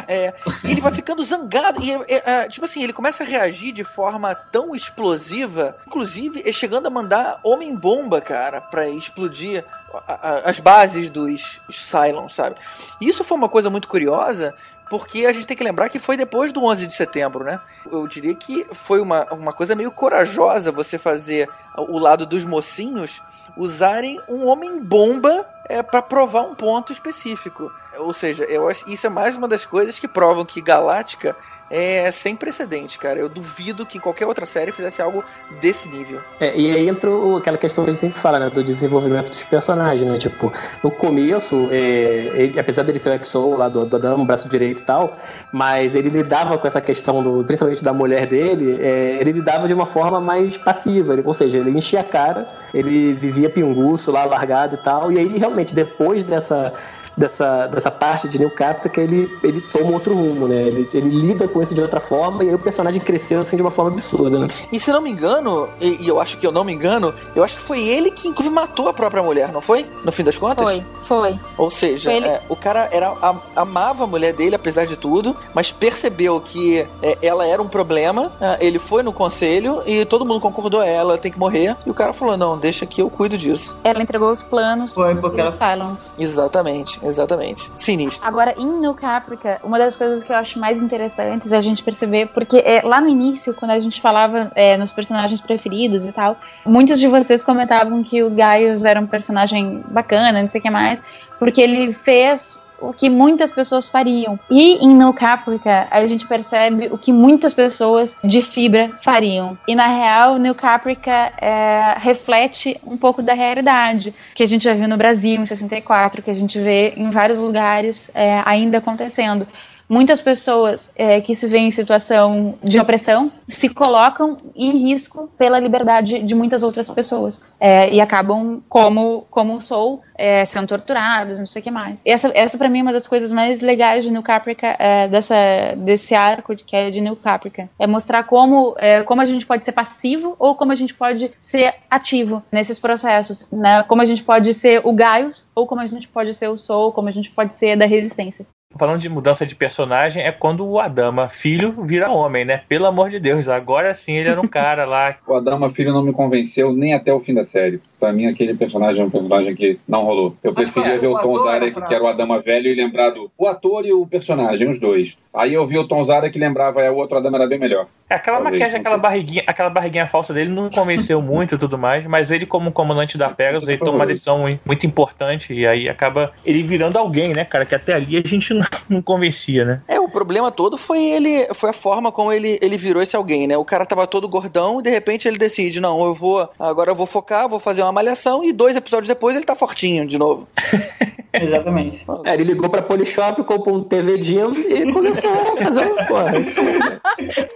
É, 0.08 0.32
e 0.62 0.70
ele 0.70 0.80
vai 0.80 0.92
ficando 0.92 1.24
zangado. 1.24 1.82
E, 1.82 1.92
é, 1.92 2.30
é, 2.44 2.48
tipo 2.48 2.64
assim, 2.64 2.80
ele 2.80 2.92
começa 2.92 3.24
a 3.24 3.26
reagir 3.26 3.72
de 3.72 3.82
forma 3.82 4.36
tão 4.36 4.72
explosiva, 4.72 5.76
inclusive 5.84 6.42
é 6.48 6.52
chegando 6.52 6.86
a 6.86 6.90
mandar 6.90 7.40
homem-bomba, 7.42 8.20
cara, 8.20 8.60
pra 8.60 8.88
explodir 8.88 9.64
a- 10.06 10.12
a- 10.28 10.50
as 10.50 10.60
bases 10.60 11.10
dos 11.10 11.60
Cylons, 11.68 12.34
sabe? 12.36 12.54
E 13.00 13.08
isso 13.08 13.24
foi 13.24 13.36
uma 13.36 13.48
coisa 13.48 13.68
muito 13.68 13.88
curiosa, 13.88 14.54
porque 14.88 15.26
a 15.26 15.32
gente 15.32 15.46
tem 15.46 15.56
que 15.56 15.64
lembrar 15.64 15.88
que 15.88 15.98
foi 15.98 16.16
depois 16.16 16.52
do 16.52 16.64
11 16.64 16.86
de 16.86 16.94
setembro, 16.94 17.44
né? 17.44 17.60
Eu 17.90 18.06
diria 18.06 18.34
que 18.34 18.66
foi 18.72 19.00
uma, 19.00 19.24
uma 19.32 19.52
coisa 19.52 19.74
meio 19.74 19.90
corajosa 19.90 20.70
você 20.70 20.98
fazer 20.98 21.48
o 21.76 21.98
lado 21.98 22.24
dos 22.24 22.44
mocinhos 22.44 23.22
usarem 23.56 24.20
um 24.28 24.46
homem-bomba 24.46 25.46
é, 25.68 25.82
para 25.82 26.00
provar 26.00 26.42
um 26.42 26.54
ponto 26.54 26.92
específico. 26.92 27.72
Ou 27.98 28.12
seja, 28.12 28.44
eu 28.44 28.68
acho 28.68 28.88
isso 28.88 29.06
é 29.06 29.10
mais 29.10 29.36
uma 29.36 29.48
das 29.48 29.64
coisas 29.64 29.98
que 29.98 30.06
provam 30.08 30.44
que 30.44 30.60
Galáctica 30.60 31.34
é 31.70 32.10
sem 32.12 32.36
precedente, 32.36 32.98
cara. 32.98 33.18
Eu 33.18 33.28
duvido 33.28 33.84
que 33.84 33.98
qualquer 33.98 34.26
outra 34.26 34.46
série 34.46 34.70
fizesse 34.70 35.02
algo 35.02 35.24
desse 35.60 35.88
nível. 35.88 36.20
É, 36.38 36.56
e 36.56 36.70
aí 36.74 36.88
entra 36.88 37.10
aquela 37.36 37.58
questão 37.58 37.82
que 37.84 37.90
a 37.90 37.92
gente 37.92 38.00
sempre 38.00 38.18
fala, 38.20 38.38
né? 38.38 38.50
Do 38.50 38.62
desenvolvimento 38.62 39.30
dos 39.30 39.42
personagens, 39.44 40.08
né? 40.08 40.16
Tipo, 40.18 40.52
no 40.82 40.90
começo, 40.92 41.68
é, 41.72 42.30
ele- 42.34 42.60
apesar 42.60 42.82
dele 42.84 42.98
ser 43.00 43.10
o 43.10 43.14
Exo 43.14 43.56
lá 43.56 43.68
do, 43.68 43.84
do 43.84 43.96
Adamo, 43.96 44.24
braço 44.24 44.48
direito 44.48 44.80
e 44.80 44.84
tal, 44.84 45.16
mas 45.52 45.94
ele 45.96 46.08
lidava 46.08 46.56
com 46.56 46.66
essa 46.66 46.80
questão, 46.80 47.22
do, 47.22 47.42
principalmente 47.44 47.82
da 47.82 47.92
mulher 47.92 48.26
dele, 48.26 48.78
é, 48.80 49.18
ele 49.20 49.32
lidava 49.32 49.66
de 49.66 49.74
uma 49.74 49.86
forma 49.86 50.20
mais 50.20 50.56
passiva. 50.56 51.14
Ele- 51.14 51.22
ou 51.24 51.34
seja, 51.34 51.58
ele 51.58 51.70
enchia 51.70 52.00
a 52.00 52.04
cara, 52.04 52.46
ele 52.72 53.12
vivia 53.12 53.50
pinguço 53.50 54.12
lá, 54.12 54.24
largado 54.24 54.76
e 54.76 54.78
tal, 54.78 55.10
e 55.10 55.18
aí 55.18 55.36
realmente, 55.38 55.74
depois 55.74 56.22
dessa. 56.22 56.72
Dessa, 57.16 57.66
dessa 57.68 57.90
parte 57.90 58.28
de 58.28 58.38
New 58.38 58.50
Caprica, 58.50 59.00
ele, 59.00 59.30
ele 59.42 59.60
toma 59.60 59.90
outro 59.92 60.14
rumo, 60.14 60.46
né? 60.46 60.56
Ele, 60.62 60.86
ele 60.92 61.08
lida 61.08 61.48
com 61.48 61.62
isso 61.62 61.72
de 61.74 61.80
outra 61.80 61.98
forma 61.98 62.44
e 62.44 62.48
aí 62.50 62.54
o 62.54 62.58
personagem 62.58 63.00
cresceu 63.00 63.40
assim 63.40 63.56
de 63.56 63.62
uma 63.62 63.70
forma 63.70 63.90
absurda, 63.92 64.38
né? 64.38 64.46
E 64.70 64.78
se 64.78 64.92
não 64.92 65.00
me 65.00 65.10
engano, 65.10 65.66
e, 65.80 66.04
e 66.04 66.08
eu 66.08 66.20
acho 66.20 66.36
que 66.36 66.46
eu 66.46 66.52
não 66.52 66.62
me 66.62 66.74
engano, 66.74 67.14
eu 67.34 67.42
acho 67.42 67.56
que 67.56 67.62
foi 67.62 67.80
ele 67.82 68.10
que 68.10 68.28
inclusive 68.28 68.54
matou 68.54 68.88
a 68.88 68.92
própria 68.92 69.22
mulher, 69.22 69.50
não 69.50 69.62
foi? 69.62 69.88
No 70.04 70.12
fim 70.12 70.24
das 70.24 70.36
contas? 70.36 70.62
Foi, 70.66 70.84
foi. 71.04 71.40
Ou 71.56 71.70
seja, 71.70 72.10
Foi 72.10 72.18
ele- 72.18 72.26
é, 72.28 72.42
o 72.50 72.54
cara 72.56 72.88
era, 72.92 73.08
a- 73.22 73.36
amava 73.56 74.04
a 74.04 74.06
mulher 74.06 74.34
dele, 74.34 74.54
apesar 74.54 74.84
de 74.84 74.96
tudo, 74.96 75.34
mas 75.54 75.72
percebeu 75.72 76.38
que 76.38 76.86
é, 77.02 77.16
ela 77.22 77.46
era 77.46 77.62
um 77.62 77.68
problema. 77.68 78.30
é, 78.40 78.58
ele 78.66 78.78
foi 78.78 79.02
no 79.02 79.12
conselho 79.12 79.82
e 79.86 80.04
todo 80.04 80.26
mundo 80.26 80.40
concordou, 80.40 80.82
"É, 80.82 80.92
ela 80.94 81.16
tem 81.16 81.32
que 81.32 81.38
morrer. 81.38 81.76
E 81.86 81.90
o 81.90 81.94
cara 81.94 82.12
falou: 82.12 82.36
não, 82.36 82.58
deixa 82.58 82.84
que 82.84 83.00
eu 83.00 83.08
cuido 83.08 83.38
disso. 83.38 83.74
Ela 83.82 84.02
entregou 84.02 84.30
os 84.30 84.42
planos 84.42 84.92
Foi 84.94 85.14
porque 85.14 85.42
dos 85.42 85.54
Cylons. 85.54 86.12
Exatamente, 86.18 86.98
exatamente. 87.06 87.70
Sinistro. 87.76 88.26
Agora, 88.26 88.54
em 88.56 88.66
New 88.66 88.94
Caprica, 88.94 89.60
uma 89.62 89.78
das 89.78 89.96
coisas 89.96 90.22
que 90.22 90.32
eu 90.32 90.36
acho 90.36 90.58
mais 90.58 90.80
interessantes 90.80 91.52
é 91.52 91.56
a 91.56 91.60
gente 91.60 91.82
perceber, 91.82 92.28
porque 92.28 92.58
é, 92.58 92.82
lá 92.82 93.00
no 93.00 93.08
início, 93.08 93.54
quando 93.54 93.70
a 93.70 93.78
gente 93.78 94.00
falava 94.00 94.50
é, 94.54 94.76
nos 94.76 94.92
personagens 94.92 95.40
preferidos 95.40 96.04
e 96.06 96.12
tal, 96.12 96.36
muitos 96.64 96.98
de 96.98 97.06
vocês 97.06 97.42
comentavam 97.44 98.02
que 98.02 98.22
o 98.22 98.30
Gaius 98.30 98.84
era 98.84 99.00
um 99.00 99.06
personagem 99.06 99.82
bacana, 99.88 100.40
não 100.40 100.48
sei 100.48 100.60
o 100.60 100.62
que 100.62 100.70
mais, 100.70 101.02
porque 101.38 101.60
ele 101.60 101.92
fez 101.92 102.60
o 102.80 102.92
que 102.92 103.08
muitas 103.08 103.50
pessoas 103.50 103.88
fariam. 103.88 104.38
E 104.50 104.84
em 104.84 104.94
No 104.94 105.12
Caprica, 105.12 105.86
a 105.90 106.06
gente 106.06 106.26
percebe 106.26 106.88
o 106.90 106.98
que 106.98 107.12
muitas 107.12 107.54
pessoas 107.54 108.16
de 108.22 108.42
fibra 108.42 108.92
fariam. 109.02 109.56
E 109.66 109.74
na 109.74 109.86
real, 109.86 110.38
No 110.38 110.54
Caprica 110.54 111.32
é, 111.38 111.96
reflete 111.98 112.80
um 112.86 112.96
pouco 112.96 113.22
da 113.22 113.34
realidade 113.34 114.14
que 114.34 114.42
a 114.42 114.46
gente 114.46 114.64
já 114.64 114.74
viu 114.74 114.88
no 114.88 114.96
Brasil 114.96 115.40
em 115.40 115.46
64, 115.46 116.22
que 116.22 116.30
a 116.30 116.34
gente 116.34 116.58
vê 116.58 116.94
em 116.96 117.10
vários 117.10 117.38
lugares 117.38 118.10
é, 118.14 118.42
ainda 118.44 118.78
acontecendo. 118.78 119.46
Muitas 119.88 120.20
pessoas 120.20 120.92
é, 120.96 121.20
que 121.20 121.34
se 121.34 121.46
veem 121.46 121.68
em 121.68 121.70
situação 121.70 122.54
de 122.62 122.78
opressão 122.78 123.30
se 123.48 123.68
colocam 123.68 124.36
em 124.54 124.70
risco 124.70 125.30
pela 125.38 125.60
liberdade 125.60 126.20
de 126.22 126.34
muitas 126.34 126.62
outras 126.62 126.88
pessoas 126.88 127.44
é, 127.60 127.92
e 127.92 128.00
acabam, 128.00 128.60
como, 128.68 129.24
como 129.30 129.60
sou, 129.60 130.02
é, 130.18 130.44
sendo 130.44 130.66
torturados, 130.66 131.38
não 131.38 131.46
sei 131.46 131.60
o 131.60 131.62
que 131.62 131.70
mais. 131.70 132.02
Essa, 132.04 132.32
essa 132.34 132.58
para 132.58 132.68
mim 132.68 132.80
é 132.80 132.82
uma 132.82 132.92
das 132.92 133.06
coisas 133.06 133.30
mais 133.30 133.60
legais 133.60 134.02
de 134.02 134.10
New 134.10 134.22
Caprica, 134.22 134.76
é, 134.78 135.06
dessa, 135.06 135.36
desse 135.76 136.14
arco 136.14 136.56
que 136.56 136.74
é 136.74 136.90
de 136.90 137.00
New 137.00 137.14
Caprica. 137.16 137.68
É 137.78 137.86
mostrar 137.86 138.24
como, 138.24 138.74
é, 138.78 139.02
como 139.02 139.20
a 139.20 139.26
gente 139.26 139.46
pode 139.46 139.64
ser 139.64 139.72
passivo 139.72 140.34
ou 140.38 140.54
como 140.54 140.72
a 140.72 140.76
gente 140.76 140.94
pode 140.94 141.30
ser 141.40 141.74
ativo 141.88 142.42
nesses 142.50 142.78
processos. 142.78 143.50
Né? 143.52 143.84
Como 143.84 144.02
a 144.02 144.04
gente 144.04 144.24
pode 144.24 144.52
ser 144.52 144.80
o 144.84 144.92
Gaius 144.92 145.48
ou 145.54 145.66
como 145.66 145.80
a 145.80 145.86
gente 145.86 146.08
pode 146.08 146.34
ser 146.34 146.48
o 146.48 146.56
Soul, 146.56 146.92
como 146.92 147.08
a 147.08 147.12
gente 147.12 147.30
pode 147.30 147.54
ser 147.54 147.76
da 147.76 147.86
resistência. 147.86 148.46
Falando 148.78 149.00
de 149.00 149.08
mudança 149.08 149.46
de 149.46 149.54
personagem, 149.54 150.22
é 150.22 150.32
quando 150.32 150.66
o 150.66 150.78
Adama, 150.78 151.28
filho, 151.28 151.84
vira 151.84 152.10
homem, 152.10 152.44
né? 152.44 152.62
Pelo 152.68 152.86
amor 152.86 153.10
de 153.10 153.18
Deus, 153.18 153.48
agora 153.48 153.94
sim 153.94 154.16
ele 154.16 154.28
era 154.28 154.40
um 154.40 154.48
cara 154.48 154.84
lá. 154.84 155.14
O 155.26 155.34
Adama 155.34 155.68
Filho 155.70 155.92
não 155.92 156.02
me 156.02 156.12
convenceu 156.12 156.72
nem 156.72 156.94
até 156.94 157.12
o 157.12 157.20
fim 157.20 157.34
da 157.34 157.42
série. 157.42 157.80
Pra 157.98 158.12
mim, 158.12 158.26
aquele 158.26 158.54
personagem 158.54 159.02
é 159.02 159.06
um 159.06 159.10
personagem 159.10 159.54
que 159.56 159.78
não 159.88 160.04
rolou. 160.04 160.36
Eu 160.42 160.52
Mas, 160.54 160.68
preferia 160.70 160.98
ver 160.98 161.06
o 161.08 161.14
o 161.14 161.18
Tom 161.20 161.38
Zarek, 161.38 161.64
era 161.64 161.72
pra- 161.72 161.82
que 161.86 161.94
era 161.94 162.04
o 162.04 162.06
Adama 162.06 162.40
velho, 162.40 162.68
e 162.68 162.74
lembrar 162.74 163.10
do 163.10 163.30
o 163.38 163.46
ator 163.46 163.86
e 163.86 163.92
o 163.92 164.06
personagem, 164.06 164.68
os 164.68 164.78
dois. 164.78 165.16
Aí 165.34 165.54
eu 165.54 165.66
vi 165.66 165.78
o 165.78 165.86
Tom 165.88 166.02
Zarek 166.04 166.32
que 166.32 166.38
lembrava, 166.38 166.80
é 166.82 166.90
o 166.90 166.96
outro 166.96 167.16
Adama 167.18 167.38
era 167.38 167.46
bem 167.46 167.58
melhor. 167.58 167.86
É, 168.08 168.14
aquela 168.14 168.36
Talvez, 168.36 168.52
maquiagem, 168.54 168.80
aquela 168.80 168.98
barriguinha, 168.98 169.42
aquela 169.46 169.70
barriguinha 169.70 170.06
falsa 170.06 170.32
dele 170.32 170.50
não 170.50 170.70
convenceu 170.70 171.20
muito 171.22 171.54
e 171.54 171.58
tudo 171.58 171.76
mais, 171.78 172.06
mas 172.06 172.30
ele, 172.30 172.46
como 172.46 172.70
comandante 172.70 173.18
da 173.18 173.28
Pegasus, 173.30 173.68
ele 173.68 173.78
toma 173.78 173.96
uma 173.98 174.06
decisão 174.06 174.44
muito 174.64 174.86
importante 174.86 175.52
e 175.54 175.66
aí 175.66 175.88
acaba 175.88 176.32
ele 176.44 176.62
virando 176.62 176.96
alguém, 176.98 177.32
né, 177.34 177.44
cara? 177.44 177.64
Que 177.66 177.74
até 177.74 177.94
ali 177.94 178.16
a 178.16 178.26
gente 178.26 178.52
não, 178.54 178.64
não 178.88 179.02
convencia, 179.02 179.64
né? 179.64 179.80
É, 179.88 179.98
o 179.98 180.08
problema 180.08 180.50
todo 180.52 180.76
foi 180.78 181.02
ele, 181.02 181.46
foi 181.54 181.70
a 181.70 181.72
forma 181.72 182.12
como 182.12 182.32
ele, 182.32 182.58
ele 182.62 182.76
virou 182.76 183.02
esse 183.02 183.16
alguém, 183.16 183.46
né? 183.46 183.56
O 183.56 183.64
cara 183.64 183.84
tava 183.86 184.06
todo 184.06 184.28
gordão 184.28 184.78
e 184.78 184.82
de 184.82 184.90
repente 184.90 185.26
ele 185.26 185.38
decide, 185.38 185.80
não, 185.80 186.04
eu 186.04 186.14
vou, 186.14 186.48
agora 186.58 186.90
eu 186.90 186.94
vou 186.94 187.06
focar, 187.06 187.48
vou 187.48 187.58
fazer 187.60 187.82
uma 187.86 187.92
malhação 187.92 188.44
e 188.44 188.52
dois 188.52 188.76
episódios 188.76 189.08
depois 189.08 189.36
ele 189.36 189.44
tá 189.44 189.54
fortinho 189.54 190.06
de 190.06 190.18
novo. 190.18 190.46
Exatamente. 191.32 192.04
É, 192.24 192.34
ele 192.34 192.44
ligou 192.44 192.68
pra 192.68 192.82
Polishop, 192.82 193.42
comprou 193.44 193.78
um 193.78 193.84
TV 193.84 194.20
Jim 194.20 194.50
e 194.52 194.92
começou 194.92 195.32
a 195.32 195.56
fazer 195.56 195.86
uma 195.86 196.04
porra. 196.06 196.32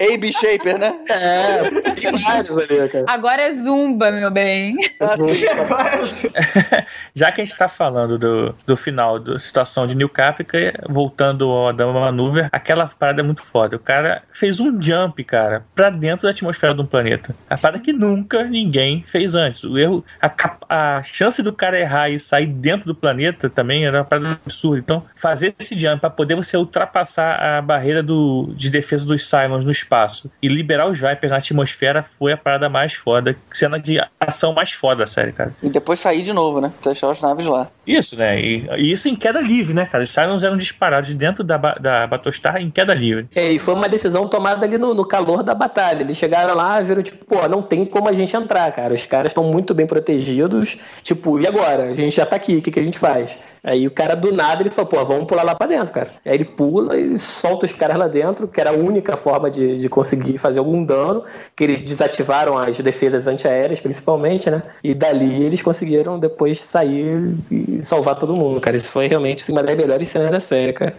AB 0.00 0.32
Shaper, 0.32 0.78
né? 0.78 0.98
É, 1.08 1.70
tem 1.92 2.16
vários 2.16 2.58
ali, 2.58 2.88
cara. 2.88 3.04
Agora 3.06 3.42
é 3.42 3.52
Zumba, 3.52 4.10
meu 4.10 4.30
bem. 4.30 4.76
Já 7.14 7.32
que 7.32 7.40
a 7.40 7.44
gente 7.44 7.56
tá 7.56 7.68
falando 7.68 8.18
do, 8.18 8.54
do 8.66 8.76
final 8.76 9.18
da 9.18 9.38
situação 9.38 9.86
de 9.86 9.94
New 9.94 10.08
Caprica, 10.08 10.72
voltando 10.88 11.50
ao 11.50 11.68
Adama 11.68 12.00
Maneuver, 12.00 12.48
aquela 12.52 12.86
parada 12.86 13.20
é 13.20 13.24
muito 13.24 13.42
foda. 13.42 13.76
O 13.76 13.80
cara 13.80 14.22
fez 14.32 14.60
um 14.60 14.80
jump, 14.80 15.22
cara, 15.24 15.64
pra 15.74 15.90
dentro 15.90 16.24
da 16.24 16.30
atmosfera 16.30 16.74
de 16.74 16.80
um 16.80 16.86
planeta. 16.86 17.34
A 17.48 17.56
parada 17.56 17.80
que 17.80 17.92
nunca 17.92 18.44
ninguém 18.44 19.02
fez 19.04 19.34
antes. 19.34 19.64
O 19.64 19.78
erro, 19.78 20.04
a, 20.20 20.30
a 20.68 21.02
chance 21.02 21.42
do 21.42 21.52
cara 21.52 21.78
errar 21.78 22.10
e 22.10 22.18
sair 22.18 22.46
dentro 22.46 22.86
do 22.86 22.94
planeta 22.94 23.48
também 23.48 23.69
também 23.70 23.86
era 23.86 23.98
uma 23.98 24.04
parada 24.04 24.40
absurda. 24.44 24.78
Então, 24.78 25.02
fazer 25.14 25.54
esse 25.58 25.78
jump 25.78 26.00
para 26.00 26.10
poder 26.10 26.34
você 26.34 26.56
ultrapassar 26.56 27.36
a 27.36 27.62
barreira 27.62 28.02
do, 28.02 28.52
de 28.56 28.68
defesa 28.68 29.06
dos 29.06 29.28
Cylons 29.28 29.64
no 29.64 29.70
espaço 29.70 30.28
e 30.42 30.48
liberar 30.48 30.88
os 30.88 30.98
Vipers 30.98 31.30
na 31.30 31.38
atmosfera 31.38 32.02
foi 32.02 32.32
a 32.32 32.36
parada 32.36 32.68
mais 32.68 32.94
foda, 32.94 33.36
cena 33.52 33.78
de 33.78 34.00
ação 34.18 34.52
mais 34.52 34.72
foda 34.72 35.04
da 35.04 35.06
série, 35.06 35.32
cara. 35.32 35.54
E 35.62 35.68
depois 35.68 36.00
sair 36.00 36.22
de 36.22 36.32
novo, 36.32 36.60
né? 36.60 36.72
Deixar 36.82 37.10
as 37.10 37.20
naves 37.20 37.46
lá. 37.46 37.68
Isso, 37.86 38.16
né? 38.16 38.40
E, 38.40 38.68
e 38.76 38.92
isso 38.92 39.08
em 39.08 39.14
queda 39.14 39.40
livre, 39.40 39.72
né, 39.72 39.86
cara? 39.86 40.02
Os 40.02 40.10
Cylons 40.10 40.42
eram 40.42 40.56
disparados 40.56 41.14
dentro 41.14 41.44
da, 41.44 41.56
da 41.56 42.06
Battlestar 42.06 42.56
em 42.56 42.70
queda 42.70 42.92
livre. 42.92 43.28
É, 43.34 43.52
e 43.52 43.58
foi 43.58 43.74
uma 43.74 43.88
decisão 43.88 44.26
tomada 44.28 44.66
ali 44.66 44.78
no, 44.78 44.94
no 44.94 45.04
calor 45.04 45.42
da 45.42 45.54
batalha. 45.54 46.02
Eles 46.02 46.16
chegaram 46.16 46.54
lá 46.54 46.80
e 46.80 46.84
viram, 46.84 47.02
tipo, 47.02 47.24
pô, 47.24 47.46
não 47.48 47.62
tem 47.62 47.84
como 47.84 48.08
a 48.08 48.12
gente 48.12 48.34
entrar, 48.36 48.70
cara. 48.72 48.94
Os 48.94 49.06
caras 49.06 49.30
estão 49.30 49.44
muito 49.44 49.72
bem 49.72 49.86
protegidos. 49.86 50.76
Tipo, 51.02 51.40
e 51.40 51.46
agora? 51.46 51.84
A 51.84 51.94
gente 51.94 52.16
já 52.16 52.26
tá 52.26 52.36
aqui, 52.36 52.56
o 52.56 52.62
que, 52.62 52.70
que 52.70 52.80
a 52.80 52.84
gente 52.84 52.98
faz? 52.98 53.38
Aí 53.62 53.86
o 53.86 53.90
cara 53.90 54.14
do 54.14 54.32
nada 54.32 54.62
ele 54.62 54.70
falou, 54.70 54.88
pô, 54.88 55.04
vamos 55.04 55.26
pular 55.26 55.42
lá 55.42 55.54
pra 55.54 55.66
dentro, 55.66 55.92
cara. 55.92 56.10
Aí 56.24 56.34
ele 56.34 56.44
pula 56.44 56.96
e 56.96 57.18
solta 57.18 57.66
os 57.66 57.72
caras 57.72 57.98
lá 57.98 58.08
dentro, 58.08 58.48
que 58.48 58.60
era 58.60 58.70
a 58.70 58.74
única 58.74 59.16
forma 59.16 59.50
de, 59.50 59.78
de 59.78 59.88
conseguir 59.88 60.38
fazer 60.38 60.58
algum 60.58 60.84
dano, 60.84 61.24
que 61.54 61.64
eles 61.64 61.82
desativaram 61.82 62.56
as 62.56 62.78
defesas 62.78 63.26
antiaéreas, 63.26 63.80
principalmente, 63.80 64.50
né? 64.50 64.62
E 64.82 64.94
dali 64.94 65.42
eles 65.42 65.62
conseguiram 65.62 66.18
depois 66.18 66.60
sair 66.60 67.34
e 67.50 67.80
salvar 67.82 68.18
todo 68.18 68.34
mundo, 68.34 68.60
cara. 68.60 68.76
Isso 68.76 68.92
foi 68.92 69.06
realmente 69.06 69.42
assim, 69.42 69.52
uma 69.52 69.62
das 69.62 69.76
melhores 69.76 70.08
cenas 70.08 70.30
da 70.30 70.40
série, 70.40 70.72
cara. 70.72 70.94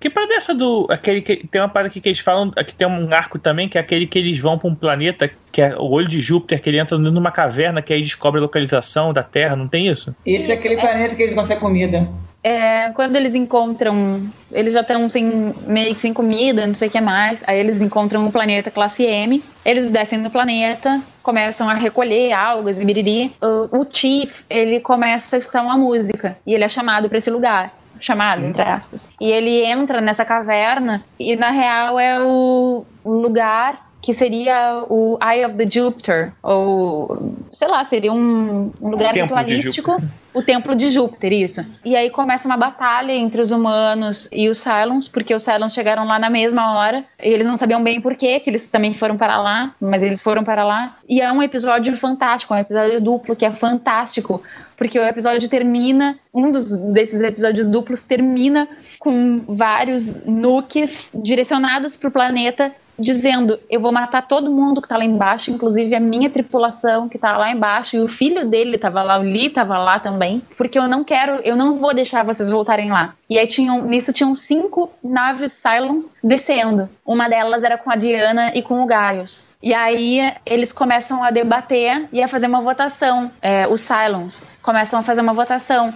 Que 0.00 0.10
parada 0.10 0.34
é 0.34 0.36
essa 0.36 0.54
do. 0.54 0.86
Aquele 0.90 1.22
que, 1.22 1.46
tem 1.46 1.60
uma 1.60 1.68
parada 1.68 1.88
aqui 1.88 2.00
que 2.00 2.08
eles 2.08 2.20
falam. 2.20 2.50
Que 2.50 2.74
tem 2.74 2.86
um 2.86 3.12
arco 3.12 3.38
também, 3.38 3.68
que 3.68 3.78
é 3.78 3.80
aquele 3.80 4.06
que 4.06 4.18
eles 4.18 4.38
vão 4.38 4.58
pra 4.58 4.68
um 4.68 4.74
planeta, 4.74 5.30
que 5.52 5.62
é 5.62 5.76
o 5.76 5.90
olho 5.90 6.08
de 6.08 6.20
Júpiter, 6.20 6.60
que 6.60 6.68
ele 6.68 6.78
entra 6.78 6.98
numa 6.98 7.30
caverna, 7.30 7.82
que 7.82 7.92
aí 7.92 8.02
descobre 8.02 8.38
a 8.38 8.42
localização 8.42 9.12
da 9.12 9.22
Terra, 9.22 9.56
não 9.56 9.68
tem 9.68 9.88
isso? 9.88 10.14
Esse 10.24 10.50
é 10.50 10.54
Isso, 10.54 10.66
aquele 10.66 10.80
é. 10.80 10.80
planeta 10.80 11.14
que 11.14 11.22
eles 11.22 11.34
conseguem 11.34 11.60
comida. 11.60 12.08
É, 12.46 12.92
quando 12.92 13.16
eles 13.16 13.34
encontram. 13.34 14.30
Eles 14.52 14.72
já 14.74 14.80
estão 14.80 15.10
sem, 15.10 15.52
meio 15.66 15.92
que 15.92 16.00
sem 16.00 16.12
comida, 16.12 16.64
não 16.64 16.74
sei 16.74 16.86
o 16.86 16.90
que 16.92 17.00
mais. 17.00 17.42
Aí 17.44 17.58
eles 17.58 17.82
encontram 17.82 18.24
um 18.24 18.30
planeta 18.30 18.70
classe 18.70 19.02
M. 19.04 19.42
Eles 19.64 19.90
descem 19.90 20.20
no 20.20 20.30
planeta, 20.30 21.02
começam 21.24 21.68
a 21.68 21.74
recolher 21.74 22.32
algas 22.32 22.80
e 22.80 22.84
biriri. 22.84 23.34
O, 23.42 23.80
o 23.80 23.86
Chief, 23.90 24.42
ele 24.48 24.78
começa 24.78 25.34
a 25.34 25.38
escutar 25.40 25.60
uma 25.60 25.76
música. 25.76 26.38
E 26.46 26.54
ele 26.54 26.62
é 26.62 26.68
chamado 26.68 27.08
para 27.08 27.18
esse 27.18 27.30
lugar. 27.32 27.75
Chamado, 28.00 28.44
entre 28.44 28.62
aspas. 28.62 29.12
E 29.20 29.30
ele 29.30 29.64
entra 29.64 30.00
nessa 30.00 30.24
caverna. 30.24 31.04
E 31.18 31.36
na 31.36 31.50
real 31.50 31.98
é 31.98 32.20
o 32.20 32.84
o 33.06 33.12
lugar 33.12 33.85
que 34.06 34.12
seria 34.12 34.84
o 34.88 35.18
Eye 35.20 35.44
of 35.44 35.56
the 35.56 35.68
Jupiter, 35.68 36.32
ou 36.40 37.34
sei 37.52 37.66
lá, 37.66 37.82
seria 37.82 38.12
um, 38.12 38.70
um 38.80 38.88
lugar 38.88 39.12
de 39.12 39.20
ritualístico. 39.20 40.00
O 40.32 40.42
Templo 40.42 40.76
de 40.76 40.90
Júpiter, 40.90 41.32
isso. 41.32 41.66
E 41.84 41.96
aí 41.96 42.08
começa 42.10 42.46
uma 42.46 42.56
batalha 42.56 43.10
entre 43.10 43.40
os 43.40 43.50
humanos 43.50 44.28
e 44.30 44.48
os 44.48 44.58
Cylons, 44.58 45.08
porque 45.08 45.34
os 45.34 45.42
Cylons 45.42 45.72
chegaram 45.72 46.06
lá 46.06 46.20
na 46.20 46.30
mesma 46.30 46.76
hora. 46.76 47.04
E 47.20 47.30
eles 47.30 47.46
não 47.46 47.56
sabiam 47.56 47.82
bem 47.82 48.00
por 48.00 48.14
quê, 48.14 48.38
que 48.38 48.48
eles 48.48 48.70
também 48.70 48.94
foram 48.94 49.16
para 49.16 49.38
lá, 49.38 49.74
mas 49.80 50.04
eles 50.04 50.22
foram 50.22 50.44
para 50.44 50.62
lá. 50.62 50.98
E 51.08 51.20
é 51.20 51.32
um 51.32 51.42
episódio 51.42 51.96
fantástico, 51.96 52.54
um 52.54 52.58
episódio 52.58 53.00
duplo 53.00 53.34
que 53.34 53.44
é 53.44 53.50
fantástico, 53.50 54.40
porque 54.76 55.00
o 55.00 55.04
episódio 55.04 55.48
termina, 55.48 56.16
um 56.32 56.52
dos, 56.52 56.76
desses 56.92 57.20
episódios 57.22 57.66
duplos 57.66 58.02
termina 58.02 58.68
com 59.00 59.42
vários 59.48 60.24
nukes 60.26 61.08
direcionados 61.12 61.96
para 61.96 62.08
o 62.08 62.12
planeta 62.12 62.72
dizendo: 62.98 63.58
Eu 63.68 63.80
vou 63.80 63.92
matar 63.92 64.22
todo 64.22 64.50
mundo 64.50 64.80
que 64.80 64.88
tá 64.88 64.96
lá 64.96 65.04
embaixo, 65.04 65.50
inclusive 65.50 65.94
a 65.94 66.00
minha 66.00 66.30
tripulação 66.30 67.08
que 67.08 67.18
tá 67.18 67.36
lá 67.36 67.50
embaixo, 67.50 67.96
e 67.96 68.00
o 68.00 68.08
filho 68.08 68.48
dele 68.48 68.78
tava 68.78 69.02
lá, 69.02 69.18
o 69.18 69.22
Lee 69.22 69.50
tava 69.50 69.78
lá 69.78 69.98
também, 69.98 70.42
porque 70.56 70.78
eu 70.78 70.88
não 70.88 71.04
quero, 71.04 71.40
eu 71.42 71.56
não 71.56 71.76
vou 71.76 71.94
deixar 71.94 72.24
vocês 72.24 72.50
voltarem 72.50 72.90
lá. 72.90 73.14
E 73.28 73.38
aí 73.38 73.46
tinham, 73.46 73.82
nisso 73.82 74.12
tinham 74.12 74.34
cinco 74.34 74.90
naves 75.02 75.52
Cylons 75.52 76.14
descendo. 76.22 76.88
Uma 77.04 77.28
delas 77.28 77.64
era 77.64 77.76
com 77.76 77.90
a 77.90 77.96
Diana 77.96 78.52
e 78.54 78.62
com 78.62 78.82
o 78.82 78.86
Gaius. 78.86 79.50
E 79.62 79.74
aí 79.74 80.32
eles 80.44 80.72
começam 80.72 81.24
a 81.24 81.30
debater 81.30 82.08
e 82.12 82.22
a 82.22 82.28
fazer 82.28 82.46
uma 82.46 82.60
votação. 82.60 83.30
É, 83.42 83.66
os 83.66 83.80
Cylons 83.80 84.48
começam 84.62 85.00
a 85.00 85.02
fazer 85.02 85.20
uma 85.20 85.34
votação 85.34 85.92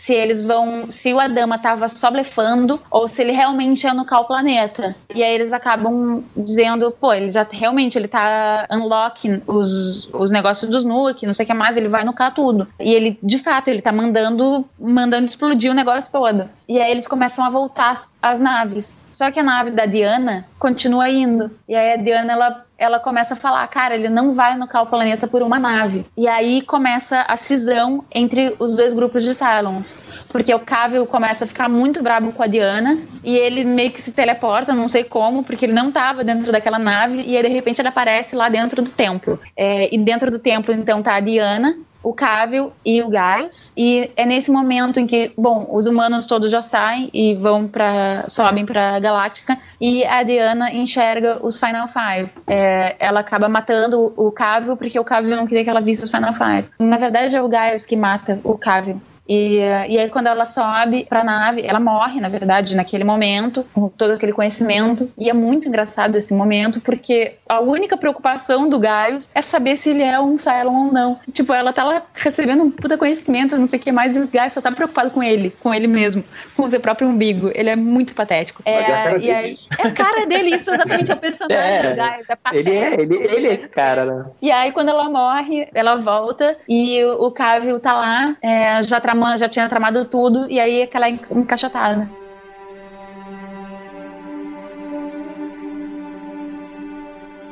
se 0.00 0.14
eles 0.14 0.42
vão, 0.42 0.90
se 0.90 1.12
o 1.12 1.20
Adama 1.20 1.58
tava 1.58 1.86
só 1.86 2.10
blefando 2.10 2.80
ou 2.90 3.06
se 3.06 3.20
ele 3.20 3.32
realmente 3.32 3.84
ia 3.84 3.92
nucar 3.92 4.22
o 4.22 4.24
planeta. 4.24 4.96
E 5.14 5.22
aí 5.22 5.34
eles 5.34 5.52
acabam 5.52 6.24
dizendo, 6.34 6.90
pô, 6.90 7.12
ele 7.12 7.30
já 7.30 7.46
realmente 7.50 7.98
ele 7.98 8.08
tá 8.08 8.66
unlocking 8.72 9.42
os, 9.46 10.08
os 10.14 10.32
negócios 10.32 10.70
dos 10.70 10.86
nuke, 10.86 11.26
não 11.26 11.34
sei 11.34 11.44
o 11.44 11.46
que 11.46 11.52
mais, 11.52 11.76
ele 11.76 11.88
vai 11.88 12.02
nucar 12.02 12.32
tudo. 12.32 12.66
E 12.80 12.94
ele, 12.94 13.18
de 13.22 13.36
fato, 13.36 13.68
ele 13.68 13.82
tá 13.82 13.92
mandando 13.92 14.64
mandando 14.80 15.24
explodir 15.24 15.70
o 15.70 15.74
negócio 15.74 16.10
todo. 16.10 16.48
E 16.66 16.80
aí 16.80 16.90
eles 16.90 17.06
começam 17.06 17.44
a 17.44 17.50
voltar 17.50 17.90
as, 17.90 18.16
as 18.22 18.40
naves. 18.40 18.96
Só 19.10 19.30
que 19.30 19.38
a 19.38 19.42
nave 19.42 19.70
da 19.70 19.84
Diana 19.84 20.46
continua 20.58 21.10
indo. 21.10 21.50
E 21.68 21.74
aí 21.74 21.92
a 21.92 21.96
Diana 21.96 22.32
ela 22.32 22.64
ela 22.80 22.98
começa 22.98 23.34
a 23.34 23.36
falar, 23.36 23.68
cara, 23.68 23.94
ele 23.94 24.08
não 24.08 24.32
vai 24.32 24.56
nucar 24.56 24.82
o 24.82 24.86
planeta 24.86 25.28
por 25.28 25.42
uma 25.42 25.58
nave. 25.58 26.06
E 26.16 26.26
aí 26.26 26.62
começa 26.62 27.20
a 27.28 27.36
cisão 27.36 28.02
entre 28.10 28.56
os 28.58 28.74
dois 28.74 28.94
grupos 28.94 29.22
de 29.22 29.34
Cylons. 29.34 30.02
Porque 30.30 30.54
o 30.54 30.58
Cavill 30.58 31.06
começa 31.06 31.44
a 31.44 31.46
ficar 31.46 31.68
muito 31.68 32.02
bravo 32.02 32.32
com 32.32 32.42
a 32.42 32.46
Diana 32.46 32.98
e 33.22 33.36
ele 33.36 33.64
meio 33.64 33.90
que 33.90 34.00
se 34.00 34.12
teleporta, 34.12 34.72
não 34.72 34.88
sei 34.88 35.04
como, 35.04 35.44
porque 35.44 35.66
ele 35.66 35.74
não 35.74 35.92
tava 35.92 36.24
dentro 36.24 36.50
daquela 36.50 36.78
nave 36.78 37.20
e 37.20 37.36
aí, 37.36 37.42
de 37.42 37.48
repente 37.50 37.82
ele 37.82 37.88
aparece 37.88 38.34
lá 38.34 38.48
dentro 38.48 38.80
do 38.80 38.90
templo. 38.90 39.38
É, 39.54 39.94
e 39.94 39.98
dentro 39.98 40.30
do 40.30 40.38
templo, 40.38 40.72
então, 40.72 41.02
tá 41.02 41.16
a 41.16 41.20
Diana, 41.20 41.76
o 42.02 42.12
Cavill 42.12 42.72
e 42.84 43.02
o 43.02 43.08
Gaius. 43.08 43.72
E 43.76 44.10
é 44.16 44.24
nesse 44.24 44.50
momento 44.50 44.98
em 44.98 45.06
que, 45.06 45.32
bom, 45.36 45.66
os 45.70 45.86
humanos 45.86 46.26
todos 46.26 46.50
já 46.50 46.62
saem 46.62 47.10
e 47.12 47.34
vão 47.34 47.66
para 47.66 48.24
sobem 48.28 48.64
para 48.64 48.98
Galáctica 49.00 49.58
e 49.80 50.04
a 50.04 50.22
Diana 50.22 50.72
enxerga 50.72 51.38
os 51.42 51.58
Final 51.58 51.88
Five. 51.88 52.30
É, 52.46 52.96
ela 52.98 53.20
acaba 53.20 53.48
matando 53.48 54.12
o 54.16 54.30
Cavill 54.30 54.76
porque 54.76 54.98
o 54.98 55.04
Cavill 55.04 55.36
não 55.36 55.46
queria 55.46 55.64
que 55.64 55.70
ela 55.70 55.80
visse 55.80 56.04
os 56.04 56.10
Final 56.10 56.34
Five. 56.34 56.68
Na 56.78 56.96
verdade 56.96 57.36
é 57.36 57.42
o 57.42 57.48
Gaius 57.48 57.86
que 57.86 57.96
mata 57.96 58.40
o 58.44 58.56
Cavill. 58.56 59.00
E, 59.30 59.58
e 59.88 59.96
aí, 59.98 60.10
quando 60.10 60.26
ela 60.26 60.44
sobe 60.44 61.06
pra 61.08 61.22
nave, 61.22 61.62
ela 61.64 61.78
morre, 61.78 62.20
na 62.20 62.28
verdade, 62.28 62.74
naquele 62.74 63.04
momento, 63.04 63.64
com 63.72 63.88
todo 63.88 64.14
aquele 64.14 64.32
conhecimento. 64.32 65.08
E 65.16 65.30
é 65.30 65.32
muito 65.32 65.68
engraçado 65.68 66.16
esse 66.16 66.34
momento, 66.34 66.80
porque 66.80 67.34
a 67.48 67.60
única 67.60 67.96
preocupação 67.96 68.68
do 68.68 68.78
Gaius 68.80 69.30
é 69.32 69.40
saber 69.40 69.76
se 69.76 69.90
ele 69.90 70.02
é 70.02 70.18
um 70.20 70.36
Cylon 70.36 70.86
ou 70.86 70.92
não. 70.92 71.20
Tipo, 71.32 71.52
ela 71.52 71.72
tá 71.72 71.84
lá 71.84 72.02
recebendo 72.12 72.64
um 72.64 72.70
puta 72.72 72.98
conhecimento, 72.98 73.56
não 73.56 73.68
sei 73.68 73.78
o 73.78 73.82
que 73.82 73.92
mais, 73.92 74.16
e 74.16 74.20
o 74.20 74.26
Gaius 74.26 74.54
só 74.54 74.60
tá 74.60 74.72
preocupado 74.72 75.10
com 75.12 75.22
ele, 75.22 75.50
com 75.60 75.72
ele 75.72 75.86
mesmo, 75.86 76.24
com 76.56 76.64
o 76.64 76.68
seu 76.68 76.80
próprio 76.80 77.06
umbigo. 77.06 77.52
Ele 77.54 77.70
é 77.70 77.76
muito 77.76 78.14
patético. 78.16 78.62
Mas 78.66 78.88
é 78.88 78.92
a 78.92 79.04
cara 79.04 79.16
e 79.16 79.20
dele 79.20 79.32
aí- 79.32 79.52
isso. 79.52 79.68
É 79.78 79.86
a 79.86 79.92
cara 79.92 80.26
dele, 80.26 80.54
isso 80.56 80.74
exatamente, 80.74 81.10
é 81.10 81.14
o 81.14 81.18
personagem 81.18 81.64
É, 81.64 81.90
do 81.90 81.96
Gaius. 81.96 82.26
É. 82.28 82.56
Ele 82.56 82.70
é, 82.76 83.00
ele, 83.00 83.14
ele 83.16 83.46
é 83.46 83.52
esse 83.52 83.68
cara, 83.68 84.04
né? 84.04 84.24
E 84.42 84.50
aí, 84.50 84.72
quando 84.72 84.88
ela 84.88 85.08
morre, 85.08 85.68
ela 85.72 85.94
volta 85.96 86.56
e 86.68 87.04
o 87.04 87.20
o 87.20 87.30
Cavill 87.30 87.78
tá 87.78 87.92
lá, 87.92 88.34
é, 88.42 88.82
já, 88.82 88.98
trama, 89.20 89.36
já 89.36 89.48
tinha 89.48 89.68
tramado 89.68 90.04
tudo, 90.06 90.50
e 90.50 90.58
aí 90.58 90.82
aquela 90.82 91.08
en- 91.08 91.20
encaixotada. 91.30 92.08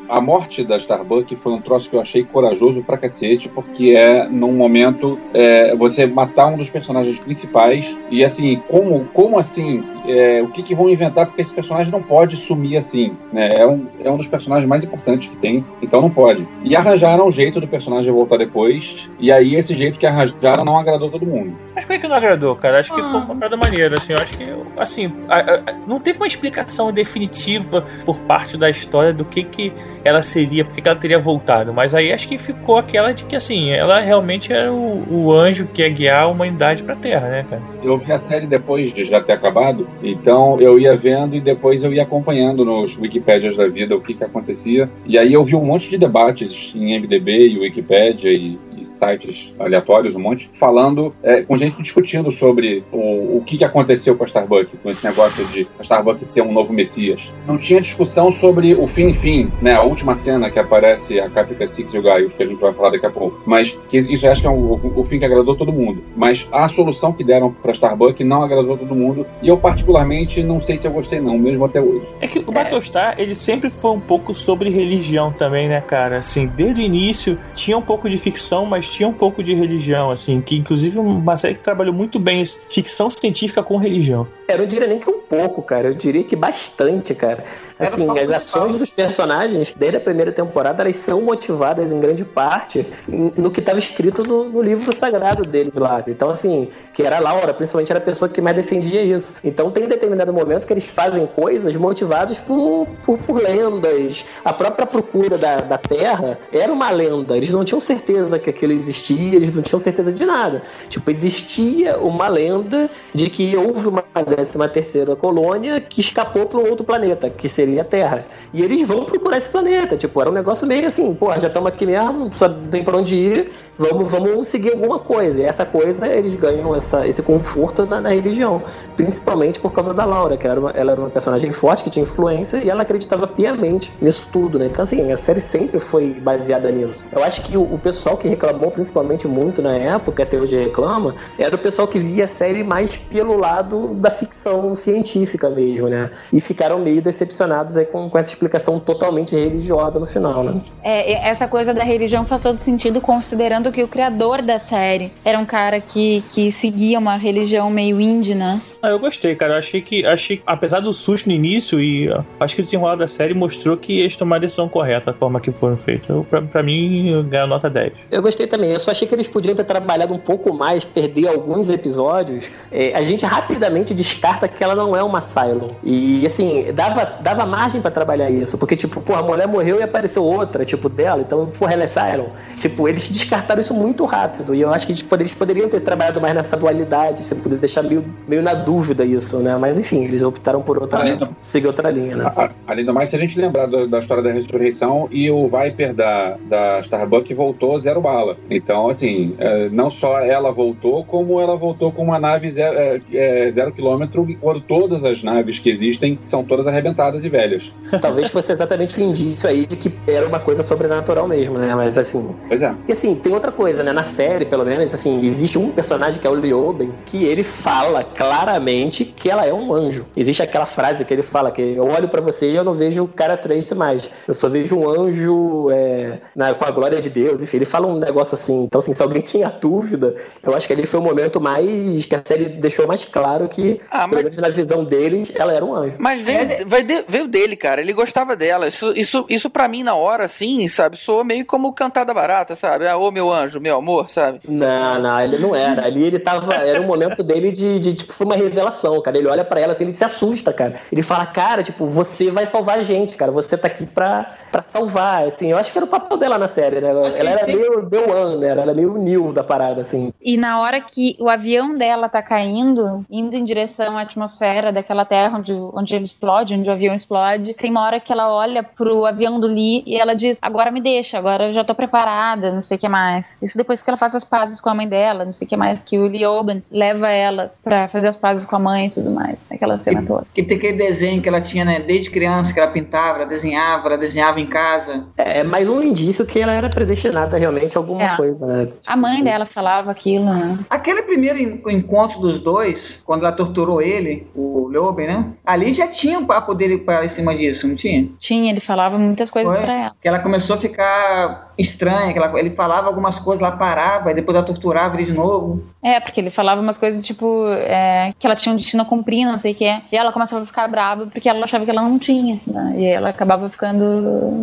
A 0.08 0.22
morte 0.22 0.64
da 0.64 0.78
Starbuck 0.78 1.36
foi 1.36 1.52
um 1.52 1.60
troço 1.60 1.90
que 1.90 1.94
eu 1.94 2.00
achei 2.00 2.24
corajoso 2.24 2.82
pra 2.82 2.96
cacete, 2.96 3.46
porque 3.46 3.90
é 3.94 4.26
num 4.26 4.54
momento 4.54 5.18
é, 5.34 5.76
você 5.76 6.06
matar 6.06 6.46
um 6.46 6.56
dos 6.56 6.70
personagens 6.70 7.20
principais 7.20 7.94
e 8.10 8.24
assim, 8.24 8.58
como, 8.68 9.04
como 9.12 9.38
assim? 9.38 9.84
É, 10.08 10.42
o 10.42 10.48
que, 10.48 10.62
que 10.62 10.74
vão 10.74 10.88
inventar? 10.88 11.26
Porque 11.26 11.42
esse 11.42 11.52
personagem 11.52 11.92
não 11.92 12.02
pode 12.02 12.36
sumir 12.36 12.76
assim, 12.78 13.12
né? 13.32 13.50
É 13.56 13.66
um, 13.66 13.86
é 14.02 14.10
um 14.10 14.16
dos 14.16 14.26
personagens 14.26 14.66
mais 14.68 14.82
importantes 14.82 15.28
que 15.28 15.36
tem, 15.36 15.64
então 15.82 16.00
não 16.00 16.10
pode. 16.10 16.46
E 16.64 16.74
arranjaram 16.74 17.26
um 17.26 17.30
jeito 17.30 17.60
do 17.60 17.68
personagem 17.68 18.10
voltar 18.10 18.38
depois, 18.38 19.08
e 19.20 19.30
aí 19.30 19.54
esse 19.54 19.74
jeito 19.76 19.98
que 19.98 20.06
arranjaram 20.06 20.64
não 20.64 20.78
agradou 20.78 21.10
todo 21.10 21.26
mundo. 21.26 21.52
Mas 21.74 21.84
por 21.84 21.92
que 21.92 21.98
que 22.00 22.08
não 22.08 22.16
agradou, 22.16 22.56
cara? 22.56 22.80
Acho 22.80 22.92
que 22.94 23.00
foi 23.02 23.20
uma 23.20 23.36
parada 23.36 23.56
maneira, 23.56 23.96
assim. 23.96 24.12
Eu 24.12 24.18
acho 24.18 24.36
que, 24.36 24.44
assim, 24.80 25.12
a- 25.28 25.36
a- 25.36 25.54
a- 25.70 25.74
não 25.86 26.00
teve 26.00 26.18
uma 26.18 26.26
explicação 26.26 26.90
definitiva 26.92 27.84
por 28.04 28.18
parte 28.20 28.56
da 28.56 28.68
história 28.70 29.12
do 29.12 29.24
que 29.24 29.44
que 29.44 29.72
ela 30.04 30.22
seria, 30.22 30.64
porque 30.64 30.80
que 30.80 30.88
ela 30.88 30.98
teria 30.98 31.18
voltado. 31.18 31.72
Mas 31.72 31.94
aí 31.94 32.12
acho 32.12 32.26
que 32.28 32.38
ficou 32.38 32.78
aquela 32.78 33.12
de 33.12 33.24
que, 33.24 33.36
assim, 33.36 33.70
ela 33.70 34.00
realmente 34.00 34.52
era 34.52 34.72
o, 34.72 35.04
o 35.26 35.32
anjo 35.32 35.66
que 35.66 35.82
ia 35.82 35.88
guiar 35.88 36.24
a 36.24 36.26
humanidade 36.28 36.82
pra 36.82 36.96
Terra, 36.96 37.28
né, 37.28 37.46
cara? 37.48 37.62
Eu 37.82 37.96
vi 37.98 38.10
a 38.12 38.18
série 38.18 38.46
depois 38.46 38.92
de 38.92 39.04
já 39.04 39.20
ter 39.20 39.32
acabado, 39.32 39.88
então 40.02 40.60
eu 40.60 40.78
ia 40.78 40.96
vendo 40.96 41.36
e 41.36 41.40
depois 41.40 41.82
eu 41.82 41.92
ia 41.92 42.02
acompanhando 42.02 42.64
nos 42.64 42.96
Wikipédias 42.96 43.56
da 43.56 43.66
vida 43.66 43.96
o 43.96 44.00
que 44.00 44.14
que 44.14 44.24
acontecia. 44.24 44.88
E 45.06 45.18
aí 45.18 45.32
eu 45.32 45.42
vi 45.42 45.56
um 45.56 45.64
monte 45.64 45.88
de 45.88 45.98
debates 45.98 46.72
em 46.74 46.98
MDB 46.98 47.48
e 47.48 47.58
Wikipédia 47.58 48.30
e, 48.30 48.58
e 48.80 48.84
sites 48.84 49.50
aleatórios, 49.58 50.14
um 50.14 50.20
monte, 50.20 50.50
falando, 50.54 51.14
é, 51.22 51.42
com 51.42 51.56
gente 51.56 51.80
discutindo 51.82 52.30
sobre 52.30 52.84
o, 52.92 53.38
o 53.38 53.42
que, 53.44 53.56
que 53.56 53.64
aconteceu 53.64 54.16
com 54.16 54.24
a 54.24 54.26
Starbucks, 54.26 54.74
com 54.82 54.90
esse 54.90 55.04
negócio 55.06 55.44
de 55.46 55.66
a 55.78 55.82
Starbucks 55.82 56.28
ser 56.28 56.42
um 56.42 56.52
novo 56.52 56.72
Messias. 56.72 57.32
Não 57.46 57.58
tinha 57.58 57.80
discussão 57.80 58.30
sobre 58.30 58.74
o 58.74 58.86
fim-fim, 58.86 59.50
né? 59.60 59.74
A 59.74 59.82
última 59.82 60.14
cena 60.14 60.50
que 60.50 60.58
aparece 60.58 61.20
a 61.20 61.28
Capica 61.28 61.66
Six 61.66 61.94
e 61.94 61.98
o 61.98 62.02
Gaius, 62.02 62.34
que 62.34 62.42
a 62.42 62.46
gente 62.46 62.60
vai 62.60 62.72
falar 62.72 62.90
daqui 62.90 63.06
a 63.06 63.10
pouco. 63.10 63.40
Mas 63.46 63.76
que 63.88 63.98
isso 63.98 64.26
acho 64.26 64.40
que 64.40 64.46
é 64.46 64.50
um, 64.50 64.72
o, 64.72 65.00
o 65.00 65.04
fim 65.04 65.18
que 65.18 65.24
agradou 65.24 65.56
todo 65.56 65.72
mundo. 65.72 66.02
Mas 66.16 66.48
a 66.52 66.68
solução 66.68 67.12
que 67.12 67.24
deram 67.24 67.52
pra 67.52 67.72
Starbucks 67.72 68.26
não 68.26 68.42
agradou 68.42 68.76
todo 68.76 68.94
mundo. 68.94 69.26
E 69.42 69.48
eu, 69.48 69.56
particularmente, 69.56 70.42
não 70.42 70.60
sei 70.60 70.76
se 70.76 70.86
eu 70.86 70.92
gostei, 70.92 71.20
não, 71.20 71.38
mesmo 71.38 71.64
até 71.64 71.80
hoje. 71.80 72.06
É 72.20 72.26
que 72.26 72.38
o 72.38 72.52
Battlestar, 72.52 73.14
ele 73.18 73.34
sempre 73.34 73.70
foi 73.70 73.92
um 73.92 74.00
pouco 74.00 74.34
sobre 74.34 74.70
religião 74.70 75.32
também, 75.32 75.68
né, 75.68 75.80
cara? 75.80 76.18
Assim, 76.18 76.46
desde 76.46 76.80
o 76.80 76.84
início 76.84 77.38
tinha 77.54 77.76
um 77.76 77.82
pouco 77.82 78.08
de 78.08 78.18
ficção, 78.18 78.66
mas 78.68 78.90
tinha 78.90 79.08
um 79.08 79.12
pouco 79.12 79.42
de 79.42 79.54
religião, 79.54 80.10
assim, 80.10 80.40
que 80.40 80.56
inclusive 80.56 80.98
uma 80.98 81.36
série 81.36 81.54
que 81.54 81.62
trabalhou 81.62 81.94
muito 81.94 82.18
bem 82.18 82.44
ficção 82.70 83.10
científica 83.10 83.62
com 83.62 83.76
religião. 83.76 84.26
Eu 84.48 84.58
não 84.58 84.66
diria 84.66 84.86
nem 84.86 84.98
que 84.98 85.10
um 85.10 85.20
pouco, 85.20 85.60
cara. 85.60 85.88
Eu 85.88 85.94
diria 85.94 86.24
que 86.24 86.34
bastante, 86.34 87.14
cara. 87.14 87.44
Assim, 87.78 88.08
as 88.18 88.30
ações 88.30 88.74
dos 88.74 88.90
personagens, 88.90 89.74
desde 89.76 89.98
a 89.98 90.00
primeira 90.00 90.32
temporada, 90.32 90.82
elas 90.82 90.96
são 90.96 91.20
motivadas 91.20 91.92
em 91.92 92.00
grande 92.00 92.24
parte 92.24 92.86
no 93.06 93.50
que 93.50 93.60
estava 93.60 93.78
escrito 93.78 94.22
no, 94.26 94.44
no, 94.44 94.62
livro 94.62 94.92
sagrado 94.92 95.42
deles 95.42 95.74
lá. 95.74 96.02
Então, 96.06 96.30
assim, 96.30 96.70
que 96.94 97.02
era 97.02 97.18
a 97.18 97.20
Laura, 97.20 97.52
principalmente 97.52 97.92
era 97.92 97.98
a 97.98 98.02
pessoa 98.02 98.28
que 98.28 98.40
mais 98.40 98.56
defendia 98.56 99.02
isso. 99.02 99.34
Então, 99.44 99.70
tem 99.70 99.86
determinado 99.86 100.32
momento 100.32 100.66
que 100.66 100.72
eles 100.72 100.86
fazem 100.86 101.26
coisas 101.26 101.76
motivados 101.76 102.38
por, 102.38 102.86
por, 103.04 103.18
por 103.18 103.42
lendas. 103.42 104.24
A 104.44 104.52
própria 104.52 104.86
procura 104.86 105.36
da, 105.36 105.60
da 105.60 105.78
Terra 105.78 106.38
era 106.50 106.72
uma 106.72 106.90
lenda. 106.90 107.36
Eles 107.36 107.50
não 107.50 107.64
tinham 107.64 107.80
certeza 107.80 108.38
que 108.38 108.50
aquilo 108.58 108.72
existia, 108.72 109.36
eles 109.36 109.52
não 109.52 109.62
tinham 109.62 109.78
certeza 109.78 110.12
de 110.12 110.24
nada. 110.26 110.62
Tipo, 110.88 111.10
existia 111.10 111.96
uma 111.98 112.28
lenda 112.28 112.90
de 113.14 113.30
que 113.30 113.56
houve 113.56 113.88
uma 113.88 114.02
13 114.02 114.58
terceira 114.72 115.14
colônia 115.14 115.80
que 115.80 116.00
escapou 116.00 116.46
para 116.46 116.58
um 116.58 116.68
outro 116.68 116.84
planeta, 116.84 117.30
que 117.30 117.48
seria 117.48 117.82
a 117.82 117.84
Terra. 117.84 118.26
E 118.52 118.62
eles 118.62 118.86
vão 118.86 119.04
procurar 119.04 119.38
esse 119.38 119.48
planeta. 119.48 119.96
Tipo, 119.96 120.20
era 120.20 120.30
um 120.30 120.32
negócio 120.32 120.66
meio 120.66 120.86
assim, 120.86 121.14
pô, 121.14 121.32
já 121.38 121.46
estamos 121.46 121.68
aqui 121.68 121.86
mesmo, 121.86 122.30
não 122.40 122.68
tem 122.70 122.82
para 122.82 122.96
onde 122.96 123.14
ir, 123.14 123.52
vamos, 123.78 124.10
vamos 124.10 124.48
seguir 124.48 124.72
alguma 124.72 124.98
coisa. 124.98 125.40
E 125.40 125.44
essa 125.44 125.64
coisa, 125.64 126.06
eles 126.06 126.34
ganham 126.34 126.74
essa, 126.74 127.06
esse 127.06 127.22
conforto 127.22 127.86
na, 127.86 128.00
na 128.00 128.10
religião. 128.10 128.62
Principalmente 128.96 129.60
por 129.60 129.72
causa 129.72 129.94
da 129.94 130.04
Laura, 130.04 130.36
que 130.36 130.46
era 130.46 130.58
uma, 130.58 130.70
ela 130.70 130.92
era 130.92 131.00
uma 131.00 131.10
personagem 131.10 131.52
forte, 131.52 131.84
que 131.84 131.90
tinha 131.90 132.02
influência, 132.02 132.58
e 132.58 132.68
ela 132.68 132.82
acreditava 132.82 133.26
piamente 133.26 133.92
nisso 134.00 134.28
tudo, 134.32 134.58
né? 134.58 134.66
Então, 134.66 134.82
assim, 134.82 135.12
a 135.12 135.16
série 135.16 135.40
sempre 135.40 135.78
foi 135.78 136.14
baseada 136.14 136.70
nisso. 136.70 137.04
Eu 137.12 137.22
acho 137.22 137.42
que 137.42 137.56
o, 137.56 137.62
o 137.62 137.78
pessoal 137.78 138.16
que 138.16 138.28
reclamou, 138.48 138.70
principalmente 138.70 139.28
muito 139.28 139.60
na 139.60 139.74
época, 139.76 140.22
até 140.22 140.38
hoje 140.38 140.56
reclama, 140.56 141.14
era 141.38 141.54
o 141.54 141.58
pessoal 141.58 141.86
que 141.86 141.98
via 141.98 142.24
a 142.24 142.28
série 142.28 142.64
mais 142.64 142.96
pelo 142.96 143.36
lado 143.36 143.94
da 143.94 144.10
ficção 144.10 144.74
científica 144.74 145.48
mesmo, 145.50 145.88
né? 145.88 146.10
E 146.32 146.40
ficaram 146.40 146.78
meio 146.78 147.02
decepcionados 147.02 147.76
aí 147.76 147.84
com, 147.84 148.08
com 148.08 148.18
essa 148.18 148.30
explicação 148.30 148.80
totalmente 148.80 149.34
religiosa 149.34 150.00
no 150.00 150.06
final, 150.06 150.42
né? 150.42 150.60
É, 150.82 151.28
essa 151.28 151.46
coisa 151.46 151.74
da 151.74 151.82
religião 151.82 152.24
faz 152.24 152.42
todo 152.42 152.56
sentido 152.56 153.00
considerando 153.00 153.70
que 153.70 153.82
o 153.82 153.88
criador 153.88 154.42
da 154.42 154.58
série 154.58 155.12
era 155.24 155.38
um 155.38 155.46
cara 155.46 155.80
que, 155.80 156.22
que 156.28 156.50
seguia 156.50 156.98
uma 156.98 157.16
religião 157.16 157.70
meio 157.70 158.00
índia, 158.00 158.34
ah, 158.80 158.90
eu 158.90 158.98
gostei, 158.98 159.34
cara. 159.34 159.54
Eu 159.54 159.58
achei 159.58 159.80
que, 159.80 160.06
achei, 160.06 160.42
apesar 160.46 160.80
do 160.80 160.92
susto 160.92 161.28
no 161.28 161.34
início, 161.34 161.80
e 161.80 162.08
acho 162.38 162.54
que 162.54 162.62
o 162.62 162.64
desenrolar 162.64 162.94
da 162.94 163.08
série 163.08 163.34
mostrou 163.34 163.76
que 163.76 163.98
eles 164.00 164.14
tomaram 164.14 164.42
a 164.42 164.46
decisão 164.46 164.68
correta, 164.68 165.10
a 165.10 165.14
forma 165.14 165.40
que 165.40 165.50
foram 165.50 165.76
feitos. 165.76 166.08
Eu, 166.08 166.24
pra, 166.28 166.40
pra 166.42 166.62
mim, 166.62 167.26
ganhou 167.28 167.48
nota 167.48 167.68
10. 167.68 167.92
Eu 168.10 168.22
gostei 168.22 168.46
também. 168.46 168.70
Eu 168.70 168.78
só 168.78 168.90
achei 168.90 169.08
que 169.08 169.14
eles 169.14 169.26
podiam 169.26 169.54
ter 169.54 169.64
trabalhado 169.64 170.14
um 170.14 170.18
pouco 170.18 170.52
mais, 170.52 170.84
perder 170.84 171.28
alguns 171.28 171.70
episódios. 171.70 172.50
É, 172.70 172.94
a 172.94 173.02
gente 173.02 173.24
rapidamente 173.24 173.92
descarta 173.92 174.46
que 174.46 174.62
ela 174.62 174.74
não 174.74 174.96
é 174.96 175.02
uma 175.02 175.20
Cylon. 175.20 175.70
E, 175.82 176.24
assim, 176.24 176.66
dava, 176.72 177.04
dava 177.20 177.44
margem 177.46 177.80
para 177.80 177.90
trabalhar 177.90 178.30
isso. 178.30 178.56
Porque, 178.56 178.76
tipo, 178.76 179.00
pô, 179.00 179.14
a 179.14 179.22
mulher 179.22 179.48
morreu 179.48 179.80
e 179.80 179.82
apareceu 179.82 180.22
outra, 180.22 180.64
tipo, 180.64 180.88
dela. 180.88 181.22
Então, 181.22 181.46
porra, 181.46 181.72
ela 181.72 181.84
é 181.84 181.88
Cylon. 181.88 182.28
Tipo, 182.56 182.88
eles 182.88 183.08
descartaram 183.08 183.60
isso 183.60 183.74
muito 183.74 184.04
rápido. 184.04 184.54
E 184.54 184.60
eu 184.60 184.72
acho 184.72 184.86
que 184.86 184.92
eles 184.92 185.34
poderiam 185.34 185.68
ter 185.68 185.80
trabalhado 185.80 186.20
mais 186.20 186.34
nessa 186.34 186.56
dualidade, 186.56 187.24
você 187.24 187.34
poder 187.34 187.56
deixar 187.56 187.82
meio, 187.82 188.04
meio 188.26 188.42
na 188.42 188.67
dúvida 188.68 189.02
isso, 189.02 189.38
né? 189.38 189.56
Mas 189.56 189.78
enfim, 189.78 190.04
eles 190.04 190.22
optaram 190.22 190.60
por 190.60 190.76
outra, 190.76 190.98
além 190.98 191.16
do, 191.16 191.26
seguir 191.40 191.68
outra 191.68 191.90
linha, 191.90 192.16
né? 192.16 192.24
A, 192.36 192.50
além 192.66 192.84
do 192.84 192.92
mais, 192.92 193.08
se 193.08 193.16
a 193.16 193.18
gente 193.18 193.40
lembrar 193.40 193.64
do, 193.64 193.88
da 193.88 193.98
história 193.98 194.22
da 194.22 194.30
ressurreição 194.30 195.08
e 195.10 195.30
o 195.30 195.48
Viper 195.48 195.94
da, 195.94 196.36
da 196.46 196.80
Starbuck 196.80 197.32
voltou 197.32 197.80
zero 197.80 198.02
bala. 198.02 198.36
Então, 198.50 198.90
assim, 198.90 199.34
é, 199.38 199.70
não 199.70 199.90
só 199.90 200.20
ela 200.20 200.52
voltou, 200.52 201.02
como 201.02 201.40
ela 201.40 201.56
voltou 201.56 201.90
com 201.90 202.02
uma 202.02 202.20
nave 202.20 202.50
zero, 202.50 202.76
é, 202.76 203.00
é, 203.10 203.50
zero 203.50 203.72
quilômetro, 203.72 204.28
quando 204.38 204.60
todas 204.60 205.02
as 205.02 205.22
naves 205.22 205.58
que 205.58 205.70
existem 205.70 206.18
são 206.28 206.44
todas 206.44 206.66
arrebentadas 206.66 207.24
e 207.24 207.30
velhas. 207.30 207.72
Talvez 208.02 208.30
fosse 208.30 208.52
exatamente 208.52 209.00
o 209.00 209.02
um 209.02 209.08
indício 209.08 209.48
aí 209.48 209.64
de 209.64 209.76
que 209.76 209.90
era 210.06 210.26
uma 210.26 210.40
coisa 210.40 210.62
sobrenatural 210.62 211.26
mesmo, 211.26 211.56
né? 211.56 211.74
Mas 211.74 211.96
assim. 211.96 212.36
Pois 212.46 212.60
é. 212.60 212.74
E 212.86 212.92
assim, 212.92 213.14
tem 213.14 213.32
outra 213.32 213.50
coisa, 213.50 213.82
né? 213.82 213.94
Na 213.94 214.02
série, 214.02 214.44
pelo 214.44 214.66
menos, 214.66 214.92
assim, 214.92 215.24
existe 215.24 215.58
um 215.58 215.70
personagem 215.70 216.20
que 216.20 216.26
é 216.26 216.30
o 216.30 216.34
Leoben, 216.34 216.92
que 217.06 217.24
ele 217.24 217.42
fala 217.42 218.04
claramente 218.04 218.57
que 219.04 219.30
ela 219.30 219.46
é 219.46 219.52
um 219.52 219.72
anjo. 219.72 220.06
Existe 220.16 220.42
aquela 220.42 220.66
frase 220.66 221.04
que 221.04 221.12
ele 221.12 221.22
fala 221.22 221.50
que 221.50 221.62
eu 221.62 221.86
olho 221.86 222.08
para 222.08 222.20
você 222.20 222.50
e 222.50 222.56
eu 222.56 222.64
não 222.64 222.74
vejo 222.74 223.04
o 223.04 223.08
cara 223.08 223.36
Trace 223.36 223.74
mais. 223.74 224.10
Eu 224.26 224.34
só 224.34 224.48
vejo 224.48 224.76
um 224.76 224.88
anjo 224.88 225.70
é, 225.70 226.18
na, 226.34 226.54
com 226.54 226.64
a 226.64 226.70
glória 226.70 227.00
de 227.00 227.10
Deus. 227.10 227.42
Enfim, 227.42 227.58
ele 227.58 227.64
fala 227.64 227.86
um 227.86 227.98
negócio 227.98 228.34
assim. 228.34 228.64
Então, 228.64 228.78
assim, 228.78 228.92
se 228.92 229.02
alguém 229.02 229.22
tinha 229.22 229.48
dúvida, 229.48 230.14
eu 230.42 230.54
acho 230.54 230.66
que 230.66 230.72
ali 230.72 230.86
foi 230.86 231.00
o 231.00 231.02
momento 231.02 231.40
mais 231.40 232.06
que 232.06 232.14
a 232.14 232.22
série 232.24 232.48
deixou 232.48 232.86
mais 232.86 233.04
claro 233.04 233.48
que, 233.48 233.80
ah, 233.90 234.06
mas... 234.06 234.10
pelo 234.10 234.22
menos 234.24 234.36
na 234.38 234.48
visão 234.48 234.84
deles, 234.84 235.32
ela 235.34 235.52
era 235.52 235.64
um 235.64 235.74
anjo. 235.74 235.96
Mas 235.98 236.20
veio, 236.20 236.40
é... 236.40 236.64
veio, 236.64 237.04
veio 237.08 237.28
dele, 237.28 237.56
cara. 237.56 237.80
Ele 237.80 237.92
gostava 237.92 238.36
dela. 238.36 238.68
Isso, 238.68 238.92
isso, 238.96 239.24
isso 239.28 239.50
para 239.50 239.68
mim, 239.68 239.82
na 239.82 239.94
hora, 239.94 240.24
assim, 240.24 240.66
sabe, 240.68 240.96
soa 240.96 241.24
meio 241.24 241.44
como 241.44 241.72
cantada 241.72 242.12
barata, 242.12 242.54
sabe? 242.54 242.86
Ah, 242.86 242.96
ô 242.96 243.10
meu 243.10 243.32
anjo, 243.32 243.60
meu 243.60 243.76
amor, 243.76 244.10
sabe? 244.10 244.40
Não, 244.48 245.00
não, 245.00 245.20
ele 245.20 245.38
não 245.38 245.54
era. 245.54 245.84
Ali 245.84 246.04
ele 246.04 246.18
tava. 246.18 246.54
Era 246.54 246.80
um 246.80 246.86
momento 246.86 247.22
dele 247.22 247.52
de, 247.52 247.78
de 247.80 247.94
tipo, 247.94 248.12
foi 248.12 248.26
uma 248.26 248.36
revelação 248.48 249.00
cara. 249.00 249.18
Ele 249.18 249.28
olha 249.28 249.44
para 249.44 249.60
ela 249.60 249.72
assim, 249.72 249.84
ele 249.84 249.94
se 249.94 250.04
assusta, 250.04 250.52
cara. 250.52 250.80
Ele 250.90 251.02
fala, 251.02 251.26
cara, 251.26 251.62
tipo, 251.62 251.86
você 251.86 252.30
vai 252.30 252.46
salvar 252.46 252.78
a 252.78 252.82
gente, 252.82 253.16
cara. 253.16 253.32
Você 253.32 253.56
tá 253.56 253.66
aqui 253.66 253.86
pra, 253.86 254.34
pra 254.50 254.62
salvar, 254.62 255.24
assim. 255.24 255.50
Eu 255.50 255.58
acho 255.58 255.72
que 255.72 255.78
era 255.78 255.84
o 255.84 255.88
papel 255.88 256.16
dela 256.16 256.38
na 256.38 256.48
série, 256.48 256.80
né? 256.80 256.90
Ela, 256.90 257.08
ela 257.08 257.30
era 257.30 257.44
sim. 257.44 257.54
meio 257.54 257.88
The 257.88 257.98
One, 257.98 258.36
né? 258.36 258.48
Ela 258.48 258.62
era 258.62 258.74
meio 258.74 258.98
Neil 258.98 259.32
da 259.32 259.44
parada, 259.44 259.80
assim. 259.80 260.12
E 260.20 260.36
na 260.36 260.60
hora 260.60 260.80
que 260.80 261.16
o 261.20 261.28
avião 261.28 261.76
dela 261.76 262.08
tá 262.08 262.22
caindo, 262.22 263.04
indo 263.10 263.36
em 263.36 263.44
direção 263.44 263.96
à 263.96 264.02
atmosfera 264.02 264.72
daquela 264.72 265.04
terra 265.04 265.38
onde, 265.38 265.52
onde 265.52 265.94
ele 265.94 266.04
explode, 266.04 266.54
onde 266.54 266.68
o 266.68 266.72
avião 266.72 266.94
explode, 266.94 267.54
tem 267.54 267.70
uma 267.70 267.84
hora 267.84 268.00
que 268.00 268.12
ela 268.12 268.32
olha 268.32 268.62
pro 268.62 269.06
avião 269.06 269.38
do 269.38 269.46
Lee 269.46 269.82
e 269.86 269.96
ela 269.96 270.14
diz, 270.14 270.38
agora 270.40 270.70
me 270.70 270.80
deixa, 270.80 271.18
agora 271.18 271.48
eu 271.48 271.52
já 271.52 271.64
tô 271.64 271.74
preparada, 271.74 272.52
não 272.52 272.62
sei 272.62 272.76
o 272.76 272.80
que 272.80 272.88
mais. 272.88 273.38
Isso 273.42 273.56
depois 273.56 273.82
que 273.82 273.90
ela 273.90 273.96
faz 273.96 274.14
as 274.14 274.24
pazes 274.24 274.60
com 274.60 274.68
a 274.68 274.74
mãe 274.74 274.88
dela, 274.88 275.24
não 275.24 275.32
sei 275.32 275.46
o 275.46 275.48
que 275.48 275.56
mais, 275.56 275.84
que 275.84 275.98
o 275.98 276.06
Lee 276.06 276.26
Oben 276.26 276.62
leva 276.70 277.08
ela 277.08 277.52
pra 277.62 277.88
fazer 277.88 278.08
as 278.08 278.16
pazes 278.16 278.44
com 278.44 278.56
a 278.56 278.58
mãe 278.58 278.86
e 278.86 278.90
tudo 278.90 279.10
mais, 279.10 279.46
aquela 279.50 279.78
cena 279.78 280.02
toda. 280.04 280.26
Que 280.34 280.42
tem 280.42 280.56
aquele 280.56 280.78
desenho 280.78 281.22
que 281.22 281.28
ela 281.28 281.40
tinha, 281.40 281.64
né, 281.64 281.80
desde 281.80 282.10
criança, 282.10 282.52
que 282.52 282.58
ela 282.58 282.70
pintava, 282.70 283.18
ela 283.18 283.26
desenhava, 283.26 283.88
ela 283.88 283.98
desenhava 283.98 284.37
em 284.40 284.46
casa. 284.46 285.06
É, 285.16 285.40
é 285.40 285.44
mais 285.44 285.68
um 285.68 285.82
indício 285.82 286.24
que 286.26 286.40
ela 286.40 286.52
era 286.52 286.68
predestinada 286.68 287.36
realmente 287.36 287.76
a 287.76 287.80
alguma 287.80 288.02
é. 288.02 288.16
coisa, 288.16 288.46
né? 288.46 288.68
A 288.86 288.96
mãe 288.96 289.22
dela 289.22 289.44
falava 289.44 289.90
aquilo, 289.90 290.26
né? 290.26 290.58
Aquele 290.68 291.02
primeiro 291.02 291.38
encontro 291.70 292.20
dos 292.20 292.38
dois, 292.38 293.02
quando 293.04 293.24
ela 293.24 293.32
torturou 293.32 293.80
ele, 293.80 294.26
o 294.34 294.68
Loben, 294.68 295.06
né? 295.06 295.30
Ali 295.44 295.72
já 295.72 295.88
tinha 295.88 296.18
um 296.18 296.26
papo 296.26 296.54
dele 296.54 296.78
para 296.78 297.04
em 297.04 297.08
cima 297.08 297.34
disso, 297.34 297.66
não 297.66 297.76
tinha? 297.76 298.08
Tinha, 298.18 298.50
ele 298.50 298.60
falava 298.60 298.98
muitas 298.98 299.30
coisas 299.30 299.56
para 299.58 299.72
ela. 299.72 299.96
Que 300.00 300.08
ela 300.08 300.18
começou 300.18 300.56
a 300.56 300.58
ficar 300.58 301.52
estranha, 301.58 302.12
que 302.12 302.18
ela, 302.18 302.38
ele 302.38 302.50
falava 302.50 302.86
algumas 302.86 303.18
coisas, 303.18 303.42
lá 303.42 303.52
parava, 303.52 304.10
e 304.10 304.14
depois 304.14 304.36
ela 304.36 304.46
torturava 304.46 304.96
ele 304.96 305.04
de 305.04 305.12
novo. 305.12 305.64
É, 305.82 305.98
porque 306.00 306.20
ele 306.20 306.30
falava 306.30 306.60
umas 306.60 306.78
coisas 306.78 307.04
tipo 307.04 307.46
é, 307.48 308.12
que 308.18 308.26
ela 308.26 308.36
tinha 308.36 308.52
um 308.52 308.56
destino 308.56 308.82
a 308.82 308.86
cumprir, 308.86 309.24
não 309.24 309.38
sei 309.38 309.52
o 309.52 309.54
que 309.54 309.64
é. 309.64 309.82
E 309.90 309.96
ela 309.96 310.12
começava 310.12 310.42
a 310.42 310.46
ficar 310.46 310.68
brava 310.68 311.06
porque 311.06 311.28
ela 311.28 311.44
achava 311.44 311.64
que 311.64 311.70
ela 311.70 311.82
não 311.82 311.98
tinha. 311.98 312.40
Né? 312.46 312.74
E 312.78 312.86
ela 312.86 313.10
acabava 313.10 313.48
ficando, 313.48 313.84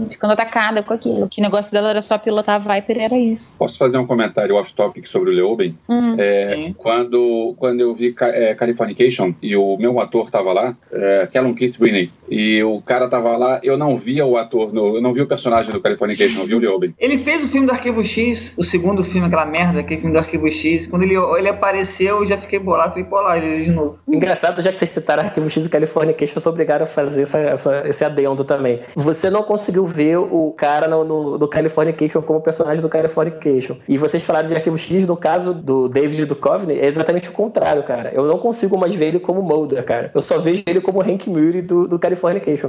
ficando 0.10 0.34
atacada 0.34 0.84
com 0.84 0.94
aquilo. 0.94 1.28
Que 1.30 1.42
o 1.42 1.44
negócio 1.44 1.72
dela 1.72 1.90
era 1.90 2.02
só 2.02 2.18
pilotar 2.18 2.56
a 2.56 2.76
Viper 2.76 2.98
era 3.00 3.18
isso. 3.18 3.54
Posso 3.58 3.78
fazer 3.78 3.98
um 3.98 4.06
comentário 4.06 4.56
off-topic 4.56 5.08
sobre 5.08 5.30
o 5.30 5.34
Leoben? 5.34 5.78
Hum. 5.90 6.16
É, 6.18 6.72
quando, 6.78 7.56
quando 7.58 7.82
eu 7.82 7.94
vi 7.94 8.16
é, 8.20 8.54
Californication 8.56 9.34
e 9.42 9.56
o 9.56 9.78
meu 9.78 10.00
ator 10.00 10.30
tava 10.30 10.54
lá, 10.54 10.76
é, 10.92 11.28
Callum 11.32 11.54
Keith 11.54 11.78
Winnie, 11.80 12.12
E 12.30 12.64
o 12.64 12.82
cara 12.82 13.10
tava 13.10 13.36
lá, 13.38 13.60
eu 13.64 13.78
não 13.78 13.98
via 13.98 14.26
o 14.26 14.38
ator, 14.38 14.74
no, 14.74 14.96
eu 14.96 15.02
não 15.02 15.14
vi 15.14 15.22
o 15.22 15.28
personagem 15.28 15.72
do 15.72 15.82
Californication, 15.82 16.40
não 16.40 16.46
vi 16.46 16.56
o 16.56 16.60
Lioben. 16.60 16.94
Ele 17.00 17.18
fez 17.18 17.44
o 17.44 17.48
filme 17.48 17.68
do 17.68 17.74
Arquivo 17.74 18.04
X, 18.04 18.54
o 18.58 18.64
segundo 18.64 19.04
filme, 19.04 19.28
aquela 19.28 19.46
merda, 19.46 19.80
aquele 19.80 20.00
filme 20.00 20.14
do 20.14 20.20
Arquivo 20.20 20.50
X. 20.50 20.88
Quando 20.88 21.04
ele, 21.04 21.16
ele 21.38 21.50
apareceu, 21.50 22.18
eu 22.18 22.26
já 22.26 22.38
fiquei 22.38 22.60
bolado, 22.60 22.92
falei, 22.92 23.06
pô 23.06 23.22
lá, 23.22 23.38
ele 23.38 23.66
de 23.66 23.72
novo. 23.72 24.00
Engraçado, 24.08 24.62
já 24.62 24.72
que 24.72 24.78
vocês 24.78 24.90
citaram 24.90 25.24
Arquivo 25.24 25.50
X 25.50 25.66
e 25.66 25.70
Californication, 25.70 26.36
eu 26.36 26.42
sou 26.42 26.52
obrigado 26.52 26.84
a 26.84 26.86
fazer 26.86 27.24
essa, 27.24 27.40
essa, 27.40 27.88
esse 27.88 28.04
adendo 28.04 28.44
também. 28.44 28.82
Você 28.96 29.30
não 29.30 29.44
conseguiu 29.44 29.86
ver 29.86 30.18
o 30.18 30.54
cara 30.58 30.88
no, 30.88 31.04
no, 31.04 31.38
do 31.38 31.48
Californication 31.48 32.22
como 32.22 32.42
personagem 32.42 32.82
do 32.82 32.90
Californication. 32.90 33.78
E 33.88 33.98
vocês 33.98 34.24
falaram 34.24 34.48
de 34.48 34.54
Arquivo 34.54 34.78
X, 34.78 35.06
no 35.06 35.18
caso 35.18 35.54
do 35.54 35.88
David 35.88 36.26
Duchovny, 36.26 36.80
é 36.80 36.88
exatamente 36.88 37.30
o 37.30 37.32
contrário, 37.32 37.84
cara. 37.84 38.12
Eu 38.14 38.26
não 38.26 38.38
consigo 38.38 38.78
mais 38.78 38.94
ver 38.94 39.08
ele 39.08 39.20
como 39.20 39.42
Mulder, 39.42 39.84
cara. 39.84 40.12
Eu 40.14 40.22
só 40.22 40.40
vejo 40.40 40.64
ele 40.66 40.82
como 40.82 41.02
Hank 41.02 41.28
Murray 41.30 41.62
do, 41.62 41.88
do 41.88 42.00
Californication, 42.00 42.15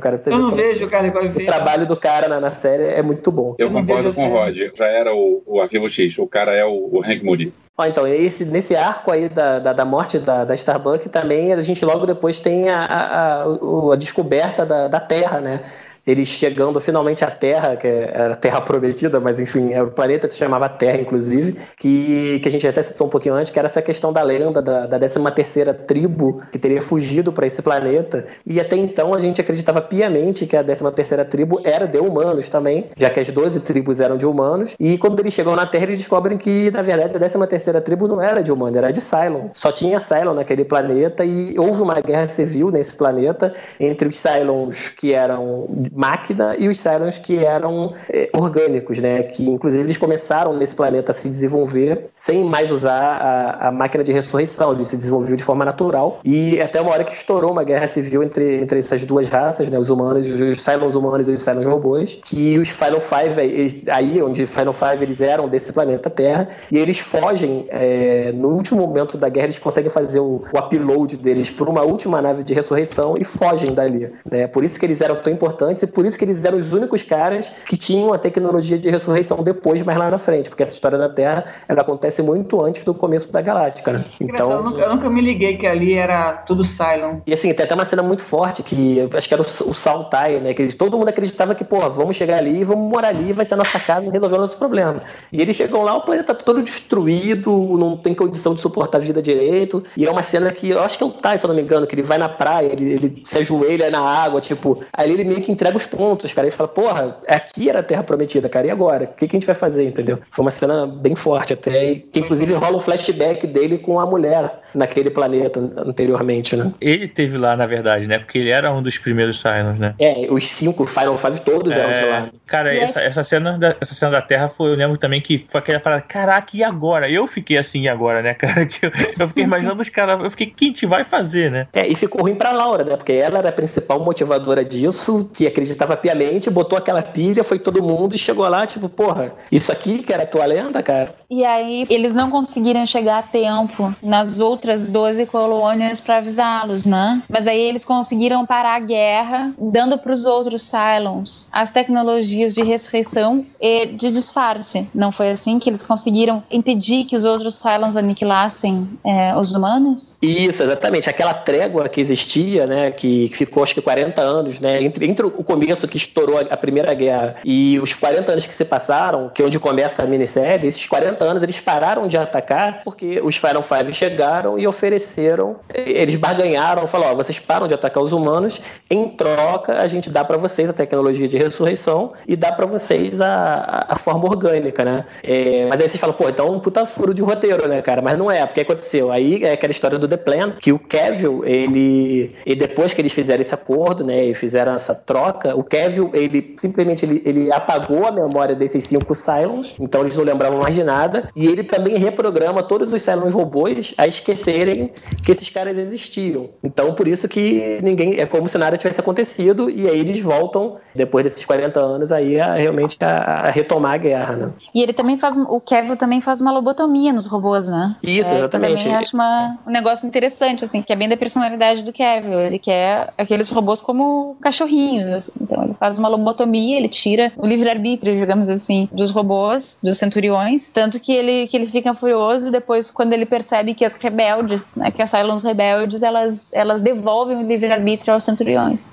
cara. 0.01 0.19
Você 0.19 0.31
Eu 0.31 0.39
não 0.39 0.45
como- 0.51 0.57
vejo 0.57 0.85
o 0.87 0.91
Californication. 0.91 1.43
O 1.43 1.47
trabalho 1.47 1.87
do 1.87 1.97
cara 1.97 2.29
na, 2.29 2.41
na 2.41 2.51
série 2.51 2.85
é 2.85 3.03
muito 3.03 3.31
bom. 3.31 3.55
Eu, 3.59 3.69
Eu 3.69 3.73
concordo 3.73 4.13
com 4.15 4.21
o 4.21 4.39
assim. 4.41 4.61
Rod, 4.63 4.71
já 4.77 4.87
era 4.87 5.15
o, 5.15 5.43
o 5.47 5.61
Arquivo 5.61 5.89
X, 5.89 6.19
o 6.19 6.27
cara 6.27 6.53
é 6.55 6.65
o, 6.65 6.89
o 6.93 7.03
Hank 7.05 7.25
Moody. 7.25 7.53
Ó, 7.79 7.85
então, 7.85 8.07
esse, 8.07 8.45
nesse 8.47 8.75
arco 8.75 9.11
aí 9.11 9.29
da, 9.29 9.59
da, 9.59 9.73
da 9.75 9.85
morte 9.85 10.19
da, 10.19 10.45
da 10.45 10.55
Starbuck 10.55 11.11
também 11.11 11.53
a 11.53 11.61
gente 11.61 11.85
logo 11.85 12.07
depois 12.07 12.39
tem 12.39 12.71
a, 12.71 12.79
a, 12.81 13.43
a, 13.43 13.93
a 13.93 13.97
descoberta 13.97 14.65
da, 14.65 14.89
da 14.89 14.99
Terra, 14.99 15.41
né? 15.41 15.61
Eles 16.07 16.29
chegando 16.29 16.79
finalmente 16.79 17.25
à 17.25 17.31
Terra, 17.31 17.77
que 17.77 17.87
era 17.87 18.35
a 18.35 18.37
Terra 18.37 18.61
prometida, 18.61 19.19
mas 19.19 19.41
enfim, 19.41 19.73
era 19.73 19.85
o 19.85 19.91
planeta 19.91 20.27
que 20.27 20.33
se 20.33 20.39
chamava 20.39 20.69
Terra, 20.69 21.01
inclusive, 21.01 21.57
que, 21.77 22.39
que 22.41 22.49
a 22.49 22.51
gente 22.51 22.67
até 22.67 22.81
citou 22.81 23.07
um 23.07 23.11
pouquinho 23.11 23.35
antes, 23.35 23.51
que 23.51 23.59
era 23.59 23.67
essa 23.67 23.83
questão 23.83 24.13
da 24.13 24.23
lenda 24.23 24.63
da, 24.63 24.87
da 24.87 24.99
13 24.99 25.19
terceira 25.35 25.75
tribo 25.75 26.41
que 26.53 26.59
teria 26.59 26.81
fugido 26.81 27.33
para 27.33 27.47
esse 27.47 27.61
planeta. 27.61 28.27
E 28.47 28.61
até 28.61 28.77
então 28.77 29.15
a 29.15 29.19
gente 29.19 29.41
acreditava 29.41 29.81
piamente 29.83 30.47
que 30.47 30.57
a 30.57 30.63
13 30.63 30.93
terceira 30.93 31.25
tribo 31.25 31.61
era 31.65 31.87
de 31.87 31.99
humanos 31.99 32.49
também, 32.49 32.91
já 32.97 33.11
que 33.11 33.19
as 33.19 33.31
12 33.31 33.61
tribos 33.61 34.01
eram 34.01 34.17
de 34.17 34.27
humanos. 34.27 34.77
E 34.79 34.97
quando 34.99 35.19
eles 35.21 35.35
chegam 35.35 35.57
na 35.57 35.67
Terra, 35.67 35.85
eles 35.85 35.99
descobrem 35.99 36.39
que, 36.39 36.71
na 36.71 36.83
verdade, 36.83 37.17
a 37.17 37.19
13 37.19 37.47
terceira 37.47 37.81
tribo 37.81 38.07
não 38.07 38.23
era 38.23 38.43
de 38.43 38.53
humano, 38.53 38.77
era 38.79 38.93
de 38.93 39.01
Cylon. 39.01 39.49
Só 39.53 39.73
tinha 39.73 39.99
Cylon 39.99 40.35
naquele 40.35 40.65
planeta 40.65 41.25
e 41.25 41.59
houve 41.59 41.83
uma 41.83 42.01
guerra 42.01 42.29
civil 42.29 42.71
nesse 42.71 42.95
planeta 42.95 43.55
entre 43.81 44.09
os 44.09 44.17
Cylons 44.17 44.91
que 44.91 45.13
eram 45.13 45.67
máquina 45.97 46.55
e 46.59 46.69
os 46.69 46.79
Cylons 46.79 47.19
que 47.19 47.45
eram 47.45 47.95
eh, 48.11 48.29
orgânicos, 48.33 48.99
né? 48.99 49.23
Que 49.23 49.49
inclusive 49.49 49.83
eles 49.83 49.97
começaram 49.97 50.55
nesse 50.57 50.75
planeta 50.75 51.13
a 51.13 51.15
se 51.15 51.29
desenvolver 51.29 52.07
sem 52.13 52.45
mais 52.45 52.71
usar 52.71 53.17
a, 53.17 53.69
a 53.69 53.73
máquina 53.73 54.05
de 54.05 54.13
ressurreição, 54.13 54.73
eles 54.73 54.89
se 54.89 54.97
desenvolveram 54.97 55.37
de 55.37 55.43
forma 55.45 55.65
natural 55.65 56.21
e 56.25 56.61
até 56.61 56.81
uma 56.81 56.91
hora 56.93 57.05
que 57.05 57.13
estourou 57.15 57.51
uma 57.51 57.65
guerra 57.65 57.87
civil 57.87 58.23
entre, 58.23 58.61
entre 58.61 58.79
essas 58.79 59.05
duas 59.05 59.29
raças, 59.29 59.69
né? 59.71 59.79
Os 59.79 59.91
humanos, 59.91 60.29
os 60.31 60.61
Cylons 60.61 60.95
humanos 60.95 61.29
e 61.29 61.33
os 61.33 61.41
Cylons 61.41 61.67
robôs, 61.67 62.19
que 62.23 62.59
os 62.59 62.69
Final 62.69 63.01
Five, 63.01 63.41
eles- 63.41 63.79
aí 63.89 64.23
onde 64.23 64.43
os 64.43 64.51
Final 64.51 64.73
Five 64.75 65.03
eles 65.03 65.21
eram 65.21 65.49
desse 65.49 65.73
planeta 65.73 66.11
Terra 66.11 66.49
e 66.71 66.77
eles 66.79 66.99
fogem 66.99 67.67
eh, 67.71 68.33
no 68.35 68.49
último 68.49 68.81
momento 68.87 69.17
da 69.17 69.29
guerra, 69.29 69.47
eles 69.47 69.59
conseguem 69.59 69.91
fazer 69.91 70.21
o, 70.21 70.43
o 70.53 70.59
upload 70.59 71.17
deles 71.17 71.51
por 71.51 71.69
uma 71.69 71.83
última 71.83 72.21
nave 72.21 72.43
de 72.45 72.53
ressurreição 72.53 73.15
e 73.19 73.25
fogem 73.25 73.73
dali. 73.73 74.11
Né? 74.31 74.47
Por 74.47 74.63
isso 74.65 74.79
que 74.79 74.85
eles 74.87 75.01
eram 75.01 75.17
tão 75.23 75.33
importantes 75.33 75.83
e 75.87 75.93
por 75.93 76.05
isso 76.05 76.19
que 76.19 76.25
eles 76.25 76.45
eram 76.45 76.59
os 76.59 76.73
únicos 76.73 77.03
caras 77.03 77.53
que 77.67 77.77
tinham 77.77 78.13
a 78.13 78.19
tecnologia 78.19 78.79
de 78.79 78.91
ressurreição 78.91 79.43
depois, 79.43 79.83
mais 79.83 79.99
lá 79.99 80.11
na 80.11 80.19
frente, 80.19 80.49
porque 80.49 80.63
essa 80.63 80.73
história 80.73 80.99
da 80.99 81.09
Terra 81.09 81.45
ela 81.69 81.81
acontece 81.81 82.23
muito 82.23 82.61
antes 82.61 82.85
do 82.85 82.93
começo 82.95 83.33
da 83.33 83.41
galáctica. 83.41 83.93
Né? 83.93 84.05
Engraçado, 84.21 84.51
eu, 84.51 84.59
Então, 84.59 84.71
nunca, 84.71 84.83
eu 84.83 84.91
nunca 84.91 85.11
me 85.11 85.21
liguei 85.21 85.57
que 85.57 85.67
ali 85.67 85.95
era 85.95 86.33
tudo 86.33 86.65
Cylon. 86.65 87.21
e 87.27 87.33
assim, 87.33 87.53
tem 87.53 87.65
até 87.65 87.75
uma 87.75 87.85
cena 87.85 88.03
muito 88.03 88.23
forte 88.23 88.63
que 88.63 88.99
eu 88.99 89.11
acho 89.15 89.29
que 89.29 89.35
era 89.35 89.43
o, 89.43 89.47
o 89.47 89.75
Saltai, 89.75 90.41
né? 90.41 90.55
Que 90.55 90.73
todo 90.75 90.99
mundo 90.99 91.09
acreditava 91.09 91.55
que, 91.55 91.65
pô, 91.65 91.79
vamos 91.91 92.17
chegar 92.17 92.39
ali, 92.39 92.65
vamos 92.65 92.91
morar 92.91 93.09
ali, 93.09 93.33
vai 93.33 93.45
ser 93.45 93.55
a 93.55 93.59
nossa 93.59 93.79
casa 93.79 94.07
e 94.07 94.11
resolver 94.11 94.37
o 94.37 94.41
nosso 94.41 94.57
problema. 94.57 95.03
E 95.33 95.41
eles 95.41 95.57
chegam 95.57 95.83
lá, 95.83 95.97
o 95.97 96.03
planeta 96.03 96.35
tá 96.35 96.43
todo 96.43 96.63
destruído, 96.63 97.51
não 97.79 97.97
tem 97.97 98.15
condição 98.15 98.55
de 98.55 98.61
suportar 98.61 98.99
a 98.99 99.01
vida 99.01 99.23
direito. 99.23 99.83
E 99.97 100.05
é 100.07 100.11
uma 100.11 100.23
cena 100.23 100.51
que, 100.51 100.71
eu 100.71 100.83
acho 100.83 100.99
que 100.99 101.05
é 101.05 101.07
o 101.07 101.11
Tai, 101.11 101.39
se 101.39 101.45
eu 101.45 101.49
não 101.49 101.55
me 101.55 101.63
engano, 101.63 101.87
que 101.87 101.95
ele 101.95 102.03
vai 102.03 102.19
na 102.19 102.29
praia, 102.29 102.73
ele, 102.73 102.93
ele 102.93 103.23
se 103.25 103.37
ajoelha 103.39 103.91
na 103.91 104.01
água, 104.01 104.41
tipo, 104.41 104.83
aí 104.93 105.11
ele 105.11 105.25
meio 105.25 105.41
que 105.41 105.53
entrega 105.53 105.76
os 105.77 105.87
pontos, 105.87 106.33
cara. 106.33 106.47
Ele 106.47 106.57
fala, 106.57 106.69
porra, 106.69 107.19
aqui 107.29 107.69
era 107.69 107.81
a 107.81 107.83
Terra 107.83 108.03
Prometida, 108.03 108.49
cara, 108.49 108.67
e 108.67 108.71
agora? 108.71 109.05
O 109.05 109.09
que, 109.09 109.29
que 109.29 109.37
a 109.37 109.39
gente 109.39 109.47
vai 109.47 109.55
fazer, 109.55 109.85
entendeu? 109.85 110.19
Foi 110.31 110.45
uma 110.45 110.51
cena 110.51 110.87
bem 110.87 111.15
forte 111.15 111.53
até, 111.53 111.93
e 111.93 112.01
que 112.01 112.21
inclusive 112.21 112.53
rola 112.55 112.77
um 112.77 112.81
flashback 112.81 113.47
dele 113.47 113.79
com 113.79 114.01
a 114.01 114.07
mulher 114.07 114.61
naquele 114.77 115.11
planeta 115.11 115.59
anteriormente, 115.59 116.55
né? 116.55 116.73
Ele 116.81 117.09
teve 117.09 117.39
lá, 117.39 117.57
na 117.57 117.67
verdade, 117.67 118.07
né? 118.07 118.19
Porque 118.19 118.39
ele 118.39 118.51
era 118.51 118.73
um 118.73 118.83
dos 118.83 118.99
primeiros 118.99 119.41
Cylons, 119.41 119.79
né? 119.79 119.95
É, 119.99 120.27
os 120.31 120.47
cinco 120.47 120.87
Final 120.87 121.17
Five 121.17 121.41
todos 121.41 121.73
eram 121.73 121.93
de 121.93 122.09
lá. 122.09 122.19
É, 122.19 122.31
cara, 122.47 122.75
E 122.75 122.79
essa, 122.79 123.01
essa, 123.01 123.25
cena 123.25 123.59
da, 123.59 123.75
essa 123.81 123.95
cena 123.95 124.13
da 124.13 124.23
Terra 124.23 124.49
foi, 124.49 124.71
eu 124.71 124.77
lembro 124.77 124.99
também 124.99 125.21
que 125.21 125.47
foi 125.51 125.61
aquela 125.61 125.81
parada, 125.81 126.03
caraca, 126.03 126.51
e 126.55 126.63
agora? 126.63 127.11
Eu 127.11 127.27
fiquei 127.27 127.57
assim, 127.57 127.83
e 127.83 127.89
agora, 127.89 128.23
né, 128.23 128.35
cara? 128.35 128.67
Que 128.77 128.87
eu, 128.87 128.91
eu 129.21 129.29
fiquei 129.29 129.45
imaginando 129.45 129.81
os 129.81 129.89
caras, 129.89 130.23
eu 130.23 130.31
fiquei, 130.31 130.49
o 130.49 130.51
que 130.51 130.65
a 130.65 130.69
gente 130.69 130.87
vai 130.87 131.05
fazer, 131.05 131.51
né? 131.51 131.69
É, 131.73 131.87
e 131.87 131.95
ficou 131.95 132.23
ruim 132.23 132.35
pra 132.35 132.53
Laura, 132.53 132.85
né? 132.85 132.97
Porque 132.97 133.13
ela 133.13 133.39
era 133.39 133.49
a 133.49 133.53
principal 133.53 134.01
motivadora 134.01 134.65
disso, 134.65 135.31
que 135.33 135.47
acreditava 135.47 135.66
piamente, 135.97 136.51
botou 136.51 136.79
aquela 136.79 137.03
pilha, 137.03 137.45
foi 137.45 137.59
todo 137.59 137.83
mundo 137.83 138.15
e 138.15 138.19
chegou 138.19 138.49
lá, 138.49 138.67
tipo, 138.67 138.89
porra, 138.89 139.33
isso 139.51 139.73
aqui 139.73 140.03
que 140.03 140.13
era 140.13 140.23
a 140.23 140.27
tua 140.27 140.47
lenda, 140.47 140.83
cara? 140.83 141.15
E 141.29 141.45
aí 141.45 141.87
eles 141.91 142.15
não 142.15 142.31
conseguiram 142.31 142.87
chegar 142.87 143.19
a 143.19 143.23
tempo 143.23 143.95
nas 144.03 144.41
outras 144.41 144.91
12 144.91 145.27
colônias 145.27 146.01
para 146.01 146.19
avisá-los, 146.19 146.87
né? 146.87 147.23
Mas 147.29 147.47
aí 147.47 147.61
eles 147.61 147.85
conseguiram 147.85 148.47
parar 148.47 148.77
a 148.77 148.81
guerra, 148.81 149.53
dando 149.59 149.99
para 149.99 150.13
os 150.13 150.25
outros 150.25 150.63
Cylons 150.63 151.47
as 151.51 151.71
tecnologias 151.71 152.55
de 152.55 152.63
ressurreição 152.63 153.45
e 153.61 153.87
de 153.87 154.11
disfarce. 154.11 154.89
Não 154.95 155.11
foi 155.11 155.31
assim 155.31 155.59
que 155.59 155.69
eles 155.69 155.85
conseguiram 155.85 156.43
impedir 156.51 157.05
que 157.05 157.17
os 157.17 157.25
outros 157.25 157.57
Cylons 157.57 157.97
aniquilassem 157.97 158.89
é, 159.05 159.37
os 159.37 159.53
humanos? 159.53 160.17
Isso, 160.23 160.63
exatamente. 160.63 161.09
Aquela 161.09 161.35
trégua 161.35 161.89
que 161.89 162.01
existia, 162.01 162.67
né, 162.67 162.91
que 162.91 163.31
ficou 163.35 163.63
acho 163.63 163.75
que 163.75 163.83
40 163.83 164.21
anos, 164.21 164.61
né, 164.61 164.83
entre, 164.83 165.07
entre 165.07 165.27
o 165.27 165.45
começo 165.47 165.89
que 165.89 165.97
estourou 165.97 166.39
a, 166.39 166.57
Primeira 166.57 166.93
Guerra 166.93 167.37
e 167.45 167.79
os 167.81 167.95
40 167.95 168.33
anos 168.33 168.47
que 168.47 168.53
se 168.53 168.65
passaram, 168.65 169.29
que 169.29 169.41
é 169.41 169.45
onde 169.45 169.59
começa 169.59 170.03
a 170.03 170.07
minissérie, 170.07 170.67
esses 170.67 170.87
40 170.87 171.25
anos 171.25 171.43
eles 171.43 171.61
pararam 171.61 172.09
de 172.09 172.17
atacar 172.17 172.83
porque 172.85 173.21
os 173.23 173.37
Final 173.37 173.63
Five 173.63 173.95
chegaram 173.95 174.59
e 174.59 174.67
ofereceram, 174.67 175.57
eles 175.73 176.17
barganharam, 176.17 176.87
falaram, 176.87 177.13
ó, 177.13 177.17
vocês 177.17 177.39
param 177.39 177.69
de 177.69 177.75
atacar 177.75 178.03
os 178.03 178.13
humanos, 178.13 178.61
em 178.91 179.09
troca 179.11 179.81
a 179.81 179.87
gente 179.87 180.11
dá 180.11 180.25
para 180.25 180.37
vocês 180.37 180.69
a 180.69 180.73
tecnologia 180.73 181.29
de 181.29 181.37
ressurreição 181.37 182.13
e 182.27 182.37
dá 182.37 182.53
para 182.53 182.67
vocês 182.67 183.21
a, 183.21 183.87
a, 183.89 183.97
forma 183.97 184.29
orgânica, 184.29 184.85
né? 184.85 185.05
É, 185.23 185.67
mas 185.69 185.81
aí 185.81 185.89
vocês 185.89 186.01
falam, 186.01 186.17
pô, 186.17 186.29
então 186.29 186.53
um 186.53 186.61
puta 186.61 186.87
furo 186.87 187.15
de 187.15 187.23
roteiro, 187.23 187.69
né, 187.69 187.83
cara? 187.83 188.03
Mas 188.03 188.19
não 188.19 188.31
é, 188.31 188.45
porque 188.45 188.61
aconteceu. 188.61 189.13
Aí 189.13 189.45
é 189.45 189.53
aquela 189.53 189.71
história 189.71 189.99
do 189.99 190.09
The 190.09 190.17
Plan, 190.17 190.53
que 190.61 190.73
o 190.73 190.79
Kevin, 190.79 191.43
ele. 191.45 192.35
E 192.45 192.55
depois 192.55 192.93
que 192.93 193.01
eles 193.01 193.13
fizeram 193.13 193.41
esse 193.41 193.55
acordo, 193.55 194.05
né, 194.05 194.25
e 194.25 194.35
fizeram 194.35 194.75
essa 194.75 194.95
troca, 194.95 195.36
o 195.55 195.63
Kevin, 195.63 196.11
ele 196.13 196.55
simplesmente 196.57 197.05
ele, 197.05 197.23
ele 197.25 197.53
apagou 197.53 198.07
a 198.07 198.13
memória 198.13 198.55
desses 198.55 198.85
cinco 198.85 199.15
Cylons, 199.15 199.75
então 199.79 200.03
eles 200.03 200.17
não 200.17 200.25
lembravam 200.25 200.61
mais 200.61 200.75
de 200.75 200.85
nada, 200.85 201.31
e 201.35 201.47
ele 201.47 201.65
também 201.65 201.97
reprograma 201.97 202.63
todos 202.63 202.93
os 202.93 203.03
Cylons 203.03 203.35
robôs 203.35 203.95
a 203.97 204.07
esquecerem 204.07 204.93
que 205.25 205.33
esses 205.33 205.49
caras 205.51 205.79
existiam. 205.79 206.51
Então, 206.63 206.95
por 206.95 207.07
isso 207.09 207.29
que 207.29 207.81
ninguém. 207.83 208.17
É 208.19 208.27
como 208.27 208.49
se 208.49 208.57
nada 208.57 208.77
tivesse 208.77 209.01
acontecido, 209.01 209.69
e 209.69 209.89
aí 209.89 209.99
eles 209.99 210.21
voltam, 210.21 210.77
depois 210.95 211.25
desses 211.25 211.45
40 211.45 211.79
anos, 211.81 212.13
aí 212.13 212.41
a, 212.41 212.55
realmente 212.55 212.97
a, 213.03 213.47
a 213.47 213.51
retomar 213.51 213.95
a 213.95 213.97
guerra, 213.97 214.37
né? 214.37 214.51
E 214.75 214.83
ele 214.83 214.93
também 214.93 215.17
faz. 215.17 215.37
O 215.37 215.61
Kevin 215.61 215.97
também 215.97 216.21
faz 216.21 216.41
uma 216.41 216.53
lobotomia 216.53 217.13
nos 217.13 217.27
robôs, 217.27 217.69
né? 217.69 217.97
Isso, 218.03 218.29
É, 218.29 218.39
exatamente. 218.39 218.75
também 218.75 218.95
acho 218.95 219.15
uma, 219.15 219.59
um 219.67 219.71
negócio 219.71 220.07
interessante, 220.07 220.65
assim, 220.65 220.83
que 220.83 220.93
é 220.93 220.97
bem 220.97 221.09
da 221.09 221.17
personalidade 221.17 221.83
do 221.83 221.93
Kevin. 221.93 222.33
Ele 222.33 222.59
quer 222.59 223.13
aqueles 223.19 223.51
robôs 223.51 223.81
como 223.81 224.37
cachorrinhos. 224.41 225.26
Assim. 225.29 225.39
Então 225.41 225.63
ele 225.65 225.75
faz 225.75 225.99
uma 225.99 226.09
lobotomia, 226.09 226.77
ele 226.77 226.89
tira 226.89 227.33
o 227.37 227.47
livre-arbítrio, 227.47 228.19
digamos 228.19 228.49
assim, 228.49 228.89
dos 228.93 229.11
robôs, 229.11 229.79
dos 229.83 229.99
centuriões. 229.99 230.69
Tanto 230.69 231.01
que 231.01 231.13
ele, 231.13 231.47
que 231.47 231.57
ele 231.57 231.67
fica 231.67 231.95
furioso 231.95 232.51
depois 232.51 232.91
quando 232.91 233.13
ele 233.13 233.27
percebe 233.27 233.75
que 233.75 233.85
as 233.85 233.97
rebeldes, 233.97 234.71
né, 234.77 234.91
que 234.91 235.03
as 235.03 235.11
Cylons 235.11 235.43
rebeldes, 235.43 236.03
elas, 236.03 236.53
elas 236.53 236.83
devolvem 236.83 237.37
o 237.37 237.47
livre-arbítrio 237.47 238.15
aos 238.15 238.25
centuriões. 238.25 238.89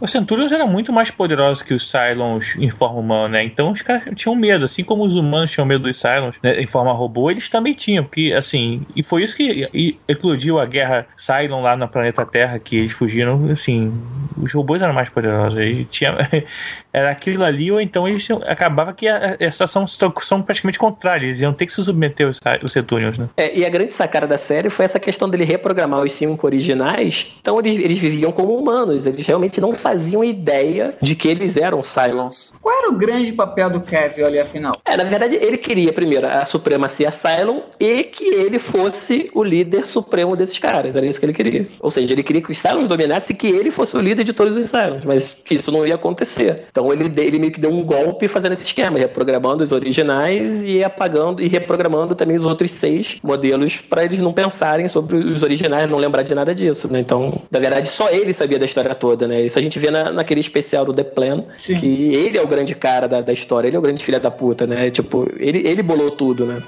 Os 0.00 0.10
Centurions 0.10 0.52
eram 0.52 0.68
muito 0.68 0.92
mais 0.92 1.10
poderosos 1.10 1.62
que 1.62 1.74
os 1.74 1.88
Cylons 1.88 2.56
em 2.56 2.70
forma 2.70 3.00
humana, 3.00 3.28
né? 3.28 3.44
Então 3.44 3.70
os 3.70 3.82
caras 3.82 4.02
tinham 4.14 4.34
medo, 4.34 4.64
assim 4.64 4.84
como 4.84 5.04
os 5.04 5.16
humanos 5.16 5.50
tinham 5.50 5.66
medo 5.66 5.84
dos 5.84 5.98
Cylons 5.98 6.38
né, 6.42 6.60
em 6.60 6.66
forma 6.66 6.92
robô, 6.92 7.30
eles 7.30 7.48
também 7.48 7.74
tinham, 7.74 8.04
porque 8.04 8.32
assim, 8.36 8.86
e 8.94 9.02
foi 9.02 9.24
isso 9.24 9.36
que 9.36 9.96
eclodiu 10.08 10.58
a 10.58 10.66
guerra 10.66 11.06
Cylon 11.16 11.62
lá 11.62 11.76
no 11.76 11.88
planeta 11.88 12.24
Terra, 12.26 12.58
que 12.58 12.76
eles 12.76 12.92
fugiram, 12.92 13.50
assim, 13.50 13.92
os 14.36 14.52
robôs 14.52 14.82
eram 14.82 14.92
mais 14.92 15.08
poderosos, 15.08 15.55
e 15.64 15.84
tinha 15.86 16.16
Era 16.96 17.10
aquilo 17.10 17.44
ali, 17.44 17.70
ou 17.70 17.78
então 17.78 18.08
eles 18.08 18.24
tinham- 18.24 18.40
acabava 18.46 18.90
que 18.94 19.06
a, 19.06 19.36
a 19.38 19.50
situação 19.52 19.86
são 19.86 20.40
praticamente 20.40 20.78
contrárias. 20.78 21.24
Eles 21.28 21.40
iam 21.42 21.52
ter 21.52 21.66
que 21.66 21.72
se 21.74 21.84
submeter 21.84 22.26
aos, 22.26 22.40
os 22.62 22.72
Setúnios, 22.72 23.18
né? 23.18 23.28
É, 23.36 23.54
e 23.54 23.66
a 23.66 23.68
grande 23.68 23.92
sacada 23.92 24.26
da 24.26 24.38
série 24.38 24.70
foi 24.70 24.86
essa 24.86 24.98
questão 24.98 25.28
dele 25.28 25.44
reprogramar 25.44 26.00
os 26.02 26.14
cinco 26.14 26.46
originais. 26.46 27.34
Então 27.38 27.58
eles, 27.58 27.78
eles 27.78 27.98
viviam 27.98 28.32
como 28.32 28.56
humanos. 28.56 29.06
Eles 29.06 29.26
realmente 29.26 29.60
não 29.60 29.74
faziam 29.74 30.24
ideia 30.24 30.94
de 31.02 31.14
que 31.14 31.28
eles 31.28 31.58
eram 31.58 31.82
Cylons. 31.82 32.54
Qual 32.62 32.78
era 32.78 32.88
o 32.88 32.94
grande 32.94 33.30
papel 33.32 33.68
do 33.68 33.80
Kevin 33.82 34.22
ali, 34.22 34.38
afinal? 34.38 34.72
É, 34.82 34.96
na 34.96 35.04
verdade, 35.04 35.34
ele 35.36 35.58
queria 35.58 35.92
primeiro 35.92 36.26
a 36.26 36.46
supremacia 36.46 37.10
Cylon 37.10 37.60
e 37.78 38.04
que 38.04 38.24
ele 38.24 38.58
fosse 38.58 39.26
o 39.34 39.44
líder 39.44 39.86
supremo 39.86 40.34
desses 40.34 40.58
caras. 40.58 40.96
Era 40.96 41.04
isso 41.04 41.20
que 41.20 41.26
ele 41.26 41.34
queria. 41.34 41.66
Ou 41.80 41.90
seja, 41.90 42.12
ele 42.14 42.22
queria 42.22 42.40
que 42.40 42.50
os 42.52 42.58
Cylons 42.58 42.88
dominassem 42.88 43.34
e 43.34 43.38
que 43.38 43.48
ele 43.48 43.70
fosse 43.70 43.94
o 43.96 44.00
líder 44.00 44.24
de 44.24 44.32
todos 44.32 44.56
os 44.56 44.66
Cylons. 44.70 45.04
Mas 45.04 45.36
isso 45.50 45.70
não 45.70 45.86
ia 45.86 45.94
acontecer. 45.96 46.64
Então 46.70 46.85
ele, 46.92 47.08
de- 47.08 47.22
ele 47.22 47.38
meio 47.38 47.52
que 47.52 47.60
deu 47.60 47.70
um 47.70 47.82
golpe 47.84 48.28
fazendo 48.28 48.52
esse 48.52 48.64
esquema, 48.64 48.98
reprogramando 48.98 49.62
os 49.64 49.72
originais 49.72 50.64
e 50.64 50.82
apagando 50.82 51.42
e 51.42 51.48
reprogramando 51.48 52.14
também 52.14 52.36
os 52.36 52.44
outros 52.46 52.70
seis 52.70 53.18
modelos 53.22 53.76
para 53.80 54.04
eles 54.04 54.20
não 54.20 54.32
pensarem 54.32 54.88
sobre 54.88 55.16
os 55.16 55.42
originais, 55.42 55.88
não 55.88 55.98
lembrar 55.98 56.22
de 56.22 56.34
nada 56.34 56.54
disso, 56.54 56.90
né? 56.92 57.00
Então, 57.00 57.40
na 57.50 57.58
verdade, 57.58 57.88
só 57.88 58.08
ele 58.10 58.32
sabia 58.32 58.58
da 58.58 58.66
história 58.66 58.94
toda, 58.94 59.26
né? 59.28 59.42
Isso 59.42 59.58
a 59.58 59.62
gente 59.62 59.78
vê 59.78 59.90
na, 59.90 60.10
naquele 60.10 60.40
especial 60.40 60.84
do 60.84 60.92
The 60.92 61.04
Plan, 61.04 61.44
que 61.80 62.14
ele 62.14 62.38
é 62.38 62.42
o 62.42 62.46
grande 62.46 62.74
cara 62.74 63.06
da, 63.06 63.20
da 63.20 63.32
história, 63.32 63.68
ele 63.68 63.76
é 63.76 63.78
o 63.78 63.82
grande 63.82 64.04
filho 64.04 64.20
da 64.20 64.30
puta, 64.30 64.66
né? 64.66 64.90
Tipo, 64.90 65.28
ele, 65.38 65.66
ele 65.66 65.82
bolou 65.82 66.10
tudo, 66.10 66.44
né? 66.46 66.62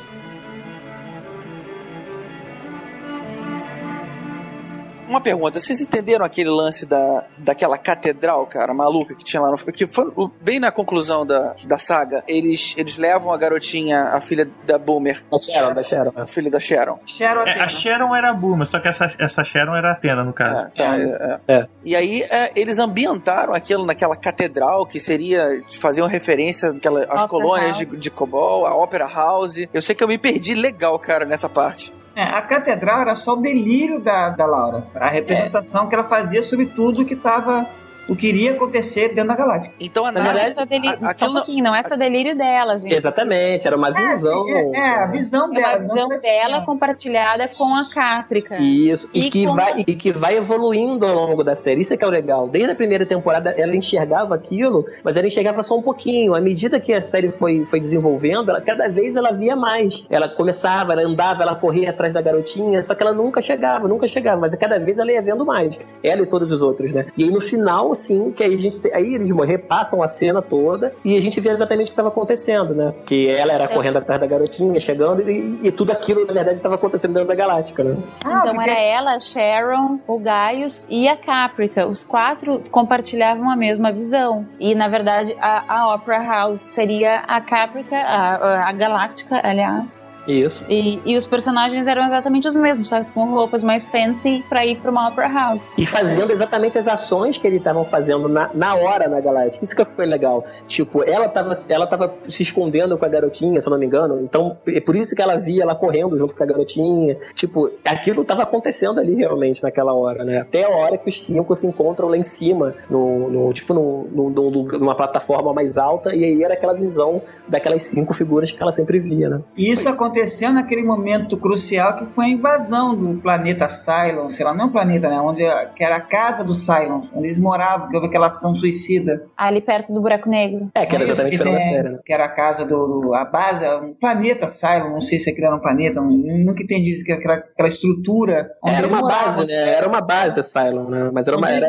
Pergunta, 5.28 5.60
vocês 5.60 5.80
entenderam 5.80 6.24
aquele 6.24 6.50
lance 6.50 6.86
da, 6.86 7.24
daquela 7.36 7.76
catedral, 7.76 8.46
cara, 8.46 8.72
maluca 8.72 9.14
que 9.14 9.24
tinha 9.24 9.40
lá 9.42 9.50
no 9.50 9.58
que 9.72 9.86
foi 9.86 10.06
bem 10.40 10.58
na 10.58 10.70
conclusão 10.70 11.26
da, 11.26 11.54
da 11.64 11.78
saga, 11.78 12.22
eles, 12.26 12.74
eles 12.78 12.96
levam 12.96 13.32
a 13.32 13.36
garotinha, 13.36 14.04
a 14.04 14.20
filha 14.20 14.48
da 14.64 14.78
Boomer. 14.78 15.22
Da 15.30 15.38
Sharon, 15.38 15.74
da 15.74 15.82
Sharon. 15.82 16.12
A 16.16 16.26
filha 16.26 16.50
da 16.50 16.60
Sharon. 16.60 16.98
Sharon 17.06 17.46
É, 17.46 17.60
a 17.60 17.68
Sharon 17.68 18.14
era 18.14 18.30
a 18.30 18.34
Bulma, 18.34 18.64
só 18.64 18.80
que 18.80 18.88
essa, 18.88 19.06
essa 19.18 19.44
Sharon 19.44 19.76
era 19.76 19.90
a 19.90 19.92
Atena, 19.92 20.24
no 20.24 20.32
caso. 20.32 20.66
É, 20.66 20.70
tá, 20.70 20.98
é, 20.98 21.40
é. 21.48 21.66
E 21.84 21.94
aí 21.94 22.22
é, 22.22 22.52
eles 22.56 22.78
ambientaram 22.78 23.52
aquilo 23.52 23.84
naquela 23.84 24.16
catedral 24.16 24.86
que 24.86 25.00
seria 25.00 25.62
faziam 25.78 26.06
referência 26.06 26.70
àquela, 26.70 27.04
às 27.10 27.26
colônias 27.26 27.76
de, 27.76 27.86
de 27.86 28.10
Cobol, 28.10 28.66
a 28.66 28.74
Opera 28.74 29.06
House. 29.06 29.66
Eu 29.72 29.82
sei 29.82 29.94
que 29.94 30.02
eu 30.02 30.08
me 30.08 30.18
perdi 30.18 30.54
legal, 30.54 30.98
cara, 30.98 31.24
nessa 31.24 31.48
parte. 31.48 31.92
É, 32.18 32.22
a 32.24 32.42
catedral 32.42 33.02
era 33.02 33.14
só 33.14 33.34
o 33.34 33.36
delírio 33.36 34.00
da, 34.00 34.30
da 34.30 34.44
Laura. 34.44 34.88
A 34.96 35.08
representação 35.08 35.88
que 35.88 35.94
ela 35.94 36.02
fazia 36.02 36.42
sobre 36.42 36.66
tudo 36.66 37.04
que 37.04 37.14
estava. 37.14 37.64
O 38.08 38.16
que 38.16 38.26
iria 38.28 38.52
acontecer 38.52 39.08
dentro 39.14 39.28
da 39.28 39.36
galáctica. 39.36 39.74
Então 39.80 40.04
a 40.06 40.12
Não 40.12 40.22
é 40.22 40.48
só 40.50 40.64
delírio, 40.64 40.98
só 41.14 41.28
um 41.30 41.34
pouquinho, 41.34 41.62
não 41.64 41.74
é 41.74 41.82
só 41.82 41.96
delírio 41.96 42.36
dela, 42.36 42.76
gente. 42.78 42.94
Exatamente, 42.94 43.66
era 43.66 43.76
uma 43.76 43.90
visão. 43.92 44.44
É, 44.74 44.88
a 45.02 45.06
visão 45.06 45.52
É 45.52 45.56
dela. 45.56 45.68
uma 45.68 45.78
visão 45.80 46.08
dela 46.20 46.64
compartilhada 46.64 47.48
com 47.48 47.74
a 47.74 47.88
Caprica. 47.90 48.56
Isso, 48.58 49.08
e, 49.12 49.26
E 49.26 49.30
que 49.30 49.44
com- 49.46 49.54
vai, 49.56 49.84
e 49.86 49.94
que 49.94 50.12
vai 50.12 50.36
evoluindo 50.36 51.04
ao 51.06 51.14
longo 51.14 51.44
da 51.44 51.54
série. 51.54 51.80
Isso 51.80 51.92
é 51.92 51.96
que 51.96 52.04
é 52.04 52.06
o 52.06 52.10
legal. 52.10 52.48
Desde 52.48 52.70
a 52.70 52.74
primeira 52.74 53.04
temporada 53.04 53.54
ela 53.58 53.74
enxergava 53.76 54.34
aquilo, 54.34 54.84
mas 55.04 55.16
ela 55.16 55.26
enxergava 55.26 55.62
só 55.62 55.76
um 55.76 55.82
pouquinho. 55.82 56.34
À 56.34 56.40
medida 56.40 56.80
que 56.80 56.92
a 56.92 57.02
série 57.02 57.30
foi, 57.32 57.64
foi 57.66 57.80
desenvolvendo, 57.80 58.50
ela- 58.50 58.60
cada 58.60 58.88
vez 58.88 59.16
ela 59.16 59.32
via 59.32 59.54
mais. 59.56 60.04
Ela 60.10 60.28
começava, 60.28 60.92
ela 60.92 61.02
andava, 61.02 61.42
ela 61.42 61.54
corria 61.54 61.90
atrás 61.90 62.12
da 62.14 62.20
garotinha, 62.22 62.82
só 62.82 62.94
que 62.94 63.02
ela 63.02 63.12
nunca 63.12 63.42
chegava, 63.42 63.86
nunca 63.86 64.06
chegava. 64.08 64.40
Mas 64.40 64.54
cada 64.54 64.78
vez 64.78 64.98
ela 64.98 65.12
ia 65.12 65.20
vendo 65.22 65.44
mais. 65.44 65.78
Ela 66.02 66.22
e 66.22 66.26
todos 66.26 66.50
os 66.50 66.62
outros, 66.62 66.92
né? 66.92 67.06
E 67.16 67.24
aí 67.24 67.30
no 67.30 67.40
final, 67.40 67.94
assim, 67.98 68.30
que 68.32 68.42
aí 68.44 68.54
a 68.54 68.58
gente 68.58 68.78
tem- 68.78 68.92
aí 68.94 69.14
eles 69.14 69.30
morrer, 69.30 69.58
passam 69.58 70.02
a 70.02 70.08
cena 70.08 70.40
toda 70.40 70.92
e 71.04 71.16
a 71.16 71.20
gente 71.20 71.40
vê 71.40 71.50
exatamente 71.50 71.86
o 71.86 71.88
que 71.88 71.92
estava 71.92 72.08
acontecendo, 72.08 72.74
né? 72.74 72.94
Que 73.06 73.28
ela 73.28 73.52
era 73.52 73.64
É. 73.64 73.68
correndo 73.68 73.98
atrás 73.98 74.20
da 74.20 74.26
garotinha, 74.26 74.78
chegando, 74.80 75.28
e, 75.28 75.66
e 75.66 75.70
tudo 75.72 75.92
aquilo, 75.92 76.20
na 76.26 76.32
verdade, 76.32 76.56
estava 76.58 76.76
acontecendo 76.76 77.12
dentro 77.14 77.28
da 77.28 77.34
galáctica, 77.34 77.82
né? 77.84 77.96
Então 78.24 78.60
era 78.60 78.78
ela, 78.78 79.14
a 79.14 79.20
Sharon, 79.20 79.98
o 80.06 80.18
Gaius 80.18 80.86
e 80.88 81.08
a 81.08 81.16
Caprica. 81.16 81.86
Os 81.86 82.04
quatro 82.04 82.62
compartilhavam 82.70 83.50
a 83.50 83.56
mesma 83.56 83.90
visão. 83.92 84.46
E, 84.58 84.74
na 84.74 84.88
verdade, 84.88 85.36
a, 85.40 85.64
a 85.80 85.94
Opera 85.94 86.22
House 86.22 86.60
seria 86.60 87.20
a 87.26 87.40
Caprica, 87.40 87.96
a, 87.96 88.68
a 88.68 88.72
Galáctica, 88.72 89.40
aliás. 89.42 90.00
Isso. 90.28 90.64
E, 90.68 91.00
e 91.06 91.16
os 91.16 91.26
personagens 91.26 91.86
eram 91.86 92.04
exatamente 92.04 92.46
os 92.46 92.54
mesmos, 92.54 92.88
só 92.88 93.02
que 93.02 93.10
com 93.12 93.24
roupas 93.30 93.64
mais 93.64 93.86
fancy 93.86 94.44
pra 94.48 94.64
ir 94.66 94.76
pra 94.78 94.90
uma 94.90 95.08
Opera 95.08 95.28
House. 95.28 95.70
E 95.78 95.86
fazendo 95.86 96.30
exatamente 96.32 96.78
as 96.78 96.86
ações 96.86 97.38
que 97.38 97.46
eles 97.46 97.58
estavam 97.58 97.82
fazendo 97.84 98.28
na, 98.28 98.50
na 98.52 98.74
hora 98.74 99.08
na 99.08 99.20
Galáctica. 99.20 99.64
Isso 99.64 99.74
que 99.74 99.84
foi 99.84 100.04
legal. 100.06 100.44
Tipo, 100.66 101.02
ela 101.08 101.28
tava, 101.28 101.58
ela 101.68 101.86
tava 101.86 102.14
se 102.28 102.42
escondendo 102.42 102.96
com 102.98 103.04
a 103.04 103.08
garotinha, 103.08 103.58
se 103.60 103.66
eu 103.66 103.70
não 103.70 103.78
me 103.78 103.86
engano. 103.86 104.20
Então, 104.22 104.58
é 104.66 104.80
por 104.80 104.94
isso 104.94 105.16
que 105.16 105.22
ela 105.22 105.36
via 105.36 105.62
ela 105.62 105.74
correndo 105.74 106.18
junto 106.18 106.36
com 106.36 106.42
a 106.42 106.46
garotinha. 106.46 107.16
Tipo, 107.34 107.70
aquilo 107.84 108.22
tava 108.22 108.42
acontecendo 108.42 109.00
ali 109.00 109.14
realmente 109.14 109.62
naquela 109.62 109.94
hora, 109.94 110.24
né? 110.24 110.40
Até 110.40 110.64
a 110.64 110.68
hora 110.68 110.98
que 110.98 111.08
os 111.08 111.22
cinco 111.22 111.54
se 111.54 111.66
encontram 111.66 112.08
lá 112.08 112.16
em 112.18 112.22
cima, 112.22 112.74
no, 112.90 113.30
no- 113.30 113.52
tipo, 113.54 113.72
no, 113.72 114.06
no- 114.12 114.28
no- 114.30 114.50
no- 114.50 114.78
numa 114.78 114.94
plataforma 114.94 115.54
mais 115.54 115.78
alta. 115.78 116.14
E 116.14 116.22
aí 116.22 116.42
era 116.42 116.52
aquela 116.52 116.74
visão 116.74 117.22
daquelas 117.48 117.82
cinco 117.84 118.12
figuras 118.12 118.52
que 118.52 118.62
ela 118.62 118.72
sempre 118.72 118.98
via, 118.98 119.30
né? 119.30 119.40
E 119.56 119.72
isso 119.72 119.88
aconteceu 119.88 120.17
naquele 120.52 120.82
momento 120.82 121.36
crucial 121.36 121.96
que 121.96 122.06
foi 122.14 122.26
a 122.26 122.28
invasão 122.28 122.94
do 122.94 123.20
planeta 123.20 123.68
Cylon, 123.68 124.30
sei 124.30 124.44
lá, 124.44 124.54
não 124.54 124.64
é 124.64 124.68
um 124.68 124.72
planeta, 124.72 125.08
né? 125.08 125.20
Onde, 125.20 125.42
que 125.76 125.84
era 125.84 125.96
a 125.96 126.00
casa 126.00 126.42
dos 126.44 126.64
Cylons, 126.64 127.08
onde 127.14 127.26
eles 127.26 127.38
moravam, 127.38 127.88
que 127.88 127.94
houve 127.96 128.08
aquela 128.08 128.28
ação 128.28 128.54
suicida. 128.54 129.26
Ali 129.36 129.60
perto 129.60 129.92
do 129.92 130.00
buraco 130.00 130.28
negro. 130.28 130.68
É, 130.74 130.86
que 130.86 130.94
era 130.94 131.04
exatamente 131.04 131.34
o 131.36 131.38
que, 131.38 131.38
final 131.38 131.52
da 131.54 131.58
tem- 131.60 131.68
série, 131.74 131.88
né? 131.90 131.98
que 132.04 132.12
era 132.12 132.24
a 132.24 132.28
casa 132.28 132.64
do, 132.64 133.00
do- 133.00 133.14
a 133.14 133.24
base, 133.24 133.66
um 133.84 133.94
planeta 133.94 134.48
Cylon, 134.48 134.90
não 134.90 135.02
sei 135.02 135.18
se 135.18 135.30
aquilo 135.30 135.46
era 135.46 135.56
um 135.56 135.60
planeta, 135.60 136.00
não- 136.00 136.10
nunca 136.10 136.62
entendi 136.62 137.02
que 137.04 137.12
aquela, 137.12 137.34
aquela 137.36 137.68
estrutura. 137.68 138.50
onde 138.62 138.74
Era 138.74 138.86
eles 138.86 138.92
uma 138.92 139.00
moravam, 139.02 139.34
base, 139.42 139.46
né? 139.46 139.74
Era 139.74 139.88
uma 139.88 140.00
base, 140.00 140.42
Cylon, 140.42 140.88
né? 140.88 141.10
Mas 141.12 141.26
era 141.28 141.36
uma. 141.36 141.50
Era. 141.50 141.68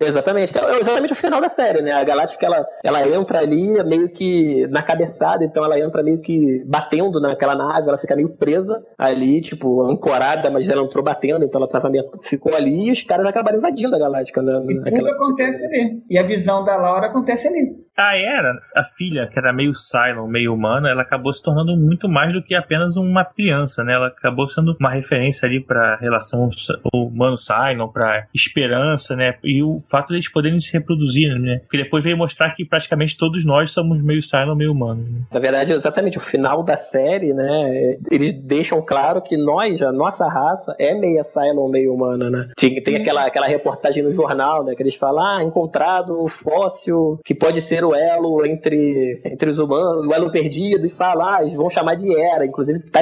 Exatamente, 0.00 0.52
é 0.56 0.80
exatamente 0.80 1.12
o 1.12 1.16
final 1.16 1.40
da 1.40 1.48
série, 1.48 1.82
né? 1.82 1.92
A 1.92 2.04
Galáctica 2.04 2.46
ela, 2.46 2.66
ela 2.84 3.06
entra 3.08 3.38
ali 3.40 3.82
meio 3.84 4.08
que 4.08 4.66
na 4.68 4.82
cabeçada, 4.82 5.44
então 5.44 5.64
ela 5.64 5.78
entra 5.78 6.02
meio 6.02 6.20
que 6.20 6.62
batendo 6.66 7.20
naquela 7.20 7.49
nave, 7.54 7.88
ela 7.88 7.98
fica 7.98 8.16
meio 8.16 8.30
presa 8.30 8.82
ali, 8.98 9.40
tipo, 9.40 9.82
ancorada, 9.82 10.50
mas 10.50 10.68
ela 10.68 10.82
entrou 10.82 11.02
batendo, 11.04 11.44
então 11.44 11.60
ela 11.60 11.68
tava 11.68 11.88
meio, 11.90 12.04
ficou 12.22 12.54
ali 12.54 12.88
e 12.88 12.90
os 12.90 13.02
caras 13.02 13.26
acabaram 13.28 13.58
invadindo 13.58 13.94
a 13.94 13.98
Galáctica, 13.98 14.42
né? 14.42 14.60
Tudo 14.60 14.80
Naquela- 14.80 15.10
acontece 15.12 15.64
ali. 15.64 16.02
E 16.08 16.18
a 16.18 16.22
visão 16.22 16.64
da 16.64 16.76
Laura 16.76 17.06
acontece 17.06 17.48
ali. 17.48 17.76
A 17.96 18.16
Era, 18.16 18.58
a 18.76 18.84
filha, 18.84 19.28
que 19.28 19.38
era 19.38 19.52
meio 19.52 19.74
Cylon, 19.74 20.26
meio 20.26 20.54
humana, 20.54 20.88
ela 20.88 21.02
acabou 21.02 21.32
se 21.32 21.42
tornando 21.42 21.76
muito 21.76 22.08
mais 22.08 22.32
do 22.32 22.42
que 22.42 22.54
apenas 22.54 22.96
uma 22.96 23.24
criança, 23.24 23.84
né? 23.84 23.94
Ela 23.94 24.06
acabou 24.08 24.48
sendo 24.48 24.74
uma 24.80 24.90
referência 24.92 25.46
ali 25.46 25.60
pra 25.60 25.96
relação 25.96 26.48
humano-Cylon, 26.94 27.88
pra 27.88 28.26
esperança, 28.34 29.14
né? 29.14 29.34
E 29.44 29.62
o 29.62 29.78
fato 29.90 30.08
de 30.08 30.14
eles 30.14 30.32
poderem 30.32 30.60
se 30.60 30.72
reproduzir, 30.72 31.38
né? 31.38 31.58
Porque 31.60 31.78
depois 31.82 32.02
veio 32.04 32.16
mostrar 32.16 32.50
que 32.54 32.64
praticamente 32.64 33.16
todos 33.18 33.44
nós 33.44 33.70
somos 33.70 34.02
meio 34.02 34.22
Cylon, 34.22 34.54
meio 34.54 34.72
humano. 34.72 35.02
né? 35.02 35.20
Na 35.30 35.40
verdade, 35.40 35.72
exatamente, 35.72 36.18
o 36.18 36.22
final 36.22 36.62
da 36.62 36.76
série, 36.76 37.34
né? 37.34 37.96
Eles 38.10 38.34
deixam 38.42 38.80
claro 38.82 39.20
que 39.20 39.36
nós, 39.36 39.82
a 39.82 39.92
nossa 39.92 40.28
raça, 40.28 40.74
é 40.78 40.94
meia 40.94 41.22
Cylon, 41.22 41.68
meio 41.68 41.92
humana, 41.92 42.30
né? 42.30 42.48
Tem, 42.56 42.82
tem 42.82 42.96
aquela, 42.96 43.26
aquela 43.26 43.46
reportagem 43.46 44.02
no 44.02 44.10
jornal, 44.10 44.64
né? 44.64 44.74
Que 44.74 44.82
eles 44.82 44.94
falam, 44.94 45.24
ah, 45.24 45.44
encontrado 45.44 46.26
fóssil 46.28 47.20
que 47.24 47.34
pode 47.34 47.60
ser 47.60 47.79
o 47.84 47.94
elo 47.94 48.44
entre, 48.46 49.20
entre 49.24 49.50
os 49.50 49.58
humanos, 49.58 50.06
o 50.06 50.14
elo 50.14 50.30
perdido, 50.30 50.86
e 50.86 50.90
fala, 50.90 51.36
ah, 51.36 51.42
eles 51.42 51.54
vão 51.54 51.70
chamar 51.70 51.94
de 51.94 52.14
Era. 52.14 52.46
Inclusive, 52.46 52.80
tá 52.90 53.00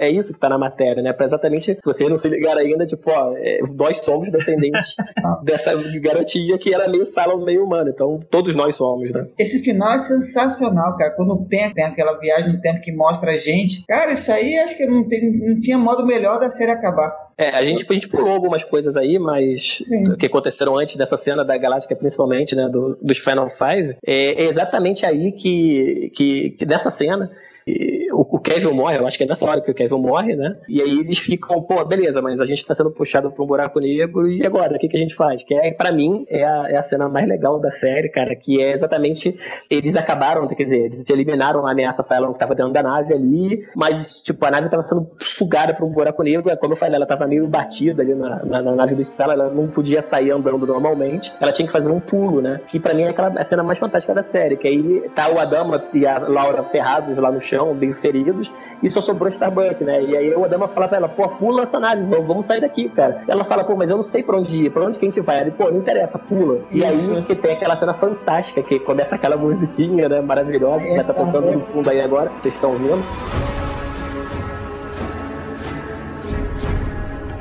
é 0.00 0.08
isso 0.08 0.32
que 0.32 0.40
tá 0.40 0.48
na 0.48 0.58
matéria, 0.58 1.02
né? 1.02 1.12
Pra 1.12 1.26
exatamente, 1.26 1.74
se 1.74 1.84
vocês 1.84 2.08
não 2.08 2.16
se 2.16 2.28
ligaram 2.28 2.60
ainda, 2.60 2.86
tipo, 2.86 3.10
ó, 3.10 3.34
é, 3.36 3.60
nós 3.76 3.98
somos 3.98 4.30
descendentes 4.30 4.94
dessa 5.42 5.72
garotinha 6.00 6.58
que 6.58 6.74
era 6.74 6.88
meio 6.88 7.04
Cylon, 7.04 7.44
meio 7.44 7.64
humana. 7.64 7.90
Então, 7.90 8.20
todos 8.30 8.54
nós 8.54 8.74
somos, 8.76 9.12
né? 9.12 9.26
Esse 9.38 9.62
final 9.62 9.94
é 9.94 9.98
sensacional, 9.98 10.96
cara. 10.96 11.10
Quando 11.12 11.46
tem, 11.46 11.72
tem 11.72 11.84
aquela 11.84 12.18
viagem 12.18 12.52
no 12.52 12.60
tempo 12.60 12.80
que 12.80 12.92
mostra 12.92 13.32
a 13.32 13.36
gente. 13.36 13.84
Cara, 13.86 14.12
isso 14.12 14.30
aí 14.32 14.58
acho 14.58 14.76
que 14.76 14.86
não, 14.86 15.06
tem, 15.06 15.30
não 15.32 15.58
tinha 15.58 15.78
modo 15.78 16.06
melhor 16.06 16.38
da 16.38 16.50
série 16.50 16.70
acabar. 16.70 17.29
É, 17.40 17.48
a 17.56 17.62
gente, 17.64 17.86
a 17.88 17.92
gente 17.94 18.06
pulou 18.08 18.28
algumas 18.32 18.62
coisas 18.62 18.96
aí, 18.96 19.18
mas 19.18 19.78
que 20.18 20.26
aconteceram 20.26 20.76
antes 20.76 20.94
dessa 20.96 21.16
cena 21.16 21.42
da 21.42 21.56
Galáctica, 21.56 21.96
principalmente, 21.96 22.54
né, 22.54 22.68
do- 22.68 22.98
dos 23.00 23.16
Final 23.18 23.48
Five, 23.48 23.96
é, 24.06 24.42
é 24.42 24.44
exatamente 24.44 25.06
aí 25.06 25.32
que, 25.32 26.10
que, 26.14 26.50
que 26.50 26.66
nessa 26.66 26.90
cena 26.90 27.30
e 27.66 28.10
o, 28.12 28.38
Kevin 28.38 28.72
morre, 28.72 28.98
eu 28.98 29.06
acho 29.06 29.18
que 29.18 29.24
é 29.24 29.26
nessa 29.26 29.44
hora 29.44 29.60
que 29.60 29.70
o 29.70 29.74
Kevin 29.74 29.98
morre, 29.98 30.34
né? 30.34 30.56
E 30.68 30.80
aí 30.80 31.00
eles 31.00 31.18
ficam, 31.18 31.62
pô, 31.62 31.84
beleza, 31.84 32.20
mas 32.22 32.40
a 32.40 32.44
gente 32.44 32.64
tá 32.64 32.74
sendo 32.74 32.90
puxado 32.90 33.30
pra 33.30 33.42
um 33.42 33.46
buraco 33.46 33.80
negro, 33.80 34.28
e 34.28 34.44
agora? 34.44 34.76
O 34.76 34.78
que, 34.78 34.88
que 34.88 34.96
a 34.96 35.00
gente 35.00 35.14
faz? 35.14 35.42
Que 35.42 35.54
é, 35.54 35.72
pra 35.72 35.92
mim, 35.92 36.24
é 36.28 36.44
a, 36.44 36.66
é 36.68 36.78
a 36.78 36.82
cena 36.82 37.08
mais 37.08 37.28
legal 37.28 37.58
da 37.58 37.70
série, 37.70 38.08
cara, 38.08 38.34
que 38.34 38.62
é 38.62 38.72
exatamente. 38.72 39.38
Eles 39.68 39.96
acabaram, 39.96 40.46
quer 40.48 40.64
dizer, 40.64 40.86
eles 40.86 41.08
eliminaram 41.08 41.66
a 41.66 41.72
ameaça 41.72 42.02
Cylon 42.02 42.32
que 42.32 42.38
tava 42.38 42.54
dentro 42.54 42.72
da 42.72 42.82
nave 42.82 43.14
ali, 43.14 43.62
mas, 43.76 44.20
tipo, 44.20 44.44
a 44.46 44.50
nave 44.50 44.68
tava 44.68 44.82
sendo 44.82 45.10
sugada 45.20 45.74
pra 45.74 45.84
um 45.84 45.90
buraco 45.90 46.22
negro, 46.22 46.56
como 46.58 46.72
eu 46.72 46.76
falei, 46.76 46.96
ela 46.96 47.06
tava 47.06 47.26
meio 47.26 47.46
batida 47.46 48.02
ali 48.02 48.14
na, 48.14 48.42
na, 48.44 48.62
na 48.62 48.74
nave 48.74 48.94
do 48.94 49.04
Cylon, 49.04 49.32
ela 49.32 49.50
não 49.50 49.68
podia 49.68 50.02
sair 50.02 50.30
andando 50.30 50.66
normalmente, 50.66 51.32
ela 51.40 51.52
tinha 51.52 51.66
que 51.66 51.72
fazer 51.72 51.90
um 51.90 52.00
pulo, 52.00 52.40
né? 52.40 52.60
Que 52.68 52.78
pra 52.78 52.94
mim 52.94 53.02
é 53.02 53.08
aquela 53.08 53.28
a 53.40 53.44
cena 53.44 53.62
mais 53.62 53.78
fantástica 53.78 54.14
da 54.14 54.22
série, 54.22 54.56
que 54.56 54.68
aí 54.68 55.08
tá 55.14 55.30
o 55.30 55.38
Adama 55.38 55.82
e 55.92 56.06
a 56.06 56.18
Laura 56.18 56.62
ferrados 56.64 57.16
lá 57.16 57.30
no 57.30 57.40
chão, 57.50 57.74
bem 57.74 57.92
feridos, 57.92 58.50
e 58.82 58.90
só 58.90 59.00
sobrou 59.00 59.28
Starbuck, 59.28 59.82
né? 59.82 60.02
E 60.04 60.16
aí 60.16 60.34
o 60.34 60.44
Adama 60.44 60.68
fala 60.68 60.88
pra 60.88 60.98
ela, 60.98 61.08
pô, 61.08 61.28
pula 61.28 61.62
essa 61.62 61.80
nave, 61.80 62.02
vamos 62.02 62.46
sair 62.46 62.60
daqui, 62.60 62.88
cara. 62.88 63.22
Ela 63.26 63.44
fala, 63.44 63.64
pô, 63.64 63.74
mas 63.76 63.90
eu 63.90 63.96
não 63.96 64.04
sei 64.04 64.22
pra 64.22 64.36
onde 64.36 64.64
ir, 64.64 64.70
pra 64.70 64.84
onde 64.84 64.98
que 64.98 65.04
a 65.04 65.08
gente 65.10 65.20
vai? 65.20 65.40
Ele, 65.40 65.50
pô, 65.50 65.70
não 65.70 65.78
interessa, 65.78 66.18
pula. 66.18 66.60
E 66.70 66.84
aí 66.84 67.22
que 67.22 67.34
tem 67.34 67.52
aquela 67.52 67.74
cena 67.74 67.92
fantástica, 67.92 68.62
que 68.62 68.78
começa 68.78 69.16
aquela 69.16 69.36
musiquinha, 69.36 70.08
né, 70.08 70.20
maravilhosa, 70.20 70.86
que 70.86 70.94
vai 70.94 71.04
tá 71.04 71.12
tocando 71.12 71.50
no 71.50 71.60
fundo 71.60 71.90
aí 71.90 72.00
agora, 72.00 72.30
vocês 72.38 72.54
estão 72.54 72.72
ouvindo. 72.72 73.02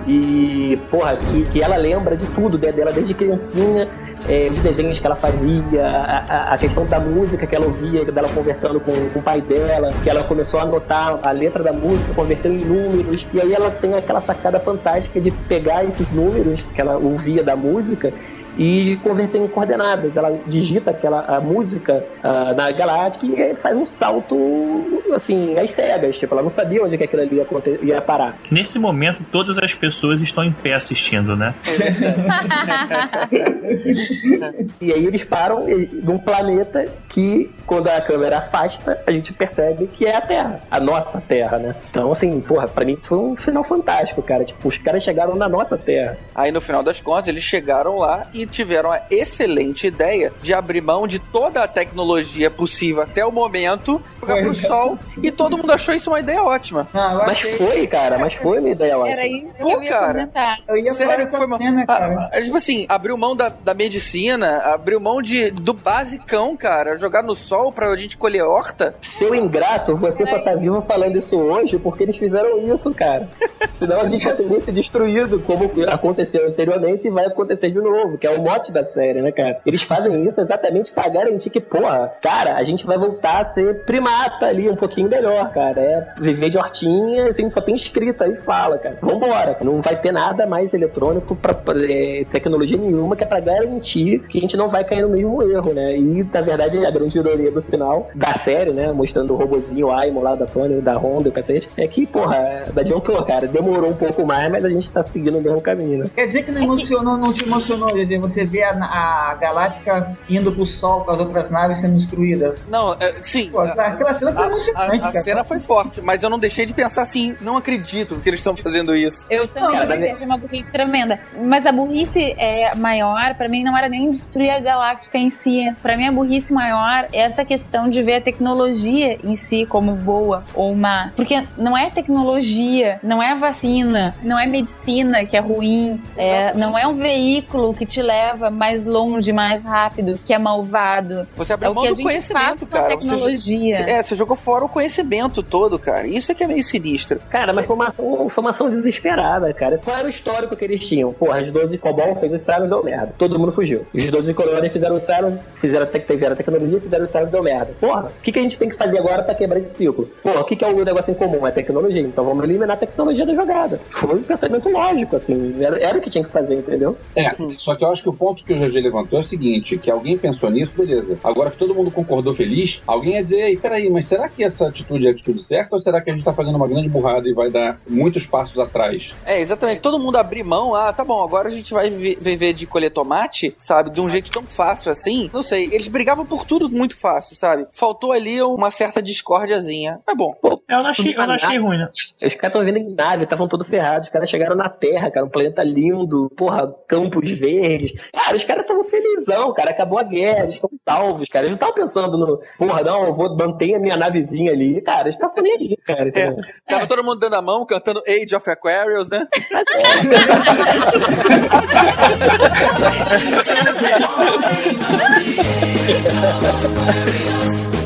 E, 0.07 0.75
porra, 0.89 1.15
que, 1.17 1.45
que 1.51 1.61
ela 1.61 1.77
lembra 1.77 2.17
de 2.17 2.25
tudo 2.27 2.57
dela 2.57 2.91
desde 2.91 3.13
criancinha 3.13 3.87
é, 4.27 4.49
os 4.51 4.59
desenhos 4.59 4.99
que 4.99 5.05
ela 5.05 5.15
fazia, 5.15 5.87
a, 5.87 6.53
a, 6.53 6.57
questão 6.57 6.85
da 6.85 6.99
música 6.99 7.47
que 7.47 7.55
ela 7.55 7.65
ouvia, 7.65 8.03
dela 8.05 8.29
conversando 8.29 8.79
com, 8.79 8.91
com, 9.09 9.19
o 9.19 9.21
pai 9.21 9.41
dela, 9.41 9.93
que 10.03 10.09
ela 10.09 10.23
começou 10.23 10.59
a 10.59 10.63
anotar 10.63 11.19
a 11.23 11.31
letra 11.31 11.63
da 11.63 11.73
música, 11.73 12.13
converteu 12.13 12.51
em 12.51 12.65
números, 12.65 13.25
e 13.33 13.39
aí 13.39 13.53
ela 13.53 13.71
tem 13.71 13.93
aquela 13.93 14.19
sacada 14.19 14.59
fantástica 14.59 15.19
de 15.19 15.31
pegar 15.31 15.83
esses 15.85 16.09
números 16.11 16.65
que 16.73 16.81
ela 16.81 16.97
ouvia 16.97 17.43
da 17.43 17.55
música 17.55 18.13
e 18.59 18.97
converter 18.97 19.37
em 19.37 19.47
coordenadas. 19.47 20.17
Ela 20.17 20.37
digita 20.45 20.91
aquela 20.91 21.21
a 21.21 21.39
música 21.39 22.03
uh, 22.21 22.53
na 22.53 22.69
Galáctica 22.71 23.25
e 23.25 23.55
faz 23.55 23.77
um 23.77 23.85
salto 23.85 25.01
assim, 25.13 25.57
às 25.57 25.71
cegas. 25.71 26.17
Tipo, 26.17 26.35
ela 26.35 26.43
não 26.43 26.49
sabia 26.49 26.83
onde 26.83 26.97
que 26.97 27.05
aquilo 27.05 27.21
ali 27.21 27.37
ia, 27.37 27.47
ia 27.81 28.01
parar. 28.01 28.37
Nesse 28.51 28.77
momento, 28.77 29.23
todas 29.31 29.57
as 29.57 29.73
pessoas 29.73 30.19
estão 30.19 30.43
em 30.43 30.51
pé 30.51 30.73
assistindo, 30.73 31.37
né? 31.37 31.55
e 34.81 34.91
aí 34.91 35.05
eles 35.05 35.23
param 35.23 35.65
num 36.03 36.17
planeta 36.17 36.85
que, 37.07 37.49
quando 37.69 37.87
a 37.87 38.01
câmera 38.01 38.39
afasta, 38.39 38.99
a 39.05 39.11
gente 39.11 39.31
percebe 39.31 39.85
que 39.85 40.03
é 40.03 40.15
a 40.15 40.21
Terra. 40.21 40.59
A 40.71 40.79
nossa 40.79 41.21
Terra, 41.21 41.59
né? 41.59 41.75
Então, 41.91 42.11
assim, 42.11 42.41
porra, 42.41 42.67
pra 42.67 42.83
mim 42.83 42.95
isso 42.95 43.09
foi 43.09 43.19
um 43.19 43.35
final 43.35 43.63
fantástico, 43.63 44.23
cara. 44.23 44.43
Tipo, 44.43 44.67
os 44.67 44.79
caras 44.79 45.03
chegaram 45.03 45.35
na 45.35 45.47
nossa 45.47 45.77
Terra. 45.77 46.17
Aí, 46.33 46.51
no 46.51 46.59
final 46.59 46.81
das 46.81 46.99
contas, 46.99 47.27
eles 47.27 47.43
chegaram 47.43 47.99
lá 47.99 48.25
e 48.33 48.47
tiveram 48.47 48.91
a 48.91 49.01
excelente 49.11 49.85
ideia 49.85 50.33
de 50.41 50.51
abrir 50.51 50.81
mão 50.81 51.05
de 51.05 51.19
toda 51.19 51.63
a 51.63 51.67
tecnologia 51.67 52.49
possível 52.49 53.03
até 53.03 53.23
o 53.23 53.31
momento, 53.31 54.01
jogar 54.19 54.41
pro 54.41 54.55
sol, 54.55 54.97
e 55.21 55.29
todo 55.29 55.55
mundo 55.55 55.71
achou 55.71 55.93
isso 55.93 56.09
uma 56.09 56.19
ideia 56.19 56.41
ótima. 56.41 56.87
Ah, 56.91 57.23
mas 57.27 57.39
foi, 57.39 57.85
cara, 57.85 58.17
mas 58.17 58.33
foi 58.33 58.57
uma 58.57 58.69
ideia 58.69 58.97
ótima. 58.97 59.13
Era 59.13 59.27
isso 59.27 59.57
que 59.57 59.63
Pô, 59.63 59.73
eu 59.73 59.83
ia 59.83 59.91
cara, 59.91 60.13
comentar. 60.13 60.59
Eu 60.67 60.77
ia 60.77 60.93
Sério 60.93 61.29
que 61.29 61.37
foi 61.37 61.45
uma... 61.45 61.57
Cena, 61.59 61.85
cara. 61.85 62.29
Ah, 62.33 62.41
tipo 62.41 62.57
assim, 62.57 62.87
abriu 62.89 63.15
mão 63.15 63.35
da, 63.35 63.49
da 63.49 63.75
medicina, 63.75 64.57
abriu 64.73 64.99
mão 64.99 65.21
de, 65.21 65.51
do 65.51 65.73
basicão, 65.73 66.57
cara, 66.57 66.97
jogar 66.97 67.21
no 67.21 67.35
sol 67.35 67.58
pra 67.71 67.95
gente 67.97 68.17
colher 68.17 68.43
horta. 68.43 68.95
Seu 69.01 69.35
ingrato, 69.35 69.97
você 69.97 70.25
só 70.25 70.39
tá 70.39 70.55
vivo 70.55 70.81
falando 70.81 71.17
isso 71.17 71.37
hoje 71.37 71.77
porque 71.77 72.03
eles 72.03 72.17
fizeram 72.17 72.73
isso, 72.73 72.93
cara. 72.93 73.27
Senão 73.67 74.01
a 74.01 74.05
gente 74.05 74.23
já 74.23 74.33
teria 74.33 74.59
se 74.61 74.71
destruído, 74.71 75.39
como 75.39 75.69
aconteceu 75.87 76.47
anteriormente 76.47 77.07
e 77.07 77.11
vai 77.11 77.25
acontecer 77.25 77.69
de 77.69 77.79
novo, 77.79 78.17
que 78.17 78.27
é 78.27 78.31
o 78.31 78.41
mote 78.41 78.71
da 78.71 78.83
série, 78.83 79.21
né, 79.21 79.31
cara? 79.31 79.59
Eles 79.65 79.81
fazem 79.81 80.25
isso 80.25 80.39
exatamente 80.41 80.91
pra 80.91 81.07
garantir 81.09 81.49
que, 81.49 81.59
porra, 81.59 82.13
cara, 82.21 82.55
a 82.55 82.63
gente 82.63 82.85
vai 82.85 82.97
voltar 82.97 83.39
a 83.41 83.45
ser 83.45 83.83
primata 83.83 84.45
ali 84.45 84.69
um 84.69 84.75
pouquinho 84.75 85.09
melhor, 85.09 85.51
cara. 85.51 85.79
É 85.79 86.13
viver 86.19 86.49
de 86.49 86.57
hortinha, 86.57 87.25
a 87.25 87.31
gente 87.31 87.53
só 87.53 87.61
tem 87.61 87.75
escrita 87.75 88.25
aí 88.25 88.35
fala, 88.35 88.77
cara. 88.77 88.97
Vambora. 89.01 89.57
Não 89.61 89.81
vai 89.81 89.99
ter 89.99 90.11
nada 90.11 90.45
mais 90.45 90.73
eletrônico 90.73 91.35
pra, 91.35 91.53
pra 91.53 91.75
é, 91.79 92.25
tecnologia 92.29 92.77
nenhuma 92.77 93.15
que 93.15 93.23
é 93.23 93.27
pra 93.27 93.39
garantir 93.39 94.19
que 94.27 94.37
a 94.37 94.41
gente 94.41 94.55
não 94.55 94.69
vai 94.69 94.83
cair 94.83 95.01
no 95.01 95.09
mesmo 95.09 95.41
erro, 95.43 95.73
né? 95.73 95.97
E, 95.97 96.23
na 96.23 96.41
verdade, 96.41 96.85
a 96.85 96.91
grande 96.91 97.17
ironia 97.17 97.51
do 97.51 97.61
final 97.61 98.09
da 98.15 98.33
série, 98.33 98.71
né? 98.71 98.91
Mostrando 98.91 99.33
o 99.33 99.37
robozinho 99.37 99.91
Aimo 99.91 100.21
lá 100.21 100.35
da 100.35 100.45
Sony, 100.45 100.81
da 100.81 100.97
Honda 100.97 101.27
e 101.27 101.31
o 101.31 101.33
cacete, 101.33 101.69
é 101.77 101.87
que, 101.87 102.05
porra, 102.05 102.63
não 102.73 102.81
adiantou, 102.81 103.21
cara. 103.23 103.48
Demorou 103.51 103.91
um 103.91 103.95
pouco 103.95 104.25
mais, 104.25 104.49
mas 104.49 104.65
a 104.65 104.69
gente 104.69 104.91
tá 104.91 105.01
seguindo 105.01 105.37
o 105.37 105.41
mesmo 105.41 105.61
caminho, 105.61 105.99
né? 105.99 106.09
Quer 106.13 106.27
dizer 106.27 106.43
que 106.43 106.51
não 106.51 106.61
emocionou, 106.61 107.17
não 107.17 107.33
te 107.33 107.43
emocionou, 107.45 107.87
GG? 107.87 108.17
Você 108.19 108.45
vê 108.45 108.63
a, 108.63 108.71
a 108.71 109.35
Galáctica 109.35 110.15
indo 110.29 110.51
pro 110.51 110.65
sol 110.65 111.03
com 111.03 111.11
as 111.11 111.19
outras 111.19 111.49
naves 111.49 111.79
sendo 111.79 111.95
destruídas? 111.95 112.59
Não, 112.69 112.93
é, 112.93 113.15
sim. 113.21 113.49
Pô, 113.51 113.61
aquela 113.61 114.13
cena 114.13 114.33
foi 114.33 114.45
emocionante, 114.47 115.03
A, 115.03 115.07
a 115.07 115.11
cena 115.11 115.43
foi 115.43 115.59
forte, 115.59 116.01
mas 116.01 116.23
eu 116.23 116.29
não 116.29 116.39
deixei 116.39 116.65
de 116.65 116.73
pensar 116.73 117.01
assim, 117.01 117.35
não 117.41 117.57
acredito 117.57 118.19
que 118.19 118.29
eles 118.29 118.39
estão 118.39 118.55
fazendo 118.55 118.95
isso. 118.95 119.25
Eu 119.29 119.47
também 119.47 119.77
não, 119.77 120.13
achei 120.13 120.23
é 120.23 120.25
uma 120.25 120.37
burrice 120.37 120.71
tremenda. 120.71 121.17
Mas 121.41 121.65
a 121.65 121.71
burrice 121.71 122.35
é 122.37 122.75
maior, 122.75 123.35
para 123.35 123.47
mim, 123.47 123.63
não 123.63 123.77
era 123.77 123.89
nem 123.89 124.09
destruir 124.09 124.51
a 124.51 124.59
Galáctica 124.59 125.17
em 125.17 125.29
si. 125.29 125.73
Para 125.81 125.97
mim, 125.97 126.07
a 126.07 126.11
burrice 126.11 126.53
maior 126.53 127.07
é 127.11 127.21
essa 127.21 127.45
questão 127.45 127.89
de 127.89 128.01
ver 128.01 128.15
a 128.17 128.21
tecnologia 128.21 129.19
em 129.23 129.35
si 129.35 129.65
como 129.65 129.95
boa 129.95 130.43
ou 130.53 130.75
má. 130.75 131.11
Porque 131.15 131.47
não 131.57 131.77
é 131.77 131.89
tecnologia, 131.89 132.99
não 133.03 133.21
é 133.21 133.35
vacina, 133.39 134.15
não 134.21 134.37
é 134.37 134.45
medicina 134.45 135.25
que 135.25 135.35
é 135.35 135.39
ruim, 135.39 136.01
é, 136.15 136.53
não 136.53 136.77
é 136.77 136.85
um 136.85 136.93
veículo 136.93 137.73
que 137.73 137.85
te 137.85 138.01
leva 138.01 138.51
mais 138.51 138.85
longe, 138.85 139.31
mais 139.31 139.63
rápido, 139.63 140.19
que 140.23 140.33
é 140.33 140.37
malvado. 140.37 141.27
Você 141.35 141.53
abriu 141.53 141.71
é 141.71 141.73
mão 141.73 141.87
do 141.87 142.03
conhecimento, 142.03 142.67
cara. 142.67 142.89
Tecnologia. 142.89 143.77
Você, 143.77 143.83
é, 143.83 144.03
você 144.03 144.15
jogou 144.15 144.35
fora 144.35 144.65
o 144.65 144.69
conhecimento 144.69 145.41
todo, 145.41 145.79
cara. 145.79 146.07
Isso 146.07 146.31
é 146.31 146.35
que 146.35 146.43
é 146.43 146.47
meio 146.47 146.63
sinistro. 146.63 147.19
Cara, 147.29 147.53
mas 147.53 147.65
foi 147.65 147.75
uma 147.75 147.87
ação, 147.87 148.29
foi 148.29 148.41
uma 148.41 148.51
ação 148.51 148.69
desesperada, 148.69 149.51
cara. 149.53 149.75
Qual 149.77 149.97
era 149.97 150.07
o 150.07 150.09
histórico 150.09 150.55
que 150.55 150.65
eles 150.65 150.85
tinham? 150.87 151.13
Porra, 151.13 151.39
as 151.39 151.49
12 151.49 151.77
Cobol 151.77 152.15
fez 152.17 152.33
o 152.33 152.37
Cylon 152.37 152.65
e 152.65 152.69
deu 152.69 152.83
merda. 152.83 153.13
Todo 153.17 153.39
mundo 153.39 153.51
fugiu. 153.51 153.85
Os 153.93 154.09
12 154.09 154.33
Colônia 154.33 154.69
fizeram 154.69 154.95
o 154.95 154.99
Cylon, 154.99 155.37
fizeram, 155.55 155.87
fizeram 155.87 156.33
a 156.33 156.35
tecnologia, 156.35 156.79
fizeram 156.79 157.05
o 157.05 157.07
Cylon 157.07 157.27
e 157.27 157.31
deu 157.31 157.43
merda. 157.43 157.73
Porra, 157.79 158.11
o 158.17 158.21
que, 158.21 158.31
que 158.31 158.39
a 158.39 158.41
gente 158.41 158.57
tem 158.57 158.69
que 158.69 158.75
fazer 158.75 158.97
agora 158.99 159.23
pra 159.23 159.33
quebrar 159.33 159.59
esse 159.59 159.75
ciclo? 159.75 160.09
Porra, 160.21 160.41
o 160.41 160.43
que, 160.43 160.55
que 160.55 160.63
é 160.63 160.67
o 160.67 160.83
negócio 160.83 161.11
em 161.11 161.15
comum? 161.15 161.45
É 161.45 161.51
tecnologia. 161.51 162.01
Então 162.01 162.25
vamos 162.25 162.43
eliminar 162.43 162.71
a 162.71 162.77
tecnologia 162.77 163.25
da 163.29 163.33
jogada. 163.33 163.79
Foi 163.89 164.15
um 164.15 164.23
pensamento 164.23 164.69
lógico, 164.69 165.15
assim. 165.15 165.55
Era, 165.61 165.77
era 165.77 165.97
o 165.97 166.01
que 166.01 166.09
tinha 166.09 166.23
que 166.23 166.31
fazer, 166.31 166.55
entendeu? 166.55 166.97
É, 167.15 167.35
só 167.57 167.75
que 167.75 167.83
eu 167.83 167.89
acho 167.89 168.01
que 168.01 168.09
o 168.09 168.13
ponto 168.13 168.43
que 168.43 168.53
o 168.53 168.57
GG 168.57 168.81
levantou 168.81 169.19
é 169.19 169.21
o 169.21 169.25
seguinte: 169.25 169.77
que 169.77 169.91
alguém 169.91 170.17
pensou 170.17 170.49
nisso, 170.49 170.75
beleza. 170.75 171.17
Agora 171.23 171.51
que 171.51 171.57
todo 171.57 171.75
mundo 171.75 171.91
concordou 171.91 172.33
feliz, 172.33 172.81
alguém 172.85 173.13
ia 173.13 173.23
dizer, 173.23 173.41
ei, 173.41 173.57
peraí, 173.57 173.89
mas 173.89 174.05
será 174.05 174.27
que 174.29 174.43
essa 174.43 174.67
atitude 174.67 175.05
é 175.05 175.09
a 175.09 175.13
atitude 175.13 175.41
certa 175.41 175.75
ou 175.75 175.79
será 175.79 176.01
que 176.01 176.09
a 176.09 176.13
gente 176.13 176.25
tá 176.25 176.33
fazendo 176.33 176.55
uma 176.55 176.67
grande 176.67 176.89
burrada 176.89 177.27
e 177.27 177.33
vai 177.33 177.49
dar 177.49 177.79
muitos 177.87 178.25
passos 178.25 178.57
atrás? 178.59 179.15
É, 179.25 179.39
exatamente. 179.39 179.81
Todo 179.81 179.99
mundo 179.99 180.17
abrir 180.17 180.43
mão, 180.43 180.75
ah, 180.75 180.91
tá 180.91 181.03
bom, 181.03 181.23
agora 181.23 181.47
a 181.47 181.51
gente 181.51 181.73
vai 181.73 181.89
viver 181.89 182.53
de 182.53 182.65
colher 182.65 182.91
tomate, 182.91 183.55
sabe? 183.59 183.89
De 183.89 184.01
um 184.01 184.09
jeito 184.09 184.31
tão 184.31 184.43
fácil 184.43 184.91
assim. 184.91 185.29
Não 185.33 185.43
sei, 185.43 185.69
eles 185.71 185.87
brigavam 185.87 186.25
por 186.25 186.45
tudo 186.45 186.69
muito 186.69 186.97
fácil, 186.97 187.35
sabe? 187.35 187.67
Faltou 187.73 188.11
ali 188.11 188.41
uma 188.41 188.71
certa 188.71 189.01
discórdiazinha. 189.01 189.99
É 190.07 190.15
bom. 190.15 190.33
Pô, 190.41 190.61
eu 190.67 190.77
não 190.83 190.87
achei, 190.87 191.13
eu 191.15 191.27
não 191.27 191.33
achei 191.33 191.57
ruim, 191.57 191.77
né? 191.77 191.83
Os 191.83 192.35
caras 192.35 192.55
estão 192.55 192.65
vindo 192.65 192.77
em 192.77 192.95
nave, 193.19 193.25
estavam 193.25 193.47
todos 193.47 193.67
ferrados. 193.67 194.07
Os 194.07 194.11
caras 194.11 194.29
chegaram 194.29 194.55
na 194.55 194.69
Terra, 194.69 195.11
cara, 195.11 195.25
um 195.25 195.29
planeta 195.29 195.63
lindo, 195.63 196.31
porra, 196.35 196.73
campos 196.87 197.29
verdes. 197.31 197.91
Cara, 198.13 198.35
os 198.35 198.43
caras 198.43 198.63
estavam 198.63 198.83
felizão, 198.83 199.53
cara. 199.53 199.71
Acabou 199.71 199.99
a 199.99 200.03
guerra, 200.03 200.43
eles 200.43 200.55
estão 200.55 200.69
salvos, 200.87 201.29
cara. 201.29 201.45
Eles 201.45 201.51
não 201.51 201.67
estavam 201.67 201.75
pensando 201.75 202.17
no, 202.17 202.41
porra, 202.57 202.81
não, 202.81 203.07
eu 203.07 203.13
vou 203.13 203.35
manter 203.35 203.75
a 203.75 203.79
minha 203.79 203.97
navezinha 203.97 204.51
ali. 204.51 204.81
Cara, 204.81 205.03
eles 205.03 205.15
estavam 205.15 205.35
ali, 205.39 205.77
cara. 205.77 206.09
É, 206.09 206.35
tava 206.67 206.87
todo 206.87 207.03
mundo 207.03 207.19
dando 207.19 207.35
a 207.35 207.41
mão, 207.41 207.65
cantando 207.65 208.01
Age 208.07 208.35
of 208.35 208.49
Aquarius, 208.49 209.09
né? 209.09 209.27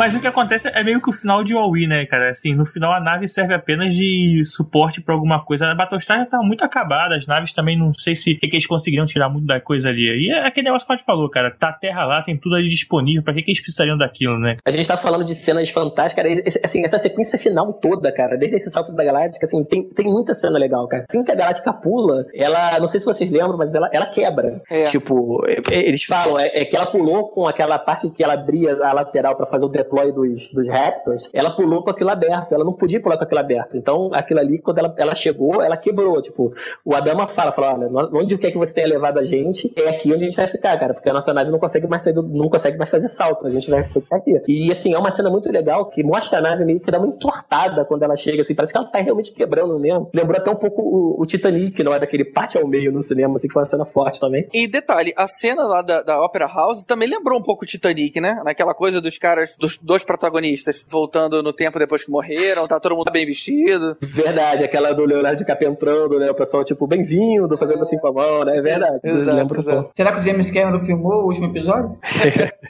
Mas 0.00 0.16
o 0.16 0.20
que 0.20 0.26
acontece 0.26 0.66
é 0.66 0.82
meio 0.82 0.98
que 1.02 1.10
o 1.10 1.12
final 1.12 1.44
de 1.44 1.52
Huawei, 1.54 1.86
né, 1.86 2.06
cara? 2.06 2.30
Assim, 2.30 2.54
no 2.54 2.64
final 2.64 2.90
a 2.94 2.98
nave 3.00 3.28
serve 3.28 3.52
apenas 3.52 3.94
de 3.94 4.42
suporte 4.46 5.02
pra 5.02 5.14
alguma 5.14 5.44
coisa. 5.44 5.66
A 5.66 5.74
Battlestar 5.74 6.20
já 6.20 6.24
tá 6.24 6.38
muito 6.38 6.64
acabada, 6.64 7.14
as 7.16 7.26
naves 7.26 7.52
também 7.52 7.78
não 7.78 7.92
sei 7.92 8.16
se 8.16 8.34
que, 8.34 8.48
que 8.48 8.56
eles 8.56 8.66
conseguiram 8.66 9.04
tirar 9.04 9.28
muito 9.28 9.46
da 9.46 9.60
coisa 9.60 9.90
ali. 9.90 10.26
E 10.26 10.30
é 10.32 10.38
aquele 10.46 10.64
negócio 10.68 10.86
que 10.86 10.92
a 10.94 10.96
gente 10.96 11.04
falou, 11.04 11.28
cara. 11.28 11.50
Tá 11.50 11.68
a 11.68 11.72
terra 11.74 12.06
lá, 12.06 12.22
tem 12.22 12.34
tudo 12.34 12.54
ali 12.54 12.70
disponível. 12.70 13.22
Pra 13.22 13.34
que, 13.34 13.42
que 13.42 13.50
eles 13.50 13.60
precisariam 13.62 13.98
daquilo, 13.98 14.38
né? 14.38 14.56
A 14.66 14.70
gente 14.70 14.88
tá 14.88 14.96
falando 14.96 15.22
de 15.22 15.34
cenas 15.34 15.68
fantásticas, 15.68 16.24
cara. 16.24 16.42
esse- 16.46 16.60
Assim, 16.64 16.82
essa 16.82 16.98
sequência 16.98 17.38
final 17.38 17.70
toda, 17.74 18.10
cara, 18.10 18.38
desde 18.38 18.56
esse 18.56 18.70
salto 18.70 18.92
da 18.92 19.04
Galáctica, 19.04 19.44
assim, 19.44 19.62
tem, 19.64 19.86
tem 19.90 20.06
muita 20.06 20.32
cena 20.32 20.58
legal, 20.58 20.88
cara. 20.88 21.04
Assim 21.10 21.22
que 21.22 21.30
a 21.30 21.34
Galáctica 21.34 21.74
pula, 21.74 22.24
ela, 22.34 22.78
não 22.80 22.86
sei 22.86 23.00
se 23.00 23.06
vocês 23.06 23.30
lembram, 23.30 23.58
mas 23.58 23.74
ela, 23.74 23.90
ela 23.92 24.06
quebra. 24.06 24.62
É. 24.70 24.84
Tipo, 24.86 25.42
eles 25.70 26.04
falam, 26.04 26.38
é, 26.38 26.46
é 26.54 26.64
que 26.64 26.74
ela 26.74 26.86
pulou 26.86 27.28
com 27.32 27.46
aquela 27.46 27.78
parte 27.78 28.08
que 28.08 28.24
ela 28.24 28.32
abria 28.32 28.78
a 28.82 28.94
lateral 28.94 29.36
pra 29.36 29.44
fazer 29.44 29.66
o 29.66 29.68
deploy 29.90 30.12
dos, 30.12 30.50
dos 30.52 30.68
Raptors, 30.68 31.28
ela 31.34 31.50
pulou 31.50 31.82
com 31.82 31.90
aquilo 31.90 32.10
aberto, 32.10 32.52
ela 32.54 32.64
não 32.64 32.72
podia 32.72 33.00
pular 33.00 33.16
com 33.16 33.24
aquilo 33.24 33.40
aberto. 33.40 33.76
Então, 33.76 34.10
aquilo 34.12 34.40
ali, 34.40 34.58
quando 34.60 34.78
ela, 34.78 34.94
ela 34.96 35.14
chegou, 35.14 35.60
ela 35.62 35.76
quebrou. 35.76 36.20
Tipo, 36.22 36.52
o 36.84 36.94
Adama 36.94 37.26
fala, 37.28 37.52
fala, 37.52 37.74
olha, 37.74 38.08
onde 38.14 38.38
quer 38.38 38.50
que 38.50 38.58
você 38.58 38.72
tenha 38.72 38.86
levado 38.88 39.18
a 39.18 39.24
gente, 39.24 39.72
é 39.76 39.88
aqui 39.88 40.12
onde 40.12 40.24
a 40.24 40.26
gente 40.28 40.36
vai 40.36 40.46
ficar, 40.46 40.78
cara, 40.78 40.94
porque 40.94 41.10
a 41.10 41.12
nossa 41.12 41.32
nave 41.34 41.50
não 41.50 41.58
consegue 41.58 41.86
mais 41.86 42.02
sair 42.02 42.12
do- 42.12 42.22
não 42.22 42.48
consegue 42.48 42.78
mais 42.78 42.88
fazer 42.90 43.08
salto, 43.08 43.46
a 43.46 43.50
gente 43.50 43.68
vai 43.70 43.82
ficar 43.84 44.16
aqui. 44.16 44.40
E 44.48 44.70
assim, 44.72 44.94
é 44.94 44.98
uma 44.98 45.10
cena 45.10 45.30
muito 45.30 45.50
legal 45.50 45.86
que 45.86 46.02
mostra 46.02 46.38
a 46.38 46.42
nave 46.42 46.64
meio 46.64 46.80
que 46.80 46.90
dá 46.90 46.98
uma 46.98 47.08
entortada 47.08 47.84
quando 47.84 48.02
ela 48.02 48.16
chega, 48.16 48.42
assim, 48.42 48.54
parece 48.54 48.72
que 48.72 48.78
ela 48.78 48.86
tá 48.86 48.98
realmente 49.00 49.32
quebrando 49.32 49.78
mesmo. 49.78 50.08
Lembrou 50.14 50.38
até 50.40 50.50
um 50.50 50.56
pouco 50.56 50.82
o, 50.82 51.20
o 51.22 51.26
Titanic, 51.26 51.82
não 51.82 51.94
é 51.94 51.98
daquele 51.98 52.24
parte 52.24 52.56
ao 52.58 52.66
meio 52.66 52.92
no 52.92 53.02
cinema, 53.02 53.34
assim, 53.36 53.48
que 53.48 53.52
foi 53.54 53.62
uma 53.62 53.68
cena 53.68 53.84
forte 53.84 54.20
também. 54.20 54.46
E 54.52 54.66
detalhe, 54.68 55.12
a 55.16 55.26
cena 55.26 55.64
lá 55.66 55.82
da, 55.82 56.02
da 56.02 56.22
Opera 56.24 56.46
House 56.46 56.84
também 56.84 57.08
lembrou 57.08 57.38
um 57.38 57.42
pouco 57.42 57.64
o 57.64 57.66
Titanic, 57.66 58.20
né? 58.20 58.40
Naquela 58.44 58.74
coisa 58.74 59.00
dos 59.00 59.18
caras, 59.18 59.56
dos 59.58 59.79
dois 59.82 60.04
protagonistas 60.04 60.84
voltando 60.88 61.42
no 61.42 61.52
tempo 61.52 61.78
depois 61.78 62.04
que 62.04 62.10
morreram, 62.10 62.66
tá 62.66 62.78
todo 62.80 62.96
mundo 62.96 63.10
bem 63.10 63.26
vestido. 63.26 63.96
Verdade, 64.00 64.64
aquela 64.64 64.92
do 64.92 65.04
Leonardo 65.04 65.38
DiCaprio 65.38 65.70
entrando, 65.70 66.18
né? 66.18 66.30
O 66.30 66.34
pessoal, 66.34 66.64
tipo, 66.64 66.86
bem-vindo, 66.86 67.56
fazendo 67.56 67.82
assim 67.82 67.98
com 67.98 68.08
a 68.08 68.12
mão, 68.12 68.44
né? 68.44 68.56
É 68.56 68.62
verdade. 68.62 69.00
Exato, 69.04 69.56
exato. 69.56 69.90
Será 69.96 70.12
que 70.12 70.20
o 70.20 70.22
James 70.22 70.50
Cameron 70.50 70.84
filmou 70.84 71.22
o 71.22 71.26
último 71.26 71.46
episódio? 71.46 71.98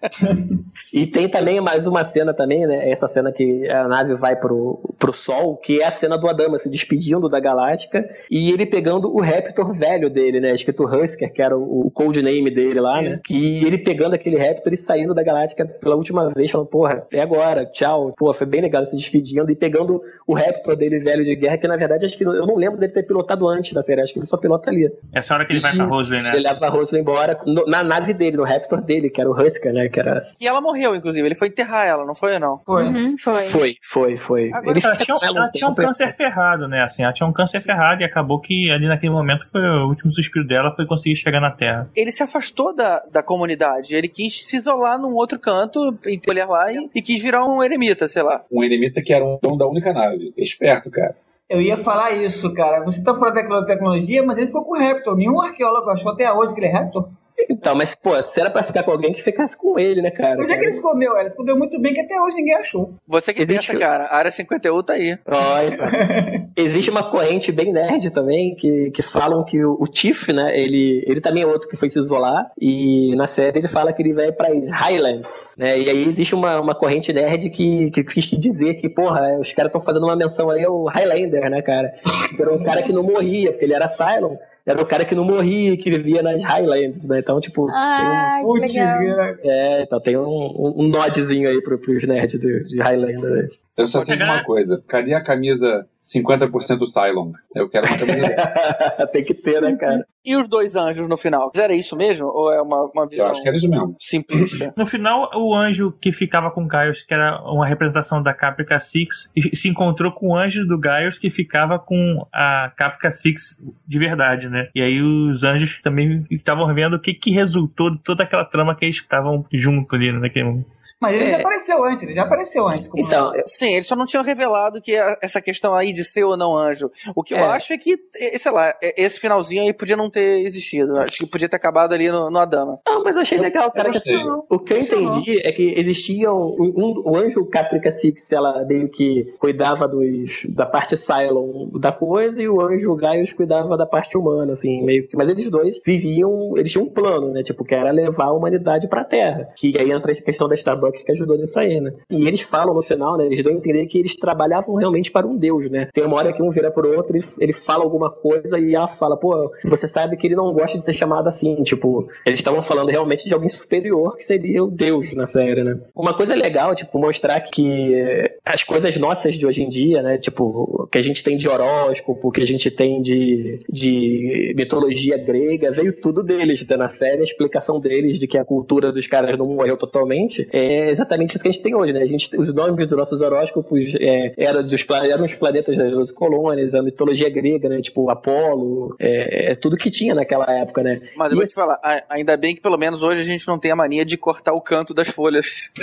E 0.93 1.07
tem 1.07 1.29
também 1.29 1.61
mais 1.61 1.87
uma 1.87 2.05
cena 2.05 2.35
também, 2.35 2.67
né? 2.67 2.91
Essa 2.91 3.07
cena 3.07 3.31
que 3.31 3.69
a 3.69 3.87
nave 3.87 4.15
vai 4.15 4.35
pro, 4.35 4.81
pro 4.99 5.13
sol, 5.13 5.57
que 5.57 5.81
é 5.81 5.87
a 5.87 5.93
cena 5.93 6.17
do 6.19 6.29
Adama 6.29 6.59
se 6.59 6.69
despedindo 6.69 7.29
da 7.29 7.39
Galáctica 7.39 8.09
e 8.31 8.51
ele 8.51 8.67
pegando 8.67 9.15
o 9.15 9.21
Raptor 9.21 9.73
velho 9.75 10.11
dele, 10.11 10.41
né? 10.41 10.53
Escrito 10.53 10.85
Husker, 10.85 11.33
que 11.33 11.43
era 11.43 11.57
o, 11.57 11.87
o 11.87 11.91
codename 11.91 12.51
dele 12.51 12.81
lá, 12.81 13.01
né? 13.01 13.21
E 13.31 13.65
ele 13.65 13.79
pegando 13.79 14.15
aquele 14.15 14.37
Raptor 14.37 14.73
e 14.73 14.77
saindo 14.77 15.15
da 15.15 15.23
Galáctica 15.23 15.65
pela 15.65 15.97
última 15.97 16.29
vez, 16.31 16.51
falando, 16.51 16.69
porra, 16.69 17.00
é 17.13 17.21
agora, 17.23 17.67
tchau. 17.67 18.13
Pô, 18.17 18.33
foi 18.35 18.47
bem 18.47 18.61
legal 18.61 18.85
se 18.85 18.97
despedindo 18.97 19.51
e 19.51 19.55
pegando 19.57 20.01
o 20.27 20.35
Raptor 20.35 20.77
dele 20.77 20.99
velho 21.01 21.25
de 21.25 21.35
guerra, 21.37 21.59
que 21.59 21.69
na 21.69 21.77
verdade 21.77 22.07
acho 22.07 22.17
que 22.17 22.25
eu 22.25 22.47
não 22.47 22.57
lembro 22.57 22.79
dele 22.79 22.93
ter 22.93 23.03
pilotado 23.05 23.47
antes 23.49 23.73
da 23.73 23.83
série, 23.83 24.01
acho 24.01 24.13
que 24.13 24.19
ele 24.19 24.27
só 24.27 24.37
pilota 24.37 24.71
ali. 24.71 24.91
Essa 25.15 25.35
hora 25.35 25.45
que 25.45 25.53
ele 25.53 25.61
vai 25.61 25.75
pra 25.75 25.85
Rosley, 25.87 26.23
né? 26.23 26.31
Ele 26.35 26.43
leva 26.43 26.67
a 26.67 26.71
Rosley 26.71 27.01
embora 27.01 27.41
no- 27.47 27.65
na 27.67 27.83
nave 27.83 28.13
dele, 28.15 28.37
no 28.37 28.45
Raptor 28.45 28.81
dele, 28.83 29.11
que 29.11 29.21
era 29.21 29.31
o 29.31 29.35
Husker, 29.35 29.73
né? 29.73 29.89
Que 29.89 30.01
era. 30.01 30.21
E 30.41 30.47
ela 30.47 30.61
morreu, 30.61 30.95
inclusive. 30.95 31.27
Ele 31.27 31.35
foi 31.35 31.49
enterrar 31.49 31.87
ela, 31.87 32.05
não 32.05 32.15
foi 32.15 32.35
ou 32.35 32.41
não? 32.41 32.61
Foi. 32.65 32.85
Uhum, 32.85 33.17
foi. 33.19 33.45
Foi, 33.47 33.75
foi, 33.83 34.17
foi. 34.17 34.51
Agora, 34.53 34.79
Ele 34.79 34.87
Ela 34.87 34.97
tinha, 34.97 35.17
ela 35.23 35.37
ela 35.39 35.47
um 35.47 35.51
tinha 35.51 35.69
um 35.69 35.75
câncer 35.75 36.13
ferrado, 36.15 36.69
né? 36.69 36.83
Assim, 36.83 37.03
ela 37.03 37.13
tinha 37.13 37.27
um 37.27 37.33
câncer 37.33 37.61
ferrado 37.61 38.03
e 38.03 38.05
acabou 38.05 38.41
que 38.41 38.71
ali 38.71 38.87
naquele 38.89 39.13
momento 39.13 39.45
foi 39.51 39.61
o 39.61 39.87
último 39.87 40.11
suspiro 40.11 40.47
dela 40.47 40.71
foi 40.75 40.87
conseguir 40.87 41.17
chegar 41.17 41.41
na 41.41 41.51
Terra. 41.51 41.89
Ele 41.95 42.11
se 42.13 42.23
afastou 42.23 42.75
da, 42.75 43.03
da 43.11 43.23
comunidade. 43.23 43.95
Ele 43.95 44.09
quis 44.09 44.47
se 44.47 44.57
isolar 44.57 44.99
num 44.99 45.15
outro 45.15 45.39
canto, 45.39 45.97
encolher 46.07 46.47
lá 46.47 46.71
e, 46.73 46.90
e 46.95 47.03
quis 47.03 47.23
virar 47.23 47.45
um 47.45 47.63
eremita, 47.63 48.09
sei 48.09 48.23
lá. 48.23 48.45
Um 48.51 48.63
eremita 48.63 49.03
que 49.03 49.13
era 49.13 49.25
um 49.25 49.39
dono 49.41 49.59
da 49.59 49.67
única 49.67 49.93
nave. 49.93 50.33
Esperto, 50.37 50.91
cara. 50.91 51.17
Eu 51.49 51.61
ia 51.61 51.77
falar 51.79 52.13
isso, 52.13 52.53
cara. 52.55 52.85
Você 52.85 53.03
tá 53.03 53.13
falando 53.13 53.35
daquela 53.35 53.67
tecnologia, 53.67 54.23
mas 54.23 54.39
ele 54.39 54.47
ficou 54.47 54.65
com 54.65 54.77
o 54.77 54.79
Raptor. 54.79 55.17
Nenhum 55.17 55.41
arqueólogo 55.41 55.91
achou 55.91 56.13
até 56.13 56.33
hoje 56.33 56.55
que 56.55 56.61
ele 56.61 56.69
é 56.69 56.73
Raptor. 56.73 57.09
Então, 57.49 57.75
mas, 57.75 57.95
pô, 57.95 58.21
se 58.23 58.41
era 58.41 58.51
pra 58.51 58.63
ficar 58.63 58.83
com 58.83 58.91
alguém 58.91 59.13
que 59.13 59.23
ficasse 59.23 59.57
com 59.57 59.79
ele, 59.79 60.03
né, 60.03 60.11
cara? 60.11 60.37
Mas 60.37 60.51
é 60.51 60.57
que 60.57 60.63
ele 60.65 60.71
escondeu, 60.71 61.17
ela 61.17 61.27
escondeu 61.27 61.57
muito 61.57 61.81
bem 61.81 61.95
que 61.95 62.01
até 62.01 62.21
hoje 62.21 62.37
ninguém 62.37 62.55
achou. 62.57 62.95
Você 63.07 63.33
que 63.33 63.43
Existe- 63.43 63.73
pensa, 63.73 63.79
cara, 63.79 64.05
a 64.05 64.17
área 64.17 64.31
51 64.31 64.83
tá 64.83 64.93
aí. 64.95 65.17
Olha. 65.27 65.79
Existe 66.57 66.91
uma 66.91 67.09
corrente 67.11 67.53
bem 67.53 67.73
nerd 67.73 68.11
também, 68.11 68.55
que, 68.57 68.91
que 68.91 69.03
falam 69.03 69.45
que 69.45 69.65
o, 69.65 69.77
o 69.81 69.87
Tiff, 69.87 70.33
né, 70.33 70.53
ele, 70.59 71.03
ele 71.07 71.21
também 71.21 71.43
é 71.45 71.47
outro 71.47 71.69
que 71.69 71.77
foi 71.77 71.89
se 71.89 71.99
isolar, 71.99 72.51
e 72.61 73.15
na 73.17 73.27
série 73.27 73.59
ele 73.61 73.69
fala 73.69 73.93
que 73.93 74.03
ele 74.03 74.13
vai 74.13 74.33
para 74.33 74.49
Highlands, 74.49 75.49
né, 75.57 75.79
e 75.79 75.89
aí 75.89 76.09
existe 76.09 76.35
uma, 76.35 76.61
uma 76.61 76.75
corrente 76.75 77.13
nerd 77.13 77.49
que, 77.51 77.91
que 77.93 78.03
quis 78.03 78.25
dizer 78.27 78.75
que, 78.75 78.89
porra, 78.89 79.39
os 79.39 79.53
caras 79.53 79.69
estão 79.71 79.81
fazendo 79.81 80.05
uma 80.07 80.17
menção 80.17 80.51
aí 80.51 80.65
ao 80.65 80.85
Highlander, 80.87 81.49
né, 81.49 81.63
cara, 81.63 81.95
que 82.37 82.43
era 82.43 82.53
um 82.53 82.63
cara 82.65 82.83
que 82.83 82.93
não 82.93 83.05
morria, 83.05 83.53
porque 83.53 83.65
ele 83.65 83.75
era 83.75 83.87
Cylon, 83.89 84.37
era 84.67 84.81
o 84.81 84.87
cara 84.87 85.05
que 85.05 85.15
não 85.15 85.25
morria, 85.25 85.77
que 85.77 85.91
vivia 85.91 86.23
nas 86.23 86.43
Highlands, 86.43 87.07
né, 87.07 87.19
então, 87.19 87.41
tipo, 87.41 87.69
Ah, 87.71 88.41
Putz, 88.43 88.73
tem 88.73 88.83
um, 88.83 89.21
é, 89.45 89.83
então 89.83 90.01
tem 90.01 90.17
um, 90.17 90.23
um, 90.23 90.75
um 90.85 90.89
nodzinho 90.89 91.49
aí 91.49 91.61
pro, 91.63 91.79
pros 91.79 92.05
nerds 92.05 92.39
de, 92.39 92.65
de 92.65 92.81
Highlander, 92.81 93.31
né. 93.31 93.49
Eu 93.79 93.89
só 93.89 94.03
sei 94.03 94.17
de 94.17 94.25
uma 94.25 94.45
coisa. 94.45 94.83
Cadê 94.89 95.15
a 95.15 95.23
camisa 95.23 95.87
50% 96.03 96.87
Cylon? 96.87 97.33
Eu 97.55 97.69
quero 97.69 97.87
uma 97.87 97.99
camisa 97.99 98.29
dessa. 98.29 99.07
tem 99.13 99.23
que 99.23 99.35
ter, 99.35 99.61
né, 99.61 99.77
cara. 99.77 100.05
E 100.25 100.37
os 100.37 100.49
dois 100.49 100.77
anjos 100.77 101.09
no 101.09 101.17
final? 101.17 101.51
Era 101.55 101.73
isso 101.73 101.97
mesmo? 101.97 102.27
Ou 102.27 102.53
é 102.53 102.61
uma, 102.61 102.91
uma 102.93 103.05
Eu 103.05 103.09
visão 103.09 103.31
acho 103.31 103.43
que 103.43 103.49
era 103.49 103.57
isso 103.57 103.69
mesmo. 103.69 103.97
simplista? 103.99 104.75
No 104.77 104.87
final, 104.87 105.31
o 105.35 105.55
anjo 105.55 105.93
que 106.01 106.13
ficava 106.13 106.51
com 106.51 106.67
Gaius, 106.67 107.03
que 107.03 107.15
era 107.15 107.41
uma 107.43 107.67
representação 107.67 108.23
da 108.23 108.35
Caprica 108.35 108.79
Six, 108.79 109.31
se 109.55 109.69
encontrou 109.69 110.13
com 110.13 110.29
o 110.29 110.37
anjo 110.37 110.67
do 110.67 110.79
Gaius 110.79 111.19
que 111.19 111.31
ficava 111.31 111.79
com 111.79 112.27
a 112.33 112.73
Caprica 112.77 113.11
Six 113.11 113.59
de 113.87 113.99
verdade, 113.99 114.49
né? 114.49 114.69
E 114.75 114.83
aí 114.83 115.01
os 115.01 115.43
anjos 115.43 115.81
também 115.83 116.25
estavam 116.31 116.73
vendo 116.75 116.95
o 116.95 117.01
que, 117.01 117.15
que 117.15 117.31
resultou 117.31 117.91
de 117.91 118.03
toda 118.03 118.25
aquela 118.25 118.45
trama 118.45 118.77
que 118.77 118.85
eles 118.85 118.97
estavam 118.97 119.45
junto 119.53 119.95
ali 119.95 120.13
né, 120.13 120.19
naquele 120.19 120.47
momento. 120.47 120.80
Mas 121.01 121.15
ele 121.15 121.25
É. 121.25 121.31
já 121.31 121.37
apareceu 121.39 121.85
antes, 121.85 122.03
ele 122.03 122.13
já 122.13 122.23
apareceu 122.23 122.67
antes. 122.67 122.89
como- 122.89 123.03
Então, 123.05 123.33
Sim, 123.47 123.73
eles 123.75 123.87
só 123.87 123.97
não 123.97 124.05
tinham 124.07 124.23
revelado 124.25 124.81
que 124.81 124.93
essa 125.23 125.41
questão 125.41 125.75
aí 125.75 125.93
de 125.93 126.05
ser 126.05 126.25
ou 126.25 126.37
não 126.37 126.57
anjo. 126.57 126.91
O 127.15 127.23
que 127.23 127.35
eu 127.35 127.39
É. 127.39 127.43
acho 127.49 127.73
é 127.73 127.79
que, 127.79 127.97
sei 128.39 128.53
lá, 128.53 128.75
esse 128.97 129.19
finalzinho 129.19 129.63
aí 129.63 129.73
podia 129.73 129.97
não 129.97 130.11
ter 130.11 130.41
existido. 130.41 130.99
Acho 130.99 131.19
que 131.19 131.27
podia 131.27 131.49
ter 131.49 131.57
acabado 131.57 131.93
ali 131.93 132.11
no, 132.11 132.31
no 132.31 132.39
Adama. 132.39 132.79
Não, 132.87 133.03
mas 133.03 133.15
eu 133.17 133.23
achei 133.23 133.39
legal, 133.39 133.71
cara. 133.73 133.89
Eu 133.89 133.93
que 134.01 134.55
o 134.55 134.59
que 134.59 134.73
eu 134.75 134.79
entendi 134.79 135.41
é 135.47 135.53
que 135.53 135.75
existia 135.77 136.33
um, 136.33 136.55
um- 136.77 137.03
o 137.07 137.17
anjo 137.17 137.45
Caprica 137.47 137.91
Six, 137.91 138.31
ela 138.33 138.65
meio 138.65 138.89
que 138.89 139.33
cuidava 139.39 139.89
dos, 139.89 140.43
da 140.55 140.67
parte 140.67 140.97
Cylon 140.97 141.69
da 141.79 141.93
coisa, 141.93 142.43
e 142.43 142.49
o 142.49 142.61
anjo 142.61 142.95
Gaius 142.95 143.33
cuidava 143.33 143.77
da 143.77 143.87
parte 143.87 144.17
humana, 144.19 144.53
assim, 144.53 144.85
meio 144.85 145.09
que. 145.09 145.17
Mas 145.17 145.29
eles 145.31 145.51
dois 145.51 145.81
viviam, 145.85 146.57
eles 146.57 146.71
tinham 146.73 146.87
um 146.87 146.91
plano, 146.93 147.33
né? 147.33 147.43
Tipo, 147.43 147.65
que 147.65 147.75
era 147.75 147.91
levar 147.91 148.27
a 148.27 148.33
humanidade 148.33 148.89
pra 148.89 149.05
Terra. 149.05 149.49
Que 149.57 149.75
aí 149.79 149.91
entra 149.91 150.13
a 150.13 150.15
questão 150.23 150.49
da 150.49 150.55
Starbucks 150.91 151.05
que 151.05 151.13
ajudou 151.13 151.39
nisso 151.39 151.59
aí, 151.59 151.81
né? 151.81 151.93
E 152.11 152.27
eles 152.27 152.43
falam 152.43 152.75
no 152.75 152.83
final, 152.83 153.17
né? 153.17 153.27
Eles 153.27 153.43
dão 153.43 153.53
a 153.53 153.57
entender 153.57 153.87
que 153.87 153.99
eles 153.99 154.15
trabalhavam 154.15 154.75
realmente 154.75 155.11
para 155.11 155.27
um 155.27 155.37
deus, 155.37 155.71
né? 155.71 155.89
Tem 155.93 156.05
uma 156.05 156.17
hora 156.17 156.33
que 156.33 156.43
um 156.43 156.51
vira 156.51 156.71
pro 156.71 156.97
outro 156.97 157.19
ele 157.39 157.53
fala 157.53 157.83
alguma 157.83 158.11
coisa 158.11 158.59
e 158.59 158.75
ela 158.75 158.87
fala, 158.87 159.17
pô, 159.17 159.51
você 159.65 159.87
sabe 159.87 160.17
que 160.17 160.27
ele 160.27 160.37
não 160.37 160.53
gosta 160.53 160.79
de 160.79 160.85
ser 160.85 160.93
chamado 160.93 161.29
assim, 161.29 161.63
tipo, 161.63 162.09
eles 162.25 162.41
estavam 162.41 162.63
falando 162.63 162.89
realmente 162.89 163.25
de 163.25 163.35
alguém 163.35 163.49
superior 163.49 164.17
que 164.17 164.25
seria 164.25 164.63
o 164.63 164.71
deus 164.71 165.13
na 165.15 165.27
série, 165.27 165.63
né? 165.63 165.81
Uma 165.95 166.15
coisa 166.15 166.35
legal, 166.35 166.75
tipo, 166.75 166.99
mostrar 166.99 167.41
que 167.41 167.95
eh, 167.95 168.37
as 168.45 168.63
coisas 168.63 168.97
nossas 168.97 169.35
de 169.35 169.47
hoje 169.47 169.63
em 169.63 169.69
dia, 169.69 170.03
né? 170.03 170.19
Tipo, 170.19 170.89
que 170.91 170.99
a 170.99 171.03
gente 171.03 171.23
tem 171.23 171.37
de 171.37 171.49
horóscopo, 171.49 172.31
que 172.31 172.43
a 172.43 172.47
gente 172.47 172.71
tem 172.71 173.03
de, 173.03 173.59
de 173.69 174.55
mitologia 174.57 175.19
grega, 175.19 175.73
veio 175.73 175.93
tudo 175.93 176.23
deles, 176.23 176.67
né? 176.67 176.77
Na 176.77 176.89
série, 176.89 177.21
a 177.21 177.25
explicação 177.25 177.81
deles 177.81 178.19
de 178.19 178.27
que 178.27 178.39
a 178.39 178.45
cultura 178.45 178.93
dos 178.93 179.07
caras 179.07 179.37
não 179.37 179.47
morreu 179.47 179.77
totalmente 179.77 180.49
é 180.53 180.80
exatamente 180.85 181.35
isso 181.35 181.43
que 181.43 181.49
a 181.49 181.53
gente 181.53 181.63
tem 181.63 181.75
hoje, 181.75 181.93
né? 181.93 182.03
A 182.03 182.07
gente, 182.07 182.37
os 182.39 182.53
nomes 182.55 182.87
dos 182.87 182.97
nossos 182.97 183.21
horóscopos 183.21 183.95
é, 184.01 184.33
eram, 184.37 184.63
dos, 184.67 184.87
eram 185.11 185.25
os 185.25 185.35
planetas 185.35 185.77
das 185.77 185.91
12 185.91 186.15
colônias, 186.15 186.75
a 186.75 186.83
mitologia 186.83 187.29
grega, 187.31 187.69
né? 187.69 187.81
Tipo, 187.81 188.11
Apolo, 188.11 188.95
é, 188.99 189.53
é 189.53 189.55
tudo 189.55 189.77
que 189.77 189.91
tinha 189.91 190.15
naquela 190.15 190.47
época, 190.49 190.83
né? 190.83 190.99
Mas 191.17 191.33
eu 191.33 191.37
E 191.37 191.41
vou 191.41 191.47
te 191.47 191.55
falar, 191.55 191.79
ainda 192.09 192.37
bem 192.37 192.55
que 192.55 192.61
pelo 192.61 192.79
menos 192.79 193.03
hoje 193.03 193.21
a 193.21 193.25
gente 193.25 193.47
não 193.47 193.59
tem 193.59 193.71
a 193.71 193.77
mania 193.77 194.05
de 194.05 194.17
cortar 194.17 194.53
o 194.53 194.61
canto 194.61 194.95
das 194.95 195.09
folhas. 195.09 195.71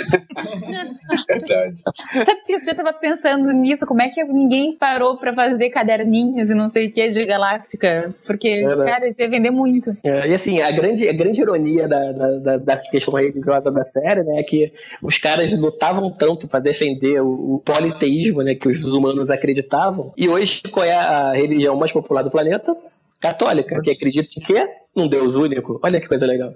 Verdade. 1.28 1.80
Sabe 2.24 2.42
que 2.44 2.52
eu 2.54 2.64
já 2.64 2.74
tava 2.74 2.92
pensando 2.92 3.50
nisso? 3.52 3.86
Como 3.86 4.02
é 4.02 4.08
que 4.08 4.22
ninguém 4.24 4.76
parou 4.76 5.16
pra 5.18 5.34
fazer 5.34 5.70
caderninhos 5.70 6.50
e 6.50 6.54
não 6.54 6.68
sei 6.68 6.86
o 6.86 6.90
que 6.92 7.08
de 7.10 7.24
Galáctica? 7.24 8.14
Porque, 8.26 8.48
É, 8.48 8.76
né? 8.76 8.84
cara, 8.84 9.08
isso 9.08 9.22
ia 9.22 9.28
vender 9.28 9.50
muito. 9.50 9.90
É, 10.04 10.28
e 10.28 10.34
assim, 10.34 10.60
a 10.60 10.70
grande, 10.70 11.08
a 11.08 11.12
grande 11.12 11.40
ironia 11.40 11.86
da, 11.88 12.12
da, 12.12 12.30
da, 12.38 12.56
da 12.56 12.76
questão 12.76 13.14
religiosa 13.14 13.70
da 13.70 13.84
série, 13.84 14.22
né, 14.22 14.40
é 14.40 14.42
que 14.42 14.72
os 15.02 15.18
caras 15.18 15.52
lutavam 15.58 16.10
tanto 16.10 16.48
para 16.48 16.60
defender 16.60 17.20
o, 17.20 17.54
o 17.54 17.58
politeísmo, 17.60 18.42
né, 18.42 18.54
que 18.54 18.68
os 18.68 18.84
humanos 18.84 19.30
acreditavam, 19.30 20.12
e 20.16 20.28
hoje 20.28 20.62
qual 20.70 20.84
é 20.84 20.94
a 20.94 21.32
religião 21.32 21.76
mais 21.76 21.92
popular 21.92 22.22
do 22.22 22.30
planeta? 22.30 22.76
Católica, 23.20 23.80
que 23.82 23.90
acredita 23.90 24.28
em 24.38 24.42
quê? 24.42 24.68
Um 24.94 25.08
Deus 25.08 25.34
único. 25.34 25.80
Olha 25.82 26.00
que 26.00 26.06
coisa 26.06 26.24
legal. 26.24 26.54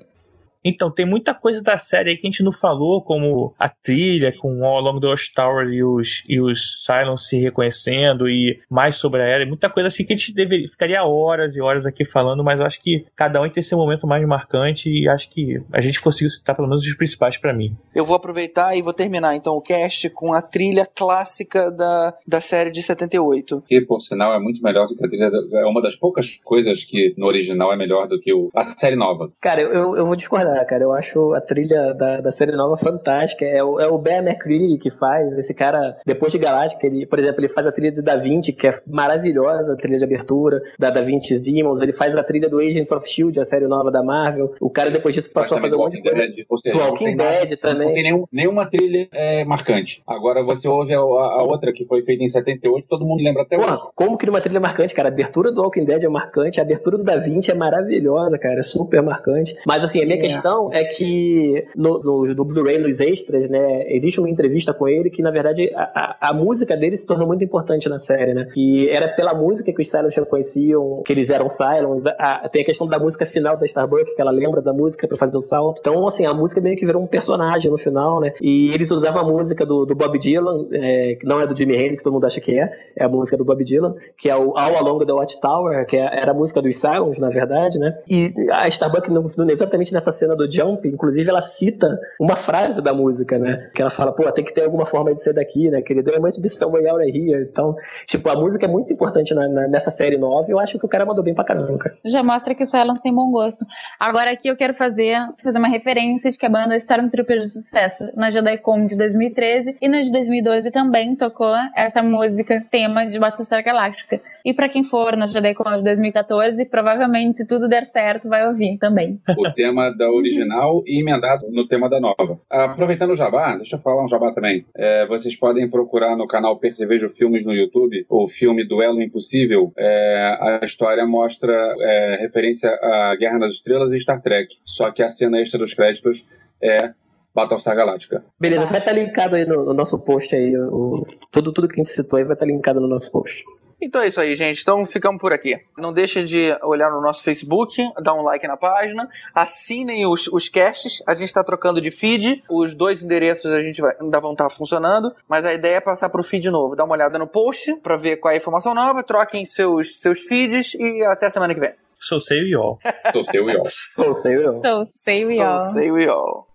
Então, 0.64 0.90
tem 0.90 1.04
muita 1.06 1.34
coisa 1.34 1.62
da 1.62 1.76
série 1.76 2.10
aí 2.10 2.16
que 2.16 2.26
a 2.26 2.30
gente 2.30 2.42
não 2.44 2.52
falou, 2.52 3.02
como 3.02 3.54
a 3.58 3.68
trilha 3.68 4.32
com 4.38 4.64
All 4.64 4.78
Along 4.78 5.00
the 5.00 5.08
Watchtower 5.08 5.68
e 5.68 5.82
os, 5.82 6.22
e 6.28 6.40
os 6.40 6.84
Cylons 6.84 7.26
se 7.28 7.36
reconhecendo 7.38 8.28
e 8.28 8.60
mais 8.70 8.96
sobre 8.96 9.22
a 9.22 9.24
era, 9.26 9.46
muita 9.46 9.68
coisa 9.70 9.88
assim 9.88 10.04
que 10.04 10.12
a 10.12 10.16
gente 10.16 10.32
deveria, 10.34 10.68
ficaria 10.68 11.02
horas 11.04 11.56
e 11.56 11.60
horas 11.60 11.86
aqui 11.86 12.04
falando, 12.04 12.44
mas 12.44 12.60
eu 12.60 12.66
acho 12.66 12.80
que 12.82 13.04
cada 13.16 13.40
um 13.40 13.48
tem 13.48 13.62
seu 13.62 13.76
momento 13.78 14.06
mais 14.06 14.26
marcante 14.26 14.88
e 14.90 15.08
acho 15.08 15.30
que 15.30 15.60
a 15.72 15.80
gente 15.80 16.00
conseguiu 16.00 16.30
citar 16.30 16.54
pelo 16.54 16.68
menos 16.68 16.84
os 16.86 16.94
principais 16.96 17.36
para 17.36 17.52
mim. 17.52 17.76
Eu 17.94 18.04
vou 18.04 18.16
aproveitar 18.16 18.76
e 18.76 18.82
vou 18.82 18.92
terminar 18.92 19.34
então 19.34 19.54
o 19.54 19.60
cast 19.60 20.08
com 20.10 20.32
a 20.34 20.40
trilha 20.42 20.86
clássica 20.86 21.70
da, 21.70 22.14
da 22.26 22.40
série 22.40 22.70
de 22.70 22.82
78. 22.82 23.62
Que, 23.66 23.80
por 23.80 24.00
sinal, 24.00 24.32
é 24.34 24.38
muito 24.38 24.62
melhor 24.62 24.86
do 24.86 24.96
que 24.96 25.04
a 25.04 25.08
trilha. 25.08 25.30
da- 25.30 25.60
É 25.60 25.64
uma 25.64 25.82
das 25.82 25.96
poucas 25.96 26.40
coisas 26.44 26.84
que 26.84 27.14
no 27.16 27.26
original 27.26 27.72
é 27.72 27.76
melhor 27.76 28.08
do 28.08 28.18
que 28.20 28.32
o, 28.32 28.50
a 28.54 28.64
série 28.64 28.96
nova. 28.96 29.30
Cara, 29.40 29.60
eu, 29.60 29.70
eu, 29.72 29.96
eu 29.96 30.06
vou 30.06 30.16
discordar, 30.16 30.51
cara. 30.64 30.84
Eu 30.84 30.92
acho 30.92 31.34
a 31.34 31.40
trilha 31.40 31.92
da, 31.94 32.20
da 32.20 32.30
série 32.30 32.52
nova 32.52 32.76
fantástica. 32.76 33.44
É 33.44 33.62
o, 33.62 33.80
é 33.80 33.86
o 33.88 33.98
Ben 33.98 34.18
McCreary 34.18 34.78
que 34.78 34.90
faz. 34.90 35.36
Esse 35.38 35.54
cara, 35.54 35.96
depois 36.06 36.32
de 36.32 36.38
Galáctica, 36.38 36.86
ele, 36.86 37.06
por 37.06 37.18
exemplo, 37.18 37.40
ele 37.40 37.48
faz 37.48 37.66
a 37.66 37.72
trilha 37.72 37.92
de 37.92 38.02
Da 38.02 38.16
Vinci, 38.16 38.52
que 38.52 38.66
é 38.66 38.70
maravilhosa, 38.86 39.72
a 39.72 39.76
trilha 39.76 39.98
de 39.98 40.04
abertura 40.04 40.62
da 40.78 40.90
Da 40.90 41.00
Vinci's 41.02 41.40
Demons. 41.40 41.80
Ele 41.82 41.92
faz 41.92 42.14
a 42.16 42.22
trilha 42.22 42.48
do 42.48 42.58
Agents 42.58 42.90
of 42.92 43.08
Shield, 43.08 43.38
a 43.40 43.44
série 43.44 43.66
nova 43.66 43.90
da 43.90 44.02
Marvel. 44.02 44.54
O 44.60 44.70
cara, 44.70 44.90
depois 44.90 45.14
disso, 45.14 45.30
passou 45.32 45.58
a 45.58 45.60
fazer 45.60 45.74
um 45.74 45.78
monte 45.78 45.94
de 45.96 46.02
coisa. 46.02 46.16
Dead, 46.16 46.44
ou 46.48 46.58
seja, 46.58 46.76
Do 46.76 46.82
Walking 46.84 47.04
tem 47.04 47.16
nada- 47.16 47.30
Dead 47.46 47.58
também. 47.58 47.86
Não 47.88 47.94
tem 47.94 48.02
nenhum- 48.02 48.24
nenhuma 48.32 48.66
trilha 48.66 49.08
é, 49.12 49.44
marcante. 49.44 50.02
Agora 50.06 50.42
você 50.42 50.66
ouve 50.68 50.94
a, 50.94 50.98
a 50.98 51.42
outra 51.42 51.72
que 51.72 51.84
foi 51.84 52.02
feita 52.04 52.22
em 52.22 52.28
78, 52.28 52.86
todo 52.88 53.04
mundo 53.04 53.22
lembra 53.22 53.42
até 53.42 53.56
hoje. 53.56 53.82
Como 53.94 54.16
que 54.16 54.26
numa 54.26 54.40
trilha 54.40 54.60
marcante, 54.60 54.94
cara? 54.94 55.08
A 55.08 55.12
abertura 55.12 55.50
do 55.52 55.62
Walking 55.62 55.84
Dead 55.84 56.02
é 56.02 56.08
marcante, 56.08 56.60
a 56.60 56.62
abertura 56.62 56.96
do 56.96 57.04
Da 57.04 57.16
Vinci 57.16 57.50
é 57.50 57.54
maravilhosa, 57.54 58.38
cara, 58.38 58.58
é 58.58 58.62
super 58.62 59.02
marcante. 59.02 59.54
Mas 59.66 59.82
assim, 59.84 60.02
a 60.02 60.06
minha 60.06 60.18
É. 60.18 60.20
questão 60.20 60.41
é 60.72 60.84
que 60.84 61.66
no, 61.76 62.00
no, 62.00 62.34
no 62.34 62.44
Blu-ray, 62.44 62.78
nos 62.78 63.00
extras, 63.00 63.48
né, 63.48 63.84
existe 63.92 64.20
uma 64.20 64.28
entrevista 64.28 64.72
com 64.72 64.88
ele 64.88 65.10
que, 65.10 65.22
na 65.22 65.30
verdade, 65.30 65.70
a, 65.74 66.30
a, 66.30 66.34
música 66.34 66.76
dele 66.76 66.96
se 66.96 67.06
tornou 67.06 67.26
muito 67.26 67.44
importante 67.44 67.88
na 67.88 67.98
série, 67.98 68.34
né? 68.34 68.48
Que 68.52 68.88
era 68.90 69.08
pela 69.08 69.34
música 69.34 69.72
que 69.72 69.80
os 69.80 69.88
Cylons 69.88 70.14
já 70.14 70.24
conheciam, 70.24 71.02
que 71.04 71.12
eles 71.12 71.30
eram 71.30 71.50
Cylons. 71.50 72.04
A- 72.18 72.48
tem 72.48 72.62
a 72.62 72.64
questão 72.64 72.86
da 72.86 72.98
música 72.98 73.26
final 73.26 73.56
da 73.56 73.66
Starbuck, 73.66 74.14
que 74.14 74.20
ela 74.20 74.30
lembra 74.30 74.60
da 74.60 74.72
música 74.72 75.06
pra 75.06 75.16
fazer 75.16 75.36
o 75.36 75.42
salto. 75.42 75.80
Então, 75.80 76.06
assim, 76.06 76.26
a 76.26 76.34
música 76.34 76.60
meio 76.60 76.76
que 76.76 76.86
virou 76.86 77.02
um 77.02 77.06
personagem 77.06 77.70
no 77.70 77.78
final, 77.78 78.20
né? 78.20 78.32
E 78.40 78.72
eles 78.72 78.90
usavam 78.90 79.22
a 79.22 79.24
música 79.24 79.64
do, 79.64 79.84
do 79.84 79.94
Bob 79.94 80.18
Dylan, 80.18 80.66
é, 80.72 81.14
que 81.14 81.26
não 81.26 81.40
é 81.40 81.46
do 81.46 81.56
Jimi 81.56 81.74
Hendrix, 81.74 82.02
todo 82.02 82.12
mundo 82.12 82.26
acha 82.26 82.40
que 82.40 82.58
é, 82.58 82.70
é 82.96 83.04
a 83.04 83.08
música 83.08 83.36
do 83.36 83.44
Bob 83.44 83.64
Dylan, 83.64 83.94
que 84.16 84.28
é 84.28 84.36
o 84.36 84.56
All 84.56 84.76
Along 84.76 85.04
the 85.04 85.12
Watchtower, 85.12 85.86
que 85.86 85.96
é- 85.96 86.18
era 86.20 86.32
a 86.32 86.34
música 86.34 86.60
dos 86.60 86.76
Cylons, 86.76 87.18
na 87.18 87.28
verdade, 87.28 87.78
né? 87.78 87.98
E 88.08 88.32
a 88.50 88.68
Starbuck, 88.68 89.08
exatamente 89.50 89.92
nessa 89.92 90.12
cena 90.12 90.31
do 90.36 90.50
Jump, 90.50 90.86
inclusive 90.88 91.28
ela 91.28 91.42
cita 91.42 91.98
uma 92.20 92.36
frase 92.36 92.80
da 92.82 92.92
música, 92.94 93.38
né? 93.38 93.70
Que 93.74 93.80
ela 93.82 93.90
fala, 93.90 94.12
pô, 94.12 94.30
tem 94.32 94.44
que 94.44 94.52
ter 94.52 94.64
alguma 94.64 94.86
forma 94.86 95.14
de 95.14 95.22
ser 95.22 95.32
daqui, 95.34 95.70
né? 95.70 95.82
Querido, 95.82 96.10
there 96.10 96.20
must 96.22 96.40
be 96.40 96.48
some 96.48 96.72
way 96.72 96.88
out 96.88 97.02
here. 97.04 97.46
Então, 97.50 97.74
tipo, 98.06 98.28
a 98.28 98.36
música 98.36 98.66
é 98.66 98.68
muito 98.68 98.92
importante 98.92 99.34
na- 99.34 99.48
na- 99.48 99.68
nessa 99.68 99.90
série 99.90 100.16
nova 100.16 100.46
e 100.48 100.52
eu 100.52 100.58
acho 100.58 100.78
que 100.78 100.86
o 100.86 100.88
cara 100.88 101.04
mandou 101.06 101.22
bem 101.24 101.34
pra 101.34 101.44
caramba, 101.44 101.76
cara. 101.78 101.94
Já 102.04 102.22
mostra 102.22 102.54
que 102.54 102.62
o 102.62 102.66
Silence 102.66 103.02
tem 103.02 103.14
bom 103.14 103.30
gosto. 103.30 103.64
Agora 103.98 104.30
aqui 104.32 104.48
eu 104.48 104.56
quero 104.56 104.74
fazer, 104.74 105.16
fazer 105.42 105.58
uma 105.58 105.68
referência 105.68 106.30
de 106.30 106.38
que 106.38 106.46
a 106.46 106.48
banda 106.50 106.76
Stormtrooper 106.76 107.40
de 107.40 107.48
sucesso 107.48 108.04
na 108.16 108.30
JediCon 108.30 108.86
de 108.86 108.96
2013 108.96 109.76
e 109.80 109.88
na 109.88 110.00
de 110.00 110.10
2012 110.12 110.70
também 110.70 111.14
tocou 111.16 111.54
essa 111.76 112.02
música 112.02 112.64
tema 112.70 113.06
de 113.06 113.18
Battlestar 113.18 113.62
Galactica. 113.64 114.20
E 114.44 114.52
pra 114.52 114.68
quem 114.68 114.82
for 114.82 115.16
na 115.16 115.26
JediCon 115.26 115.76
de 115.76 115.82
2014, 115.84 116.64
provavelmente 116.66 117.36
se 117.36 117.46
tudo 117.46 117.68
der 117.68 117.84
certo 117.84 118.28
vai 118.28 118.46
ouvir 118.48 118.76
também. 118.78 119.20
o 119.38 119.52
tema 119.52 119.90
da 119.90 120.10
original 120.22 120.82
e 120.86 121.00
emendado 121.00 121.50
no 121.50 121.66
tema 121.66 121.88
da 121.88 122.00
nova. 122.00 122.40
Aproveitando 122.50 123.10
o 123.10 123.16
jabá, 123.16 123.56
deixa 123.56 123.76
eu 123.76 123.80
falar 123.80 124.04
um 124.04 124.08
jabá 124.08 124.32
também. 124.32 124.64
É, 124.74 125.06
vocês 125.06 125.36
podem 125.36 125.68
procurar 125.68 126.16
no 126.16 126.26
canal 126.26 126.58
Percevejo 126.58 127.10
Filmes 127.10 127.44
no 127.44 127.52
YouTube 127.52 128.06
o 128.08 128.28
filme 128.28 128.66
Duelo 128.66 129.02
Impossível. 129.02 129.72
É, 129.76 130.60
a 130.62 130.64
história 130.64 131.06
mostra 131.06 131.52
é, 131.80 132.16
referência 132.20 132.70
à 132.70 133.16
Guerra 133.16 133.38
nas 133.38 133.52
Estrelas 133.52 133.92
e 133.92 134.00
Star 134.00 134.22
Trek. 134.22 134.56
Só 134.64 134.90
que 134.90 135.02
a 135.02 135.08
cena 135.08 135.40
extra 135.40 135.58
dos 135.58 135.74
créditos 135.74 136.26
é 136.62 136.92
Battlestar 137.34 137.74
Galactica. 137.74 138.24
Beleza, 138.38 138.66
vai 138.66 138.78
estar 138.78 138.92
linkado 138.92 139.36
aí 139.36 139.46
no, 139.46 139.64
no 139.64 139.74
nosso 139.74 139.98
post 139.98 140.34
aí. 140.34 140.56
O, 140.56 141.06
tudo, 141.30 141.52
tudo 141.52 141.68
que 141.68 141.80
a 141.80 141.82
gente 141.82 141.90
citou 141.90 142.18
aí 142.18 142.24
vai 142.24 142.34
estar 142.34 142.46
linkado 142.46 142.80
no 142.80 142.88
nosso 142.88 143.10
post. 143.10 143.42
Então 143.82 144.00
é 144.00 144.06
isso 144.06 144.20
aí, 144.20 144.34
gente. 144.36 144.62
Então 144.62 144.86
ficamos 144.86 145.20
por 145.20 145.32
aqui. 145.32 145.58
Não 145.76 145.92
deixem 145.92 146.24
de 146.24 146.56
olhar 146.62 146.88
no 146.90 147.00
nosso 147.00 147.22
Facebook, 147.22 147.74
dar 148.00 148.14
um 148.14 148.22
like 148.22 148.46
na 148.46 148.56
página, 148.56 149.08
assinem 149.34 150.06
os, 150.06 150.28
os 150.28 150.48
casts. 150.48 151.02
A 151.06 151.14
gente 151.14 151.28
está 151.28 151.42
trocando 151.42 151.80
de 151.80 151.90
feed. 151.90 152.44
Os 152.48 152.74
dois 152.74 153.02
endereços 153.02 153.50
a 153.52 153.60
gente 153.60 153.80
vai, 153.80 153.92
ainda 154.00 154.20
vão 154.20 154.32
estar 154.32 154.48
funcionando, 154.50 155.12
mas 155.28 155.44
a 155.44 155.52
ideia 155.52 155.76
é 155.76 155.80
passar 155.80 156.08
para 156.08 156.20
o 156.20 156.24
feed 156.24 156.48
novo. 156.48 156.76
Dá 156.76 156.84
uma 156.84 156.94
olhada 156.94 157.18
no 157.18 157.26
post 157.26 157.74
para 157.82 157.96
ver 157.96 158.18
qual 158.18 158.30
é 158.30 158.34
a 158.34 158.38
informação 158.38 158.72
nova, 158.72 159.02
troquem 159.02 159.44
seus, 159.44 159.98
seus 160.00 160.20
feeds 160.20 160.74
e 160.74 161.04
até 161.04 161.28
semana 161.28 161.52
que 161.52 161.60
vem. 161.60 161.72
Sou 161.98 162.20
sei 162.20 162.38
e 162.50 162.54
all. 162.54 162.78
Sou 163.12 163.24
seu 163.24 163.48
e 163.50 163.56
ó. 163.56 163.62
Sou 163.64 164.14
sei 164.14 164.36
eu. 164.36 164.60
So, 164.64 164.84
say 164.84 165.24
we 165.24 165.36
So 165.36 165.42
all. 165.42 165.60
say 165.60 165.90
we 165.90 166.08
all. 166.08 166.46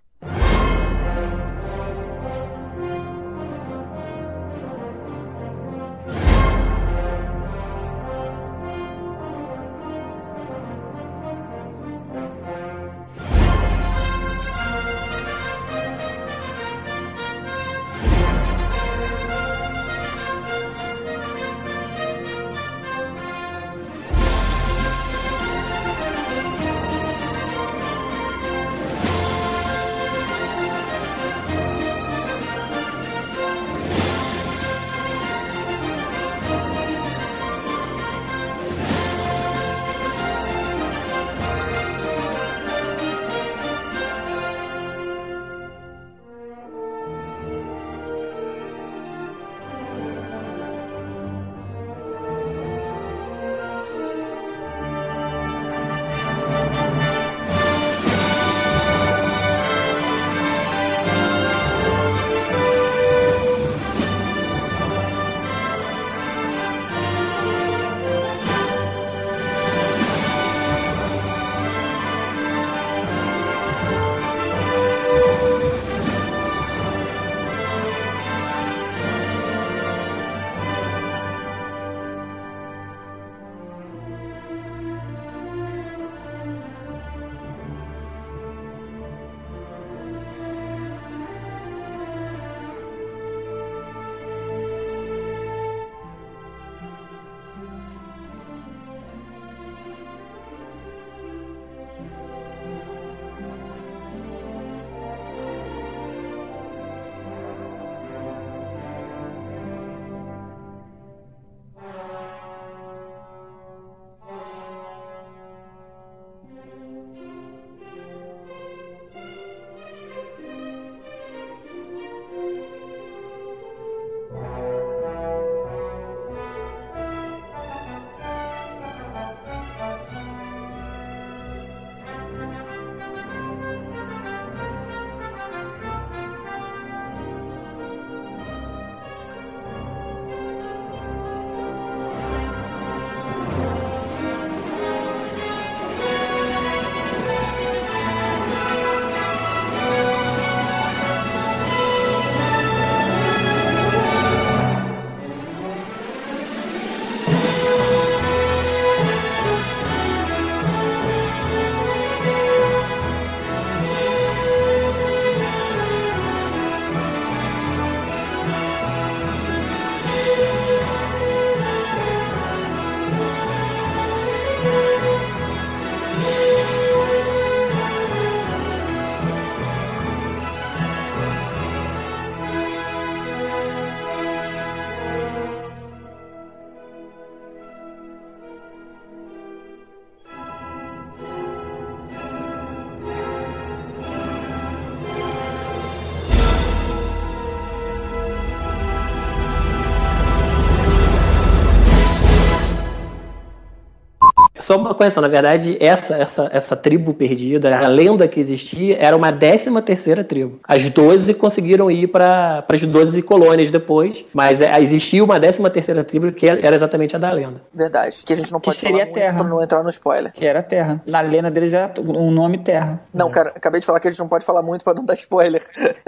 Só 204.68 204.76
uma 204.76 204.94
correção, 204.94 205.22
na 205.24 205.30
verdade, 205.30 205.78
essa, 205.80 206.16
essa, 206.18 206.50
essa 206.52 206.76
tribo 206.76 207.14
perdida, 207.14 207.74
a 207.78 207.88
lenda 207.88 208.28
que 208.28 208.38
existia, 208.38 208.98
era 209.00 209.16
uma 209.16 209.32
décima 209.32 209.82
terceira 209.82 210.26
tribo. 210.26 210.60
As 210.68 210.90
12 210.90 211.34
conseguiram 211.36 211.90
ir 211.90 212.08
para 212.08 212.66
as 212.68 212.82
12 212.86 213.22
colônias 213.22 213.72
depois, 213.72 214.26
mas 214.34 214.60
é, 214.60 214.78
existia 214.82 215.24
uma 215.24 215.40
décima 215.40 215.70
terceira 215.70 216.04
tribo 216.04 216.34
que 216.34 216.46
era 216.46 216.76
exatamente 216.76 217.16
a 217.16 217.20
da 217.20 217.32
lenda. 217.32 217.62
Verdade. 217.74 218.18
Que 218.26 218.34
a 218.34 218.36
gente 218.36 218.52
não 218.52 218.60
Que 218.60 218.66
pode 218.66 218.78
seria 218.78 219.04
falar 219.06 219.14
Terra. 219.14 219.32
muito 219.32 219.46
pra 219.46 219.56
não 219.56 219.64
entrar 219.64 219.84
no 219.84 219.90
spoiler. 219.90 220.34
Que 220.34 220.46
era 220.46 220.62
Terra. 220.62 221.02
Na 221.08 221.22
lenda 221.22 221.50
deles 221.50 221.72
era 221.72 221.94
o 221.98 222.30
nome 222.30 222.58
Terra. 222.58 223.00
Não, 223.14 223.32
cara, 223.32 223.54
acabei 223.56 223.80
de 223.80 223.86
falar 223.86 224.02
que 224.02 224.10
a 224.10 224.12
gente 224.12 224.20
não 224.20 224.28
pode 224.28 224.44
falar 224.44 224.62
muito 224.62 224.84
pra 224.84 224.94
não 224.94 225.06
dar 225.06 225.14
spoiler. 225.14 225.62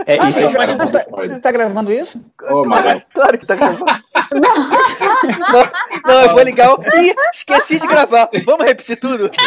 É, 0.06 0.18
Ah, 0.19 0.27
isso 0.27 0.38
você, 0.41 0.45
é 0.48 0.49
mas- 0.57 0.76
você 0.76 0.91
tá, 0.91 1.06
você 1.10 1.40
tá 1.40 1.52
gravando 1.53 1.94
isso? 1.94 2.19
Ô, 2.52 2.64
Magal. 2.68 3.02
Claro 3.14 3.38
que 3.38 3.45
tá 3.45 3.56
gravando. 3.56 3.86
não, 5.52 5.64
não, 6.14 6.22
eu 6.23 6.30
vou 6.34 6.41
ligar. 6.44 6.73
o- 6.73 6.81
Ih, 6.98 7.14
esqueci 7.34 7.80
de 7.80 7.88
gravar. 7.88 8.30
Vamos 8.50 8.66
repetir 8.66 9.00
tudo? 9.00 9.30